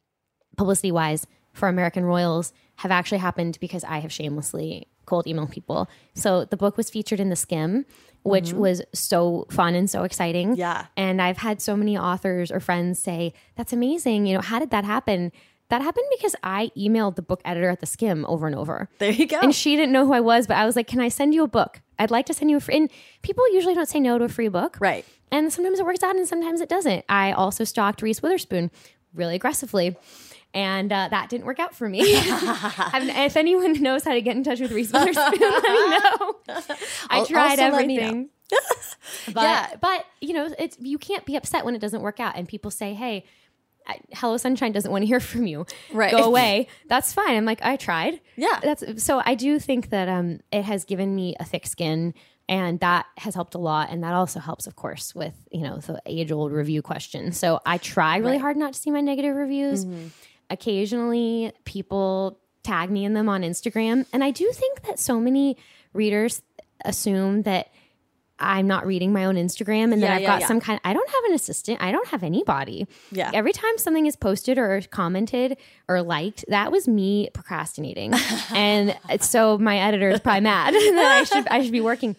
publicity 0.58 0.92
wise 0.92 1.28
for 1.54 1.68
American 1.68 2.06
Royals 2.06 2.54
have 2.78 2.92
actually 2.92 3.18
happened 3.18 3.58
because 3.60 3.84
I 3.84 4.00
have 4.00 4.12
shamelessly 4.12 4.88
cold 5.06 5.26
emailed 5.26 5.52
people. 5.52 5.90
So 6.14 6.46
the 6.46 6.56
book 6.56 6.78
was 6.78 6.90
featured 6.90 7.20
in 7.20 7.30
the 7.30 7.36
Skimm, 7.36 7.84
which 8.24 8.50
mm-hmm. 8.50 8.60
was 8.60 8.82
so 8.94 9.48
fun 9.50 9.76
and 9.76 9.90
so 9.90 10.04
exciting. 10.04 10.56
Yeah. 10.56 10.86
And 10.96 11.22
I've 11.22 11.40
had 11.40 11.62
so 11.62 11.76
many 11.76 11.98
authors 11.98 12.52
or 12.52 12.60
friends 12.60 13.00
say, 13.00 13.34
"That's 13.56 13.74
amazing. 13.74 14.28
You 14.28 14.36
know, 14.36 14.42
how 14.42 14.60
did 14.60 14.70
that 14.70 14.86
happen?" 14.86 15.32
That 15.70 15.82
happened 15.84 16.06
because 16.18 16.36
I 16.44 16.72
emailed 16.76 17.16
the 17.16 17.22
book 17.22 17.42
editor 17.46 17.70
at 17.70 17.80
the 17.80 17.86
Skimm 17.86 18.26
over 18.28 18.48
and 18.48 18.56
over. 18.56 18.90
There 18.98 19.12
you 19.12 19.28
go. 19.28 19.40
And 19.40 19.54
she 19.54 19.76
didn't 19.76 19.92
know 19.92 20.06
who 20.06 20.14
I 20.14 20.20
was, 20.20 20.48
but 20.48 20.58
I 20.58 20.66
was 20.66 20.76
like, 20.76 20.88
"Can 20.88 21.00
I 21.00 21.10
send 21.10 21.34
you 21.36 21.44
a 21.44 21.48
book? 21.48 21.82
I'd 22.00 22.10
like 22.12 22.26
to 22.28 22.34
send 22.34 22.50
you 22.50 22.58
a 22.58 22.60
free." 22.60 22.76
And 22.76 22.90
people 23.22 23.44
usually 23.54 23.76
don't 23.76 23.88
say 23.88 24.00
no 24.00 24.18
to 24.18 24.26
a 24.26 24.30
free 24.30 24.48
book, 24.48 24.78
right. 24.80 25.06
and 25.32 25.54
sometimes 25.54 25.80
it 25.80 25.86
works 25.86 26.02
out 26.02 26.16
and 26.16 26.28
sometimes 26.28 26.60
it 26.62 26.70
doesn't. 26.70 27.06
I 27.08 27.32
also 27.34 27.64
stalked 27.64 28.02
Reese 28.02 28.22
Witherspoon 28.22 28.72
really 29.14 29.36
aggressively. 29.36 29.96
And 30.52 30.92
uh, 30.92 31.10
that 31.12 31.30
didn't 31.30 31.46
work 31.46 31.60
out 31.60 31.76
for 31.76 31.88
me. 31.88 32.02
If 32.04 33.38
anyone 33.38 33.74
knows 33.84 34.04
how 34.04 34.14
to 34.14 34.22
get 34.22 34.36
in 34.36 34.44
touch 34.44 34.60
with 34.60 34.72
Reese 34.72 34.92
Witherspoon, 34.92 35.24
let 35.40 35.64
me 35.64 35.90
know. 35.90 36.36
I 37.12 37.24
tried 37.28 37.60
everything. 37.60 38.30
but 39.32 39.44
Yeah. 39.44 39.76
but 39.80 40.06
you 40.22 40.34
know, 40.34 40.50
it's 40.58 40.76
you 40.80 40.98
can't 40.98 41.24
be 41.26 41.36
upset 41.36 41.66
when 41.66 41.76
it 41.76 41.80
doesn't 41.80 42.02
work 42.02 42.20
out. 42.20 42.36
And 42.36 42.48
people 42.48 42.72
say, 42.72 42.96
"Hey, 42.96 43.26
Hello 44.14 44.38
Sunshine 44.38 44.72
doesn't 44.72 44.92
want 44.92 45.04
to 45.04 45.08
hear 45.08 45.20
from 45.20 45.48
you. 45.48 45.66
Right. 45.94 46.12
Go 46.12 46.24
away." 46.24 46.68
That's 46.88 47.14
fine. 47.14 47.36
I'm 47.36 47.46
like, 47.46 47.60
I 47.64 47.76
tried. 47.76 48.22
Yeah. 48.36 48.60
That's 48.62 49.04
so. 49.04 49.22
I 49.26 49.36
do 49.36 49.60
think 49.60 49.90
that 49.90 50.10
um, 50.10 50.40
it 50.52 50.64
has 50.64 50.86
given 50.86 51.16
me 51.16 51.36
a 51.40 51.46
thick 51.46 51.68
skin, 51.68 52.14
and 52.48 52.80
that 52.80 53.06
has 53.18 53.36
helped 53.36 53.56
a 53.56 53.60
lot. 53.60 53.90
And 53.92 54.04
that 54.04 54.14
also 54.14 54.40
helps, 54.40 54.68
of 54.68 54.76
course, 54.76 55.14
with 55.16 55.34
you 55.52 55.62
know 55.62 55.78
the 55.78 56.02
age 56.06 56.32
old 56.32 56.52
review 56.52 56.82
question. 56.82 57.32
So 57.32 57.60
I 57.66 57.78
try 57.78 58.18
really 58.18 58.38
hard 58.38 58.58
not 58.58 58.74
to 58.74 58.80
see 58.80 58.92
my 58.92 59.02
negative 59.02 59.36
reviews. 59.36 59.86
Occasionally, 60.50 61.52
people 61.66 62.40
tag 62.64 62.90
me 62.90 63.06
in 63.06 63.14
them 63.14 63.30
on 63.30 63.44
Instagram, 63.44 64.06
and 64.12 64.24
I 64.24 64.32
do 64.32 64.50
think 64.52 64.82
that 64.84 65.00
so 65.00 65.20
many 65.20 65.58
readers 65.94 66.42
assume 66.86 67.44
that 67.44 67.70
I'm 68.40 68.68
not 68.68 68.86
reading 68.86 69.12
my 69.14 69.26
own 69.26 69.36
Instagram 69.36 69.92
and 69.94 70.02
Yeah, 70.02 70.16
I've 70.16 70.22
yeah, 70.22 70.28
got 70.28 70.42
yeah. 70.42 70.48
some 70.48 70.60
kind 70.60 70.80
I 70.84 70.94
don't 70.94 71.10
have 71.10 71.24
an 71.26 71.34
assistant. 71.34 71.82
I 71.82 71.92
don't 71.92 72.08
have 72.08 72.24
anybody. 72.24 72.88
Yeah. 73.12 73.32
Every 73.34 73.54
time 73.54 73.78
something 73.78 74.06
is 74.06 74.16
posted 74.16 74.58
or 74.58 74.82
commented 74.90 75.58
or 75.88 76.02
liked, 76.02 76.46
that 76.48 76.72
was 76.72 76.88
me 76.88 77.30
procrastinating. 77.34 78.14
and 78.54 78.98
so 79.22 79.58
my 79.58 79.78
editor 79.80 80.10
is 80.10 80.20
probably 80.20 80.42
mad 80.42 80.74
that 80.74 81.18
I 81.20 81.24
should 81.24 81.48
I 81.48 81.62
should 81.64 81.72
be 81.72 81.82
working. 81.82 82.16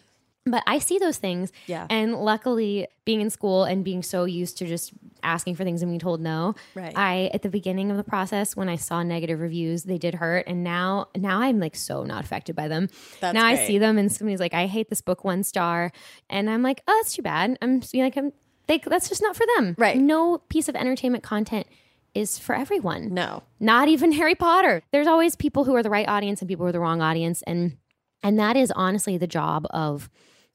But 0.47 0.63
I 0.67 0.79
see 0.79 0.99
those 0.99 1.19
things. 1.19 1.53
Yeah. 1.67 1.87
And 1.91 2.15
luckily, 2.17 2.89
being 3.05 3.21
in 3.21 3.29
school 3.29 3.65
and 3.65 3.85
being 3.85 4.03
so 4.03 4.25
used 4.25 4.57
to 4.59 4.67
just 4.67 4.93
asking 5.23 5.55
for 5.55 5.65
things 5.65 5.83
and 5.83 5.91
being 5.91 6.01
told 6.01 6.21
no, 6.21 6.55
Right. 6.75 6.97
I 6.97 7.31
at 7.35 7.43
the 7.43 7.51
beginning 7.51 7.91
of 7.91 7.99
the 7.99 8.05
process 8.05 8.57
when 8.57 8.69
I 8.69 8.77
saw 8.77 9.03
negative 9.03 9.39
reviews, 9.41 9.85
they 9.85 9.99
did 9.99 10.15
hurt. 10.15 10.47
And 10.47 10.65
now 10.65 11.09
now 11.15 11.41
I'm 11.41 11.61
like 11.61 11.77
so 11.77 12.05
not 12.05 12.25
affected 12.25 12.57
by 12.57 12.69
them. 12.69 12.89
That's 13.21 13.35
now 13.35 13.45
I 13.45 13.55
see 13.67 13.79
them 13.79 13.99
and 13.99 14.11
somebody's 14.11 14.41
like, 14.41 14.55
I 14.55 14.67
hate 14.67 14.89
this 14.89 15.03
book 15.03 15.25
one 15.25 15.43
star. 15.43 15.93
And 16.31 16.49
I'm 16.49 16.63
like, 16.63 16.83
oh, 16.89 16.99
that's 17.03 17.15
too 17.15 17.23
bad. 17.23 17.59
I'm 17.61 17.83
like, 17.93 18.17
I'm 18.17 18.33
they 18.67 18.79
that's 18.79 19.09
just 19.11 19.21
not 19.21 19.37
for 19.37 19.45
them. 19.57 19.75
Right. 19.77 19.99
No 19.99 20.39
piece 20.39 20.69
of 20.71 20.75
entertainment 20.75 21.23
content 21.23 21.67
is 22.15 22.39
for 22.39 22.55
everyone. 22.55 23.13
No. 23.13 23.43
Not 23.61 23.89
even 23.89 24.13
Harry 24.21 24.35
Potter. 24.35 24.83
There's 24.91 25.07
always 25.07 25.37
people 25.37 25.65
who 25.65 25.75
are 25.77 25.83
the 25.83 25.91
right 25.91 26.09
audience 26.09 26.41
and 26.41 26.49
people 26.49 26.65
who 26.65 26.71
are 26.71 26.73
the 26.73 26.81
wrong 26.81 27.03
audience. 27.03 27.43
And 27.43 27.77
and 28.23 28.39
that 28.39 28.57
is 28.57 28.71
honestly 28.75 29.19
the 29.19 29.27
job 29.27 29.67
of 29.71 30.09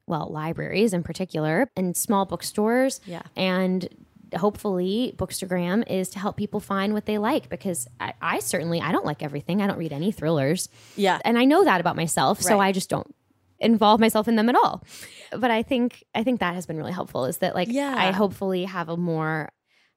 well, 0.08 0.30
libraries 0.32 0.94
in 0.94 1.04
particular 1.04 1.70
and 1.76 1.96
small 1.96 2.26
bookstores. 2.26 3.02
Yeah. 3.06 3.24
And 3.36 3.88
hopefully 4.36 5.14
bookstagram 5.18 5.90
is 5.90 6.10
to 6.10 6.20
help 6.20 6.38
people 6.38 6.60
find 6.60 6.94
what 6.94 7.06
they 7.06 7.18
like 7.18 7.50
because 7.50 7.88
I, 8.00 8.14
I 8.22 8.40
certainly 8.40 8.82
I 8.82 8.92
don't 8.92 9.06
like 9.06 9.24
everything. 9.24 9.62
I 9.62 9.68
don't 9.68 9.78
read 9.78 9.94
any 9.94 10.12
thrillers. 10.12 10.70
Yeah. 10.96 11.20
And 11.24 11.38
I 11.38 11.46
know 11.46 11.64
that 11.64 11.80
about 11.80 11.96
myself. 11.96 12.42
So 12.42 12.60
I 12.60 12.72
just 12.72 12.90
don't 12.90 13.14
involve 13.60 14.00
myself 14.00 14.28
in 14.28 14.36
them 14.36 14.50
at 14.50 14.56
all. 14.56 14.84
But 15.32 15.52
I 15.52 15.64
think 15.64 16.04
I 16.14 16.24
think 16.24 16.40
that 16.40 16.56
has 16.56 16.66
been 16.66 16.78
really 16.78 16.92
helpful 16.92 17.26
is 17.26 17.38
that 17.38 17.56
like 17.56 17.70
Yeah. 17.72 17.96
I 17.98 18.12
hopefully 18.12 18.66
have 18.66 18.90
a 18.90 18.98
more 18.98 19.50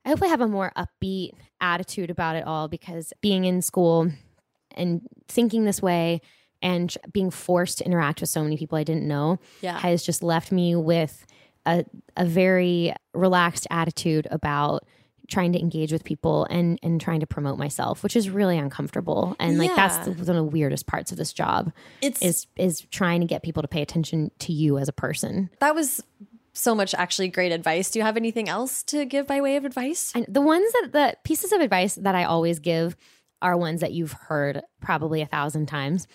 I 0.05 0.11
hopefully 0.11 0.31
have 0.31 0.41
a 0.41 0.49
more 0.49 0.73
upbeat 0.77 1.33
attitude 1.61 2.11
about 2.11 2.37
it 2.37 2.47
all 2.47 2.69
because 2.69 3.13
being 3.21 3.45
in 3.45 3.61
school 3.63 4.11
and 4.73 5.03
thinking 5.27 5.65
this 5.65 5.83
way 5.83 6.21
and 6.63 6.97
being 7.13 7.31
forced 7.31 7.79
to 7.79 7.85
interact 7.85 8.21
with 8.21 8.31
so 8.31 8.43
many 8.43 8.57
people 8.57 8.77
I 8.79 8.85
didn't 8.85 9.07
know 9.07 9.39
Yeah. 9.61 9.79
has 9.79 10.03
just 10.03 10.23
left 10.23 10.51
me 10.53 10.75
with 10.77 11.25
a, 11.67 11.85
a 12.17 12.25
very 12.25 12.95
relaxed 13.15 13.67
attitude 13.71 14.27
about 14.31 14.85
trying 15.29 15.53
to 15.53 15.61
engage 15.61 15.93
with 15.93 16.05
people 16.05 16.47
and 16.49 16.79
and 16.83 16.99
trying 17.01 17.21
to 17.21 17.27
promote 17.27 17.59
myself 17.59 18.03
which 18.03 18.17
is 18.17 18.31
really 18.31 18.57
uncomfortable 18.57 19.37
and 19.39 19.59
like 19.59 19.75
that's 19.77 19.97
Yeah. 20.07 20.15
one 20.15 20.21
of 20.21 20.27
the 20.27 20.43
weirdest 20.45 20.87
parts 20.87 21.13
of 21.13 21.19
this 21.19 21.33
job 21.35 21.71
It's 22.01 22.23
is 22.23 22.47
is 22.57 22.81
trying 22.91 23.21
to 23.21 23.27
get 23.27 23.43
people 23.43 23.61
to 23.63 23.69
pay 23.69 23.83
attention 23.83 24.31
to 24.39 24.53
you 24.55 24.79
as 24.79 24.89
a 24.89 24.93
person 24.93 25.51
that 25.61 25.75
was 25.75 26.03
so 26.55 26.75
much 26.75 26.93
actually 26.95 27.29
great 27.29 27.53
advice. 27.53 27.89
Do 27.91 28.01
you 28.01 28.05
have 28.05 28.17
anything 28.17 28.49
else 28.49 28.83
to 28.85 29.05
give 29.05 29.29
by 29.29 29.41
way 29.41 29.55
of 29.57 29.65
advice? 29.65 30.11
and 30.15 30.25
the 30.29 30.41
ones 30.41 30.73
that 30.73 30.89
the 30.93 31.17
pieces 31.23 31.53
of 31.53 31.61
advice 31.61 31.95
that 31.97 32.15
i 32.15 32.25
always 32.25 32.59
give 32.59 32.97
are 33.43 33.55
ones 33.57 33.81
that 33.83 33.93
you've 33.93 34.13
heard 34.13 34.63
probably 34.81 35.21
a 35.21 35.27
thousand 35.27 35.67
times 35.67 36.09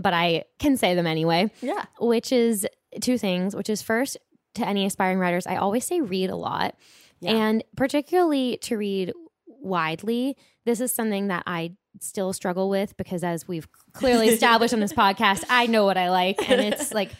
but 0.00 0.12
i 0.14 0.42
can 0.58 0.76
say 0.76 0.94
them 0.94 1.06
anyway 1.06 1.50
Yeah. 1.60 1.84
which 2.00 2.32
is 2.32 2.66
two 3.00 3.18
things, 3.18 3.54
which 3.54 3.70
is 3.70 3.82
first 3.82 4.16
to 4.54 4.66
any 4.66 4.84
aspiring 4.84 5.18
writers, 5.20 5.46
I 5.46 5.54
always 5.56 5.84
say 5.84 6.00
read 6.00 6.28
a 6.28 6.34
lot. 6.34 6.74
Yeah. 7.20 7.36
And 7.36 7.62
particularly 7.76 8.58
to 8.62 8.76
read 8.76 9.12
widely. 9.46 10.36
This 10.64 10.80
is 10.80 10.92
something 10.92 11.28
that 11.28 11.44
I 11.46 11.72
still 12.00 12.32
struggle 12.32 12.68
with 12.68 12.96
because 12.96 13.22
as 13.22 13.46
we've 13.46 13.68
clearly 13.92 14.28
established 14.34 14.74
on 14.74 14.80
this 14.80 14.92
podcast, 14.92 15.44
I 15.48 15.66
know 15.66 15.84
what 15.84 15.96
I 15.96 16.10
like 16.10 16.50
and 16.50 16.60
it's 16.60 16.92
like 17.00 17.10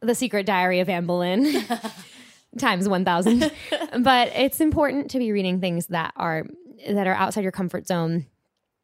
the 0.00 0.14
secret 0.16 0.46
diary 0.46 0.80
of 0.80 0.88
Anne 0.88 1.06
Boleyn 1.06 1.64
times 2.58 2.88
1000. 2.88 3.52
but 4.00 4.28
it's 4.34 4.60
important 4.60 5.10
to 5.12 5.18
be 5.18 5.30
reading 5.32 5.60
things 5.60 5.86
that 5.88 6.12
are 6.16 6.44
that 6.88 7.06
are 7.06 7.14
outside 7.14 7.42
your 7.42 7.52
comfort 7.52 7.86
zone 7.86 8.26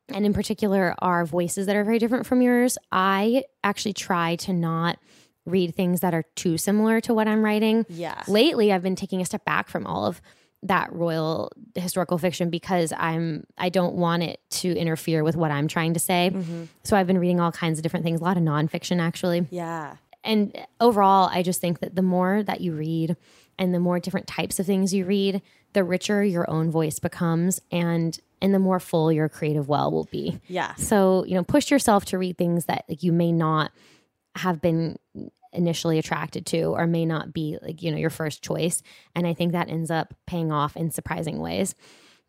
and 0.08 0.24
in 0.26 0.32
particular 0.32 0.94
are 1.00 1.24
voices 1.24 1.66
that 1.66 1.76
are 1.76 1.84
very 1.84 1.98
different 1.98 2.26
from 2.26 2.42
yours. 2.42 2.78
I 2.92 3.44
actually 3.64 3.92
try 3.94 4.36
to 4.36 4.52
not 4.52 4.98
read 5.44 5.74
things 5.74 6.00
that 6.00 6.12
are 6.14 6.24
too 6.34 6.58
similar 6.58 7.00
to 7.02 7.14
what 7.14 7.28
I'm 7.28 7.44
writing. 7.44 7.86
Yeah. 7.88 8.22
Lately, 8.26 8.72
I've 8.72 8.82
been 8.82 8.96
taking 8.96 9.20
a 9.20 9.24
step 9.24 9.44
back 9.44 9.68
from 9.68 9.86
all 9.86 10.06
of 10.06 10.20
that 10.62 10.92
royal 10.92 11.52
historical 11.74 12.18
fiction 12.18 12.50
because 12.50 12.92
I'm 12.96 13.44
I 13.58 13.68
don't 13.68 13.94
want 13.94 14.22
it 14.24 14.40
to 14.50 14.76
interfere 14.76 15.22
with 15.22 15.36
what 15.36 15.50
I'm 15.50 15.68
trying 15.68 15.94
to 15.94 16.00
say. 16.00 16.30
Mm-hmm. 16.32 16.64
So 16.82 16.96
I've 16.96 17.06
been 17.06 17.18
reading 17.18 17.38
all 17.40 17.52
kinds 17.52 17.78
of 17.78 17.82
different 17.82 18.04
things, 18.04 18.20
a 18.20 18.24
lot 18.24 18.36
of 18.36 18.42
nonfiction 18.42 19.00
actually 19.00 19.46
Yeah. 19.50 19.96
and 20.24 20.56
overall, 20.80 21.28
I 21.32 21.42
just 21.42 21.60
think 21.60 21.80
that 21.80 21.94
the 21.94 22.02
more 22.02 22.42
that 22.42 22.60
you 22.60 22.72
read 22.72 23.16
and 23.58 23.72
the 23.72 23.78
more 23.78 24.00
different 24.00 24.26
types 24.26 24.58
of 24.58 24.66
things 24.66 24.92
you 24.92 25.04
read, 25.04 25.42
the 25.74 25.84
richer 25.84 26.24
your 26.24 26.48
own 26.50 26.70
voice 26.70 26.98
becomes 26.98 27.60
and 27.70 28.18
and 28.40 28.52
the 28.52 28.58
more 28.58 28.80
full 28.80 29.10
your 29.10 29.28
creative 29.28 29.68
well 29.68 29.90
will 29.90 30.08
be. 30.10 30.38
Yeah. 30.48 30.74
So, 30.74 31.24
you 31.26 31.34
know, 31.34 31.44
push 31.44 31.70
yourself 31.70 32.04
to 32.06 32.18
read 32.18 32.36
things 32.38 32.66
that 32.66 32.84
like 32.88 33.02
you 33.02 33.12
may 33.12 33.32
not 33.32 33.72
have 34.36 34.60
been 34.60 34.96
initially 35.52 35.98
attracted 35.98 36.46
to 36.46 36.64
or 36.64 36.86
may 36.86 37.06
not 37.06 37.32
be 37.32 37.58
like, 37.62 37.82
you 37.82 37.90
know, 37.90 37.96
your 37.96 38.10
first 38.10 38.42
choice. 38.42 38.82
And 39.14 39.26
I 39.26 39.34
think 39.34 39.52
that 39.52 39.70
ends 39.70 39.90
up 39.90 40.14
paying 40.26 40.52
off 40.52 40.76
in 40.76 40.90
surprising 40.90 41.38
ways. 41.38 41.74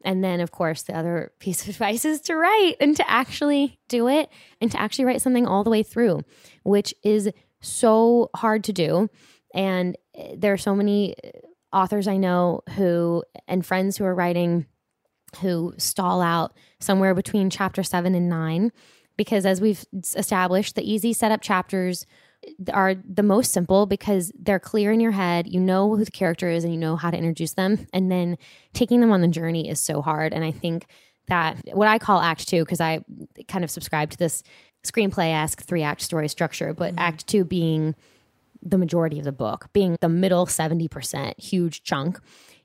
And 0.04 0.24
then, 0.24 0.40
of 0.40 0.52
course, 0.52 0.84
the 0.84 0.96
other 0.96 1.32
piece 1.40 1.64
of 1.64 1.70
advice 1.70 2.06
is 2.06 2.22
to 2.22 2.36
write 2.36 2.76
and 2.80 2.96
to 2.96 3.10
actually 3.10 3.80
do 3.90 4.08
it 4.08 4.30
and 4.62 4.72
to 4.72 4.80
actually 4.80 5.06
write 5.06 5.22
something 5.22 5.46
all 5.46 5.64
the 5.64 5.70
way 5.70 5.84
through, 5.84 6.22
which 6.64 6.94
is 7.04 7.30
so 7.62 8.30
hard 8.36 8.64
to 8.66 8.74
do. 8.74 9.10
And 9.54 9.98
eh, 10.16 10.36
there 10.38 10.54
are 10.54 10.58
so 10.58 10.76
many 10.76 11.16
eh, 11.24 11.32
authors 11.74 12.08
I 12.08 12.18
know 12.18 12.62
who, 12.76 13.24
and 13.48 13.66
friends 13.66 13.98
who 13.98 14.06
are 14.06 14.16
writing 14.16 14.68
who 15.38 15.74
stall 15.78 16.22
out 16.22 16.54
somewhere 16.80 17.14
between 17.14 17.50
chapter 17.50 17.84
seven 17.84 18.16
and 18.16 18.30
nine. 18.30 18.72
Because 19.18 19.46
as 19.46 19.60
we've 19.60 19.84
established, 20.16 20.76
the 20.76 20.90
easy 20.90 21.12
setup 21.12 21.42
chapters 21.42 22.06
are 22.72 22.96
the 22.96 23.24
most 23.24 23.52
simple 23.52 23.86
because 23.86 24.32
they're 24.38 24.60
clear 24.60 24.92
in 24.92 25.00
your 25.00 25.12
head. 25.12 25.48
You 25.48 25.60
know 25.60 25.96
who 25.96 26.06
the 26.06 26.12
character 26.12 26.50
is 26.50 26.64
and 26.64 26.72
you 26.72 26.80
know 26.80 26.96
how 26.96 27.10
to 27.10 27.18
introduce 27.18 27.54
them. 27.54 27.88
And 27.94 28.12
then 28.12 28.38
taking 28.74 29.02
them 29.02 29.12
on 29.12 29.22
the 29.22 29.28
journey 29.28 29.70
is 29.70 29.82
so 29.82 30.02
hard. 30.02 30.34
And 30.34 30.44
I 30.44 30.52
think 30.52 30.86
that 31.28 31.60
what 31.74 31.88
I 31.88 31.98
call 31.98 32.22
act 32.22 32.48
two, 32.48 32.64
because 32.64 32.80
I 32.80 33.04
kind 33.48 33.64
of 33.64 33.72
subscribe 33.72 34.12
to 34.12 34.18
this 34.18 34.44
screenplay 34.84 35.34
esque 35.34 35.64
three 35.64 35.84
act 35.84 36.02
story 36.02 36.28
structure, 36.28 36.74
but 36.74 36.92
mm-hmm. 36.92 37.00
act 37.00 37.28
two 37.28 37.44
being 37.44 37.96
the 38.62 38.78
majority 38.78 39.20
of 39.20 39.26
the 39.26 39.32
book, 39.32 39.68
being 39.74 39.98
the 40.02 40.10
middle 40.10 40.46
70%, 40.46 41.40
huge 41.40 41.84
chunk, 41.84 42.20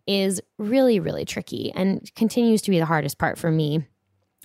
is 0.07 0.41
really, 0.59 1.01
really 1.01 1.25
tricky 1.25 1.73
and 1.75 2.11
continues 2.15 2.63
to 2.63 2.71
be 2.71 2.79
the 2.79 2.87
hardest 2.87 3.19
part 3.19 3.39
for 3.39 3.51
me. 3.51 3.85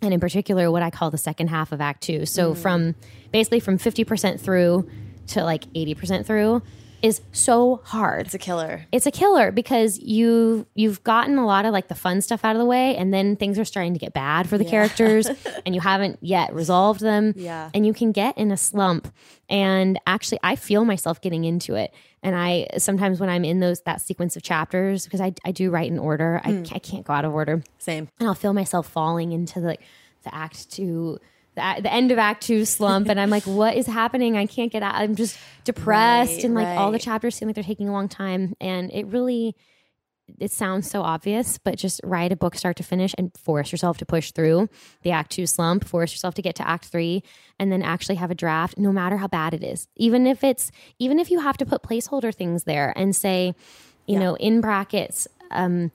And 0.01 0.14
in 0.14 0.20
particular, 0.20 0.70
what 0.70 0.84
I 0.84 0.91
call 0.91 1.10
the 1.10 1.18
second 1.18 1.47
half 1.47 1.72
of 1.72 1.82
Act 1.82 2.03
Two. 2.03 2.26
So, 2.28 2.53
mm. 2.53 2.58
from 2.58 2.95
basically 3.32 3.60
from 3.60 3.78
50% 3.80 4.39
through 4.39 4.88
to 5.28 5.43
like 5.43 5.66
80% 5.74 6.26
through 6.26 6.62
is 7.01 7.22
so 7.32 7.80
hard 7.84 8.26
It's 8.26 8.34
a 8.34 8.39
killer. 8.39 8.86
it's 8.91 9.05
a 9.05 9.12
killer 9.12 9.51
because 9.51 9.99
you 9.99 10.66
you've 10.74 11.03
gotten 11.03 11.38
a 11.38 11.45
lot 11.45 11.64
of 11.66 11.72
like 11.72 11.89
the 11.89 11.95
fun 11.95 12.22
stuff 12.22 12.43
out 12.43 12.55
of 12.55 12.60
the 12.60 12.66
way 12.66 12.95
and 12.97 13.14
then 13.14 13.36
things 13.36 13.60
are 13.60 13.66
starting 13.66 13.93
to 13.93 13.99
get 13.99 14.14
bad 14.14 14.49
for 14.49 14.58
the 14.58 14.66
characters 14.66 15.28
and 15.66 15.76
you 15.76 15.82
haven't 15.82 16.18
yet 16.22 16.51
resolved 16.55 17.01
them 17.01 17.34
Yeah. 17.36 17.70
and 17.76 17.86
you 17.86 17.93
can 17.93 18.12
get 18.14 18.36
in 18.38 18.51
a 18.51 18.58
slump 18.58 19.14
and 19.47 19.99
actually 20.08 20.39
I 20.41 20.55
feel 20.55 20.86
myself 20.86 21.22
getting 21.22 21.43
into 21.43 21.76
it 21.76 21.93
and 22.24 22.36
I 22.36 22.68
sometimes 22.78 23.20
when 23.20 23.30
I'm 23.30 23.45
in 23.45 23.59
those 23.59 23.82
that 23.82 24.01
sequence 24.01 24.36
of 24.36 24.43
chapters 24.43 25.05
because 25.05 25.22
I, 25.22 25.34
I 25.45 25.51
do 25.51 25.70
write 25.70 25.91
in 25.91 25.99
order 25.99 26.41
I, 26.43 26.51
hmm. 26.51 26.63
I 26.74 26.80
can't 26.80 27.05
go 27.05 27.13
out 27.13 27.26
of 27.26 27.34
order. 27.34 27.63
Same. 27.78 28.09
and 28.20 28.28
I'll 28.28 28.36
feel 28.36 28.53
myself 28.53 28.88
falling 28.88 29.32
into 29.32 29.59
the 29.59 29.78
the 30.24 30.36
act 30.36 30.72
two 30.72 31.20
the, 31.55 31.76
the 31.82 31.91
end 31.91 32.11
of 32.11 32.18
act 32.18 32.43
two 32.43 32.65
slump. 32.65 33.09
And 33.09 33.20
I'm 33.20 33.30
like 33.30 33.43
what 33.43 33.76
is 33.76 33.88
happening? 33.88 34.38
I 34.38 34.45
can't 34.45 34.72
get 34.72 34.84
out. 34.84 34.95
I'm 34.95 35.15
just 35.15 35.38
depressed. 35.63 36.36
Right, 36.36 36.43
and 36.43 36.55
like 36.55 36.78
all 36.78 36.91
the 36.91 36.99
chapters 36.99 37.36
seem 37.36 37.47
like 37.47 37.55
they're 37.55 37.63
taking 37.63 37.89
a 37.89 37.93
long 37.93 38.09
time. 38.09 38.55
And 38.59 38.91
it 38.91 39.05
really 39.07 39.55
it 40.39 40.51
sounds 40.51 40.89
so 40.89 41.01
obvious 41.01 41.57
but 41.57 41.78
just 41.78 42.01
write 42.03 42.32
a 42.32 42.36
book 42.36 42.55
start 42.55 42.75
to 42.78 42.84
finish 42.84 43.13
and 43.17 43.32
force 43.38 43.71
yourself 43.71 43.97
to 43.97 44.05
push 44.05 44.32
through 44.32 44.67
the 45.03 45.11
act 45.11 45.32
two 45.32 45.47
slump 45.47 45.86
force 45.86 46.11
yourself 46.11 46.34
to 46.34 46.41
get 46.41 46.55
to 46.55 46.67
act 46.67 46.86
three 46.86 47.23
and 47.59 47.71
then 47.71 47.82
actually 47.82 48.15
have 48.15 48.32
a 48.32 48.36
draft 48.36 48.78
no 48.78 48.91
matter 48.91 49.17
how 49.17 49.28
bad 49.28 49.53
it 49.53 49.63
is. 49.63 49.88
Even 49.95 50.28
if 50.28 50.43
it's 50.43 50.71
even 50.99 51.19
if 51.19 51.32
you 51.32 51.39
have 51.39 51.57
to 51.57 51.65
put 51.65 51.82
placeholder 51.82 52.34
things 52.34 52.65
there 52.65 52.93
and 52.95 53.15
say 53.15 53.55
you 54.05 54.19
know 54.19 54.36
in 54.36 54.61
brackets 54.61 55.28
um 55.51 55.91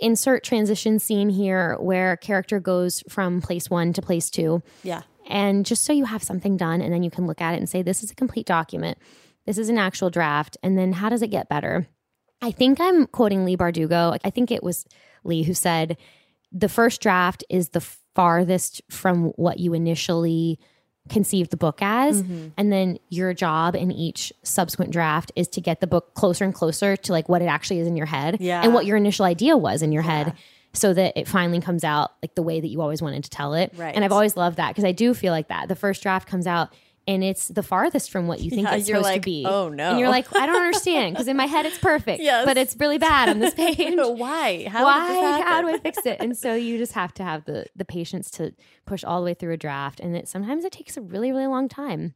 insert 0.00 0.42
transition 0.42 0.98
scene 0.98 1.28
here 1.28 1.76
where 1.78 2.16
character 2.16 2.58
goes 2.58 3.02
from 3.08 3.40
place 3.40 3.70
one 3.70 3.92
to 3.92 4.02
place 4.02 4.28
two. 4.30 4.62
Yeah. 4.82 5.02
and 5.28 5.64
just 5.64 5.84
so 5.84 5.92
you 5.92 6.04
have 6.06 6.22
something 6.22 6.56
done 6.56 6.80
and 6.80 6.92
then 6.92 7.02
you 7.04 7.10
can 7.10 7.26
look 7.26 7.40
at 7.40 7.54
it 7.54 7.58
and 7.58 7.68
say 7.68 7.82
this 7.82 8.02
is 8.02 8.10
a 8.10 8.14
complete 8.14 8.46
document. 8.46 8.98
This 9.46 9.58
is 9.58 9.68
an 9.68 9.78
actual 9.78 10.10
draft. 10.10 10.56
And 10.62 10.76
then 10.76 10.92
how 10.94 11.08
does 11.08 11.22
it 11.22 11.28
get 11.28 11.48
better 11.48 11.86
i 12.42 12.50
think 12.50 12.80
i'm 12.80 13.06
quoting 13.06 13.44
Leigh 13.44 13.56
Bardugo. 13.56 14.18
I 14.24 14.30
think 14.30 14.50
it 14.50 14.62
was 14.62 14.84
Leigh 15.24 15.42
who 15.44 15.54
said 15.54 15.96
the 16.52 16.68
first 16.68 17.00
draft 17.00 17.44
is 17.48 17.70
the 17.70 17.80
farthest 17.80 18.82
from 18.90 19.28
what 19.36 19.58
you 19.58 19.72
initially 19.72 20.58
conceived 21.08 21.50
the 21.50 21.56
book 21.56 21.78
as. 21.80 22.22
Mm-hmm. 22.22 22.48
And 22.56 22.70
then 22.72 22.98
your 23.08 23.32
job 23.34 23.74
in 23.74 23.90
each 23.90 24.32
subsequent 24.44 24.92
draft 24.92 25.32
is 25.34 25.48
to 25.48 25.60
get 25.60 25.80
the 25.80 25.86
book 25.86 26.14
closer 26.14 26.44
and 26.44 26.54
closer 26.54 26.94
to 26.96 27.12
like 27.12 27.28
what 27.28 27.42
it 27.42 27.46
actually 27.46 27.80
is 27.80 27.88
in 27.88 27.96
your 27.96 28.06
head 28.06 28.36
Yeah. 28.40 28.60
and 28.62 28.72
what 28.74 28.86
your 28.86 28.96
initial 28.98 29.24
idea 29.24 29.56
was 29.56 29.82
in 29.82 29.90
your 29.90 30.02
head 30.02 30.34
so 30.74 30.94
that 30.94 31.16
it 31.18 31.26
finally 31.26 31.60
comes 31.60 31.82
out 31.84 32.12
like 32.22 32.34
the 32.34 32.42
way 32.42 32.60
that 32.60 32.68
you 32.68 32.80
always 32.80 33.02
wanted 33.02 33.24
to 33.24 33.30
tell 33.30 33.54
it. 33.54 33.72
Right. 33.76 33.94
and 33.94 34.04
i've 34.04 34.12
always 34.12 34.36
loved 34.36 34.58
that 34.58 34.68
because 34.68 34.84
i 34.84 34.92
do 34.92 35.12
feel 35.14 35.32
like 35.32 35.48
that. 35.48 35.68
The 35.68 35.74
first 35.76 36.02
draft 36.02 36.28
comes 36.28 36.46
out 36.46 36.72
and 37.06 37.24
it's 37.24 37.48
the 37.48 37.62
farthest 37.62 38.10
from 38.10 38.26
what 38.28 38.40
you 38.40 38.50
think 38.50 38.62
Yeah, 38.68 38.74
it's 38.76 38.88
you're 38.88 38.98
supposed 38.98 39.12
like, 39.14 39.22
to 39.22 39.24
be 39.24 39.44
"Oh, 39.46 39.68
no." 39.68 39.90
and 39.90 39.98
you're 39.98 40.08
like 40.08 40.26
i 40.36 40.46
don't 40.46 40.56
understand 40.56 41.14
because 41.14 41.28
in 41.28 41.36
my 41.36 41.46
head 41.46 41.66
it's 41.66 41.78
perfect 41.78 42.22
Yes. 42.30 42.44
but 42.46 42.56
it's 42.56 42.76
really 42.78 42.98
bad 42.98 43.28
on 43.28 43.38
this 43.40 43.54
page 43.64 43.94
Why? 43.98 44.66
How 44.68 44.84
why 44.84 45.08
Did 45.08 45.16
this 45.16 45.22
happen? 45.22 45.46
how 45.46 45.60
do 45.62 45.68
i 45.68 45.78
fix 45.78 46.06
it 46.06 46.18
and 46.20 46.36
so 46.36 46.54
you 46.54 46.78
just 46.78 46.92
have 46.92 47.12
to 47.14 47.24
have 47.24 47.44
the 47.44 47.66
the 47.74 47.84
patience 47.84 48.30
to 48.32 48.52
push 48.86 49.02
all 49.04 49.20
the 49.20 49.24
way 49.24 49.34
through 49.34 49.52
a 49.52 49.56
draft 49.56 50.00
and 50.00 50.14
it 50.16 50.28
sometimes 50.28 50.64
it 50.64 50.72
takes 50.72 50.96
a 50.96 51.00
really 51.00 51.32
really 51.32 51.46
long 51.46 51.68
time 51.68 52.14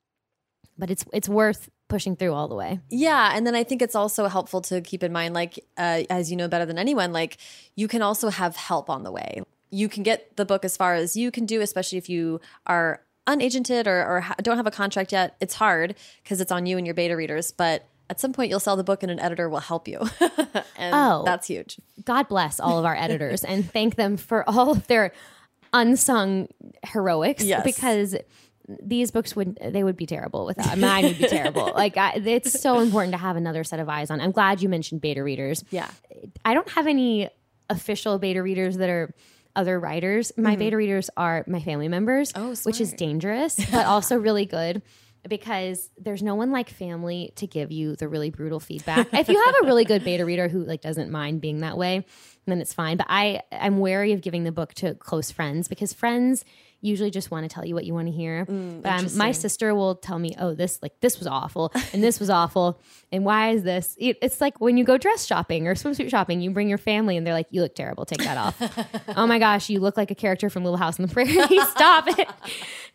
but 0.78 0.90
it's 0.90 1.04
it's 1.12 1.28
worth 1.28 1.68
pushing 1.88 2.16
through 2.16 2.32
all 2.32 2.48
the 2.48 2.54
way 2.54 2.80
Yeah, 2.90 3.30
and 3.34 3.46
then 3.46 3.54
I 3.54 3.62
think 3.64 3.80
it's 3.80 3.94
also 3.94 4.26
helpful 4.26 4.60
to 4.62 4.80
keep 4.80 5.04
in 5.04 5.12
mind, 5.12 5.34
like 5.34 5.58
uh, 5.78 6.02
as 6.10 6.32
you 6.32 6.36
know 6.36 6.48
better 6.48 6.66
than 6.66 6.78
anyone, 6.78 7.12
like 7.12 7.36
you 7.76 7.86
can 7.86 8.02
also 8.02 8.28
have 8.28 8.56
help 8.56 8.90
on 8.90 9.04
the 9.04 9.12
way. 9.12 9.42
You 9.70 9.88
can 9.88 10.02
get 10.02 10.36
the 10.36 10.44
book 10.44 10.64
as 10.64 10.76
far 10.76 10.94
as 10.94 11.16
you 11.16 11.30
can 11.30 11.46
do, 11.46 11.60
especially 11.60 11.98
if 11.98 12.08
you 12.08 12.40
are 12.66 13.00
unagented 13.26 13.86
or, 13.86 14.00
or 14.04 14.26
don't 14.42 14.56
have 14.56 14.66
a 14.66 14.70
contract 14.70 15.12
yet. 15.12 15.36
It's 15.40 15.54
hard 15.54 15.94
because 16.22 16.40
it's 16.40 16.52
on 16.52 16.66
you 16.66 16.76
and 16.78 16.86
your 16.86 16.94
beta 16.94 17.16
readers, 17.16 17.50
but 17.52 17.86
at 18.08 18.20
some 18.20 18.32
point 18.32 18.50
you'll 18.50 18.60
sell 18.60 18.76
the 18.76 18.84
book 18.84 19.02
and 19.02 19.10
an 19.10 19.18
editor 19.18 19.48
will 19.48 19.58
help 19.60 19.88
you, 19.88 19.98
and 20.76 20.94
Oh. 20.94 21.22
that's 21.24 21.48
huge. 21.48 21.78
God 22.04 22.28
bless 22.28 22.60
all 22.60 22.78
of 22.78 22.84
our 22.84 22.94
editors 22.94 23.42
and 23.42 23.68
thank 23.70 23.96
them 23.96 24.16
for 24.16 24.48
all 24.48 24.70
of 24.70 24.86
their 24.86 25.12
unsung 25.72 26.48
heroics 26.84 27.42
Yes. 27.44 27.64
because 27.64 28.16
these 28.82 29.10
books 29.10 29.36
would 29.36 29.58
they 29.62 29.84
would 29.84 29.96
be 29.96 30.06
terrible 30.06 30.44
without 30.46 30.76
mine 30.86 31.04
would 31.04 31.18
be 31.18 31.26
terrible 31.28 31.72
like 31.74 31.96
I, 31.96 32.14
it's 32.24 32.60
so 32.60 32.80
important 32.80 33.12
to 33.12 33.18
have 33.18 33.36
another 33.36 33.62
set 33.62 33.78
of 33.78 33.88
eyes 33.88 34.10
on 34.10 34.20
i'm 34.20 34.32
glad 34.32 34.60
you 34.60 34.68
mentioned 34.68 35.00
beta 35.00 35.22
readers 35.22 35.62
Yeah, 35.70 35.88
i 36.44 36.52
don't 36.54 36.68
have 36.70 36.86
any 36.88 37.28
official 37.70 38.18
beta 38.18 38.42
readers 38.42 38.76
that 38.78 38.88
are 38.88 39.14
other 39.56 39.80
writers 39.80 40.30
my 40.36 40.50
mm-hmm. 40.50 40.58
beta 40.58 40.76
readers 40.76 41.10
are 41.16 41.44
my 41.48 41.60
family 41.60 41.88
members 41.88 42.32
Oh, 42.36 42.54
which 42.64 42.80
is 42.80 42.92
dangerous 42.92 43.56
but 43.70 43.86
also 43.86 44.16
really 44.16 44.46
good 44.46 44.82
because 45.28 45.90
there's 45.98 46.22
no 46.22 46.34
one 46.34 46.50
like 46.50 46.70
family 46.70 47.32
to 47.36 47.46
give 47.46 47.72
you 47.72 47.96
the 47.96 48.08
really 48.08 48.30
brutal 48.30 48.60
feedback. 48.60 49.08
if 49.12 49.28
you 49.28 49.42
have 49.44 49.54
a 49.62 49.66
really 49.66 49.84
good 49.84 50.04
beta 50.04 50.24
reader 50.24 50.48
who 50.48 50.64
like 50.64 50.80
doesn't 50.80 51.10
mind 51.10 51.40
being 51.40 51.60
that 51.60 51.76
way, 51.76 52.04
then 52.46 52.60
it's 52.60 52.72
fine. 52.72 52.96
But 52.96 53.06
I 53.10 53.42
I'm 53.52 53.78
wary 53.78 54.12
of 54.12 54.20
giving 54.20 54.44
the 54.44 54.52
book 54.52 54.74
to 54.74 54.94
close 54.94 55.30
friends 55.30 55.68
because 55.68 55.92
friends 55.92 56.44
usually 56.80 57.10
just 57.10 57.30
want 57.30 57.48
to 57.48 57.52
tell 57.52 57.64
you 57.64 57.74
what 57.74 57.84
you 57.84 57.94
want 57.94 58.08
to 58.08 58.12
hear. 58.12 58.46
Mm, 58.46 58.82
but 58.82 58.92
um, 58.92 59.16
my 59.16 59.32
sister 59.32 59.74
will 59.74 59.96
tell 59.96 60.18
me, 60.18 60.34
"Oh, 60.38 60.54
this 60.54 60.78
like 60.82 61.00
this 61.00 61.18
was 61.18 61.26
awful, 61.26 61.72
and 61.92 62.02
this 62.02 62.20
was 62.20 62.30
awful, 62.30 62.80
and 63.12 63.24
why 63.24 63.50
is 63.50 63.62
this?" 63.62 63.96
It, 63.98 64.18
it's 64.22 64.40
like 64.40 64.60
when 64.60 64.76
you 64.76 64.84
go 64.84 64.98
dress 64.98 65.26
shopping 65.26 65.66
or 65.66 65.74
swimsuit 65.74 66.10
shopping, 66.10 66.40
you 66.40 66.50
bring 66.50 66.68
your 66.68 66.78
family, 66.78 67.16
and 67.16 67.26
they're 67.26 67.34
like, 67.34 67.48
"You 67.50 67.62
look 67.62 67.74
terrible. 67.74 68.04
Take 68.04 68.22
that 68.24 68.36
off." 68.36 68.56
oh 69.16 69.26
my 69.26 69.38
gosh, 69.38 69.68
you 69.68 69.80
look 69.80 69.96
like 69.96 70.10
a 70.10 70.14
character 70.14 70.50
from 70.50 70.64
Little 70.64 70.78
House 70.78 71.00
on 71.00 71.06
the 71.06 71.12
Prairie. 71.12 71.34
Stop 71.70 72.06
it. 72.08 72.28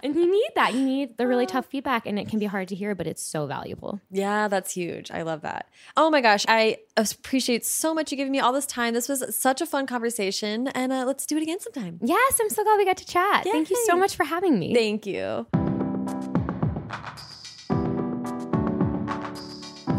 And 0.04 0.16
you 0.16 0.32
need 0.32 0.50
that. 0.56 0.74
You 0.74 0.82
need 0.84 1.18
the 1.18 1.28
really 1.28 1.46
tough 1.46 1.68
feedback, 1.68 2.06
and 2.06 2.18
it 2.18 2.28
can 2.28 2.40
be 2.40 2.46
hard 2.46 2.68
to 2.70 2.76
hear, 2.76 2.96
but 2.96 3.08
it's 3.08 3.24
so 3.24 3.46
valuable. 3.46 4.02
Yeah, 4.10 4.48
that's 4.48 4.74
huge. 4.74 5.12
I 5.12 5.22
love 5.22 5.42
that. 5.42 5.68
Oh 5.96 6.10
my 6.10 6.22
gosh, 6.22 6.46
I 6.48 6.78
appreciate 6.98 7.66
so 7.66 7.94
much 7.94 8.12
you 8.12 8.18
giving 8.18 8.32
me 8.32 8.40
all 8.40 8.54
this 8.54 8.66
time. 8.66 8.94
This 8.94 9.08
was 9.08 9.36
such 9.36 9.62
a 9.62 9.66
fun 9.66 9.86
conversation, 9.88 10.68
and 10.70 10.92
uh, 10.92 11.06
let's 11.06 11.26
do 11.26 11.38
it 11.38 11.44
again 11.44 11.60
sometime. 11.60 12.00
Yes, 12.02 12.40
I'm 12.42 12.50
so 12.50 12.64
glad 12.64 12.78
we 12.78 12.86
got 12.86 12.98
to 12.98 13.06
chat. 13.06 13.44
Thank 13.44 13.70
you 13.72 13.86
so 13.88 13.96
much 13.96 14.16
for 14.16 14.24
having 14.24 14.60
me. 14.60 14.74
Thank 14.74 15.06
you. 15.06 15.48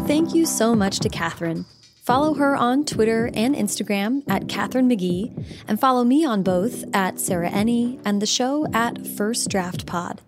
Thank 0.07 0.33
you 0.35 0.45
so 0.45 0.75
much 0.75 0.99
to 0.99 1.09
Katharine. 1.09 1.65
Follow 2.03 2.33
her 2.33 2.57
on 2.57 2.83
Twitter 2.83 3.29
and 3.33 3.55
Instagram 3.55 4.23
at 4.27 4.49
Katharine 4.49 4.89
McGee, 4.89 5.31
and 5.67 5.79
follow 5.79 6.03
me 6.03 6.25
on 6.25 6.43
both 6.43 6.83
at 6.93 7.19
Sarah 7.19 7.49
Enni 7.49 8.01
and 8.03 8.21
the 8.21 8.25
show 8.25 8.67
at 8.73 9.07
First 9.07 9.49
Draft 9.49 9.85
Pod. 9.85 10.21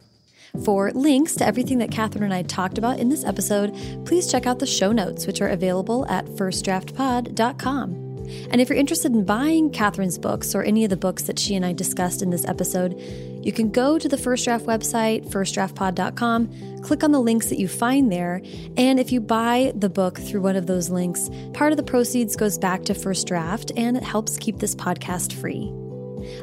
For 0.63 0.91
links 0.93 1.35
to 1.35 1.45
everything 1.45 1.79
that 1.79 1.91
Katharine 1.91 2.23
and 2.23 2.33
I 2.33 2.43
talked 2.43 2.77
about 2.77 2.99
in 2.99 3.09
this 3.09 3.25
episode, 3.25 3.75
please 4.05 4.31
check 4.31 4.45
out 4.45 4.59
the 4.59 4.65
show 4.65 4.93
notes, 4.93 5.27
which 5.27 5.41
are 5.41 5.49
available 5.49 6.05
at 6.07 6.25
firstdraftpod.com. 6.25 8.04
And 8.51 8.61
if 8.61 8.69
you're 8.69 8.77
interested 8.77 9.13
in 9.13 9.25
buying 9.25 9.71
Katharine's 9.71 10.17
books 10.17 10.55
or 10.55 10.63
any 10.63 10.83
of 10.83 10.89
the 10.89 10.97
books 10.97 11.23
that 11.23 11.39
she 11.39 11.55
and 11.55 11.65
I 11.65 11.73
discussed 11.73 12.21
in 12.21 12.29
this 12.29 12.45
episode, 12.45 12.99
you 13.45 13.51
can 13.51 13.69
go 13.69 13.99
to 13.99 14.09
the 14.09 14.17
First 14.17 14.45
Draft 14.45 14.65
website, 14.65 15.29
firstdraftpod.com, 15.29 16.81
click 16.81 17.03
on 17.03 17.11
the 17.11 17.19
links 17.19 17.49
that 17.49 17.59
you 17.59 17.67
find 17.67 18.11
there, 18.11 18.41
and 18.75 18.99
if 18.99 19.11
you 19.11 19.21
buy 19.21 19.71
the 19.75 19.89
book 19.89 20.17
through 20.17 20.41
one 20.41 20.55
of 20.55 20.65
those 20.65 20.89
links, 20.89 21.29
part 21.53 21.71
of 21.71 21.77
the 21.77 21.83
proceeds 21.83 22.35
goes 22.35 22.57
back 22.57 22.83
to 22.85 22.93
First 22.93 23.27
Draft 23.27 23.71
and 23.77 23.95
it 23.95 24.03
helps 24.03 24.37
keep 24.37 24.57
this 24.57 24.75
podcast 24.75 25.33
free. 25.33 25.71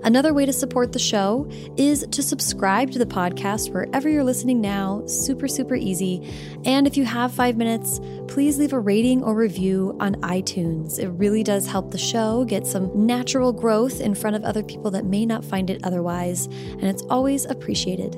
Another 0.05 0.35
way 0.35 0.47
to 0.47 0.53
support 0.53 0.93
the 0.93 0.99
show 0.99 1.49
is 1.77 2.07
to 2.11 2.23
subscribe 2.23 2.91
to 2.93 2.99
the 2.99 3.07
podcast 3.07 3.73
wherever 3.73 4.09
you're 4.09 4.25
listening 4.25 4.61
now. 4.61 5.05
Super, 5.07 5.49
super 5.49 5.75
easy. 5.75 6.29
And 6.65 6.87
if 6.87 6.97
you 6.97 7.05
have 7.05 7.33
five 7.33 7.57
minutes, 7.57 8.01
please 8.29 8.59
leave 8.59 8.73
a 8.73 8.81
rating 8.81 9.23
or 9.23 9.35
review 9.35 9.97
on 10.01 10.15
iTunes. 10.17 10.99
It 10.99 11.09
really 11.09 11.43
does 11.43 11.67
help 11.67 11.91
the 11.91 11.99
show 11.99 12.45
get 12.45 12.67
some 12.67 13.07
natural 13.07 13.53
growth 13.53 14.01
in 14.01 14.15
front 14.15 14.37
of 14.37 14.45
other 14.45 14.63
people 14.63 14.91
that 14.93 15.05
may 15.05 15.27
not 15.27 15.45
find 15.45 15.71
it 15.71 15.85
otherwise, 15.85 16.47
and 16.47 16.85
it's 16.85 17.03
always 17.11 17.45
appreciated. 17.45 18.17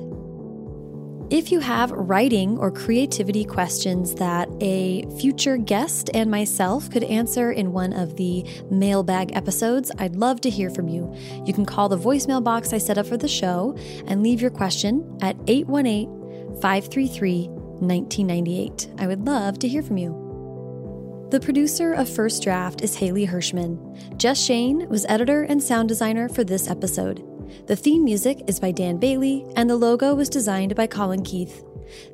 If 1.31 1.51
you 1.51 1.59
have 1.59 1.89
writing 1.89 2.55
or 2.59 2.69
creativity 2.69 3.45
questions 3.45 4.13
that 4.15 4.47
a 4.61 5.07
future 5.17 5.57
guest 5.57 6.11
and 6.13 6.29
myself 6.29 6.91
could 6.91 7.03
answer 7.03 7.51
in 7.51 7.71
one 7.71 7.93
of 7.93 8.15
the 8.15 8.45
mailbag 8.69 9.35
episodes, 9.35 9.91
I'd 9.97 10.15
love 10.15 10.39
to 10.41 10.51
hear 10.51 10.69
from 10.69 10.87
you. 10.87 11.11
You 11.43 11.51
can 11.51 11.65
call 11.65 11.89
the 11.89 11.97
voicemail 11.97 12.43
box 12.43 12.73
I 12.73 12.77
set 12.77 12.99
up 12.99 13.07
for 13.07 13.17
the 13.17 13.27
show 13.27 13.75
and 14.05 14.21
leave 14.21 14.39
your 14.39 14.51
question 14.51 15.17
at 15.23 15.35
818 15.47 16.61
533 16.61 17.47
1998. 17.47 18.89
I 18.99 19.07
would 19.07 19.25
love 19.25 19.57
to 19.59 19.67
hear 19.67 19.81
from 19.81 19.97
you. 19.97 21.27
The 21.31 21.39
producer 21.39 21.93
of 21.93 22.07
First 22.07 22.43
Draft 22.43 22.83
is 22.83 22.95
Haley 22.95 23.25
Hirschman. 23.25 24.15
Jess 24.17 24.39
Shane 24.39 24.87
was 24.89 25.07
editor 25.09 25.41
and 25.41 25.61
sound 25.61 25.89
designer 25.89 26.29
for 26.29 26.43
this 26.43 26.69
episode. 26.69 27.34
The 27.67 27.75
theme 27.75 28.03
music 28.03 28.41
is 28.47 28.59
by 28.59 28.71
Dan 28.71 28.97
Bailey, 28.97 29.45
and 29.55 29.69
the 29.69 29.75
logo 29.75 30.15
was 30.15 30.29
designed 30.29 30.75
by 30.75 30.87
Colin 30.87 31.23
Keith. 31.23 31.63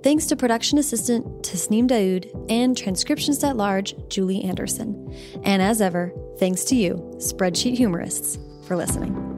Thanks 0.04 0.26
to 0.28 0.36
production 0.36 0.78
assistant 0.78 1.44
Tasneem 1.44 1.88
Daoud 1.88 2.30
and 2.50 2.76
transcriptionist 2.76 3.48
at 3.48 3.58
large 3.58 3.96
Julie 4.10 4.44
Anderson. 4.44 5.16
And 5.44 5.62
as 5.62 5.82
ever, 5.82 6.14
thanks 6.40 6.64
to 6.66 6.76
you, 6.76 6.96
spreadsheet 7.18 7.78
humorists, 7.78 8.38
for 8.68 8.76
listening. 8.76 9.31